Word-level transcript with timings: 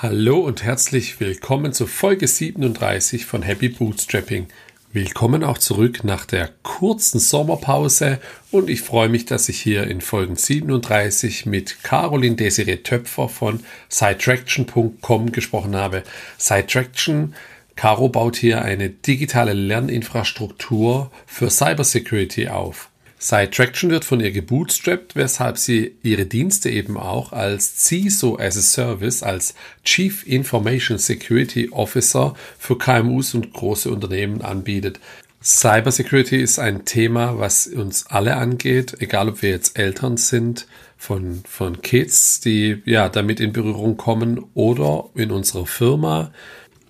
Hallo 0.00 0.38
und 0.38 0.62
herzlich 0.62 1.18
willkommen 1.18 1.72
zu 1.72 1.88
Folge 1.88 2.28
37 2.28 3.26
von 3.26 3.42
Happy 3.42 3.68
Bootstrapping. 3.68 4.46
Willkommen 4.92 5.42
auch 5.42 5.58
zurück 5.58 6.04
nach 6.04 6.24
der 6.24 6.50
kurzen 6.62 7.18
Sommerpause 7.18 8.20
und 8.52 8.70
ich 8.70 8.82
freue 8.82 9.08
mich, 9.08 9.24
dass 9.24 9.48
ich 9.48 9.60
hier 9.60 9.88
in 9.88 10.00
Folgen 10.00 10.36
37 10.36 11.46
mit 11.46 11.82
Caroline 11.82 12.36
Desiree 12.36 12.76
Töpfer 12.76 13.28
von 13.28 13.58
Sidetraction.com 13.88 15.32
gesprochen 15.32 15.74
habe. 15.74 16.04
Sidetraction 16.36 17.34
Caro 17.74 18.08
baut 18.08 18.36
hier 18.36 18.62
eine 18.62 18.90
digitale 18.90 19.52
Lerninfrastruktur 19.52 21.10
für 21.26 21.50
Cybersecurity 21.50 22.46
auf. 22.46 22.88
Sidetraction 23.18 23.90
wird 23.90 24.04
von 24.04 24.20
ihr 24.20 24.30
gebootstrapped, 24.30 25.16
weshalb 25.16 25.58
sie 25.58 25.96
ihre 26.02 26.24
Dienste 26.24 26.70
eben 26.70 26.96
auch 26.96 27.32
als 27.32 27.84
CISO 27.84 28.38
as 28.38 28.56
a 28.56 28.60
Service, 28.60 29.22
als 29.24 29.54
Chief 29.84 30.24
Information 30.26 30.98
Security 30.98 31.70
Officer 31.70 32.34
für 32.58 32.78
KMUs 32.78 33.34
und 33.34 33.52
große 33.52 33.90
Unternehmen 33.90 34.42
anbietet. 34.42 35.00
Cybersecurity 35.42 36.36
ist 36.36 36.58
ein 36.58 36.84
Thema, 36.84 37.38
was 37.38 37.66
uns 37.66 38.06
alle 38.06 38.36
angeht, 38.36 38.96
egal 39.00 39.28
ob 39.28 39.42
wir 39.42 39.50
jetzt 39.50 39.78
Eltern 39.78 40.16
sind 40.16 40.66
von, 40.96 41.42
von 41.48 41.80
Kids, 41.80 42.40
die 42.40 42.82
ja 42.84 43.08
damit 43.08 43.38
in 43.38 43.52
Berührung 43.52 43.96
kommen 43.96 44.44
oder 44.54 45.10
in 45.14 45.30
unserer 45.30 45.66
Firma 45.66 46.32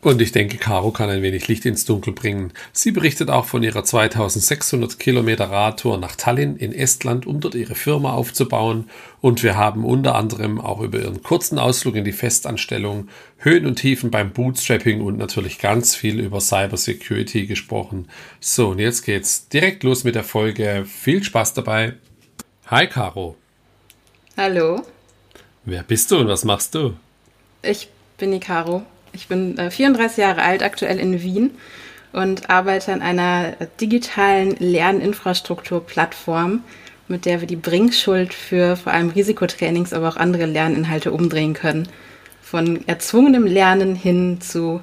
und 0.00 0.22
ich 0.22 0.30
denke, 0.30 0.58
Caro 0.58 0.92
kann 0.92 1.10
ein 1.10 1.22
wenig 1.22 1.48
Licht 1.48 1.66
ins 1.66 1.84
Dunkel 1.84 2.12
bringen. 2.12 2.52
Sie 2.72 2.92
berichtet 2.92 3.30
auch 3.30 3.46
von 3.46 3.64
ihrer 3.64 3.82
2600 3.82 4.98
Kilometer 4.98 5.50
Radtour 5.50 5.98
nach 5.98 6.14
Tallinn 6.14 6.56
in 6.56 6.72
Estland, 6.72 7.26
um 7.26 7.40
dort 7.40 7.56
ihre 7.56 7.74
Firma 7.74 8.12
aufzubauen. 8.12 8.88
Und 9.20 9.42
wir 9.42 9.56
haben 9.56 9.84
unter 9.84 10.14
anderem 10.14 10.60
auch 10.60 10.80
über 10.80 11.00
ihren 11.00 11.24
kurzen 11.24 11.58
Ausflug 11.58 11.96
in 11.96 12.04
die 12.04 12.12
Festanstellung, 12.12 13.08
Höhen 13.38 13.66
und 13.66 13.76
Tiefen 13.76 14.12
beim 14.12 14.30
Bootstrapping 14.30 15.00
und 15.00 15.18
natürlich 15.18 15.58
ganz 15.58 15.96
viel 15.96 16.20
über 16.20 16.40
Cybersecurity 16.40 17.46
gesprochen. 17.46 18.08
So, 18.38 18.68
und 18.68 18.78
jetzt 18.78 19.02
geht's 19.02 19.48
direkt 19.48 19.82
los 19.82 20.04
mit 20.04 20.14
der 20.14 20.24
Folge. 20.24 20.84
Viel 20.86 21.24
Spaß 21.24 21.54
dabei. 21.54 21.94
Hi, 22.66 22.86
Caro. 22.86 23.36
Hallo. 24.36 24.82
Wer 25.64 25.82
bist 25.82 26.10
du 26.12 26.18
und 26.18 26.28
was 26.28 26.44
machst 26.44 26.74
du? 26.76 26.94
Ich 27.62 27.88
bin 28.16 28.30
die 28.30 28.38
Caro. 28.38 28.84
Ich 29.18 29.26
bin 29.26 29.58
äh, 29.58 29.70
34 29.70 30.18
Jahre 30.18 30.42
alt, 30.42 30.62
aktuell 30.62 31.00
in 31.00 31.22
Wien 31.22 31.50
und 32.12 32.50
arbeite 32.50 32.92
an 32.92 33.02
einer 33.02 33.54
digitalen 33.80 34.54
Lerninfrastrukturplattform, 34.58 36.62
mit 37.08 37.26
der 37.26 37.40
wir 37.40 37.48
die 37.48 37.56
Bringschuld 37.56 38.32
für 38.32 38.76
vor 38.76 38.92
allem 38.92 39.10
Risikotrainings, 39.10 39.92
aber 39.92 40.08
auch 40.08 40.16
andere 40.16 40.46
Lerninhalte 40.46 41.10
umdrehen 41.10 41.54
können. 41.54 41.88
Von 42.40 42.86
erzwungenem 42.86 43.44
Lernen 43.44 43.96
hin 43.96 44.40
zu, 44.40 44.82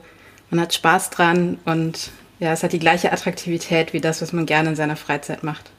man 0.50 0.60
hat 0.60 0.74
Spaß 0.74 1.12
dran 1.12 1.58
und 1.64 2.12
ja, 2.40 2.52
es 2.52 2.62
hat 2.62 2.74
die 2.74 2.80
gleiche 2.80 3.14
Attraktivität 3.14 3.94
wie 3.94 4.02
das, 4.02 4.22
was 4.22 4.34
man 4.34 4.46
gerne 4.46 4.68
in 4.70 4.76
seiner 4.76 4.98
Freizeit 4.98 5.44
macht. 5.44 5.72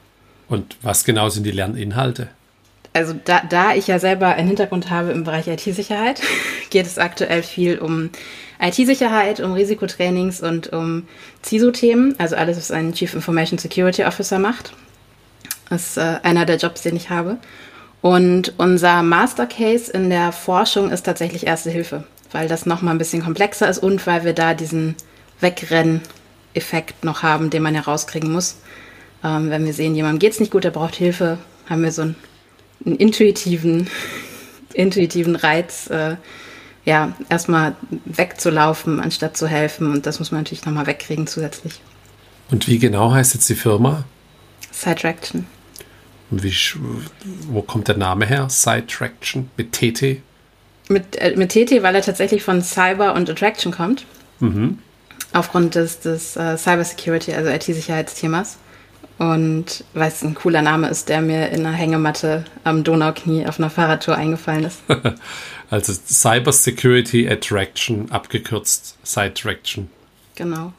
Und 0.49 0.77
was 0.81 1.05
genau 1.05 1.29
sind 1.29 1.43
die 1.43 1.51
Lerninhalte? 1.51 2.29
Also 2.97 3.15
da, 3.23 3.41
da 3.47 3.75
ich 3.75 3.87
ja 3.87 3.99
selber 3.99 4.27
einen 4.27 4.47
Hintergrund 4.47 4.89
habe 4.89 5.11
im 5.11 5.23
Bereich 5.23 5.47
IT-Sicherheit, 5.47 6.19
geht 6.71 6.87
es 6.87 6.97
aktuell 6.97 7.43
viel 7.43 7.77
um 7.77 8.09
IT-Sicherheit, 8.59 9.39
um 9.39 9.53
Risikotrainings 9.53 10.41
und 10.41 10.73
um 10.73 11.07
CISO-Themen, 11.43 12.15
also 12.17 12.35
alles, 12.35 12.57
was 12.57 12.71
ein 12.71 12.93
Chief 12.93 13.13
Information 13.13 13.59
Security 13.59 14.03
Officer 14.03 14.39
macht. 14.39 14.73
Das 15.69 15.89
ist 15.89 15.97
äh, 15.97 16.17
einer 16.23 16.45
der 16.45 16.57
Jobs, 16.57 16.81
den 16.81 16.95
ich 16.95 17.11
habe. 17.11 17.37
Und 18.01 18.53
unser 18.57 19.03
Master 19.03 19.45
Case 19.45 19.91
in 19.91 20.09
der 20.09 20.31
Forschung 20.31 20.89
ist 20.89 21.03
tatsächlich 21.03 21.45
Erste 21.45 21.69
Hilfe, 21.69 22.03
weil 22.31 22.47
das 22.47 22.65
nochmal 22.65 22.95
ein 22.95 22.99
bisschen 22.99 23.23
komplexer 23.23 23.69
ist 23.69 23.79
und 23.79 24.07
weil 24.07 24.23
wir 24.23 24.33
da 24.33 24.55
diesen 24.55 24.95
Wegrennen-Effekt 25.39 27.03
noch 27.03 27.21
haben, 27.21 27.51
den 27.51 27.61
man 27.61 27.75
ja 27.75 27.81
rauskriegen 27.81 28.31
muss. 28.31 28.57
Ähm, 29.23 29.51
wenn 29.51 29.65
wir 29.65 29.73
sehen, 29.73 29.93
jemandem 29.93 30.19
geht 30.19 30.33
es 30.33 30.39
nicht 30.39 30.51
gut, 30.51 30.65
er 30.65 30.71
braucht 30.71 30.95
Hilfe, 30.95 31.37
haben 31.69 31.83
wir 31.83 31.91
so 31.91 32.03
ein 32.03 32.15
einen 32.85 32.95
intuitiven, 32.95 33.89
intuitiven 34.73 35.35
Reiz, 35.35 35.89
äh, 35.89 36.15
ja, 36.85 37.13
erstmal 37.29 37.75
wegzulaufen, 38.05 38.99
anstatt 38.99 39.35
zu 39.35 39.47
helfen. 39.47 39.91
Und 39.91 40.05
das 40.05 40.19
muss 40.19 40.31
man 40.31 40.41
natürlich 40.41 40.65
nochmal 40.65 40.87
wegkriegen 40.87 41.27
zusätzlich. 41.27 41.81
Und 42.49 42.67
wie 42.67 42.79
genau 42.79 43.11
heißt 43.11 43.33
jetzt 43.33 43.49
die 43.49 43.55
Firma? 43.55 44.05
Sidetraction. 44.71 45.45
Und 46.29 46.43
wie, 46.43 46.53
wo 47.49 47.61
kommt 47.61 47.87
der 47.87 47.97
Name 47.97 48.25
her? 48.25 48.47
Sidetraction 48.49 49.49
mit 49.57 49.73
TT? 49.73 50.21
Mit, 50.89 51.17
äh, 51.17 51.35
mit 51.35 51.51
TT, 51.51 51.83
weil 51.83 51.95
er 51.95 52.01
tatsächlich 52.01 52.43
von 52.43 52.61
Cyber 52.61 53.15
und 53.15 53.29
Attraction 53.29 53.71
kommt. 53.71 54.05
Mhm. 54.39 54.79
Aufgrund 55.33 55.75
des, 55.75 55.99
des 55.99 56.37
uh, 56.37 56.55
Cyber 56.57 56.85
Security, 56.85 57.33
also 57.33 57.49
IT-Sicherheitsthemas. 57.49 58.57
Und 59.17 59.83
weil 59.93 60.09
es 60.09 60.23
ein 60.23 60.35
cooler 60.35 60.61
Name 60.61 60.89
ist, 60.89 61.09
der 61.09 61.21
mir 61.21 61.49
in 61.49 61.65
einer 61.65 61.75
Hängematte 61.75 62.45
am 62.63 62.83
Donauknie 62.83 63.47
auf 63.47 63.59
einer 63.59 63.69
Fahrradtour 63.69 64.15
eingefallen 64.15 64.65
ist. 64.65 64.79
also 65.69 65.93
Cyber 65.93 66.51
Security 66.51 67.27
Attraction, 67.27 68.11
abgekürzt 68.11 68.95
Side 69.03 69.33
Traction. 69.33 69.89
Genau. 70.35 70.71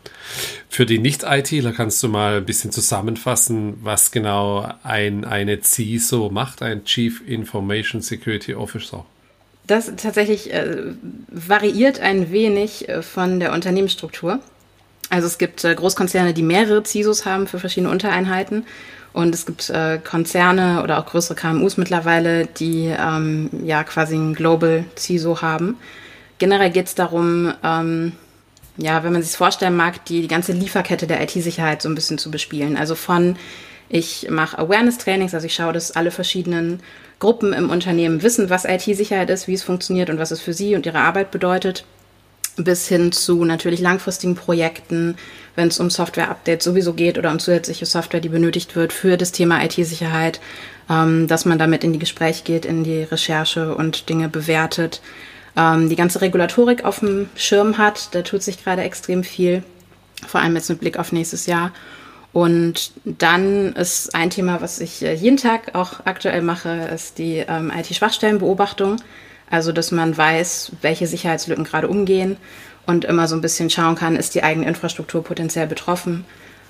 Für 0.68 0.86
die 0.86 1.00
Nicht-ITler 1.00 1.72
kannst 1.72 2.00
du 2.04 2.08
mal 2.08 2.36
ein 2.36 2.46
bisschen 2.46 2.70
zusammenfassen, 2.70 3.78
was 3.82 4.12
genau 4.12 4.72
ein, 4.84 5.24
eine 5.24 5.60
CISO 5.60 6.30
macht, 6.30 6.62
ein 6.62 6.84
Chief 6.84 7.20
Information 7.26 8.00
Security 8.00 8.54
Officer. 8.54 9.04
Das 9.66 9.92
tatsächlich 9.96 10.52
äh, 10.52 10.94
variiert 11.28 11.98
ein 11.98 12.30
wenig 12.30 12.88
äh, 12.88 13.02
von 13.02 13.40
der 13.40 13.52
Unternehmensstruktur. 13.52 14.38
Also 15.10 15.26
es 15.26 15.38
gibt 15.38 15.64
äh, 15.64 15.74
Großkonzerne, 15.74 16.34
die 16.34 16.42
mehrere 16.42 16.82
CISOs 16.84 17.24
haben 17.24 17.46
für 17.46 17.58
verschiedene 17.58 17.90
Untereinheiten. 17.90 18.64
Und 19.12 19.34
es 19.34 19.46
gibt 19.46 19.70
äh, 19.70 19.98
Konzerne 19.98 20.82
oder 20.82 20.98
auch 20.98 21.06
größere 21.06 21.34
KMUs 21.34 21.76
mittlerweile, 21.76 22.46
die 22.46 22.94
ähm, 22.96 23.50
ja 23.64 23.82
quasi 23.84 24.16
ein 24.16 24.34
Global 24.34 24.84
CISO 24.96 25.40
haben. 25.40 25.76
Generell 26.38 26.70
geht 26.70 26.86
es 26.86 26.94
darum, 26.94 27.52
ähm, 27.64 28.12
ja, 28.76 29.02
wenn 29.02 29.12
man 29.12 29.22
sich 29.22 29.36
vorstellen 29.36 29.76
mag, 29.76 30.04
die, 30.04 30.20
die 30.20 30.28
ganze 30.28 30.52
Lieferkette 30.52 31.06
der 31.06 31.22
IT-Sicherheit 31.22 31.82
so 31.82 31.88
ein 31.88 31.94
bisschen 31.94 32.18
zu 32.18 32.30
bespielen. 32.30 32.76
Also 32.76 32.94
von 32.94 33.36
ich 33.88 34.28
mache 34.30 34.58
Awareness-Trainings, 34.58 35.34
also 35.34 35.46
ich 35.46 35.54
schaue, 35.54 35.72
dass 35.72 35.96
alle 35.96 36.10
verschiedenen 36.10 36.80
Gruppen 37.18 37.54
im 37.54 37.70
Unternehmen 37.70 38.22
wissen, 38.22 38.50
was 38.50 38.66
IT-Sicherheit 38.66 39.30
ist, 39.30 39.48
wie 39.48 39.54
es 39.54 39.62
funktioniert 39.62 40.10
und 40.10 40.18
was 40.18 40.30
es 40.30 40.40
für 40.40 40.52
sie 40.52 40.76
und 40.76 40.86
ihre 40.86 41.00
Arbeit 41.00 41.30
bedeutet 41.30 41.84
bis 42.64 42.88
hin 42.88 43.12
zu 43.12 43.44
natürlich 43.44 43.80
langfristigen 43.80 44.34
Projekten, 44.34 45.16
wenn 45.54 45.68
es 45.68 45.80
um 45.80 45.90
Software-Updates 45.90 46.64
sowieso 46.64 46.92
geht 46.92 47.18
oder 47.18 47.30
um 47.30 47.38
zusätzliche 47.38 47.86
Software, 47.86 48.20
die 48.20 48.28
benötigt 48.28 48.76
wird 48.76 48.92
für 48.92 49.16
das 49.16 49.32
Thema 49.32 49.64
IT-Sicherheit, 49.64 50.40
ähm, 50.90 51.26
dass 51.26 51.44
man 51.44 51.58
damit 51.58 51.84
in 51.84 51.92
die 51.92 51.98
Gespräche 51.98 52.44
geht, 52.44 52.64
in 52.64 52.84
die 52.84 53.02
Recherche 53.02 53.74
und 53.74 54.08
Dinge 54.08 54.28
bewertet. 54.28 55.00
Ähm, 55.56 55.88
die 55.88 55.96
ganze 55.96 56.20
Regulatorik 56.20 56.84
auf 56.84 57.00
dem 57.00 57.28
Schirm 57.34 57.78
hat, 57.78 58.14
da 58.14 58.22
tut 58.22 58.42
sich 58.42 58.62
gerade 58.62 58.82
extrem 58.82 59.24
viel, 59.24 59.62
vor 60.26 60.40
allem 60.40 60.54
jetzt 60.54 60.68
mit 60.68 60.80
Blick 60.80 60.98
auf 60.98 61.12
nächstes 61.12 61.46
Jahr. 61.46 61.72
Und 62.32 62.92
dann 63.04 63.72
ist 63.72 64.14
ein 64.14 64.30
Thema, 64.30 64.60
was 64.60 64.80
ich 64.80 65.02
äh, 65.02 65.14
jeden 65.14 65.38
Tag 65.38 65.74
auch 65.74 66.00
aktuell 66.04 66.42
mache, 66.42 66.88
ist 66.94 67.18
die 67.18 67.44
ähm, 67.48 67.72
IT-Schwachstellenbeobachtung. 67.74 68.96
Also, 69.50 69.72
dass 69.72 69.90
man 69.92 70.16
weiß, 70.16 70.72
welche 70.82 71.06
Sicherheitslücken 71.06 71.64
gerade 71.64 71.88
umgehen 71.88 72.36
und 72.86 73.04
immer 73.04 73.28
so 73.28 73.34
ein 73.34 73.40
bisschen 73.40 73.70
schauen 73.70 73.94
kann, 73.94 74.16
ist 74.16 74.34
die 74.34 74.42
eigene 74.42 74.66
Infrastruktur 74.66 75.22
potenziell 75.24 75.66
betroffen, 75.66 76.24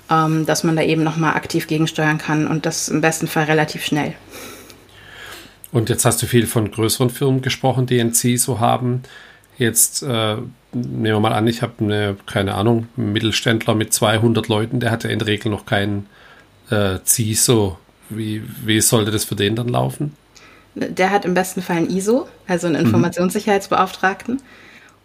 ähm, 0.09 0.45
dass 0.45 0.63
man 0.63 0.75
da 0.75 0.81
eben 0.83 1.03
nochmal 1.03 1.35
aktiv 1.35 1.67
gegensteuern 1.67 2.17
kann 2.17 2.47
und 2.47 2.65
das 2.65 2.89
im 2.89 3.01
besten 3.01 3.27
Fall 3.27 3.45
relativ 3.45 3.83
schnell. 3.83 4.13
Und 5.71 5.89
jetzt 5.89 6.05
hast 6.05 6.21
du 6.21 6.25
viel 6.25 6.47
von 6.47 6.71
größeren 6.71 7.09
Firmen 7.09 7.41
gesprochen, 7.41 7.85
die 7.85 7.99
ein 7.99 8.13
CISO 8.13 8.59
haben. 8.59 9.03
Jetzt 9.57 10.01
äh, 10.03 10.37
nehmen 10.73 11.03
wir 11.03 11.19
mal 11.19 11.33
an, 11.33 11.47
ich 11.47 11.61
habe 11.61 11.73
eine, 11.79 12.15
keine 12.25 12.55
Ahnung, 12.55 12.87
einen 12.97 13.13
Mittelständler 13.13 13.75
mit 13.75 13.93
200 13.93 14.47
Leuten, 14.47 14.79
der 14.79 14.91
hat 14.91 15.03
ja 15.03 15.09
in 15.09 15.19
der 15.19 15.27
Regel 15.27 15.51
noch 15.51 15.65
keinen 15.65 16.07
äh, 16.69 16.99
CISO. 17.05 17.77
Wie, 18.09 18.41
wie 18.65 18.81
sollte 18.81 19.11
das 19.11 19.25
für 19.25 19.35
den 19.35 19.55
dann 19.55 19.67
laufen? 19.67 20.15
Der 20.75 21.11
hat 21.11 21.25
im 21.25 21.33
besten 21.33 21.61
Fall 21.61 21.77
ein 21.77 21.89
ISO, 21.89 22.27
also 22.47 22.67
einen 22.67 22.79
mhm. 22.79 22.85
Informationssicherheitsbeauftragten. 22.85 24.41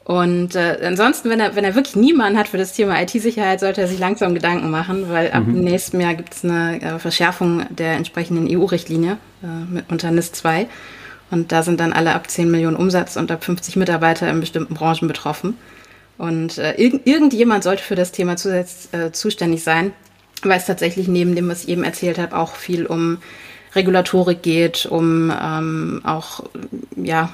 Und 0.04 0.54
äh, 0.54 0.78
ansonsten, 0.84 1.30
wenn 1.30 1.40
er, 1.40 1.56
wenn 1.56 1.64
er 1.64 1.74
wirklich 1.74 1.96
niemanden 1.96 2.38
hat 2.38 2.48
für 2.48 2.58
das 2.58 2.74
Thema 2.74 3.00
IT-Sicherheit, 3.00 3.60
sollte 3.60 3.80
er 3.80 3.88
sich 3.88 3.98
langsam 3.98 4.34
Gedanken 4.34 4.70
machen, 4.70 5.08
weil 5.08 5.32
ab 5.32 5.46
mhm. 5.46 5.60
nächstem 5.60 6.00
Jahr 6.00 6.14
gibt 6.14 6.34
es 6.34 6.44
eine 6.44 6.80
äh, 6.82 6.98
Verschärfung 6.98 7.64
der 7.70 7.92
entsprechenden 7.92 8.46
EU-Richtlinie 8.46 9.16
äh, 9.42 9.82
unter 9.88 10.10
NIS 10.10 10.32
2. 10.32 10.66
Und 11.30 11.52
da 11.52 11.62
sind 11.62 11.80
dann 11.80 11.94
alle 11.94 12.14
ab 12.14 12.30
10 12.30 12.50
Millionen 12.50 12.76
Umsatz 12.76 13.16
und 13.16 13.30
ab 13.30 13.42
50 13.44 13.76
Mitarbeiter 13.76 14.28
in 14.28 14.40
bestimmten 14.40 14.74
Branchen 14.74 15.08
betroffen. 15.08 15.56
Und 16.18 16.58
äh, 16.58 16.74
irg 16.74 17.00
irgendjemand 17.06 17.64
sollte 17.64 17.82
für 17.82 17.96
das 17.96 18.12
Thema 18.12 18.36
zusätzlich 18.36 18.92
äh, 18.92 19.10
zuständig 19.10 19.64
sein, 19.64 19.92
weil 20.42 20.58
es 20.58 20.66
tatsächlich 20.66 21.08
neben 21.08 21.34
dem, 21.34 21.48
was 21.48 21.64
ich 21.64 21.70
eben 21.70 21.82
erzählt 21.82 22.18
habe, 22.18 22.36
auch 22.36 22.54
viel 22.56 22.84
um 22.84 23.18
Regulatorik 23.74 24.42
geht, 24.42 24.86
um 24.86 25.30
ähm, 25.30 26.00
auch 26.04 26.44
ja, 26.96 27.32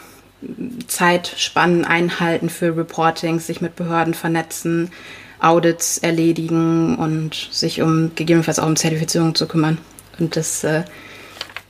Zeitspannen 0.87 1.85
einhalten 1.85 2.49
für 2.49 2.77
Reportings, 2.77 3.47
sich 3.47 3.61
mit 3.61 3.77
Behörden 3.77 4.15
vernetzen, 4.15 4.91
Audits 5.39 5.99
erledigen 5.99 6.97
und 6.97 7.49
sich 7.51 7.83
um 7.83 8.13
gegebenenfalls 8.15 8.59
auch 8.59 8.67
um 8.67 8.77
Zertifizierung 8.77 9.35
zu 9.35 9.47
kümmern. 9.47 9.79
Und 10.19 10.37
das 10.37 10.65
äh, 10.65 10.85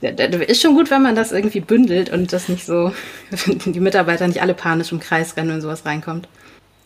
ist 0.01 0.61
schon 0.61 0.75
gut, 0.75 0.91
wenn 0.91 1.01
man 1.01 1.15
das 1.15 1.31
irgendwie 1.31 1.61
bündelt 1.61 2.09
und 2.09 2.33
das 2.33 2.49
nicht 2.49 2.65
so, 2.65 2.93
die 3.65 3.79
Mitarbeiter 3.79 4.27
nicht 4.27 4.41
alle 4.41 4.53
panisch 4.53 4.91
im 4.91 4.99
Kreis 4.99 5.37
rennen, 5.37 5.49
wenn 5.49 5.61
sowas 5.61 5.85
reinkommt. 5.85 6.27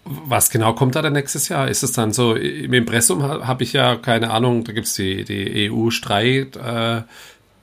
Was 0.07 0.51
genau 0.51 0.73
kommt 0.73 0.95
da 0.95 1.01
dann 1.01 1.13
nächstes 1.13 1.49
Jahr? 1.49 1.67
Ist 1.67 1.81
es 1.81 1.91
dann 1.91 2.13
so, 2.13 2.35
im 2.35 2.73
Impressum 2.73 3.23
habe 3.23 3.63
ich 3.63 3.73
ja 3.73 3.95
keine 3.95 4.29
Ahnung, 4.29 4.63
da 4.63 4.71
gibt 4.71 4.85
es 4.85 4.93
die, 4.93 5.23
die 5.23 5.71
EU-Streit-Beilegung, 5.71 7.01
äh, 7.01 7.03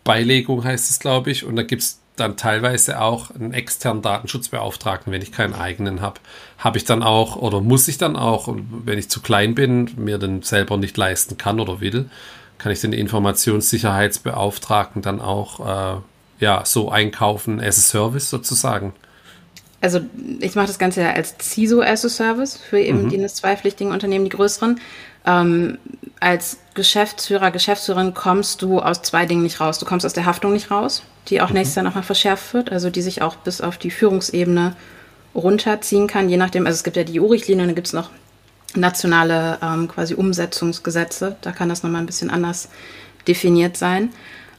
heißt 0.06 0.90
es, 0.90 0.99
glaube 0.99 1.31
ich, 1.31 1.44
und 1.44 1.56
da 1.56 1.62
gibt 1.62 1.82
es 1.82 1.99
dann 2.16 2.37
teilweise 2.37 3.00
auch 3.00 3.31
einen 3.31 3.54
externen 3.54 4.02
Datenschutzbeauftragten, 4.02 5.12
wenn 5.12 5.22
ich 5.22 5.32
keinen 5.32 5.54
eigenen 5.54 6.00
habe. 6.00 6.20
Habe 6.58 6.78
ich 6.78 6.84
dann 6.84 7.02
auch 7.02 7.37
oder 7.37 7.60
muss 7.60 7.88
ich 7.88 7.99
dann 7.99 8.16
auch, 8.16 8.54
wenn 8.84 8.99
ich 8.99 9.08
zu 9.08 9.20
klein 9.20 9.54
bin, 9.54 9.90
mir 9.96 10.19
den 10.19 10.43
selber 10.43 10.76
nicht 10.76 10.96
leisten 10.96 11.38
kann 11.38 11.58
oder 11.58 11.81
will, 11.81 12.10
kann 12.58 12.70
ich 12.70 12.81
den 12.81 12.93
Informationssicherheitsbeauftragten 12.93 15.02
dann 15.02 15.20
auch 15.20 15.96
äh, 15.96 16.00
ja, 16.40 16.64
so 16.64 16.90
einkaufen, 16.90 17.60
as 17.60 17.78
a 17.78 17.82
Service 17.82 18.28
sozusagen? 18.28 18.93
also 19.82 20.00
ich 20.38 20.54
mache 20.54 20.69
das 20.69 20.78
Ganze 20.78 21.02
ja 21.02 21.12
als 21.12 21.37
CISO 21.38 21.82
as 21.82 22.04
a 22.04 22.08
Service 22.08 22.56
für 22.56 22.78
eben 22.78 23.04
mhm. 23.04 23.08
die 23.08 23.19
NIS-2-pflichtigen 23.19 23.90
Unternehmen, 23.90 24.25
die 24.25 24.31
größeren. 24.31 24.81
Ähm, 25.24 25.78
als 26.20 26.58
Geschäftsführer, 26.74 27.50
Geschäftsführerin 27.50 28.14
kommst 28.14 28.62
du 28.62 28.80
aus 28.80 29.02
zwei 29.02 29.26
Dingen 29.26 29.42
nicht 29.42 29.60
raus. 29.60 29.78
Du 29.78 29.86
kommst 29.86 30.06
aus 30.06 30.12
der 30.12 30.26
Haftung 30.26 30.52
nicht 30.52 30.70
raus, 30.70 31.02
die 31.28 31.40
auch 31.40 31.48
mhm. 31.48 31.56
nächstes 31.56 31.76
Jahr 31.76 31.84
nochmal 31.84 32.02
verschärft 32.02 32.54
wird, 32.54 32.72
also 32.72 32.90
die 32.90 33.02
sich 33.02 33.22
auch 33.22 33.36
bis 33.36 33.60
auf 33.60 33.78
die 33.78 33.90
Führungsebene 33.90 34.74
runterziehen 35.34 36.06
kann, 36.06 36.28
je 36.28 36.36
nachdem, 36.36 36.66
also 36.66 36.76
es 36.76 36.84
gibt 36.84 36.96
ja 36.96 37.04
die 37.04 37.20
EU-Richtlinie 37.20 37.62
und 37.62 37.69
dann 37.69 37.74
gibt 37.74 37.86
es 37.86 37.92
noch 37.92 38.10
nationale 38.74 39.58
ähm, 39.62 39.88
quasi 39.88 40.14
Umsetzungsgesetze, 40.14 41.36
da 41.40 41.52
kann 41.52 41.68
das 41.68 41.82
nochmal 41.82 42.02
ein 42.02 42.06
bisschen 42.06 42.30
anders 42.30 42.68
definiert 43.26 43.76
sein. 43.76 44.10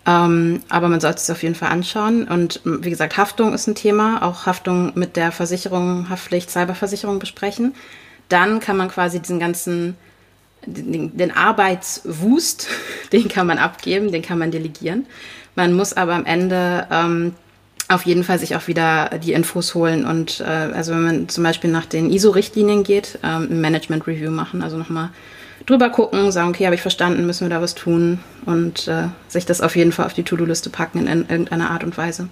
Ähm, 0.06 0.62
aber 0.70 0.90
man 0.90 1.00
sollte 1.00 1.18
es 1.18 1.30
auf 1.30 1.44
jeden 1.44 1.56
Fall 1.56 1.70
anschauen. 1.70 2.28
Und 2.28 2.60
wie 2.66 2.90
gesagt, 2.90 3.16
Haftung 3.16 3.54
ist 3.54 3.68
ein 3.68 3.76
Thema, 3.76 4.22
auch 4.22 4.46
Haftung 4.46 4.92
mit 4.96 5.16
der 5.16 5.32
Versicherung, 5.32 6.10
Haftpflicht, 6.10 6.52
Cyberversicherung 6.52 7.20
besprechen. 7.20 7.74
Dann 8.28 8.60
kann 8.60 8.76
man 8.76 8.90
quasi 8.90 9.22
diesen 9.22 9.40
ganzen, 9.40 9.96
den, 10.66 11.16
den 11.18 11.32
Arbeitswust, 11.32 12.68
den 13.12 13.28
kann 13.28 13.48
man 13.48 13.58
abgeben, 13.58 14.12
den 14.12 14.22
kann 14.22 14.38
man 14.38 14.52
delegieren. 14.52 15.06
Man 15.56 15.74
muss 15.74 15.94
aber 15.94 16.14
am 16.14 16.26
Ende 16.26 16.88
ähm, 16.92 17.34
auf 17.90 18.06
jeden 18.06 18.24
Fall 18.24 18.40
sich 18.40 18.56
auch 18.56 18.68
wieder 18.68 19.20
die 19.24 19.34
Infos 19.34 19.76
holen 19.76 20.06
und 20.06 20.40
äh, 20.40 20.44
also 20.44 20.94
wenn 20.94 21.04
man 21.04 21.30
zum 21.30 21.44
Beispiel 21.44 21.70
nach 21.70 21.86
den 21.86 22.10
ISO-Richtlinien 22.10 22.84
geht, 22.84 23.20
ähm, 23.24 23.48
ein 23.52 23.62
Management-Review 23.62 24.32
machen, 24.32 24.62
also 24.62 24.78
nochmal 24.78 25.10
drüber 25.66 25.90
gucken, 25.90 26.32
sagen, 26.32 26.50
okay, 26.50 26.66
habe 26.66 26.76
ich 26.76 26.82
verstanden, 26.82 27.26
müssen 27.26 27.48
wir 27.48 27.56
da 27.56 27.62
was 27.62 27.76
tun 27.76 28.20
und 28.46 28.88
äh, 28.88 29.08
sich 29.28 29.46
das 29.46 29.62
auf 29.62 29.76
jeden 29.76 29.92
Fall 29.92 30.06
auf 30.06 30.14
die 30.14 30.24
To-Do-Liste 30.24 30.70
packen 30.70 31.00
in, 31.00 31.08
in 31.08 31.30
irgendeiner 31.30 31.72
Art 31.72 31.84
und 31.84 31.98
Weise. 31.98 32.30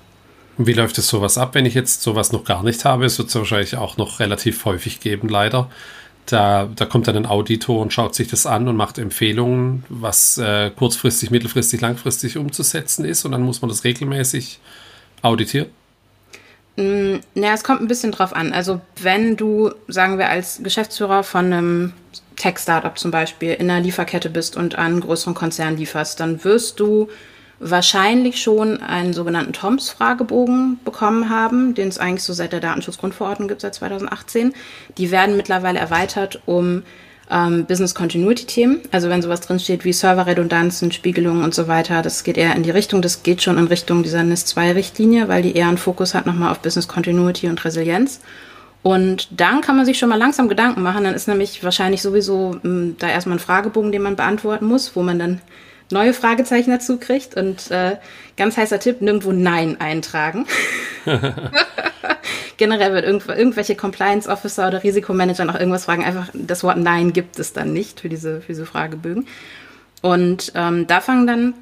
Und 0.57 0.67
wie 0.67 0.73
läuft 0.73 0.97
es 0.97 1.07
sowas 1.07 1.37
ab, 1.37 1.55
wenn 1.55 1.65
ich 1.65 1.73
jetzt 1.73 2.01
sowas 2.01 2.31
noch 2.31 2.43
gar 2.43 2.63
nicht 2.63 2.83
habe? 2.85 3.05
Es 3.05 3.17
wird 3.17 3.29
es 3.29 3.35
wahrscheinlich 3.35 3.77
auch 3.77 3.97
noch 3.97 4.19
relativ 4.19 4.65
häufig 4.65 4.99
geben, 4.99 5.29
leider. 5.29 5.69
Da, 6.25 6.69
da 6.75 6.85
kommt 6.85 7.07
dann 7.07 7.17
ein 7.17 7.25
Auditor 7.25 7.81
und 7.81 7.91
schaut 7.91 8.15
sich 8.15 8.27
das 8.27 8.45
an 8.45 8.67
und 8.67 8.75
macht 8.75 8.97
Empfehlungen, 8.97 9.83
was 9.89 10.37
äh, 10.37 10.69
kurzfristig, 10.69 11.31
mittelfristig, 11.31 11.81
langfristig 11.81 12.37
umzusetzen 12.37 13.05
ist. 13.05 13.25
Und 13.25 13.31
dann 13.31 13.41
muss 13.41 13.61
man 13.61 13.69
das 13.69 13.83
regelmäßig 13.83 14.59
auditieren. 15.21 15.67
Mm, 16.77 17.17
naja, 17.33 17.53
es 17.53 17.63
kommt 17.63 17.81
ein 17.81 17.87
bisschen 17.87 18.11
drauf 18.11 18.33
an. 18.33 18.53
Also 18.53 18.81
wenn 19.01 19.35
du, 19.35 19.71
sagen 19.87 20.17
wir, 20.17 20.29
als 20.29 20.61
Geschäftsführer 20.63 21.23
von 21.23 21.45
einem 21.45 21.93
Tech-Startup 22.35 22.97
zum 22.97 23.11
Beispiel 23.11 23.53
in 23.53 23.69
einer 23.69 23.83
Lieferkette 23.83 24.29
bist 24.29 24.55
und 24.55 24.75
an 24.75 24.85
einen 24.85 25.01
größeren 25.01 25.33
Konzern 25.33 25.77
lieferst, 25.77 26.19
dann 26.19 26.43
wirst 26.43 26.79
du 26.79 27.09
wahrscheinlich 27.61 28.41
schon 28.41 28.81
einen 28.81 29.13
sogenannten 29.13 29.53
TOMS-Fragebogen 29.53 30.79
bekommen 30.83 31.29
haben, 31.29 31.75
den 31.75 31.87
es 31.87 31.99
eigentlich 31.99 32.23
so 32.23 32.33
seit 32.33 32.53
der 32.53 32.59
Datenschutzgrundverordnung 32.59 33.47
gibt, 33.47 33.61
seit 33.61 33.75
2018. 33.75 34.53
Die 34.97 35.11
werden 35.11 35.37
mittlerweile 35.37 35.79
erweitert 35.79 36.41
um 36.47 36.81
ähm, 37.29 37.65
Business 37.65 37.93
Continuity-Themen. 37.93 38.81
Also 38.91 39.09
wenn 39.09 39.21
sowas 39.21 39.41
drinsteht 39.41 39.85
wie 39.85 39.93
Serverredundanzen, 39.93 40.91
Spiegelungen 40.91 41.43
und 41.43 41.53
so 41.53 41.67
weiter, 41.67 42.01
das 42.01 42.23
geht 42.23 42.37
eher 42.37 42.55
in 42.55 42.63
die 42.63 42.71
Richtung, 42.71 43.03
das 43.03 43.21
geht 43.21 43.43
schon 43.43 43.59
in 43.59 43.67
Richtung 43.67 44.01
dieser 44.01 44.23
NIS-2-Richtlinie, 44.23 45.27
weil 45.27 45.43
die 45.43 45.55
eher 45.55 45.67
einen 45.67 45.77
Fokus 45.77 46.15
hat 46.15 46.25
nochmal 46.25 46.51
auf 46.51 46.59
Business 46.59 46.87
Continuity 46.87 47.47
und 47.47 47.63
Resilienz. 47.63 48.21
Und 48.83 49.27
dann 49.39 49.61
kann 49.61 49.77
man 49.77 49.85
sich 49.85 49.99
schon 49.99 50.09
mal 50.09 50.17
langsam 50.17 50.49
Gedanken 50.49 50.81
machen. 50.81 51.03
Dann 51.03 51.13
ist 51.13 51.27
nämlich 51.27 51.63
wahrscheinlich 51.63 52.01
sowieso 52.01 52.53
m, 52.53 52.61
hm, 52.63 52.95
da 52.97 53.07
erstmal 53.07 53.37
ein 53.37 53.39
Fragebogen, 53.39 53.91
den 53.91 54.01
man 54.01 54.15
beantworten 54.15 54.65
muss, 54.65 54.95
wo 54.95 55.03
man 55.03 55.19
dann 55.19 55.41
neue 55.91 56.13
Fragezeichen 56.13 56.71
dazu 56.71 56.97
kriegt. 56.97 57.35
Und 57.35 57.71
äh, 57.71 57.97
ganz 58.37 58.57
heißer 58.57 58.79
Tipp, 58.79 59.01
nirgendwo 59.01 59.31
Nein 59.31 59.79
eintragen. 59.79 60.47
Generell 62.57 62.93
wird 62.93 63.05
irgendw 63.05 63.31
irgendwelche 63.33 63.75
Compliance 63.75 64.29
Officer 64.29 64.67
oder 64.67 64.83
Risikomanager 64.83 65.45
noch 65.45 65.59
irgendwas 65.59 65.85
fragen. 65.85 66.03
Einfach 66.03 66.29
das 66.33 66.63
Wort 66.63 66.77
Nein 66.77 67.13
gibt 67.13 67.39
es 67.39 67.53
dann 67.53 67.73
nicht 67.73 67.99
für 68.01 68.09
diese, 68.09 68.41
für 68.41 68.47
diese 68.47 68.65
Fragebögen. 68.65 69.27
Und 70.01 70.51
ähm, 70.55 70.87
da 70.87 71.01
fangen 71.01 71.27
dann 71.27 71.53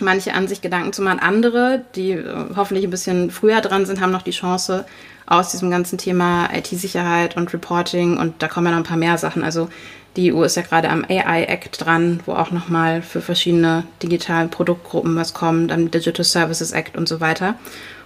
manche 0.00 0.34
an, 0.34 0.48
sich 0.48 0.60
Gedanken 0.60 0.92
zu 0.92 1.02
machen. 1.02 1.20
Andere, 1.20 1.84
die 1.94 2.12
äh, 2.12 2.24
hoffentlich 2.56 2.84
ein 2.84 2.90
bisschen 2.90 3.30
früher 3.30 3.60
dran 3.60 3.86
sind, 3.86 4.00
haben 4.00 4.12
noch 4.12 4.22
die 4.22 4.32
Chance, 4.32 4.84
aus 5.26 5.50
diesem 5.50 5.70
ganzen 5.70 5.98
Thema 5.98 6.50
IT-Sicherheit 6.54 7.36
und 7.36 7.52
Reporting 7.52 8.18
und 8.18 8.42
da 8.42 8.48
kommen 8.48 8.66
ja 8.66 8.72
noch 8.72 8.78
ein 8.78 8.84
paar 8.84 8.96
mehr 8.96 9.18
Sachen. 9.18 9.42
Also 9.42 9.68
die 10.16 10.32
EU 10.32 10.42
ist 10.42 10.56
ja 10.56 10.62
gerade 10.62 10.90
am 10.90 11.04
AI-Act 11.04 11.84
dran, 11.84 12.20
wo 12.26 12.32
auch 12.32 12.50
nochmal 12.50 13.02
für 13.02 13.20
verschiedene 13.20 13.84
digitale 14.02 14.48
Produktgruppen 14.48 15.16
was 15.16 15.34
kommt, 15.34 15.72
am 15.72 15.90
Digital 15.90 16.24
Services 16.24 16.72
Act 16.72 16.96
und 16.96 17.08
so 17.08 17.20
weiter. 17.20 17.56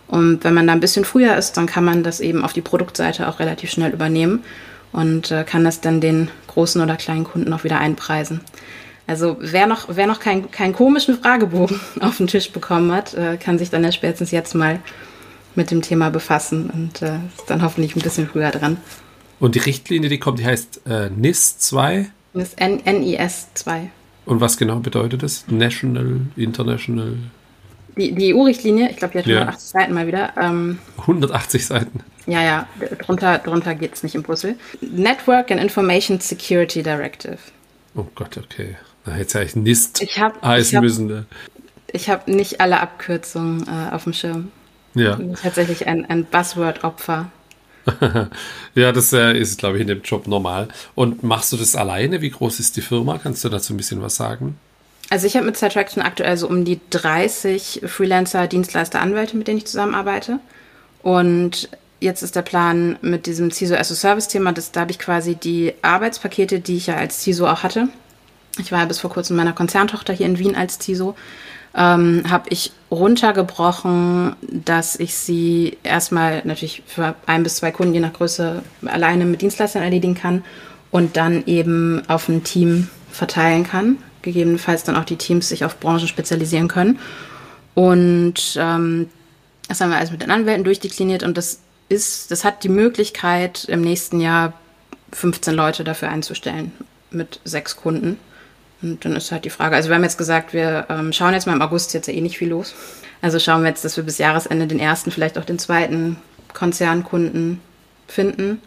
Und 0.06 0.42
wenn 0.42 0.54
man 0.54 0.66
da 0.66 0.72
ein 0.72 0.80
bisschen 0.80 1.04
früher 1.04 1.36
ist, 1.36 1.56
dann 1.58 1.66
kann 1.66 1.84
man 1.84 2.02
das 2.02 2.20
eben 2.20 2.44
auf 2.44 2.54
die 2.54 2.62
Produktseite 2.62 3.28
auch 3.28 3.40
relativ 3.40 3.70
schnell 3.70 3.92
übernehmen 3.92 4.42
und 4.92 5.30
äh, 5.30 5.44
kann 5.44 5.64
das 5.64 5.82
dann 5.82 6.00
den 6.00 6.30
großen 6.46 6.80
oder 6.80 6.96
kleinen 6.96 7.24
Kunden 7.24 7.52
auch 7.52 7.64
wieder 7.64 7.78
einpreisen. 7.78 8.40
Also 9.06 9.36
wer 9.40 9.66
noch, 9.66 9.88
wer 9.88 10.06
noch 10.06 10.20
keinen 10.20 10.50
kein 10.50 10.72
komischen 10.72 11.18
Fragebogen 11.18 11.78
auf 12.00 12.16
den 12.16 12.26
Tisch 12.26 12.50
bekommen 12.50 12.90
hat, 12.90 13.14
äh, 13.14 13.36
kann 13.36 13.58
sich 13.58 13.68
dann 13.68 13.84
ja 13.84 13.92
spätestens 13.92 14.30
jetzt 14.30 14.54
mal 14.54 14.80
mit 15.54 15.70
dem 15.70 15.82
Thema 15.82 16.10
befassen 16.10 16.70
und 16.70 17.02
äh, 17.02 17.16
ist 17.36 17.48
dann 17.48 17.62
hoffentlich 17.62 17.96
ein 17.96 18.02
bisschen 18.02 18.28
früher 18.28 18.50
dran. 18.50 18.78
Und 19.40 19.54
die 19.54 19.60
Richtlinie, 19.60 20.08
die 20.08 20.18
kommt, 20.18 20.38
die 20.38 20.46
heißt 20.46 20.82
äh, 20.86 21.10
NIS 21.10 21.58
2? 21.58 22.10
NIS, 22.34 22.56
NIS 22.58 23.48
2. 23.54 23.90
Und 24.26 24.40
was 24.40 24.56
genau 24.58 24.76
bedeutet 24.80 25.22
das? 25.22 25.44
National, 25.48 26.20
International? 26.36 27.14
Die, 27.96 28.12
die 28.12 28.34
EU-Richtlinie, 28.34 28.90
ich 28.90 28.96
glaube, 28.96 29.12
die 29.12 29.18
hat 29.18 29.26
180 29.26 29.72
ja. 29.72 29.80
Seiten 29.80 29.94
mal 29.94 30.06
wieder. 30.06 30.32
Ähm, 30.36 30.78
180 30.98 31.66
Seiten? 31.66 32.00
Ja, 32.26 32.42
ja, 32.42 32.68
drunter, 32.98 33.38
drunter 33.38 33.74
geht 33.74 33.94
es 33.94 34.02
nicht 34.02 34.14
in 34.14 34.22
Brüssel. 34.22 34.56
Network 34.80 35.50
and 35.50 35.60
Information 35.60 36.20
Security 36.20 36.82
Directive. 36.82 37.38
Oh 37.96 38.06
Gott, 38.14 38.36
okay. 38.36 38.76
Hätte 39.06 39.22
es 39.22 39.32
ja 39.32 39.40
eigentlich 39.40 39.56
NIST 39.56 40.02
ich 40.02 40.20
hab, 40.20 40.42
heißen 40.42 40.70
ich 40.70 40.76
hab, 40.76 40.82
müssen. 40.82 41.06
Ne? 41.06 41.24
Ich 41.90 42.10
habe 42.10 42.30
nicht 42.30 42.60
alle 42.60 42.80
Abkürzungen 42.80 43.66
äh, 43.66 43.94
auf 43.94 44.04
dem 44.04 44.12
Schirm. 44.12 44.52
Ja. 44.94 45.18
Tatsächlich 45.42 45.86
ein, 45.86 46.04
ein 46.08 46.24
Buzzword-Opfer. 46.24 47.30
ja, 48.74 48.92
das 48.92 49.12
äh, 49.12 49.36
ist, 49.36 49.58
glaube 49.58 49.76
ich, 49.76 49.82
in 49.82 49.88
dem 49.88 50.02
Job 50.02 50.26
normal. 50.26 50.68
Und 50.94 51.22
machst 51.22 51.52
du 51.52 51.56
das 51.56 51.76
alleine? 51.76 52.20
Wie 52.20 52.30
groß 52.30 52.60
ist 52.60 52.76
die 52.76 52.80
Firma? 52.80 53.18
Kannst 53.22 53.44
du 53.44 53.48
dazu 53.48 53.74
ein 53.74 53.76
bisschen 53.76 54.02
was 54.02 54.16
sagen? 54.16 54.58
Also 55.10 55.26
ich 55.26 55.36
habe 55.36 55.46
mit 55.46 55.56
Cytraction 55.56 56.02
aktuell 56.02 56.36
so 56.36 56.48
um 56.48 56.64
die 56.64 56.80
30 56.90 57.82
Freelancer, 57.86 58.46
Dienstleister, 58.46 59.00
Anwälte, 59.00 59.36
mit 59.36 59.48
denen 59.48 59.58
ich 59.58 59.66
zusammenarbeite. 59.66 60.38
Und 61.02 61.70
jetzt 62.00 62.22
ist 62.22 62.36
der 62.36 62.42
Plan 62.42 62.98
mit 63.00 63.26
diesem 63.26 63.50
CISO 63.50 63.74
as 63.74 63.90
a 63.90 63.94
Service-Thema, 63.94 64.52
da 64.52 64.80
habe 64.80 64.90
ich 64.90 64.98
quasi 64.98 65.34
die 65.34 65.72
Arbeitspakete, 65.82 66.60
die 66.60 66.76
ich 66.76 66.88
ja 66.88 66.96
als 66.96 67.22
CISO 67.22 67.46
auch 67.46 67.62
hatte. 67.62 67.88
Ich 68.58 68.72
war 68.72 68.80
ja 68.80 68.84
bis 68.84 68.98
vor 68.98 69.10
kurzem 69.10 69.36
meiner 69.36 69.52
Konzerntochter 69.52 70.12
hier 70.12 70.26
in 70.26 70.38
Wien 70.38 70.56
als 70.56 70.78
CISO 70.78 71.14
ähm, 71.78 72.24
habe 72.28 72.48
ich 72.50 72.72
runtergebrochen, 72.90 74.34
dass 74.42 74.98
ich 74.98 75.14
sie 75.14 75.78
erstmal 75.84 76.42
natürlich 76.44 76.82
für 76.86 77.14
ein 77.26 77.44
bis 77.44 77.56
zwei 77.56 77.70
Kunden 77.70 77.94
je 77.94 78.00
nach 78.00 78.12
Größe 78.12 78.62
alleine 78.86 79.24
mit 79.24 79.40
Dienstleistern 79.42 79.84
erledigen 79.84 80.16
kann 80.16 80.44
und 80.90 81.16
dann 81.16 81.44
eben 81.46 82.02
auf 82.08 82.28
ein 82.28 82.42
Team 82.42 82.88
verteilen 83.12 83.62
kann. 83.62 83.98
Gegebenenfalls 84.22 84.82
dann 84.82 84.96
auch 84.96 85.04
die 85.04 85.16
Teams 85.16 85.48
sich 85.48 85.64
auf 85.64 85.78
Branchen 85.78 86.08
spezialisieren 86.08 86.66
können. 86.66 86.98
Und 87.74 88.58
ähm, 88.60 89.08
das 89.68 89.80
haben 89.80 89.90
wir 89.90 89.98
alles 89.98 90.10
mit 90.10 90.22
den 90.22 90.32
Anwälten 90.32 90.64
durchdekliniert 90.64 91.22
und 91.22 91.38
das 91.38 91.60
ist, 91.88 92.32
das 92.32 92.42
hat 92.44 92.64
die 92.64 92.68
Möglichkeit, 92.68 93.64
im 93.66 93.82
nächsten 93.82 94.20
Jahr 94.20 94.52
15 95.12 95.54
Leute 95.54 95.84
dafür 95.84 96.08
einzustellen 96.08 96.72
mit 97.10 97.40
sechs 97.44 97.76
Kunden. 97.76 98.18
Und 98.80 99.04
dann 99.04 99.16
ist 99.16 99.32
halt 99.32 99.44
die 99.44 99.50
Frage, 99.50 99.74
also 99.74 99.88
wir 99.88 99.96
haben 99.96 100.04
jetzt 100.04 100.18
gesagt, 100.18 100.52
wir 100.52 100.86
ähm, 100.88 101.12
schauen 101.12 101.34
jetzt 101.34 101.46
mal 101.46 101.54
im 101.54 101.62
August 101.62 101.94
jetzt 101.94 102.06
ja 102.06 102.14
eh 102.14 102.20
nicht 102.20 102.38
viel 102.38 102.48
los. 102.48 102.74
Also 103.20 103.38
schauen 103.38 103.62
wir 103.62 103.68
jetzt, 103.68 103.84
dass 103.84 103.96
wir 103.96 104.04
bis 104.04 104.18
Jahresende 104.18 104.66
den 104.66 104.78
ersten, 104.78 105.10
vielleicht 105.10 105.38
auch 105.38 105.44
den 105.44 105.58
zweiten 105.58 106.16
Konzernkunden 106.54 107.60
finden, 108.06 108.60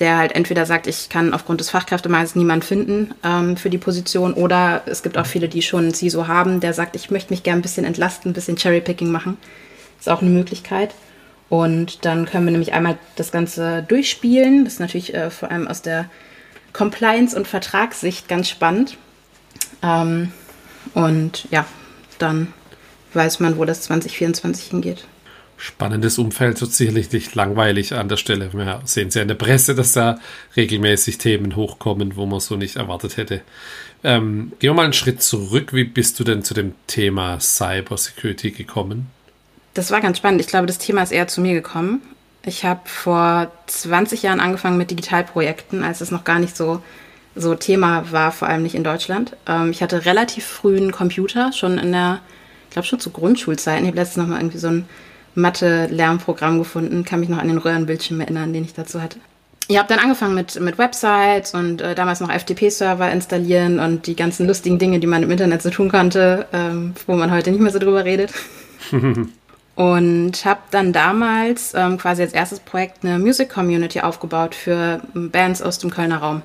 der 0.00 0.18
halt 0.18 0.34
entweder 0.34 0.66
sagt, 0.66 0.88
ich 0.88 1.08
kann 1.08 1.32
aufgrund 1.32 1.60
des 1.60 1.70
Fachkräftemangels 1.70 2.34
niemand 2.34 2.64
finden 2.64 3.14
ähm, 3.22 3.56
für 3.56 3.70
die 3.70 3.78
Position, 3.78 4.34
oder 4.34 4.82
es 4.86 5.04
gibt 5.04 5.16
auch 5.16 5.26
viele, 5.26 5.48
die 5.48 5.62
schon 5.62 5.88
ein 5.88 5.94
CISO 5.94 6.26
haben, 6.26 6.58
der 6.58 6.72
sagt, 6.72 6.96
ich 6.96 7.12
möchte 7.12 7.32
mich 7.32 7.44
gerne 7.44 7.60
ein 7.60 7.62
bisschen 7.62 7.84
entlasten, 7.84 8.32
ein 8.32 8.34
bisschen 8.34 8.56
Cherrypicking 8.56 9.10
machen. 9.10 9.36
Ist 10.00 10.08
auch 10.08 10.20
eine 10.20 10.30
Möglichkeit. 10.30 10.94
Und 11.48 12.04
dann 12.04 12.26
können 12.26 12.46
wir 12.46 12.50
nämlich 12.50 12.72
einmal 12.72 12.98
das 13.14 13.30
Ganze 13.30 13.84
durchspielen. 13.86 14.64
Das 14.64 14.74
ist 14.74 14.80
natürlich 14.80 15.14
äh, 15.14 15.30
vor 15.30 15.52
allem 15.52 15.68
aus 15.68 15.82
der 15.82 16.06
Compliance- 16.72 17.36
und 17.36 17.46
Vertragssicht 17.46 18.28
ganz 18.28 18.48
spannend. 18.48 18.96
Ähm, 19.84 20.32
und 20.94 21.46
ja, 21.50 21.66
dann 22.18 22.52
weiß 23.12 23.40
man, 23.40 23.58
wo 23.58 23.64
das 23.64 23.82
2024 23.82 24.70
hingeht. 24.70 25.06
Spannendes 25.56 26.18
Umfeld, 26.18 26.58
so 26.58 26.66
sicherlich 26.66 27.12
nicht 27.12 27.34
langweilig 27.34 27.94
an 27.94 28.08
der 28.08 28.16
Stelle. 28.16 28.52
Wir 28.52 28.80
sehen 28.84 29.08
es 29.08 29.14
ja 29.14 29.22
in 29.22 29.28
der 29.28 29.36
Presse, 29.36 29.74
dass 29.74 29.92
da 29.92 30.18
regelmäßig 30.56 31.18
Themen 31.18 31.54
hochkommen, 31.54 32.16
wo 32.16 32.26
man 32.26 32.40
so 32.40 32.56
nicht 32.56 32.76
erwartet 32.76 33.16
hätte. 33.16 33.42
Ähm, 34.02 34.52
gehen 34.58 34.70
wir 34.70 34.74
mal 34.74 34.84
einen 34.84 34.92
Schritt 34.92 35.22
zurück. 35.22 35.72
Wie 35.72 35.84
bist 35.84 36.18
du 36.18 36.24
denn 36.24 36.42
zu 36.42 36.54
dem 36.54 36.74
Thema 36.86 37.38
Cybersecurity 37.40 38.50
gekommen? 38.50 39.06
Das 39.74 39.90
war 39.90 40.00
ganz 40.00 40.18
spannend. 40.18 40.40
Ich 40.40 40.48
glaube, 40.48 40.66
das 40.66 40.78
Thema 40.78 41.02
ist 41.02 41.12
eher 41.12 41.28
zu 41.28 41.40
mir 41.40 41.54
gekommen. 41.54 42.02
Ich 42.44 42.64
habe 42.64 42.80
vor 42.84 43.50
20 43.66 44.22
Jahren 44.22 44.40
angefangen 44.40 44.76
mit 44.76 44.90
Digitalprojekten, 44.90 45.82
als 45.82 46.00
es 46.00 46.10
noch 46.10 46.24
gar 46.24 46.38
nicht 46.38 46.56
so, 46.56 46.82
so 47.36 47.54
Thema 47.54 48.12
war, 48.12 48.32
vor 48.32 48.48
allem 48.48 48.62
nicht 48.62 48.74
in 48.74 48.84
Deutschland. 48.84 49.36
Ähm, 49.46 49.70
ich 49.70 49.82
hatte 49.82 50.04
relativ 50.04 50.44
früh 50.44 50.76
einen 50.76 50.92
Computer, 50.92 51.52
schon 51.52 51.78
in 51.78 51.92
der, 51.92 52.20
ich 52.68 52.74
glaube 52.74 52.86
schon 52.86 53.00
zu 53.00 53.10
Grundschulzeiten. 53.10 53.84
Ich 53.84 53.88
habe 53.88 53.98
letztens 53.98 54.24
noch 54.24 54.28
mal 54.28 54.40
irgendwie 54.40 54.58
so 54.58 54.68
ein 54.68 54.86
Mathe-Lernprogramm 55.34 56.58
gefunden, 56.58 57.04
kann 57.04 57.20
mich 57.20 57.28
noch 57.28 57.38
an 57.38 57.48
den 57.48 57.58
Röhrenbildschirm 57.58 58.20
erinnern, 58.20 58.52
den 58.52 58.64
ich 58.64 58.74
dazu 58.74 59.02
hatte. 59.02 59.18
Ich 59.66 59.78
habe 59.78 59.88
dann 59.88 59.98
angefangen 59.98 60.34
mit, 60.34 60.60
mit 60.60 60.76
Websites 60.76 61.54
und 61.54 61.80
äh, 61.80 61.94
damals 61.94 62.20
noch 62.20 62.30
FTP-Server 62.30 63.10
installieren 63.10 63.80
und 63.80 64.06
die 64.06 64.14
ganzen 64.14 64.46
lustigen 64.46 64.78
Dinge, 64.78 65.00
die 65.00 65.06
man 65.06 65.22
im 65.22 65.30
Internet 65.30 65.62
so 65.62 65.70
tun 65.70 65.90
konnte, 65.90 66.46
ähm, 66.52 66.94
wo 67.06 67.14
man 67.14 67.30
heute 67.30 67.50
nicht 67.50 67.60
mehr 67.60 67.72
so 67.72 67.78
drüber 67.78 68.04
redet. 68.04 68.32
und 69.74 70.44
habe 70.44 70.60
dann 70.70 70.92
damals 70.92 71.72
ähm, 71.74 71.96
quasi 71.96 72.22
als 72.22 72.34
erstes 72.34 72.60
Projekt 72.60 73.04
eine 73.04 73.18
Music 73.18 73.48
Community 73.48 74.00
aufgebaut 74.00 74.54
für 74.54 75.00
Bands 75.14 75.62
aus 75.62 75.78
dem 75.78 75.90
Kölner 75.90 76.18
Raum. 76.18 76.42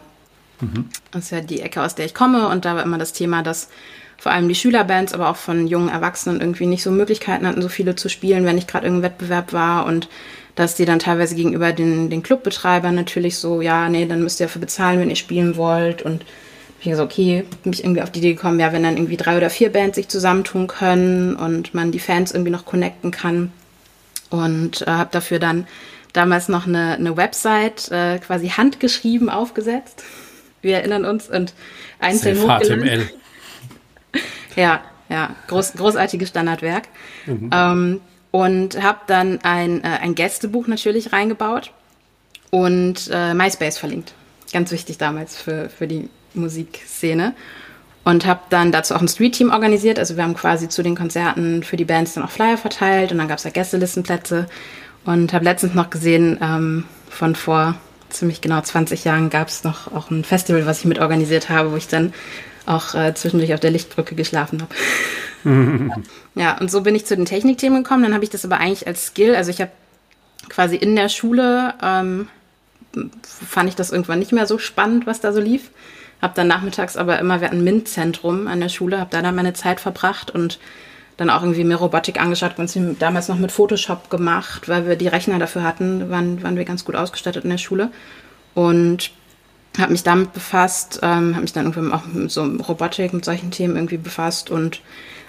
Mhm. 0.62 0.90
Das 1.12 1.26
ist 1.26 1.32
ja 1.32 1.42
die 1.42 1.62
Ecke, 1.62 1.82
aus 1.82 1.96
der 1.96 2.06
ich 2.06 2.14
komme 2.14 2.48
und 2.50 2.66
da 2.66 2.76
war 2.76 2.84
immer 2.84 2.98
das 2.98 3.14
Thema, 3.14 3.44
dass 3.44 3.70
vor 4.18 4.34
allem 4.34 4.50
die 4.50 4.56
Schülerbands, 4.56 5.14
aber 5.14 5.30
auch 5.30 5.38
von 5.38 5.68
jungen 5.68 5.90
Erwachsenen 5.90 6.42
irgendwie 6.42 6.66
nicht 6.66 6.84
so 6.84 6.92
Möglichkeiten 6.92 7.48
hatten, 7.48 7.62
so 7.62 7.70
viele 7.70 7.96
zu 7.96 8.10
spielen, 8.10 8.46
wenn 8.46 8.56
nicht 8.56 8.68
gerade 8.68 8.86
irgendein 8.86 9.12
Wettbewerb 9.12 9.54
war 9.54 9.86
und 9.86 10.10
dass 10.56 10.76
die 10.76 10.84
dann 10.84 11.00
teilweise 11.00 11.36
gegenüber 11.36 11.72
den, 11.72 12.10
den 12.10 12.22
Clubbetreibern 12.22 12.94
natürlich 12.94 13.38
so, 13.38 13.62
ja, 13.62 13.88
nee, 13.88 14.06
dann 14.06 14.22
müsst 14.22 14.42
ihr 14.42 14.48
dafür 14.48 14.60
bezahlen, 14.60 15.00
wenn 15.00 15.10
ihr 15.10 15.16
spielen 15.16 15.56
wollt 15.56 16.02
und 16.02 16.26
ich 16.80 16.90
gesagt, 16.90 17.12
okay, 17.12 17.46
bin 17.64 17.74
ich 17.74 17.84
irgendwie 17.84 18.02
auf 18.02 18.12
die 18.12 18.20
Idee 18.20 18.34
gekommen, 18.34 18.60
ja, 18.60 18.72
wenn 18.72 18.84
dann 18.84 18.96
irgendwie 18.96 19.18
drei 19.18 19.38
oder 19.38 19.50
vier 19.50 19.72
Bands 19.72 19.96
sich 19.96 20.08
zusammentun 20.08 20.68
können 20.68 21.36
und 21.36 21.74
man 21.74 21.92
die 21.92 22.00
Fans 22.00 22.32
irgendwie 22.32 22.52
noch 22.52 22.66
connecten 22.66 23.12
kann. 23.12 23.52
Und 24.30 24.84
äh, 24.84 24.92
habe 24.92 25.10
dafür 25.12 25.40
dann 25.40 25.68
damals 26.14 26.48
noch 26.48 26.68
eine, 26.68 26.94
eine 26.94 27.18
Website 27.18 27.92
äh, 27.92 28.20
quasi 28.20 28.50
handgeschrieben 28.50 29.30
aufgesetzt. 29.30 30.04
Wir 30.62 30.78
erinnern 30.78 31.06
uns 31.06 31.30
und 31.30 31.54
einzeln 32.00 32.40
hochgeladen. 32.40 33.10
Ja, 34.56 34.82
ja, 35.10 35.36
groß, 35.48 35.74
großartiges 35.74 36.30
Standardwerk. 36.30 36.88
Mhm. 37.26 37.50
Ähm, 37.54 38.02
und 38.32 38.82
habe 38.82 39.00
dann 39.08 39.40
ein, 39.44 39.84
äh, 39.84 39.88
ein 40.02 40.16
Gästebuch 40.16 40.68
natürlich 40.68 41.14
reingebaut 41.14 41.72
und 42.52 43.10
äh, 43.12 43.34
MySpace 43.34 43.78
verlinkt. 43.78 44.14
Ganz 44.52 44.72
wichtig 44.72 44.98
damals 44.98 45.40
für, 45.40 45.70
für 45.70 45.88
die 45.88 46.10
Musikszene. 46.34 47.34
Und 48.04 48.26
habe 48.26 48.42
dann 48.50 48.72
dazu 48.72 48.96
auch 48.96 49.02
ein 49.02 49.08
Street-Team 49.08 49.52
organisiert. 49.52 50.00
Also 50.00 50.16
wir 50.16 50.24
haben 50.24 50.34
quasi 50.34 50.70
zu 50.70 50.82
den 50.84 50.96
Konzerten 50.96 51.64
für 51.64 51.78
die 51.78 51.86
Bands 51.86 52.14
dann 52.14 52.24
auch 52.24 52.32
Flyer 52.32 52.58
verteilt 52.58 53.12
und 53.12 53.18
dann 53.18 53.28
gab 53.28 53.38
es 53.38 53.44
da 53.44 53.50
Gästelistenplätze. 53.50 54.48
Und 55.06 55.34
habe 55.34 55.46
letztens 55.46 55.74
noch 55.74 55.90
gesehen, 55.90 56.38
ähm, 56.42 56.86
von 57.10 57.36
vor 57.36 57.76
ziemlich 58.10 58.42
genau 58.42 58.62
20 58.62 59.04
Jahren 59.04 59.30
gab 59.30 59.48
es 59.48 59.64
noch 59.64 59.94
auch 59.94 60.10
ein 60.12 60.24
Festival, 60.24 60.66
was 60.66 60.80
ich 60.80 60.86
mit 60.86 61.00
organisiert 61.00 61.50
habe, 61.50 61.72
wo 61.72 61.76
ich 61.76 61.88
dann 61.88 62.14
auch 62.66 62.94
äh, 62.94 63.14
zwischendurch 63.14 63.54
auf 63.54 63.60
der 63.60 63.72
Lichtbrücke 63.72 64.16
geschlafen 64.16 64.62
habe. 64.62 64.74
ja, 66.36 66.58
und 66.58 66.70
so 66.70 66.82
bin 66.82 66.96
ich 66.96 67.06
zu 67.06 67.16
den 67.16 67.26
Technikthemen 67.26 67.84
gekommen. 67.84 68.04
Dann 68.04 68.14
habe 68.14 68.24
ich 68.24 68.30
das 68.30 68.46
aber 68.46 68.60
eigentlich 68.60 68.88
als 68.88 69.08
Skill, 69.08 69.36
also 69.36 69.52
ich 69.52 69.62
habe 69.62 69.72
quasi 70.50 70.76
in 70.76 70.96
der 70.96 71.10
Schule, 71.10 71.74
ähm, 71.82 72.28
fand 73.24 73.70
ich 73.70 73.76
das 73.76 73.92
irgendwann 73.92 74.20
nicht 74.20 74.32
mehr 74.32 74.46
so 74.46 74.58
spannend, 74.58 75.08
was 75.08 75.22
da 75.22 75.32
so 75.32 75.40
lief. 75.40 75.72
Habe 76.22 76.34
dann 76.36 76.48
nachmittags 76.48 76.98
aber 76.98 77.20
immer, 77.20 77.40
wir 77.40 77.48
hatten 77.48 77.60
ein 77.60 77.64
MINT-Zentrum 77.64 78.48
an 78.48 78.60
der 78.60 78.70
Schule, 78.70 79.00
habe 79.00 79.12
da 79.12 79.22
dann 79.22 79.36
meine 79.36 79.54
Zeit 79.54 79.80
verbracht 79.80 80.32
und 80.32 80.60
dann 81.20 81.30
auch 81.30 81.42
irgendwie 81.42 81.66
mehr 81.66 81.78
Robotik 81.78 82.20
angeschaut, 82.22 82.56
ganz 82.56 82.78
damals 82.98 83.28
noch 83.28 83.38
mit 83.38 83.52
Photoshop 83.52 84.10
gemacht, 84.10 84.70
weil 84.70 84.88
wir 84.88 84.96
die 84.96 85.10
Rechner 85.10 85.38
dafür 85.38 85.64
hatten, 85.64 86.10
waren, 86.10 86.42
waren 86.44 86.56
wir 86.56 86.64
ganz 86.64 86.86
gut 86.86 86.96
ausgestattet 86.96 87.44
in 87.44 87.50
der 87.50 87.58
Schule. 87.58 87.92
Und 88.54 89.12
habe 89.78 89.92
mich 89.92 90.04
damit 90.04 90.32
befasst, 90.32 91.00
ähm, 91.04 91.34
habe 91.34 91.42
mich 91.42 91.52
dann 91.52 91.66
irgendwie 91.66 91.94
auch 91.94 92.06
mit 92.06 92.32
so 92.32 92.44
Robotik, 92.44 93.14
mit 93.14 93.26
solchen 93.26 93.52
Themen 93.52 93.76
irgendwie 93.76 93.98
befasst 93.98 94.50
und 94.50 94.82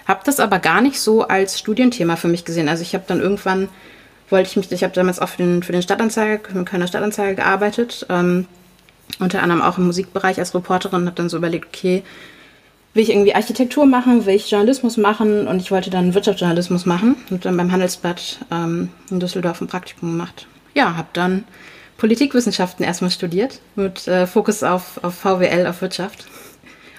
habe 0.07 0.21
das 0.23 0.39
aber 0.39 0.59
gar 0.59 0.81
nicht 0.81 0.99
so 0.99 1.27
als 1.27 1.59
Studienthema 1.59 2.15
für 2.15 2.29
mich 2.29 2.45
gesehen. 2.45 2.69
Also 2.69 2.83
ich 2.83 2.95
habe 2.95 3.03
dann 3.05 3.19
irgendwann, 3.19 3.67
wollte 4.29 4.49
ich 4.49 4.55
mich, 4.55 4.71
ich 4.71 4.83
habe 4.83 4.93
damals 4.93 5.19
auch 5.19 5.29
für 5.29 5.43
den, 5.43 5.61
für 5.61 5.73
den 5.73 5.81
Stadtanzeiger, 5.81 6.47
für 6.47 6.53
den 6.53 6.65
Kölner 6.65 6.87
Stadtanzeiger 6.87 7.35
gearbeitet, 7.35 8.05
ähm, 8.09 8.47
unter 9.19 9.43
anderem 9.43 9.61
auch 9.61 9.77
im 9.77 9.87
Musikbereich 9.87 10.39
als 10.39 10.55
Reporterin, 10.55 11.05
habe 11.05 11.15
dann 11.15 11.29
so 11.29 11.37
überlegt, 11.37 11.67
okay, 11.67 12.03
will 12.93 13.03
ich 13.03 13.09
irgendwie 13.09 13.33
Architektur 13.33 13.85
machen, 13.85 14.25
will 14.25 14.35
ich 14.35 14.49
Journalismus 14.51 14.97
machen 14.97 15.47
und 15.47 15.61
ich 15.61 15.71
wollte 15.71 15.89
dann 15.89 16.13
Wirtschaftsjournalismus 16.13 16.85
machen 16.85 17.15
und 17.29 17.45
dann 17.45 17.55
beim 17.55 17.71
Handelsblatt 17.71 18.39
ähm, 18.51 18.89
in 19.09 19.19
Düsseldorf 19.19 19.61
ein 19.61 19.67
Praktikum 19.67 20.11
gemacht. 20.11 20.47
Ja, 20.73 20.95
habe 20.97 21.07
dann 21.13 21.45
Politikwissenschaften 21.97 22.83
erstmal 22.83 23.11
studiert, 23.11 23.61
mit 23.75 24.07
äh, 24.07 24.27
Fokus 24.27 24.63
auf, 24.63 25.03
auf 25.03 25.15
VWL, 25.15 25.67
auf 25.67 25.81
Wirtschaft, 25.81 26.25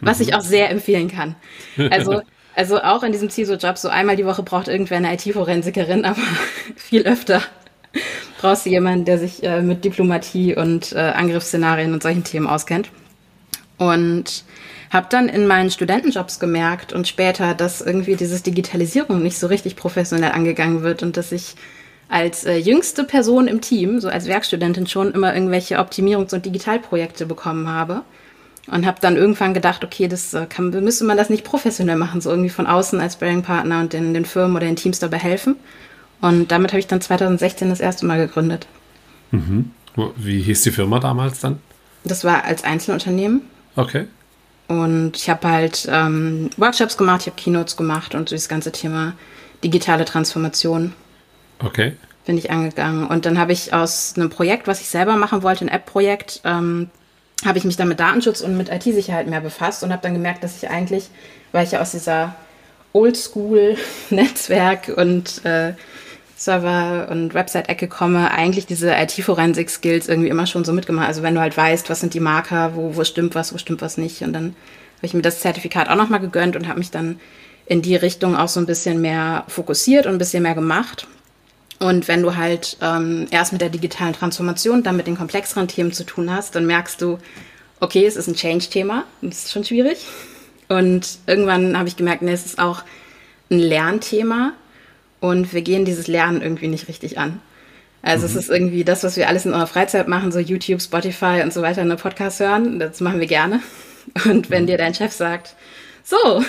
was 0.00 0.18
mhm. 0.18 0.24
ich 0.24 0.34
auch 0.34 0.40
sehr 0.40 0.70
empfehlen 0.70 1.10
kann. 1.10 1.34
Also, 1.90 2.22
also 2.54 2.80
auch 2.80 3.02
in 3.02 3.12
diesem 3.12 3.28
CISO-Job, 3.28 3.76
so 3.76 3.88
einmal 3.88 4.16
die 4.16 4.26
Woche 4.26 4.42
braucht 4.42 4.68
irgendwer 4.68 4.98
eine 4.98 5.12
IT-Forensikerin, 5.12 6.04
aber 6.06 6.20
viel 6.76 7.02
öfter 7.02 7.42
brauchst 8.40 8.66
du 8.66 8.70
jemanden, 8.70 9.04
der 9.04 9.18
sich 9.18 9.42
äh, 9.42 9.62
mit 9.62 9.84
Diplomatie 9.84 10.56
und 10.56 10.92
äh, 10.92 10.98
Angriffsszenarien 10.98 11.92
und 11.92 12.02
solchen 12.02 12.24
Themen 12.24 12.46
auskennt. 12.46 12.90
Und 13.78 14.44
habe 14.92 15.06
dann 15.08 15.28
in 15.28 15.46
meinen 15.46 15.70
Studentenjobs 15.70 16.38
gemerkt 16.38 16.92
und 16.92 17.08
später, 17.08 17.54
dass 17.54 17.80
irgendwie 17.80 18.14
dieses 18.14 18.42
Digitalisierung 18.42 19.22
nicht 19.22 19.38
so 19.38 19.46
richtig 19.46 19.74
professionell 19.74 20.32
angegangen 20.32 20.82
wird 20.82 21.02
und 21.02 21.16
dass 21.16 21.32
ich 21.32 21.54
als 22.10 22.44
äh, 22.44 22.56
jüngste 22.56 23.04
Person 23.04 23.48
im 23.48 23.62
Team, 23.62 23.98
so 23.98 24.08
als 24.08 24.26
Werkstudentin 24.26 24.86
schon 24.86 25.12
immer 25.12 25.34
irgendwelche 25.34 25.78
Optimierungs- 25.78 26.34
und 26.34 26.44
Digitalprojekte 26.44 27.24
bekommen 27.24 27.68
habe. 27.68 28.02
Und 28.70 28.86
habe 28.86 29.00
dann 29.00 29.16
irgendwann 29.16 29.54
gedacht, 29.54 29.82
okay, 29.82 30.06
das 30.06 30.34
äh, 30.34 30.46
kann, 30.46 30.70
müsste 30.70 31.04
man 31.04 31.16
das 31.16 31.30
nicht 31.30 31.42
professionell 31.42 31.96
machen, 31.96 32.20
so 32.20 32.30
irgendwie 32.30 32.50
von 32.50 32.68
außen 32.68 33.00
als 33.00 33.16
Bearing-Partner 33.16 33.80
und 33.80 33.92
den, 33.92 34.14
den 34.14 34.24
Firmen 34.24 34.56
oder 34.56 34.66
den 34.66 34.76
Teams 34.76 35.00
dabei 35.00 35.18
helfen. 35.18 35.56
Und 36.20 36.52
damit 36.52 36.70
habe 36.70 36.78
ich 36.78 36.86
dann 36.86 37.00
2016 37.00 37.70
das 37.70 37.80
erste 37.80 38.06
Mal 38.06 38.18
gegründet. 38.18 38.68
Mhm. 39.32 39.72
Wie 40.16 40.40
hieß 40.40 40.62
die 40.62 40.70
Firma 40.70 41.00
damals 41.00 41.40
dann? 41.40 41.58
Das 42.04 42.22
war 42.22 42.44
als 42.44 42.62
Einzelunternehmen. 42.62 43.42
Okay. 43.74 44.06
Und 44.68 45.16
ich 45.16 45.28
habe 45.28 45.48
halt 45.48 45.86
ähm, 45.90 46.50
Workshops 46.56 46.96
gemacht, 46.96 47.22
ich 47.22 47.26
habe 47.26 47.40
Keynotes 47.40 47.76
gemacht 47.76 48.14
und 48.14 48.28
so 48.28 48.34
das 48.34 48.48
ganze 48.48 48.72
Thema 48.72 49.14
digitale 49.62 50.04
Transformation 50.04 50.94
Okay. 51.64 51.92
Bin 52.26 52.38
ich 52.38 52.50
angegangen. 52.50 53.06
Und 53.06 53.26
dann 53.26 53.38
habe 53.38 53.52
ich 53.52 53.72
aus 53.72 54.14
einem 54.16 54.30
Projekt, 54.30 54.66
was 54.66 54.80
ich 54.80 54.88
selber 54.88 55.16
machen 55.16 55.42
wollte, 55.42 55.64
ein 55.64 55.68
App-Projekt, 55.68 56.40
ähm, 56.44 56.90
habe 57.44 57.58
ich 57.58 57.64
mich 57.64 57.76
dann 57.76 57.88
mit 57.88 57.98
Datenschutz 57.98 58.40
und 58.40 58.56
mit 58.56 58.68
IT-Sicherheit 58.68 59.26
mehr 59.26 59.40
befasst 59.40 59.82
und 59.82 59.92
habe 59.92 60.02
dann 60.02 60.14
gemerkt, 60.14 60.44
dass 60.44 60.56
ich 60.56 60.70
eigentlich, 60.70 61.08
weil 61.50 61.64
ich 61.64 61.72
ja 61.72 61.80
aus 61.80 61.90
dieser 61.90 62.36
Oldschool-Netzwerk 62.92 64.92
und 64.96 65.44
äh, 65.44 65.74
Server- 66.42 67.06
und 67.08 67.34
Website-Ecke 67.34 67.86
komme, 67.86 68.32
eigentlich 68.32 68.66
diese 68.66 68.92
IT-Forensik-Skills 68.92 70.08
irgendwie 70.08 70.28
immer 70.28 70.46
schon 70.46 70.64
so 70.64 70.72
mitgemacht. 70.72 71.06
Also 71.06 71.22
wenn 71.22 71.36
du 71.36 71.40
halt 71.40 71.56
weißt, 71.56 71.88
was 71.88 72.00
sind 72.00 72.14
die 72.14 72.20
Marker, 72.20 72.74
wo, 72.74 72.96
wo 72.96 73.04
stimmt 73.04 73.36
was, 73.36 73.54
wo 73.54 73.58
stimmt 73.58 73.80
was 73.80 73.96
nicht. 73.96 74.22
Und 74.22 74.32
dann 74.32 74.56
habe 74.96 75.06
ich 75.06 75.14
mir 75.14 75.22
das 75.22 75.38
Zertifikat 75.38 75.88
auch 75.88 75.94
nochmal 75.94 76.18
gegönnt 76.18 76.56
und 76.56 76.66
habe 76.66 76.80
mich 76.80 76.90
dann 76.90 77.20
in 77.66 77.80
die 77.80 77.94
Richtung 77.94 78.36
auch 78.36 78.48
so 78.48 78.58
ein 78.58 78.66
bisschen 78.66 79.00
mehr 79.00 79.44
fokussiert 79.46 80.06
und 80.06 80.12
ein 80.12 80.18
bisschen 80.18 80.42
mehr 80.42 80.56
gemacht. 80.56 81.06
Und 81.78 82.08
wenn 82.08 82.22
du 82.22 82.34
halt 82.34 82.76
ähm, 82.80 83.28
erst 83.30 83.52
mit 83.52 83.60
der 83.60 83.70
digitalen 83.70 84.12
Transformation, 84.12 84.82
dann 84.82 84.96
mit 84.96 85.06
den 85.06 85.16
komplexeren 85.16 85.68
Themen 85.68 85.92
zu 85.92 86.02
tun 86.02 86.28
hast, 86.28 86.56
dann 86.56 86.66
merkst 86.66 87.00
du, 87.00 87.18
okay, 87.78 88.04
es 88.04 88.16
ist 88.16 88.26
ein 88.26 88.34
Change-Thema, 88.34 89.04
das 89.20 89.44
ist 89.44 89.52
schon 89.52 89.62
schwierig. 89.62 90.06
Und 90.68 91.18
irgendwann 91.28 91.78
habe 91.78 91.86
ich 91.86 91.96
gemerkt, 91.96 92.22
nee, 92.22 92.32
es 92.32 92.46
ist 92.46 92.58
auch 92.58 92.82
ein 93.48 93.60
Lernthema 93.60 94.54
und 95.22 95.54
wir 95.54 95.62
gehen 95.62 95.84
dieses 95.84 96.08
Lernen 96.08 96.42
irgendwie 96.42 96.66
nicht 96.66 96.88
richtig 96.88 97.16
an. 97.16 97.40
Also 98.02 98.26
mhm. 98.26 98.32
es 98.32 98.36
ist 98.36 98.50
irgendwie 98.50 98.82
das, 98.82 99.04
was 99.04 99.16
wir 99.16 99.28
alles 99.28 99.46
in 99.46 99.52
unserer 99.52 99.68
Freizeit 99.68 100.08
machen, 100.08 100.32
so 100.32 100.40
YouTube, 100.40 100.82
Spotify 100.82 101.42
und 101.44 101.52
so 101.52 101.62
weiter, 101.62 101.80
eine 101.80 101.94
Podcast 101.94 102.40
hören. 102.40 102.80
Das 102.80 103.00
machen 103.00 103.20
wir 103.20 103.28
gerne. 103.28 103.60
Und 104.24 104.50
wenn 104.50 104.64
mhm. 104.64 104.66
dir 104.66 104.78
dein 104.78 104.94
Chef 104.94 105.12
sagt, 105.12 105.54
so, 106.02 106.42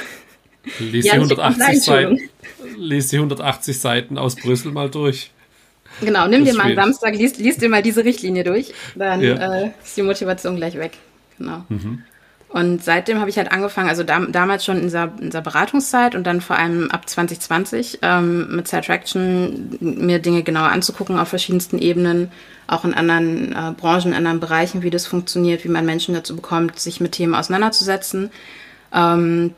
lies, 0.80 1.06
die 1.06 1.12
180 1.12 1.84
Seiten, 1.84 2.20
lies 2.76 3.10
die 3.10 3.18
180 3.18 3.80
Seiten 3.80 4.18
aus 4.18 4.36
Brüssel 4.36 4.72
mal 4.72 4.90
durch. 4.90 5.30
Genau, 6.02 6.28
nimm 6.28 6.44
dir 6.44 6.56
mal 6.56 6.64
einen 6.64 6.76
Samstag, 6.76 7.14
liest, 7.14 7.38
liest 7.38 7.62
dir 7.62 7.70
mal 7.70 7.84
diese 7.84 8.04
Richtlinie 8.04 8.44
durch, 8.44 8.74
dann 8.96 9.22
ja. 9.22 9.66
äh, 9.66 9.72
ist 9.84 9.96
die 9.96 10.02
Motivation 10.02 10.56
gleich 10.56 10.74
weg. 10.80 10.94
Genau. 11.38 11.64
Mhm. 11.70 12.02
Und 12.54 12.84
seitdem 12.84 13.20
habe 13.20 13.32
ich 13.32 13.38
halt 13.38 13.52
angefangen, 13.52 13.90
also 13.90 14.04
da, 14.04 14.20
damals 14.20 14.64
schon 14.64 14.78
in 14.78 14.84
dieser, 14.84 15.06
in 15.20 15.32
dieser, 15.32 15.42
Beratungszeit 15.42 16.14
und 16.14 16.24
dann 16.28 16.40
vor 16.40 16.56
allem 16.56 16.92
ab 16.92 17.10
2020 17.10 17.98
ähm, 18.04 18.56
mit 18.56 18.70
Traction 18.70 19.76
mir 19.80 20.20
Dinge 20.20 20.44
genauer 20.44 20.68
anzugucken 20.68 21.18
auf 21.18 21.30
verschiedensten 21.30 21.80
Ebenen, 21.80 22.32
auch 22.68 22.86
in 22.86 22.94
anderen 22.94 23.54
äh, 23.54 23.72
Branchen, 23.76 24.10
in 24.10 24.14
anderen 24.14 24.40
Bereichen, 24.40 24.84
wie 24.84 24.92
das 24.92 25.08
funktioniert, 25.08 25.64
wie 25.64 25.70
man 25.70 25.84
Menschen 25.84 26.14
dazu 26.14 26.36
bekommt, 26.36 26.78
sich 26.80 27.02
mit 27.02 27.14
Themen 27.14 27.34
auseinanderzusetzen. 27.34 28.30
Ähm, 28.94 29.56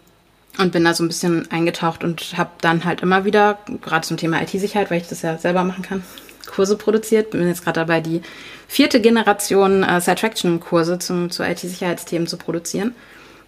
und 0.58 0.72
bin 0.72 0.86
da 0.86 0.94
so 0.94 1.04
ein 1.04 1.10
bisschen 1.10 1.52
eingetaucht 1.52 2.02
und 2.02 2.38
habe 2.38 2.52
dann 2.62 2.86
halt 2.86 3.02
immer 3.02 3.26
wieder, 3.26 3.58
gerade 3.82 4.08
zum 4.08 4.16
Thema 4.16 4.42
IT-Sicherheit, 4.42 4.90
weil 4.90 5.02
ich 5.02 5.10
das 5.10 5.22
ja 5.22 5.38
selber 5.38 5.66
machen 5.66 5.84
kann, 5.84 6.02
Kurse 6.46 6.78
produziert. 6.78 7.32
Bin 7.32 7.48
jetzt 7.48 7.64
gerade 7.64 7.80
dabei, 7.82 8.02
die 8.02 8.22
vierte 8.68 9.02
Generation 9.02 9.84
äh, 9.84 10.02
Side-Traction-Kurse 10.02 11.00
zu 11.00 11.44
IT-Sicherheitsthemen 11.44 12.28
zu 12.28 12.38
produzieren, 12.38 12.94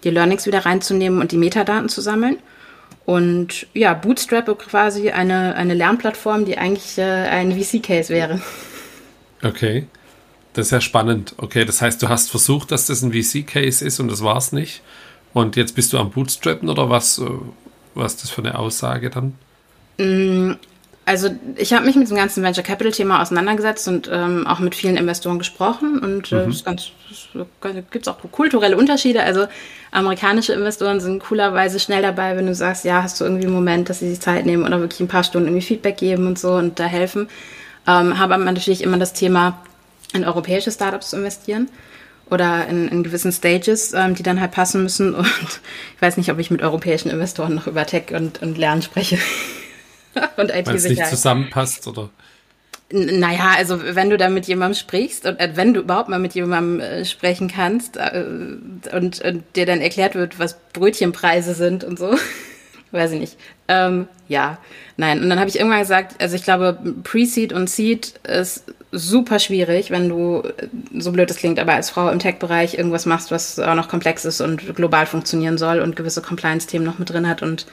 die 0.03 0.09
Learnings 0.09 0.45
wieder 0.45 0.65
reinzunehmen 0.65 1.21
und 1.21 1.31
die 1.31 1.37
Metadaten 1.37 1.89
zu 1.89 2.01
sammeln. 2.01 2.37
Und 3.05 3.67
ja, 3.73 3.93
Bootstrap 3.93 4.59
quasi 4.59 5.11
eine, 5.11 5.55
eine 5.55 5.73
Lernplattform, 5.73 6.45
die 6.45 6.57
eigentlich 6.57 6.97
äh, 6.97 7.03
ein 7.03 7.51
VC-Case 7.53 8.13
wäre. 8.13 8.41
Okay. 9.43 9.87
Das 10.57 10.67
ist 10.67 10.71
ja 10.71 10.81
spannend. 10.81 11.35
Okay, 11.37 11.65
das 11.65 11.83
heißt, 11.83 12.01
du 12.01 12.09
hast 12.09 12.31
versucht, 12.31 12.71
dass 12.71 12.87
das 12.87 13.03
ein 13.03 13.13
VC-Case 13.13 13.85
ist 13.85 13.99
und 13.99 14.07
das 14.09 14.23
war 14.23 14.37
es 14.37 14.51
nicht. 14.51 14.81
Und 15.31 15.55
jetzt 15.55 15.75
bist 15.75 15.93
du 15.93 15.99
am 15.99 16.09
Bootstrappen 16.09 16.67
oder 16.67 16.89
was, 16.89 17.19
äh, 17.19 17.25
was 17.93 18.15
ist 18.15 18.23
das 18.23 18.29
für 18.31 18.41
eine 18.41 18.57
Aussage 18.57 19.11
dann? 19.11 19.35
Also 21.07 21.29
ich 21.55 21.71
habe 21.71 21.85
mich 21.85 21.95
mit 21.95 22.09
dem 22.09 22.17
ganzen 22.17 22.43
Venture 22.43 22.65
Capital 22.65 22.91
Thema 22.91 23.21
auseinandergesetzt 23.21 23.87
und 23.87 24.09
ähm, 24.11 24.45
auch 24.45 24.59
mit 24.59 24.75
vielen 24.75 24.97
Investoren 24.97 25.39
gesprochen 25.39 25.99
und 25.99 26.33
äh, 26.33 26.45
mhm. 26.45 26.51
es 26.51 26.65
gibt 27.91 28.09
auch 28.09 28.17
kulturelle 28.29 28.75
Unterschiede. 28.75 29.23
Also 29.23 29.47
amerikanische 29.91 30.51
Investoren 30.51 30.99
sind 30.99 31.23
coolerweise 31.23 31.79
schnell 31.79 32.01
dabei, 32.01 32.35
wenn 32.35 32.45
du 32.45 32.53
sagst, 32.53 32.83
ja, 32.83 33.03
hast 33.03 33.21
du 33.21 33.23
irgendwie 33.23 33.45
einen 33.45 33.55
Moment, 33.55 33.89
dass 33.89 33.99
sie 33.99 34.09
sich 34.09 34.19
Zeit 34.19 34.45
nehmen 34.45 34.65
oder 34.65 34.81
wirklich 34.81 34.99
ein 34.99 35.07
paar 35.07 35.23
Stunden 35.23 35.47
irgendwie 35.47 35.65
Feedback 35.65 35.95
geben 35.95 36.27
und 36.27 36.37
so 36.37 36.55
und 36.55 36.77
da 36.77 36.83
helfen. 36.83 37.29
Ähm, 37.87 38.19
habe 38.19 38.33
aber 38.33 38.43
natürlich 38.43 38.83
immer 38.83 38.97
das 38.97 39.13
Thema, 39.13 39.61
in 40.13 40.25
europäische 40.25 40.71
Startups 40.71 41.11
zu 41.11 41.15
investieren 41.15 41.69
oder 42.29 42.67
in, 42.67 42.89
in 42.89 43.03
gewissen 43.03 43.31
Stages, 43.31 43.93
ähm, 43.93 44.13
die 44.13 44.23
dann 44.23 44.41
halt 44.41 44.51
passen 44.51 44.83
müssen. 44.83 45.15
Und 45.15 45.25
ich 45.95 46.01
weiß 46.01 46.17
nicht, 46.17 46.29
ob 46.33 46.39
ich 46.39 46.51
mit 46.51 46.61
europäischen 46.61 47.09
Investoren 47.09 47.55
noch 47.55 47.67
über 47.67 47.85
Tech 47.85 48.11
und, 48.13 48.41
und 48.41 48.57
Lernen 48.57 48.81
spreche. 48.81 49.17
und 50.37 50.45
IT-Sicherheit. 50.45 50.67
Weil 50.67 50.75
es 50.75 50.89
nicht 50.89 51.07
zusammenpasst, 51.07 51.87
oder? 51.87 52.09
Naja, 52.89 53.51
also 53.57 53.81
wenn 53.95 54.09
du 54.09 54.17
da 54.17 54.29
mit 54.29 54.47
jemandem 54.47 54.75
sprichst 54.75 55.25
und 55.25 55.37
äh, 55.41 55.51
wenn 55.55 55.73
du 55.73 55.81
überhaupt 55.81 56.07
mal 56.07 56.19
mit 56.19 56.35
jemandem 56.35 56.79
äh, 56.79 57.05
sprechen 57.05 57.49
kannst 57.49 57.97
äh, 57.97 58.23
und, 58.93 59.21
und 59.21 59.43
dir 59.57 59.65
dann 59.65 59.81
erklärt 59.81 60.15
wird, 60.15 60.39
was 60.39 60.57
Brötchenpreise 60.71 61.53
sind 61.53 61.83
und 61.83 61.99
so, 61.99 62.15
weiß 62.91 63.11
ich 63.11 63.19
nicht. 63.19 63.37
Ähm, 63.67 64.07
ja, 64.29 64.57
nein. 64.95 65.21
Und 65.21 65.29
dann 65.29 65.37
habe 65.37 65.49
ich 65.49 65.57
irgendwann 65.57 65.81
gesagt, 65.81 66.21
also 66.21 66.37
ich 66.37 66.43
glaube, 66.43 66.79
Pre-Seed 67.03 67.51
und 67.51 67.69
Seed 67.69 68.21
ist 68.25 68.63
super 68.93 69.39
schwierig, 69.39 69.91
wenn 69.91 70.07
du, 70.07 70.43
äh, 70.43 70.67
so 70.97 71.11
blöd 71.11 71.29
es 71.29 71.35
klingt, 71.35 71.59
aber 71.59 71.73
als 71.73 71.89
Frau 71.89 72.09
im 72.09 72.19
Tech-Bereich 72.19 72.75
irgendwas 72.75 73.05
machst, 73.05 73.31
was 73.31 73.59
auch 73.59 73.75
noch 73.75 73.89
komplex 73.89 74.23
ist 74.23 74.39
und 74.39 74.75
global 74.77 75.05
funktionieren 75.07 75.57
soll 75.57 75.79
und 75.79 75.97
gewisse 75.97 76.21
Compliance-Themen 76.21 76.85
noch 76.85 76.99
mit 76.99 77.09
drin 77.09 77.27
hat 77.27 77.41
und 77.41 77.65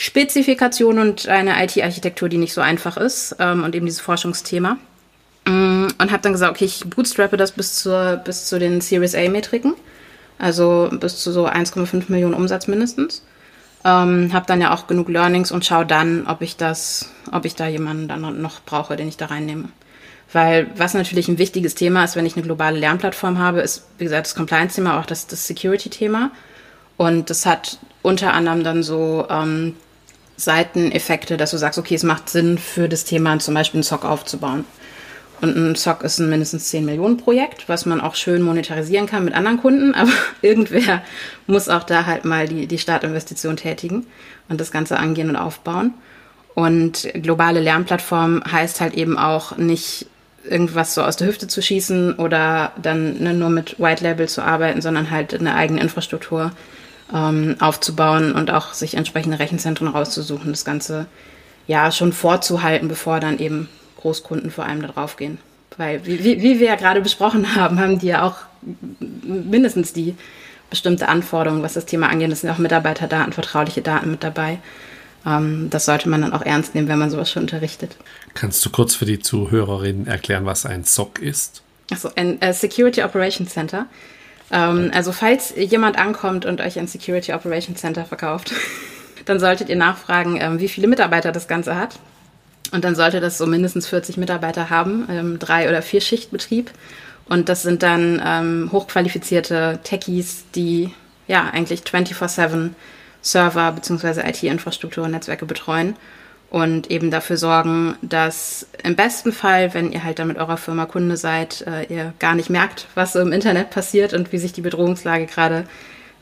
Spezifikation 0.00 0.98
und 0.98 1.28
eine 1.28 1.62
IT-Architektur, 1.62 2.30
die 2.30 2.38
nicht 2.38 2.54
so 2.54 2.62
einfach 2.62 2.96
ist 2.96 3.36
ähm, 3.38 3.64
und 3.64 3.74
eben 3.74 3.84
dieses 3.84 4.00
Forschungsthema. 4.00 4.78
Mm, 5.44 5.88
und 5.98 6.10
habe 6.10 6.22
dann 6.22 6.32
gesagt, 6.32 6.52
okay, 6.52 6.64
ich 6.64 6.88
bootstrappe 6.88 7.36
das 7.36 7.52
bis, 7.52 7.74
zur, 7.74 8.16
bis 8.16 8.46
zu 8.46 8.58
den 8.58 8.80
Series 8.80 9.14
A-Metriken, 9.14 9.74
also 10.38 10.88
bis 10.90 11.18
zu 11.18 11.32
so 11.32 11.46
1,5 11.46 12.04
Millionen 12.08 12.32
Umsatz 12.32 12.66
mindestens. 12.66 13.22
Ähm, 13.84 14.32
habe 14.32 14.46
dann 14.46 14.62
ja 14.62 14.72
auch 14.72 14.86
genug 14.86 15.10
Learnings 15.10 15.52
und 15.52 15.66
schaue 15.66 15.84
dann, 15.84 16.26
ob 16.26 16.40
ich 16.40 16.56
das, 16.56 17.10
ob 17.30 17.44
ich 17.44 17.54
da 17.54 17.66
jemanden 17.66 18.08
dann 18.08 18.40
noch 18.40 18.62
brauche, 18.62 18.96
den 18.96 19.06
ich 19.06 19.18
da 19.18 19.26
reinnehme. 19.26 19.68
Weil 20.32 20.68
was 20.76 20.94
natürlich 20.94 21.28
ein 21.28 21.36
wichtiges 21.36 21.74
Thema 21.74 22.04
ist, 22.04 22.16
wenn 22.16 22.24
ich 22.24 22.36
eine 22.36 22.46
globale 22.46 22.78
Lernplattform 22.78 23.38
habe, 23.38 23.60
ist, 23.60 23.84
wie 23.98 24.04
gesagt, 24.04 24.28
das 24.28 24.34
Compliance-Thema, 24.34 24.98
auch 24.98 25.04
das, 25.04 25.26
das 25.26 25.46
Security-Thema. 25.46 26.30
Und 26.96 27.28
das 27.28 27.44
hat 27.44 27.78
unter 28.00 28.32
anderem 28.32 28.64
dann 28.64 28.82
so 28.82 29.26
ähm, 29.28 29.74
Seiteneffekte, 30.40 31.36
dass 31.36 31.50
du 31.50 31.56
sagst, 31.56 31.78
okay, 31.78 31.94
es 31.94 32.02
macht 32.02 32.28
Sinn 32.28 32.58
für 32.58 32.88
das 32.88 33.04
Thema 33.04 33.38
zum 33.38 33.54
Beispiel 33.54 33.78
einen 33.78 33.84
SOC 33.84 34.04
aufzubauen. 34.04 34.64
Und 35.40 35.56
ein 35.56 35.74
SOC 35.74 36.02
ist 36.02 36.18
ein 36.18 36.28
mindestens 36.28 36.68
10 36.68 36.84
Millionen 36.84 37.16
Projekt, 37.16 37.68
was 37.68 37.86
man 37.86 38.00
auch 38.00 38.14
schön 38.14 38.42
monetarisieren 38.42 39.06
kann 39.06 39.24
mit 39.24 39.34
anderen 39.34 39.58
Kunden, 39.58 39.94
aber 39.94 40.10
irgendwer 40.42 41.02
muss 41.46 41.68
auch 41.68 41.84
da 41.84 42.06
halt 42.06 42.24
mal 42.24 42.48
die, 42.48 42.66
die 42.66 42.78
Startinvestition 42.78 43.56
tätigen 43.56 44.06
und 44.48 44.60
das 44.60 44.70
Ganze 44.70 44.98
angehen 44.98 45.30
und 45.30 45.36
aufbauen. 45.36 45.94
Und 46.54 47.08
globale 47.14 47.60
Lernplattform 47.60 48.42
heißt 48.50 48.80
halt 48.80 48.94
eben 48.94 49.16
auch 49.16 49.56
nicht 49.56 50.06
irgendwas 50.44 50.94
so 50.94 51.02
aus 51.02 51.16
der 51.16 51.28
Hüfte 51.28 51.48
zu 51.48 51.62
schießen 51.62 52.14
oder 52.14 52.72
dann 52.80 53.22
ne, 53.22 53.34
nur 53.34 53.50
mit 53.50 53.78
White 53.78 54.02
Label 54.02 54.28
zu 54.28 54.42
arbeiten, 54.42 54.82
sondern 54.82 55.10
halt 55.10 55.34
eine 55.34 55.54
eigene 55.54 55.80
Infrastruktur 55.80 56.52
ähm, 57.14 57.56
aufzubauen 57.60 58.32
und 58.32 58.50
auch 58.50 58.72
sich 58.72 58.94
entsprechende 58.94 59.38
Rechenzentren 59.38 59.88
rauszusuchen, 59.88 60.50
das 60.50 60.64
Ganze 60.64 61.06
ja 61.66 61.90
schon 61.92 62.12
vorzuhalten, 62.12 62.88
bevor 62.88 63.20
dann 63.20 63.38
eben 63.38 63.68
Großkunden 64.00 64.50
vor 64.50 64.64
allem 64.64 64.82
da 64.82 64.88
drauf 64.88 65.16
gehen. 65.16 65.38
Weil, 65.76 66.04
wie, 66.04 66.24
wie 66.24 66.60
wir 66.60 66.66
ja 66.66 66.76
gerade 66.76 67.00
besprochen 67.00 67.54
haben, 67.54 67.78
haben 67.78 67.98
die 67.98 68.08
ja 68.08 68.22
auch 68.26 68.36
mindestens 69.00 69.92
die 69.92 70.14
bestimmte 70.68 71.08
Anforderungen, 71.08 71.62
was 71.62 71.74
das 71.74 71.86
Thema 71.86 72.08
angeht. 72.08 72.30
Es 72.30 72.42
sind 72.42 72.50
auch 72.50 72.58
Mitarbeiterdaten, 72.58 73.32
vertrauliche 73.32 73.82
Daten 73.82 74.10
mit 74.10 74.22
dabei. 74.22 74.58
Ähm, 75.26 75.68
das 75.70 75.84
sollte 75.84 76.08
man 76.08 76.22
dann 76.22 76.32
auch 76.32 76.42
ernst 76.42 76.74
nehmen, 76.74 76.88
wenn 76.88 76.98
man 76.98 77.10
sowas 77.10 77.30
schon 77.30 77.42
unterrichtet. 77.42 77.96
Kannst 78.34 78.64
du 78.64 78.70
kurz 78.70 78.94
für 78.94 79.04
die 79.04 79.18
Zuhörerinnen 79.18 80.06
erklären, 80.06 80.46
was 80.46 80.66
ein 80.66 80.84
SOC 80.84 81.18
ist? 81.20 81.62
Achso, 81.90 82.10
ein 82.14 82.40
äh, 82.40 82.52
Security 82.52 83.02
Operations 83.02 83.50
Center 83.50 83.86
ähm, 84.50 84.90
also 84.94 85.12
falls 85.12 85.54
jemand 85.56 85.98
ankommt 85.98 86.44
und 86.44 86.60
euch 86.60 86.78
ein 86.78 86.86
Security 86.86 87.32
Operations 87.32 87.80
Center 87.80 88.04
verkauft, 88.04 88.52
dann 89.24 89.40
solltet 89.40 89.68
ihr 89.68 89.76
nachfragen, 89.76 90.38
ähm, 90.40 90.60
wie 90.60 90.68
viele 90.68 90.88
Mitarbeiter 90.88 91.32
das 91.32 91.48
Ganze 91.48 91.76
hat. 91.76 91.98
Und 92.72 92.84
dann 92.84 92.94
sollte 92.94 93.20
das 93.20 93.38
so 93.38 93.46
mindestens 93.46 93.88
40 93.88 94.16
Mitarbeiter 94.16 94.70
haben, 94.70 95.08
ähm, 95.10 95.38
drei 95.38 95.68
oder 95.68 95.82
vier 95.82 96.00
Schichtbetrieb. 96.00 96.70
Und 97.28 97.48
das 97.48 97.62
sind 97.62 97.82
dann 97.82 98.22
ähm, 98.24 98.70
hochqualifizierte 98.72 99.80
Techies, 99.82 100.44
die 100.54 100.92
ja 101.26 101.48
eigentlich 101.52 101.82
24/7 101.82 102.70
Server 103.22 103.72
bzw. 103.72 104.28
IT-Infrastruktur 104.28 105.04
und 105.04 105.12
Netzwerke 105.12 105.46
betreuen 105.46 105.96
und 106.50 106.90
eben 106.90 107.12
dafür 107.12 107.36
sorgen, 107.36 107.96
dass 108.02 108.66
im 108.82 108.96
besten 108.96 109.32
Fall, 109.32 109.72
wenn 109.72 109.92
ihr 109.92 110.02
halt 110.02 110.18
dann 110.18 110.28
mit 110.28 110.36
eurer 110.36 110.56
Firma 110.56 110.84
Kunde 110.84 111.16
seid, 111.16 111.62
äh, 111.62 111.84
ihr 111.84 112.12
gar 112.18 112.34
nicht 112.34 112.50
merkt, 112.50 112.86
was 112.96 113.14
im 113.14 113.32
Internet 113.32 113.70
passiert 113.70 114.12
und 114.12 114.32
wie 114.32 114.38
sich 114.38 114.52
die 114.52 114.60
Bedrohungslage 114.60 115.26
gerade 115.26 115.64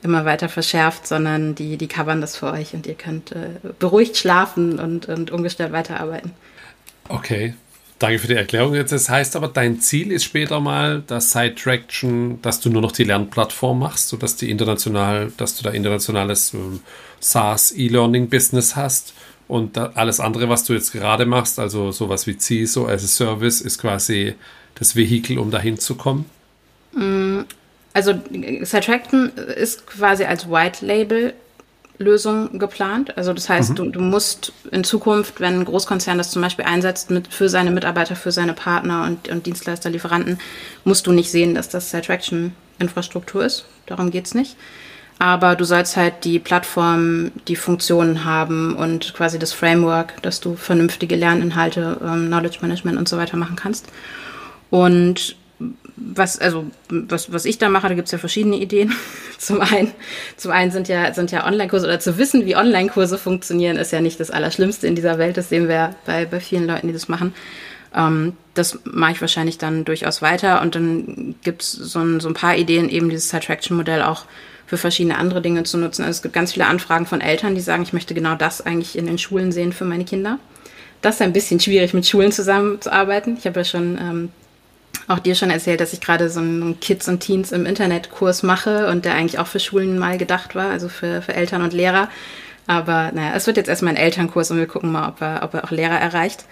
immer 0.03 0.27
weiter 0.27 0.51
verschärft, 0.51 1.07
sondern 1.07 1.55
die, 1.55 1.79
die 1.79 1.89
covern 1.89 2.21
das 2.21 2.37
für 2.37 2.53
euch 2.53 2.75
und 2.75 2.87
ihr 2.87 2.95
könnt 2.95 3.33
äh, 3.33 3.49
beruhigt 3.79 4.19
schlafen 4.19 4.79
und, 4.79 5.09
und 5.09 5.31
ungestört 5.31 5.73
weiterarbeiten. 5.73 6.33
Okay, 7.09 7.55
danke 7.99 8.19
für 8.19 8.29
die 8.29 8.35
Erklärung. 8.35 8.75
Jetzt, 8.75 8.93
das 8.93 9.09
heißt 9.09 9.35
aber, 9.35 9.49
dein 9.49 9.81
Ziel 9.81 10.13
ist 10.13 10.25
später 10.25 10.61
mal, 10.61 11.03
dass 11.07 11.31
Side 11.31 11.55
Traction, 11.55 12.41
dass 12.43 12.61
du 12.61 12.69
nur 12.69 12.83
noch 12.83 12.93
die 12.93 13.05
Lernplattform 13.05 13.79
machst, 13.79 14.09
sodass 14.09 14.37
die 14.37 14.51
international, 14.51 15.33
dass 15.39 15.57
du 15.57 15.65
da 15.65 15.71
internationales 15.71 16.53
ähm, 16.53 16.81
SaaS 17.19 17.73
E-Learning-Business 17.73 18.77
hast 18.77 19.15
und 19.49 19.79
alles 19.79 20.21
andere, 20.21 20.49
was 20.49 20.65
du 20.65 20.75
jetzt 20.75 20.93
gerade 20.93 21.27
machst, 21.27 21.59
also 21.59 21.91
sowas 21.91 22.27
wie 22.27 22.39
CISO 22.39 22.87
as 22.87 23.03
a 23.03 23.07
Service, 23.07 23.61
ist 23.61 23.79
quasi 23.79 24.35
das 24.75 24.95
Vehikel, 24.95 25.39
um 25.39 25.51
dahin 25.51 25.79
zu 25.79 25.97
kommen? 25.97 26.27
Mm, 26.93 27.41
also 27.95 28.15
Subtracten 28.63 29.33
ist 29.37 29.87
quasi 29.87 30.25
als 30.25 30.49
White 30.51 30.85
Label 30.85 31.35
Lösung 31.99 32.59
geplant. 32.59 33.17
Also 33.17 33.33
das 33.33 33.49
heißt, 33.49 33.71
mhm. 33.71 33.75
du, 33.75 33.91
du, 33.91 34.01
musst 34.01 34.53
in 34.71 34.85
Zukunft, 34.85 35.41
wenn 35.41 35.61
ein 35.61 35.65
Großkonzern 35.65 36.17
das 36.17 36.31
zum 36.31 36.43
Beispiel 36.43 36.65
einsetzt 36.65 37.11
mit, 37.11 37.29
für 37.29 37.49
seine 37.49 37.71
Mitarbeiter, 37.71 38.15
für 38.17 38.31
seine 38.31 38.53
Partner 38.53 39.05
und, 39.05 39.29
und 39.29 39.47
Dienstleister, 39.47 39.91
Lieferanten, 39.91 40.39
musst 40.85 41.07
du 41.07 41.13
nicht 41.13 41.31
sehen, 41.31 41.55
dass 41.55 41.69
das 41.69 41.93
Attraction-Infrastruktur 41.95 43.45
ist. 43.45 43.67
Darum 43.87 44.11
geht 44.11 44.27
es 44.27 44.35
nicht. 44.35 44.57
Aber 45.19 45.57
du 45.57 45.65
sollst 45.65 45.97
halt 45.97 46.25
die 46.25 46.39
Plattform, 46.39 47.33
die 47.49 47.57
Funktionen 47.57 48.25
haben 48.25 48.77
und 48.77 49.15
quasi 49.15 49.39
das 49.39 49.53
Framework, 49.53 50.23
dass 50.23 50.41
du 50.41 50.55
vernünftige 50.55 51.17
Lerninhalte, 51.17 52.01
ähm, 52.03 52.27
Knowledge 52.27 52.59
Management 52.63 52.99
und 52.99 53.09
so 53.09 53.17
weiter 53.17 53.37
machen 53.37 53.57
kannst. 53.57 53.87
Und 54.71 55.37
was, 55.97 56.39
also, 56.39 56.67
was, 56.89 57.33
was 57.33 57.45
ich 57.45 57.59
da 57.59 57.69
mache, 57.69 57.89
da 57.89 57.95
gibt 57.95 58.07
es 58.07 58.13
ja 58.13 58.19
verschiedene 58.19 58.57
Ideen. 58.57 58.95
Zum 59.39 59.61
einen, 59.61 59.93
zum 60.37 60.51
einen 60.51 60.73
sind 60.73 60.89
ja, 60.89 61.15
sind 61.15 61.31
ja 61.31 61.47
Online-Kurse 61.47 61.87
oder 61.87 62.01
zu 62.01 62.19
wissen, 62.19 62.45
wie 62.45 62.57
Online-Kurse 62.57 63.19
funktionieren, 63.19 63.77
ist 63.77 63.93
ja 63.93 64.01
nicht 64.01 64.19
das 64.19 64.33
Allerschlimmste 64.33 64.89
in 64.89 64.97
dieser 64.97 65.17
Welt. 65.17 65.37
Das 65.37 65.49
sehen 65.49 65.69
wir 65.69 65.95
bei, 66.07 66.25
bei 66.25 66.41
vielen 66.41 66.67
Leuten, 66.67 66.89
die 66.89 66.93
das 66.93 67.07
machen. 67.07 67.33
Ähm, 67.95 68.33
das 68.55 68.81
mache 68.83 69.13
ich 69.13 69.21
wahrscheinlich 69.21 69.57
dann 69.57 69.85
durchaus 69.85 70.23
weiter. 70.23 70.61
Und 70.61 70.75
dann 70.75 71.37
gibt 71.45 71.63
es 71.63 71.71
so 71.71 72.01
ein, 72.01 72.19
so 72.19 72.29
ein 72.29 72.35
paar 72.35 72.57
Ideen, 72.57 72.89
eben 72.89 73.11
dieses 73.11 73.29
Side-Traction-Modell 73.31 74.03
auch 74.03 74.25
für 74.69 74.77
verschiedene 74.77 75.17
andere 75.17 75.41
Dinge 75.41 75.63
zu 75.63 75.79
nutzen. 75.79 76.03
Also 76.03 76.19
es 76.19 76.23
gibt 76.23 76.35
ganz 76.35 76.53
viele 76.53 76.67
Anfragen 76.67 77.07
von 77.07 77.23
Eltern, 77.23 77.55
die 77.55 77.63
sagen, 77.63 77.83
ich 77.83 77.95
möchte 77.95 78.13
genau 78.13 78.35
das 78.35 78.65
eigentlich 78.65 78.99
in 78.99 79.07
den 79.07 79.17
Schulen 79.17 79.51
sehen 79.51 79.73
für 79.73 79.87
meine 79.87 80.05
Kinder. 80.05 80.39
Das 81.01 81.17
ist 81.17 81.23
ein 81.23 81.33
bisschen 81.33 81.59
schwierig, 81.59 81.95
mit 81.95 82.07
Schulen 82.07 82.33
zusammenzuarbeiten. 82.33 83.39
Ich 83.39 83.47
habe 83.47 83.61
ja 83.61 83.65
schon 83.65 83.97
ähm, 83.99 84.29
auch 85.07 85.21
dir 85.21 85.35
schon 85.35 85.49
erzählt, 85.49 85.81
dass 85.81 85.95
ich 85.95 86.03
gerade 86.03 86.29
so 86.29 86.41
einen 86.41 86.81
Kids 86.81 87.09
und 87.09 87.21
Teens 87.21 87.51
im 87.51 87.65
Internet-Kurs 87.65 88.43
mache 88.43 88.89
und 88.89 89.07
der 89.07 89.15
eigentlich 89.15 89.39
auch 89.39 89.47
für 89.47 89.59
Schulen 89.59 89.99
mal 89.99 90.19
gedacht 90.19 90.55
war, 90.55 90.71
also 90.71 90.91
für, 90.91 91.23
für 91.23 91.35
Eltern 91.35 91.63
und 91.63 91.73
Lehrer. 91.73 92.11
Aber 92.67 93.11
naja, 93.13 93.33
es 93.35 93.47
wird 93.47 93.57
jetzt 93.57 93.69
erstmal 93.69 93.95
ein 93.95 93.97
Elternkurs 93.97 94.51
und 94.51 94.59
wir 94.59 94.67
gucken 94.67 94.93
mal, 94.93 95.09
ob 95.09 95.23
er, 95.23 95.43
ob 95.45 95.55
er 95.55 95.65
auch 95.65 95.71
Lehrer 95.71 95.99
erreicht. 95.99 96.45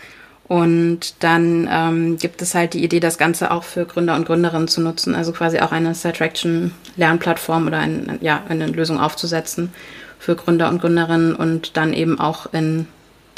Und 0.48 1.24
dann 1.24 1.68
ähm, 1.70 2.18
gibt 2.18 2.40
es 2.40 2.54
halt 2.54 2.74
die 2.74 2.84
Idee, 2.84 3.00
das 3.00 3.18
Ganze 3.18 3.50
auch 3.50 3.64
für 3.64 3.84
Gründer 3.84 4.14
und 4.14 4.26
Gründerinnen 4.26 4.68
zu 4.68 4.80
nutzen, 4.80 5.14
also 5.14 5.32
quasi 5.32 5.58
auch 5.58 5.72
eine 5.72 5.94
Sidetraction-Lernplattform 5.94 7.66
oder 7.66 7.78
ein, 7.78 8.18
ja, 8.20 8.42
eine 8.48 8.68
Lösung 8.68 9.00
aufzusetzen 9.00 9.72
für 10.20 10.36
Gründer 10.36 10.68
und 10.68 10.80
Gründerinnen 10.80 11.34
und 11.34 11.76
dann 11.76 11.92
eben 11.92 12.20
auch 12.20 12.52
in 12.52 12.86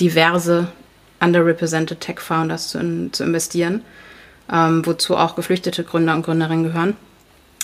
diverse 0.00 0.68
underrepresented 1.20 2.00
Tech 2.00 2.20
Founders 2.20 2.68
zu, 2.68 2.78
in, 2.78 3.12
zu 3.12 3.24
investieren 3.24 3.82
ähm, 4.50 4.84
wozu 4.86 5.16
auch 5.16 5.34
geflüchtete 5.34 5.84
Gründer 5.84 6.14
und 6.14 6.22
Gründerinnen 6.22 6.64
gehören, 6.64 6.96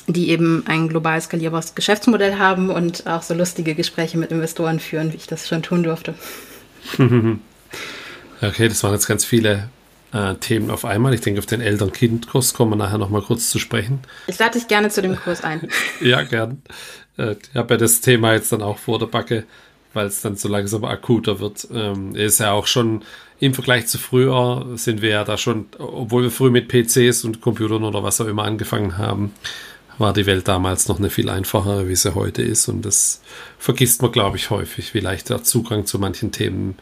die 0.07 0.31
eben 0.31 0.65
ein 0.67 0.89
global 0.89 1.21
skalierbares 1.21 1.75
Geschäftsmodell 1.75 2.39
haben 2.39 2.71
und 2.71 3.07
auch 3.07 3.23
so 3.23 3.35
lustige 3.35 3.75
Gespräche 3.75 4.19
mit 4.19 4.31
Investoren 4.33 4.81
führen, 4.81 5.13
wie 5.13 5.17
ich 5.17 5.27
das 5.27 5.49
schon 5.49 5.63
tun 5.63 5.83
durfte. 5.83 6.15
okay, 8.49 8.69
das 8.69 8.83
waren 8.83 8.93
jetzt 8.93 9.07
ganz 9.07 9.25
viele 9.25 9.69
äh, 10.13 10.35
Themen 10.37 10.71
auf 10.71 10.85
einmal. 10.85 11.15
Ich 11.15 11.21
denke, 11.21 11.41
auf 11.41 11.47
den 11.47 11.61
Eltern-Kind-Kurs 11.61 12.55
kommen 12.55 12.73
wir 12.73 12.77
nachher 12.77 12.99
nochmal 12.99 13.23
kurz 13.23 13.51
zu 13.51 13.59
sprechen. 13.59 14.01
Ich 14.27 14.39
lade 14.39 14.59
dich 14.59 14.69
gerne 14.69 14.89
zu 14.89 15.03
dem 15.03 15.17
Kurs 15.17 15.43
ein. 15.43 15.69
ja, 16.01 16.23
gern. 16.23 16.63
Äh, 17.19 17.33
ich 17.33 17.57
habe 17.57 17.75
ja 17.75 17.79
das 17.79 18.01
Thema 18.01 18.33
jetzt 18.33 18.53
dann 18.53 18.63
auch 18.63 18.79
vor 18.79 18.99
der 18.99 19.07
Backe, 19.07 19.45
weil 19.93 20.07
es 20.07 20.21
dann 20.21 20.37
so 20.37 20.49
langsam 20.49 20.85
akuter 20.85 21.41
wird. 21.41 21.67
Ähm, 21.73 22.15
ist 22.15 22.41
ja 22.41 22.53
auch 22.53 22.67
schon 22.67 23.03
im 23.41 23.55
Vergleich 23.55 23.89
zu 23.89 23.99
früher 23.99 24.67
sind 24.77 25.03
wir 25.03 25.11
ja 25.11 25.25
da 25.25 25.37
schon, 25.37 25.67
obwohl 25.79 26.23
wir 26.23 26.31
früh 26.31 26.51
mit 26.51 26.69
PCs 26.69 27.25
und 27.25 27.41
Computern 27.41 27.85
oder 27.85 28.03
was 28.03 28.21
auch 28.21 28.27
immer 28.27 28.45
angefangen 28.45 28.97
haben, 28.97 29.33
war 29.99 30.13
die 30.13 30.27
Welt 30.27 30.49
damals 30.49 30.89
noch 30.89 30.99
eine 30.99 31.11
viel 31.11 31.29
einfachere, 31.29 31.89
wie 31.89 31.97
sie 31.97 32.15
heute 32.15 32.43
ist. 32.43 32.69
Und 32.69 32.83
das 32.83 33.21
vergisst 33.59 34.03
man, 34.03 34.13
glaube 34.13 34.37
ich, 34.37 34.51
häufig, 34.51 34.95
wie 34.95 35.01
leicht 35.01 35.31
der 35.31 35.43
Zugang 35.43 35.87
zu 35.87 35.99
manchen 35.99 36.33
Themen 36.33 36.77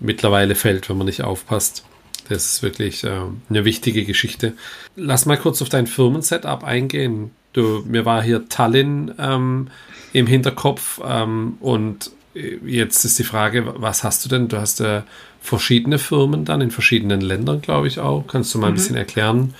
mittlerweile 0.00 0.54
fällt, 0.54 0.88
wenn 0.88 0.98
man 0.98 1.06
nicht 1.06 1.22
aufpasst. 1.22 1.84
Das 2.28 2.46
ist 2.46 2.62
wirklich 2.62 3.04
äh, 3.04 3.20
eine 3.50 3.64
wichtige 3.64 4.04
Geschichte. 4.04 4.54
Lass 4.96 5.26
mal 5.26 5.36
kurz 5.36 5.60
auf 5.62 5.68
dein 5.68 5.86
Firmensetup 5.86 6.64
eingehen. 6.64 7.30
Du, 7.52 7.84
mir 7.86 8.04
war 8.04 8.22
hier 8.22 8.48
Tallinn 8.48 9.12
ähm, 9.18 9.68
im 10.12 10.26
Hinterkopf 10.26 11.00
ähm, 11.04 11.56
und 11.60 12.10
jetzt 12.34 13.04
ist 13.04 13.18
die 13.18 13.24
Frage, 13.24 13.74
was 13.76 14.04
hast 14.04 14.24
du 14.24 14.28
denn? 14.28 14.48
Du 14.48 14.56
hast 14.56 14.80
ja 14.80 15.04
verschiedene 15.40 15.98
Firmen 15.98 16.44
dann 16.44 16.60
in 16.60 16.70
verschiedenen 16.70 17.20
Ländern, 17.20 17.60
glaube 17.60 17.88
ich 17.88 17.98
auch. 17.98 18.26
Kannst 18.26 18.54
du 18.54 18.58
mal 18.58 18.68
ein 18.68 18.72
mhm. 18.72 18.76
bisschen 18.76 18.96
erklären, 18.96 19.54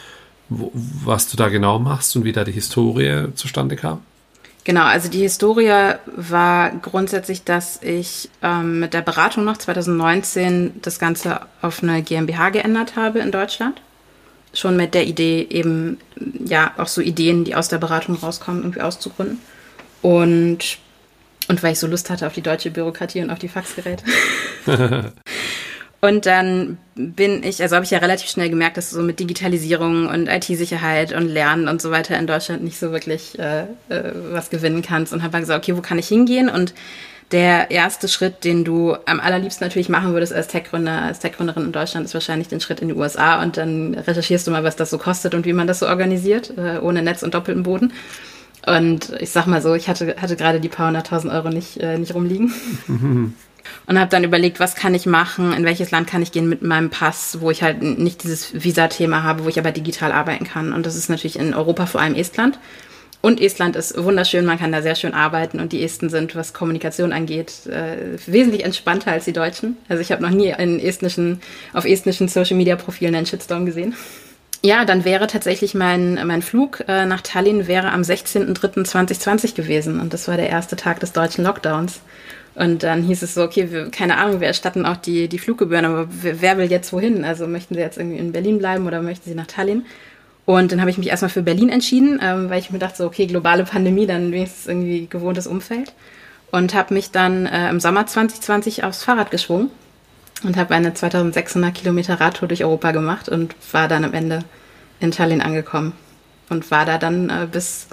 wo, 0.49 0.71
was 0.75 1.29
du 1.29 1.37
da 1.37 1.49
genau 1.49 1.79
machst 1.79 2.17
und 2.17 2.25
wie 2.25 2.33
da 2.33 2.45
die 2.45 2.53
Historie 2.53 3.27
zustande 3.35 3.77
kam? 3.77 4.01
Genau, 4.65 4.85
also 4.85 5.09
die 5.09 5.21
Historie 5.21 5.95
war 6.07 6.71
grundsätzlich, 6.71 7.43
dass 7.43 7.83
ich 7.83 8.31
ähm, 8.43 8.79
mit 8.79 8.95
der 8.95 9.03
Beratung 9.03 9.45
noch 9.45 9.57
2019 9.57 10.81
das 10.83 11.01
Ganze 11.01 11.41
auf 11.63 11.83
eine 11.83 12.03
GmbH 12.03 12.51
geändert 12.51 12.95
habe 12.95 13.19
in 13.19 13.33
Deutschland. 13.33 13.81
Schon 14.55 14.77
mit 14.77 14.95
der 14.95 15.07
Idee, 15.07 15.47
eben 15.51 15.99
ja 16.45 16.73
auch 16.77 16.87
so 16.87 17.01
Ideen, 17.01 17.45
die 17.45 17.57
aus 17.57 17.69
der 17.69 17.79
Beratung 17.79 18.15
rauskommen, 18.15 18.63
irgendwie 18.63 18.83
auszugründen. 18.83 19.41
Und 20.01 20.79
und 21.49 21.63
weil 21.63 21.73
ich 21.73 21.81
so 21.81 21.89
Lust 21.89 22.09
hatte 22.09 22.27
auf 22.27 22.35
die 22.35 22.43
deutsche 22.43 22.71
Bürokratie 22.71 23.21
und 23.21 23.31
auf 23.31 23.39
die 23.41 23.49
Faxgeräte. 23.49 24.05
und 26.05 26.27
dann 26.27 26.79
bin 26.97 27.45
ich, 27.45 27.63
also 27.63 27.77
habe 27.77 27.85
ich 27.85 27.93
ja 27.93 27.99
relativ 27.99 28.29
schnell 28.29 28.51
gemerkt, 28.51 28.77
dass 28.77 28.91
so 28.91 29.01
mit 29.03 29.21
Digitalisierung 29.21 30.09
und 30.09 30.27
IT-Sicherheit 30.27 31.13
und 31.13 31.29
Lernen 31.29 31.69
und 31.69 31.81
so 31.81 31.93
weiter 31.93 32.19
in 32.19 32.27
Deutschland 32.27 32.65
nicht 32.65 32.77
so 32.77 32.91
wirklich 32.91 33.39
äh, 33.39 33.63
äh, 33.89 34.13
was 34.33 34.51
gewinnen 34.51 34.83
kannst. 34.83 35.13
Und 35.13 35.23
habe 35.23 35.39
gesagt, 35.39 35.63
okay, 35.63 35.77
wo 35.77 35.81
kann 35.81 36.01
ich 36.01 36.09
hingehen? 36.09 36.49
Und 36.49 36.75
der 37.31 37.71
erste 37.71 38.09
Schritt, 38.09 38.43
den 38.43 38.65
du 38.65 38.97
am 39.07 39.21
allerliebsten 39.21 39.65
natürlich 39.65 39.89
machen 39.89 40.13
würdest 40.13 40.33
als 40.33 40.49
Tech-Gründer, 40.49 41.03
als 41.03 41.21
Tech-Gründerin 41.21 41.67
in 41.67 41.73
Deutschland, 41.73 42.05
ist 42.05 42.15
wahrscheinlich 42.15 42.49
den 42.49 42.61
Schritt 42.61 42.81
in 42.81 42.89
die 42.89 42.95
USA 42.95 43.41
und 43.41 43.57
dann 43.57 43.95
recherchierst 43.95 44.45
du 44.49 44.51
mal, 44.51 44.65
was 44.65 44.75
das 44.75 44.91
so 44.91 44.99
kostet 44.99 45.35
und 45.35 45.47
wie 45.47 45.53
man 45.53 45.69
das 45.69 45.79
so 45.79 45.87
organisiert, 45.87 46.53
äh, 46.59 46.79
ohne 46.81 47.03
Netz 47.03 47.23
und 47.23 47.33
doppelten 47.33 47.63
Boden. 47.63 47.93
Und 48.67 49.13
ich 49.21 49.31
sag 49.31 49.47
mal 49.47 49.63
so, 49.63 49.75
ich 49.75 49.89
hatte, 49.89 50.17
hatte 50.21 50.35
gerade 50.35 50.59
die 50.59 50.69
paar 50.69 50.89
hunderttausend 50.89 51.33
Euro 51.33 51.51
nicht, 51.51 51.79
äh, 51.79 51.97
nicht 51.97 52.13
rumliegen. 52.13 52.53
Und 53.87 53.99
habe 53.99 54.11
dann 54.11 54.25
überlegt, 54.25 54.61
was 54.61 54.75
kann 54.75 54.95
ich 54.95 55.07
machen, 55.07 55.53
in 55.53 55.65
welches 55.65 55.91
Land 55.91 56.07
kann 56.07 56.23
ich 56.23 56.33
gehen 56.33 56.49
mit 56.49 56.63
meinem 56.63 56.91
Pass, 56.91 57.39
wo 57.41 57.51
ich 57.51 57.63
halt 57.63 57.83
nicht 57.83 58.23
dieses 58.23 58.63
Visa-Thema 58.65 59.23
habe, 59.23 59.45
wo 59.45 59.49
ich 59.49 59.59
aber 59.59 59.73
digital 59.73 60.13
arbeiten 60.13 60.45
kann. 60.45 60.73
Und 60.73 60.87
das 60.87 60.97
ist 60.97 61.09
natürlich 61.09 61.39
in 61.39 61.55
Europa 61.55 61.87
vor 61.87 62.01
allem 62.01 62.15
Estland. 62.15 62.59
Und 63.23 63.41
Estland 63.41 63.77
ist 63.77 63.97
wunderschön, 63.97 64.45
man 64.45 64.59
kann 64.59 64.73
da 64.73 64.83
sehr 64.83 64.97
schön 64.97 65.15
arbeiten 65.15 65.61
und 65.61 65.73
die 65.73 65.85
Esten 65.85 66.11
sind, 66.11 66.35
was 66.35 66.53
Kommunikation 66.53 67.13
angeht, 67.13 67.67
äh, 67.67 68.19
wesentlich 68.27 68.65
entspannter 68.65 69.13
als 69.13 69.27
die 69.27 69.33
Deutschen. 69.33 69.77
Also 69.89 70.03
ich 70.03 70.11
habe 70.11 70.23
noch 70.23 70.31
nie 70.31 70.53
in 70.59 70.81
estnischen, 70.81 71.41
auf 71.73 71.85
estnischen 71.85 72.27
Social-Media-Profilen 72.27 73.15
einen 73.15 73.27
Shitstorm 73.27 73.65
gesehen. 73.65 73.95
Ja, 74.65 74.85
dann 74.85 75.05
wäre 75.05 75.29
tatsächlich 75.29 75.75
mein, 75.75 76.21
mein 76.27 76.43
Flug 76.43 76.85
äh, 76.89 77.07
nach 77.07 77.21
Tallinn 77.21 77.69
wäre 77.69 77.93
am 77.93 78.03
16.03.2020 78.03 79.55
gewesen 79.55 80.01
und 80.01 80.13
das 80.13 80.27
war 80.27 80.37
der 80.37 80.49
erste 80.49 80.75
Tag 80.75 80.99
des 80.99 81.13
deutschen 81.13 81.45
Lockdowns. 81.45 82.01
Und 82.55 82.83
dann 82.83 83.03
hieß 83.03 83.23
es 83.23 83.35
so, 83.35 83.43
okay, 83.43 83.71
wir, 83.71 83.91
keine 83.91 84.19
Ahnung, 84.19 84.41
wir 84.41 84.47
erstatten 84.47 84.85
auch 84.85 84.97
die, 84.97 85.29
die 85.29 85.39
Fluggebühren, 85.39 85.85
aber 85.87 86.09
wer, 86.11 86.59
will 86.59 86.71
jetzt 86.71 86.93
wohin? 86.93 87.25
Also 87.25 87.47
möchten 87.47 87.75
Sie 87.75 87.81
jetzt 87.81 87.97
irgendwie 87.97 88.19
in 88.19 88.33
Berlin 88.33 88.59
bleiben 88.59 88.87
oder 88.87 89.01
möchten 89.01 89.29
Sie 89.29 89.35
nach 89.35 89.47
Tallinn? 89.47 89.87
Und 90.45 90.73
dann 90.73 90.81
habe 90.81 90.91
ich 90.91 90.99
mich 90.99 91.09
erstmal 91.09 91.31
für 91.31 91.43
Berlin 91.43 91.71
entschieden, 91.71 92.21
ähm, 92.23 92.51
weil 92.51 92.59
ich 92.59 92.71
mir 92.71 92.79
dachte, 92.79 92.99
so, 92.99 93.07
okay, 93.07 93.27
globale 93.27 93.65
Pandemie, 93.65 94.07
dann 94.07 94.33
wenigstens 94.33 94.67
irgendwie 94.67 95.07
gewohntes 95.09 95.47
Umfeld. 95.47 95.95
Und 96.51 96.75
habe 96.75 96.93
mich 96.93 97.11
dann 97.11 97.47
äh, 97.47 97.71
im 97.71 97.81
Sommer 97.81 98.07
2020 98.07 98.85
aufs 98.85 99.05
Fahrrad 99.05 99.31
geschwungen 99.31 99.71
und 100.43 100.57
habe 100.59 100.75
eine 100.75 100.93
2600 100.93 101.75
Kilometer 101.75 102.21
Radtour 102.21 102.49
durch 102.49 102.65
Europa 102.65 102.91
gemacht 102.91 103.29
und 103.31 103.55
war 103.73 103.89
dann 103.89 104.05
am 104.05 104.13
Ende 104.13 104.41
in 105.01 105.13
Tallinn 105.13 105.41
angekommen 105.41 105.95
und 106.51 106.71
war 106.71 106.85
da 106.85 106.99
dann 106.99 107.31
äh, 107.31 107.47
bis 107.51 107.87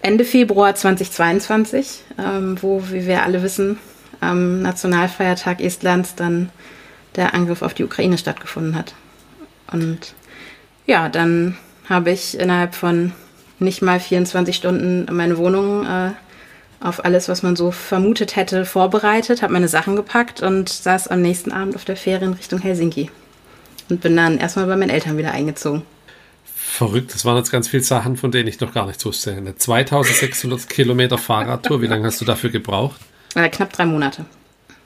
Ende 0.00 0.24
Februar 0.24 0.74
2022, 0.74 2.02
ähm, 2.18 2.56
wo, 2.60 2.82
wie 2.90 3.06
wir 3.06 3.22
alle 3.22 3.42
wissen, 3.44 3.78
am 4.22 4.62
Nationalfeiertag 4.62 5.60
Estlands 5.60 6.14
dann 6.14 6.50
der 7.16 7.34
Angriff 7.34 7.62
auf 7.62 7.74
die 7.74 7.84
Ukraine 7.84 8.16
stattgefunden 8.16 8.74
hat. 8.74 8.94
Und 9.70 10.14
ja, 10.86 11.08
dann 11.08 11.56
habe 11.88 12.10
ich 12.10 12.38
innerhalb 12.38 12.74
von 12.74 13.12
nicht 13.58 13.82
mal 13.82 14.00
24 14.00 14.56
Stunden 14.56 15.06
meine 15.14 15.36
Wohnung 15.38 15.86
äh, 15.86 16.10
auf 16.80 17.04
alles, 17.04 17.28
was 17.28 17.42
man 17.42 17.54
so 17.54 17.70
vermutet 17.70 18.34
hätte, 18.34 18.64
vorbereitet, 18.64 19.42
habe 19.42 19.52
meine 19.52 19.68
Sachen 19.68 19.94
gepackt 19.94 20.42
und 20.42 20.68
saß 20.68 21.08
am 21.08 21.22
nächsten 21.22 21.52
Abend 21.52 21.76
auf 21.76 21.84
der 21.84 21.96
Fähre 21.96 22.24
in 22.24 22.32
Richtung 22.32 22.58
Helsinki. 22.60 23.10
Und 23.88 24.00
bin 24.00 24.16
dann 24.16 24.38
erstmal 24.38 24.66
bei 24.66 24.76
meinen 24.76 24.90
Eltern 24.90 25.16
wieder 25.16 25.32
eingezogen. 25.32 25.82
Verrückt, 26.44 27.14
das 27.14 27.24
waren 27.24 27.36
jetzt 27.36 27.52
ganz 27.52 27.68
viele 27.68 27.82
Sachen, 27.82 28.16
von 28.16 28.30
denen 28.30 28.48
ich 28.48 28.58
noch 28.60 28.72
gar 28.72 28.86
nichts 28.86 29.04
wusste. 29.04 29.32
Eine 29.32 29.56
2600 29.56 30.68
Kilometer 30.68 31.18
Fahrradtour, 31.18 31.82
wie 31.82 31.86
lange 31.86 32.06
hast 32.06 32.20
du 32.20 32.24
dafür 32.24 32.50
gebraucht? 32.50 33.00
Äh, 33.34 33.48
knapp 33.48 33.72
drei 33.72 33.86
Monate. 33.86 34.24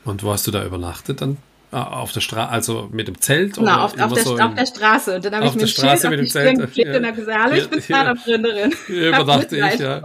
Und 0.04 0.22
wo 0.22 0.32
hast 0.32 0.46
du 0.46 0.50
da 0.50 0.64
übernachtet 0.64 1.20
dann? 1.20 1.36
Ah, 1.72 2.00
auf 2.00 2.12
der 2.12 2.20
Straße, 2.20 2.50
also 2.50 2.88
mit 2.92 3.08
dem 3.08 3.20
Zelt? 3.20 3.54
Genau, 3.56 3.80
auf, 3.80 3.98
auf, 3.98 4.12
der, 4.12 4.22
so 4.22 4.38
auf 4.38 4.54
der 4.54 4.66
Straße. 4.66 5.16
Und 5.16 5.24
dann 5.24 5.34
habe 5.34 5.46
ich 5.46 5.54
mir 5.54 5.62
ein 5.62 5.68
Schild 5.68 6.10
mit 6.10 6.18
dem 6.20 6.26
Zelt 6.26 6.58
geklebt 6.58 6.90
ja. 6.90 6.98
und 6.98 7.06
habe 7.06 7.16
gesagt, 7.16 7.38
hallo, 7.42 7.54
ich 7.56 7.68
bin 7.68 7.82
Fahrradgründerin. 7.82 8.74
Ja, 8.88 9.08
überdachte 9.08 9.56
ich, 9.56 9.80
ja. 9.80 10.02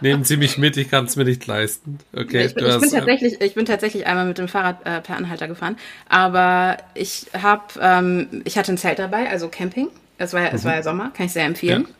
Nehmen 0.00 0.24
Sie 0.24 0.36
mich 0.36 0.58
mit, 0.58 0.76
ich 0.76 0.90
kann 0.90 1.06
es 1.06 1.16
mir 1.16 1.24
nicht 1.24 1.46
leisten. 1.46 1.98
Okay, 2.12 2.46
ich, 2.46 2.54
bin, 2.54 2.66
ich 2.66 2.80
bin 2.80 2.90
tatsächlich, 2.90 3.40
ich 3.40 3.54
bin 3.54 3.64
tatsächlich 3.64 4.06
einmal 4.06 4.26
mit 4.26 4.38
dem 4.38 4.48
Fahrrad 4.48 4.84
äh, 4.86 5.00
per 5.00 5.16
Anhalter 5.16 5.48
gefahren, 5.48 5.76
aber 6.08 6.76
ich 6.94 7.26
habe, 7.40 7.62
ähm, 7.80 8.42
ich 8.44 8.58
hatte 8.58 8.72
ein 8.72 8.78
Zelt 8.78 8.98
dabei, 8.98 9.28
also 9.28 9.48
Camping. 9.48 9.88
Es 10.18 10.32
war, 10.32 10.42
mhm. 10.42 10.48
es 10.52 10.64
war 10.64 10.74
ja 10.74 10.82
Sommer, 10.82 11.10
kann 11.16 11.26
ich 11.26 11.32
sehr 11.32 11.44
empfehlen. 11.44 11.86
Ja. 11.88 11.94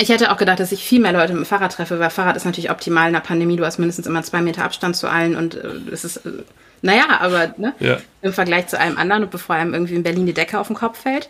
Ich 0.00 0.08
hätte 0.08 0.32
auch 0.32 0.36
gedacht, 0.36 0.60
dass 0.60 0.72
ich 0.72 0.82
viel 0.82 1.00
mehr 1.00 1.12
Leute 1.12 1.32
mit 1.32 1.44
dem 1.44 1.46
Fahrrad 1.46 1.72
treffe, 1.72 1.98
weil 1.98 2.10
Fahrrad 2.10 2.36
ist 2.36 2.44
natürlich 2.44 2.70
optimal 2.70 3.08
in 3.08 3.12
der 3.12 3.20
Pandemie. 3.20 3.56
Du 3.56 3.64
hast 3.64 3.78
mindestens 3.78 4.06
immer 4.06 4.22
zwei 4.22 4.40
Meter 4.40 4.64
Abstand 4.64 4.96
zu 4.96 5.08
allen 5.08 5.36
und 5.36 5.54
äh, 5.54 5.68
es 5.92 6.04
ist, 6.04 6.18
äh, 6.18 6.42
naja, 6.82 7.18
aber 7.20 7.54
ne, 7.58 7.74
ja. 7.80 7.98
im 8.22 8.32
Vergleich 8.32 8.68
zu 8.68 8.80
allem 8.80 8.96
anderen 8.96 9.24
und 9.24 9.30
bevor 9.30 9.56
einem 9.56 9.74
irgendwie 9.74 9.94
in 9.94 10.02
Berlin 10.02 10.26
die 10.26 10.32
Decke 10.32 10.58
auf 10.58 10.68
den 10.68 10.76
Kopf 10.76 11.02
fällt. 11.02 11.28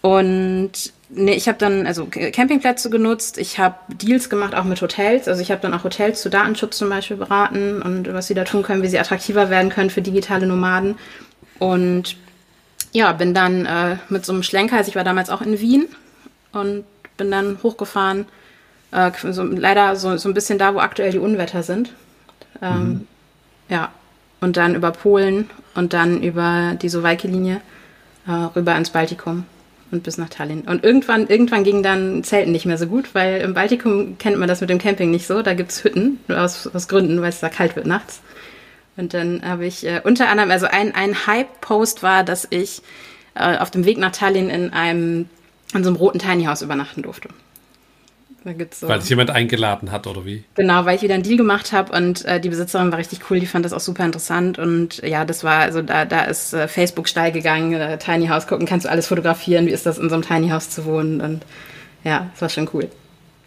Und 0.00 0.92
nee, 1.08 1.34
ich 1.34 1.48
habe 1.48 1.58
dann 1.58 1.86
also 1.86 2.06
Campingplätze 2.06 2.90
genutzt, 2.90 3.38
ich 3.38 3.58
habe 3.58 3.76
Deals 3.88 4.28
gemacht, 4.30 4.54
auch 4.54 4.64
mit 4.64 4.80
Hotels. 4.80 5.26
Also 5.26 5.42
ich 5.42 5.50
habe 5.50 5.60
dann 5.60 5.74
auch 5.74 5.82
Hotels 5.82 6.22
zu 6.22 6.30
Datenschutz 6.30 6.78
zum 6.78 6.90
Beispiel 6.90 7.16
beraten 7.16 7.82
und 7.82 8.12
was 8.12 8.28
sie 8.28 8.34
da 8.34 8.44
tun 8.44 8.62
können, 8.62 8.82
wie 8.82 8.88
sie 8.88 8.98
attraktiver 8.98 9.50
werden 9.50 9.70
können 9.70 9.90
für 9.90 10.02
digitale 10.02 10.46
Nomaden. 10.46 10.96
Und 11.58 12.16
ja, 12.92 13.12
bin 13.12 13.34
dann 13.34 13.66
äh, 13.66 13.96
mit 14.08 14.24
so 14.24 14.32
einem 14.32 14.42
Schlenker, 14.44 14.76
also 14.76 14.88
ich 14.88 14.96
war 14.96 15.04
damals 15.04 15.30
auch 15.30 15.40
in 15.40 15.58
Wien 15.58 15.86
und 16.52 16.84
bin 17.16 17.30
dann 17.30 17.58
hochgefahren, 17.62 18.26
äh, 18.92 19.10
so, 19.30 19.42
leider 19.42 19.96
so, 19.96 20.16
so 20.16 20.28
ein 20.28 20.34
bisschen 20.34 20.58
da, 20.58 20.74
wo 20.74 20.78
aktuell 20.78 21.10
die 21.10 21.18
Unwetter 21.18 21.62
sind. 21.62 21.92
Ähm, 22.62 22.88
mhm. 22.88 23.06
Ja, 23.68 23.90
und 24.40 24.56
dann 24.56 24.74
über 24.74 24.90
Polen 24.90 25.50
und 25.74 25.92
dann 25.92 26.22
über 26.22 26.76
die 26.80 26.88
Sowalke-Linie 26.88 27.60
äh, 28.26 28.30
rüber 28.30 28.76
ins 28.76 28.90
Baltikum 28.90 29.44
und 29.90 30.02
bis 30.02 30.18
nach 30.18 30.28
Tallinn. 30.28 30.62
Und 30.62 30.84
irgendwann, 30.84 31.28
irgendwann 31.28 31.64
ging 31.64 31.82
dann 31.82 32.24
Zelten 32.24 32.52
nicht 32.52 32.66
mehr 32.66 32.78
so 32.78 32.86
gut, 32.86 33.14
weil 33.14 33.40
im 33.40 33.54
Baltikum 33.54 34.18
kennt 34.18 34.38
man 34.38 34.48
das 34.48 34.60
mit 34.60 34.70
dem 34.70 34.78
Camping 34.78 35.10
nicht 35.10 35.26
so. 35.26 35.42
Da 35.42 35.54
gibt 35.54 35.70
es 35.70 35.84
Hütten, 35.84 36.20
aus, 36.28 36.66
aus 36.66 36.88
Gründen, 36.88 37.20
weil 37.22 37.30
es 37.30 37.40
da 37.40 37.48
kalt 37.48 37.76
wird 37.76 37.86
nachts. 37.86 38.20
Und 38.96 39.14
dann 39.14 39.42
habe 39.44 39.66
ich 39.66 39.86
äh, 39.86 40.00
unter 40.04 40.28
anderem, 40.28 40.50
also 40.50 40.66
ein, 40.66 40.94
ein 40.94 41.26
Hype-Post 41.26 42.02
war, 42.02 42.22
dass 42.22 42.46
ich 42.50 42.82
äh, 43.34 43.58
auf 43.58 43.70
dem 43.70 43.84
Weg 43.84 43.98
nach 43.98 44.12
Tallinn 44.12 44.50
in 44.50 44.72
einem 44.72 45.28
in 45.80 45.84
so 45.84 45.90
einem 45.90 45.96
roten 45.96 46.18
Tiny 46.18 46.44
House 46.44 46.62
übernachten 46.62 47.02
durfte. 47.02 47.28
So, 48.72 48.88
weil 48.88 49.00
sich 49.00 49.08
jemand 49.08 49.30
eingeladen 49.30 49.90
hat, 49.90 50.06
oder 50.06 50.26
wie? 50.26 50.44
Genau, 50.54 50.84
weil 50.84 50.96
ich 50.96 51.02
wieder 51.02 51.14
einen 51.14 51.22
Deal 51.22 51.38
gemacht 51.38 51.72
habe 51.72 51.96
und 51.96 52.26
äh, 52.26 52.40
die 52.40 52.50
Besitzerin 52.50 52.92
war 52.92 52.98
richtig 52.98 53.30
cool, 53.30 53.40
die 53.40 53.46
fand 53.46 53.64
das 53.64 53.72
auch 53.72 53.80
super 53.80 54.04
interessant. 54.04 54.58
Und 54.58 54.98
ja, 54.98 55.24
das 55.24 55.44
war, 55.44 55.60
also 55.60 55.80
da, 55.80 56.04
da 56.04 56.24
ist 56.24 56.52
äh, 56.52 56.68
Facebook 56.68 57.08
steil 57.08 57.32
gegangen, 57.32 57.72
äh, 57.72 57.96
Tiny 57.96 58.26
House 58.26 58.46
gucken, 58.46 58.66
kannst 58.66 58.84
du 58.84 58.90
alles 58.90 59.06
fotografieren, 59.06 59.66
wie 59.66 59.70
ist 59.70 59.86
das 59.86 59.96
in 59.96 60.10
so 60.10 60.14
einem 60.14 60.24
Tiny 60.24 60.50
House 60.50 60.68
zu 60.68 60.84
wohnen. 60.84 61.22
Und 61.22 61.46
ja, 62.04 62.28
das 62.32 62.42
war 62.42 62.48
schon 62.50 62.68
cool 62.74 62.90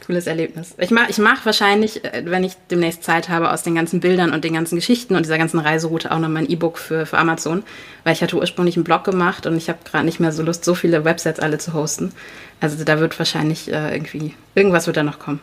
cooles 0.07 0.25
Erlebnis. 0.25 0.73
Ich 0.79 0.89
mache 0.89 1.11
ich 1.11 1.17
mach 1.17 1.45
wahrscheinlich, 1.45 2.03
äh, 2.03 2.23
wenn 2.25 2.43
ich 2.43 2.53
demnächst 2.71 3.03
Zeit 3.03 3.29
habe, 3.29 3.51
aus 3.51 3.61
den 3.63 3.75
ganzen 3.75 3.99
Bildern 3.99 4.31
und 4.31 4.43
den 4.43 4.53
ganzen 4.53 4.75
Geschichten 4.75 5.15
und 5.15 5.23
dieser 5.23 5.37
ganzen 5.37 5.59
Reiseroute 5.59 6.11
auch 6.11 6.19
noch 6.19 6.29
mein 6.29 6.49
E-Book 6.49 6.77
für, 6.77 7.05
für 7.05 7.17
Amazon, 7.17 7.63
weil 8.03 8.13
ich 8.13 8.23
hatte 8.23 8.37
ursprünglich 8.37 8.77
einen 8.77 8.85
Blog 8.85 9.03
gemacht 9.03 9.45
und 9.45 9.57
ich 9.57 9.67
habe 9.67 9.79
gerade 9.83 10.05
nicht 10.05 10.19
mehr 10.19 10.31
so 10.31 10.41
Lust, 10.43 10.63
so 10.63 10.73
viele 10.73 11.03
Websites 11.03 11.39
alle 11.39 11.57
zu 11.57 11.73
hosten. 11.73 12.13
Also 12.61 12.83
da 12.83 12.99
wird 12.99 13.19
wahrscheinlich 13.19 13.71
äh, 13.71 13.93
irgendwie, 13.93 14.33
irgendwas 14.55 14.87
wird 14.87 14.97
da 14.97 15.03
noch 15.03 15.19
kommen. 15.19 15.41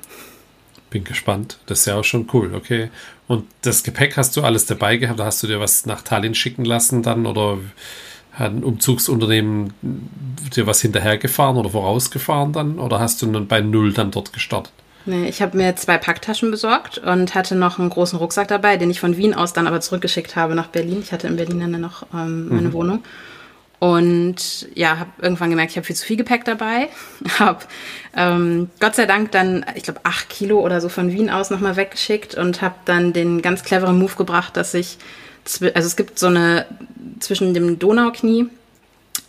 Bin 0.88 1.04
gespannt. 1.04 1.58
Das 1.66 1.80
ist 1.80 1.86
ja 1.86 1.96
auch 1.96 2.04
schon 2.04 2.28
cool, 2.32 2.54
okay. 2.54 2.88
Und 3.26 3.46
das 3.62 3.82
Gepäck 3.82 4.16
hast 4.16 4.36
du 4.36 4.42
alles 4.42 4.64
dabei 4.64 4.96
gehabt? 4.96 5.20
Hast 5.20 5.42
du 5.42 5.46
dir 5.46 5.60
was 5.60 5.86
nach 5.86 6.02
Tallinn 6.02 6.34
schicken 6.34 6.64
lassen 6.64 7.02
dann 7.02 7.26
oder 7.26 7.58
hat 8.34 8.52
ein 8.52 8.64
Umzugsunternehmen 8.64 9.72
dir 10.54 10.66
was 10.66 10.80
hinterhergefahren 10.80 11.56
oder 11.56 11.70
vorausgefahren 11.70 12.52
dann? 12.52 12.78
Oder 12.78 13.00
hast 13.00 13.22
du 13.22 13.26
dann 13.26 13.46
bei 13.46 13.60
Null 13.60 13.92
dann 13.92 14.10
dort 14.10 14.32
gestartet? 14.32 14.72
Nee, 15.06 15.28
ich 15.28 15.42
habe 15.42 15.56
mir 15.56 15.76
zwei 15.76 15.98
Packtaschen 15.98 16.50
besorgt 16.50 16.98
und 16.98 17.34
hatte 17.34 17.54
noch 17.54 17.78
einen 17.78 17.90
großen 17.90 18.18
Rucksack 18.18 18.48
dabei, 18.48 18.76
den 18.76 18.90
ich 18.90 19.00
von 19.00 19.16
Wien 19.16 19.34
aus 19.34 19.52
dann 19.52 19.66
aber 19.66 19.80
zurückgeschickt 19.80 20.34
habe 20.34 20.54
nach 20.54 20.68
Berlin. 20.68 21.00
Ich 21.02 21.12
hatte 21.12 21.26
in 21.26 21.36
Berlin 21.36 21.60
dann 21.60 21.80
noch 21.80 22.06
ähm, 22.14 22.48
meine 22.48 22.68
mhm. 22.68 22.72
Wohnung. 22.72 23.04
Und 23.80 24.66
ja, 24.74 24.98
habe 24.98 25.10
irgendwann 25.20 25.50
gemerkt, 25.50 25.72
ich 25.72 25.76
habe 25.76 25.86
viel 25.86 25.96
zu 25.96 26.06
viel 26.06 26.16
Gepäck 26.16 26.46
dabei. 26.46 26.88
habe 27.38 27.58
ähm, 28.16 28.70
Gott 28.80 28.94
sei 28.94 29.04
Dank 29.04 29.30
dann, 29.32 29.66
ich 29.74 29.82
glaube, 29.82 30.00
acht 30.04 30.30
Kilo 30.30 30.60
oder 30.60 30.80
so 30.80 30.88
von 30.88 31.12
Wien 31.12 31.28
aus 31.28 31.50
nochmal 31.50 31.76
weggeschickt 31.76 32.34
und 32.34 32.62
habe 32.62 32.76
dann 32.86 33.12
den 33.12 33.42
ganz 33.42 33.62
cleveren 33.62 33.98
Move 33.98 34.14
gebracht, 34.16 34.56
dass 34.56 34.72
ich 34.72 34.96
also 35.44 35.86
es 35.86 35.96
gibt 35.96 36.18
so 36.18 36.26
eine 36.26 36.66
zwischen 37.20 37.54
dem 37.54 37.78
Donauknie 37.78 38.46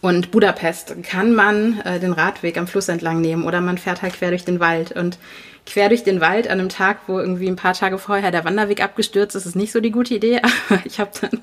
und 0.02 0.32
Budapest 0.32 0.96
kann 1.04 1.34
man 1.34 1.80
äh, 1.82 2.00
den 2.00 2.14
Radweg 2.14 2.58
am 2.58 2.68
Fluss 2.68 2.90
entlang 2.90 3.22
nehmen 3.22 3.44
oder 3.44 3.62
man 3.62 3.78
fährt 3.78 4.02
halt 4.02 4.14
quer 4.14 4.30
durch 4.30 4.46
den 4.46 4.60
Wald 4.60 4.92
und 4.92 5.18
quer 5.66 5.90
durch 5.90 6.04
den 6.04 6.22
Wald 6.22 6.48
an 6.48 6.60
einem 6.60 6.70
Tag, 6.70 7.00
wo 7.08 7.20
irgendwie 7.20 7.48
ein 7.48 7.56
paar 7.56 7.74
Tage 7.74 7.98
vorher 7.98 8.32
der 8.32 8.46
Wanderweg 8.46 8.84
abgestürzt 8.84 9.36
ist, 9.36 9.46
ist 9.46 9.56
nicht 9.56 9.72
so 9.72 9.80
die 9.80 9.92
gute 9.92 10.14
Idee. 10.14 10.42
Aber 10.70 10.82
ich 10.86 11.00
habe 11.00 11.12
dann 11.20 11.42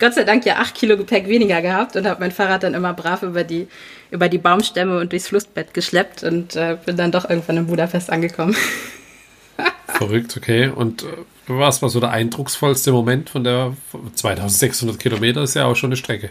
Gott 0.00 0.14
sei 0.14 0.24
Dank 0.24 0.44
ja 0.44 0.56
acht 0.56 0.74
Kilo 0.74 0.96
Gepäck 0.96 1.28
weniger 1.28 1.62
gehabt 1.62 1.94
und 1.96 2.06
habe 2.06 2.20
mein 2.20 2.32
Fahrrad 2.32 2.64
dann 2.64 2.74
immer 2.74 2.92
brav 2.92 3.22
über 3.22 3.44
die 3.44 3.68
über 4.10 4.28
die 4.28 4.38
Baumstämme 4.38 4.98
und 4.98 5.12
durchs 5.12 5.28
Flussbett 5.28 5.74
geschleppt 5.74 6.22
und 6.24 6.56
äh, 6.56 6.76
bin 6.84 6.96
dann 6.96 7.12
doch 7.12 7.28
irgendwann 7.28 7.56
in 7.56 7.66
Budapest 7.66 8.10
angekommen. 8.10 8.56
Verrückt, 9.86 10.36
okay. 10.36 10.68
Und 10.68 11.04
äh, 11.04 11.06
was 11.46 11.82
war 11.82 11.88
so 11.88 12.00
der 12.00 12.10
eindrucksvollste 12.10 12.92
Moment 12.92 13.30
von 13.30 13.44
der 13.44 13.76
2600 14.14 14.98
Kilometer? 14.98 15.42
Ist 15.42 15.54
ja 15.54 15.66
auch 15.66 15.76
schon 15.76 15.88
eine 15.88 15.96
Strecke. 15.96 16.30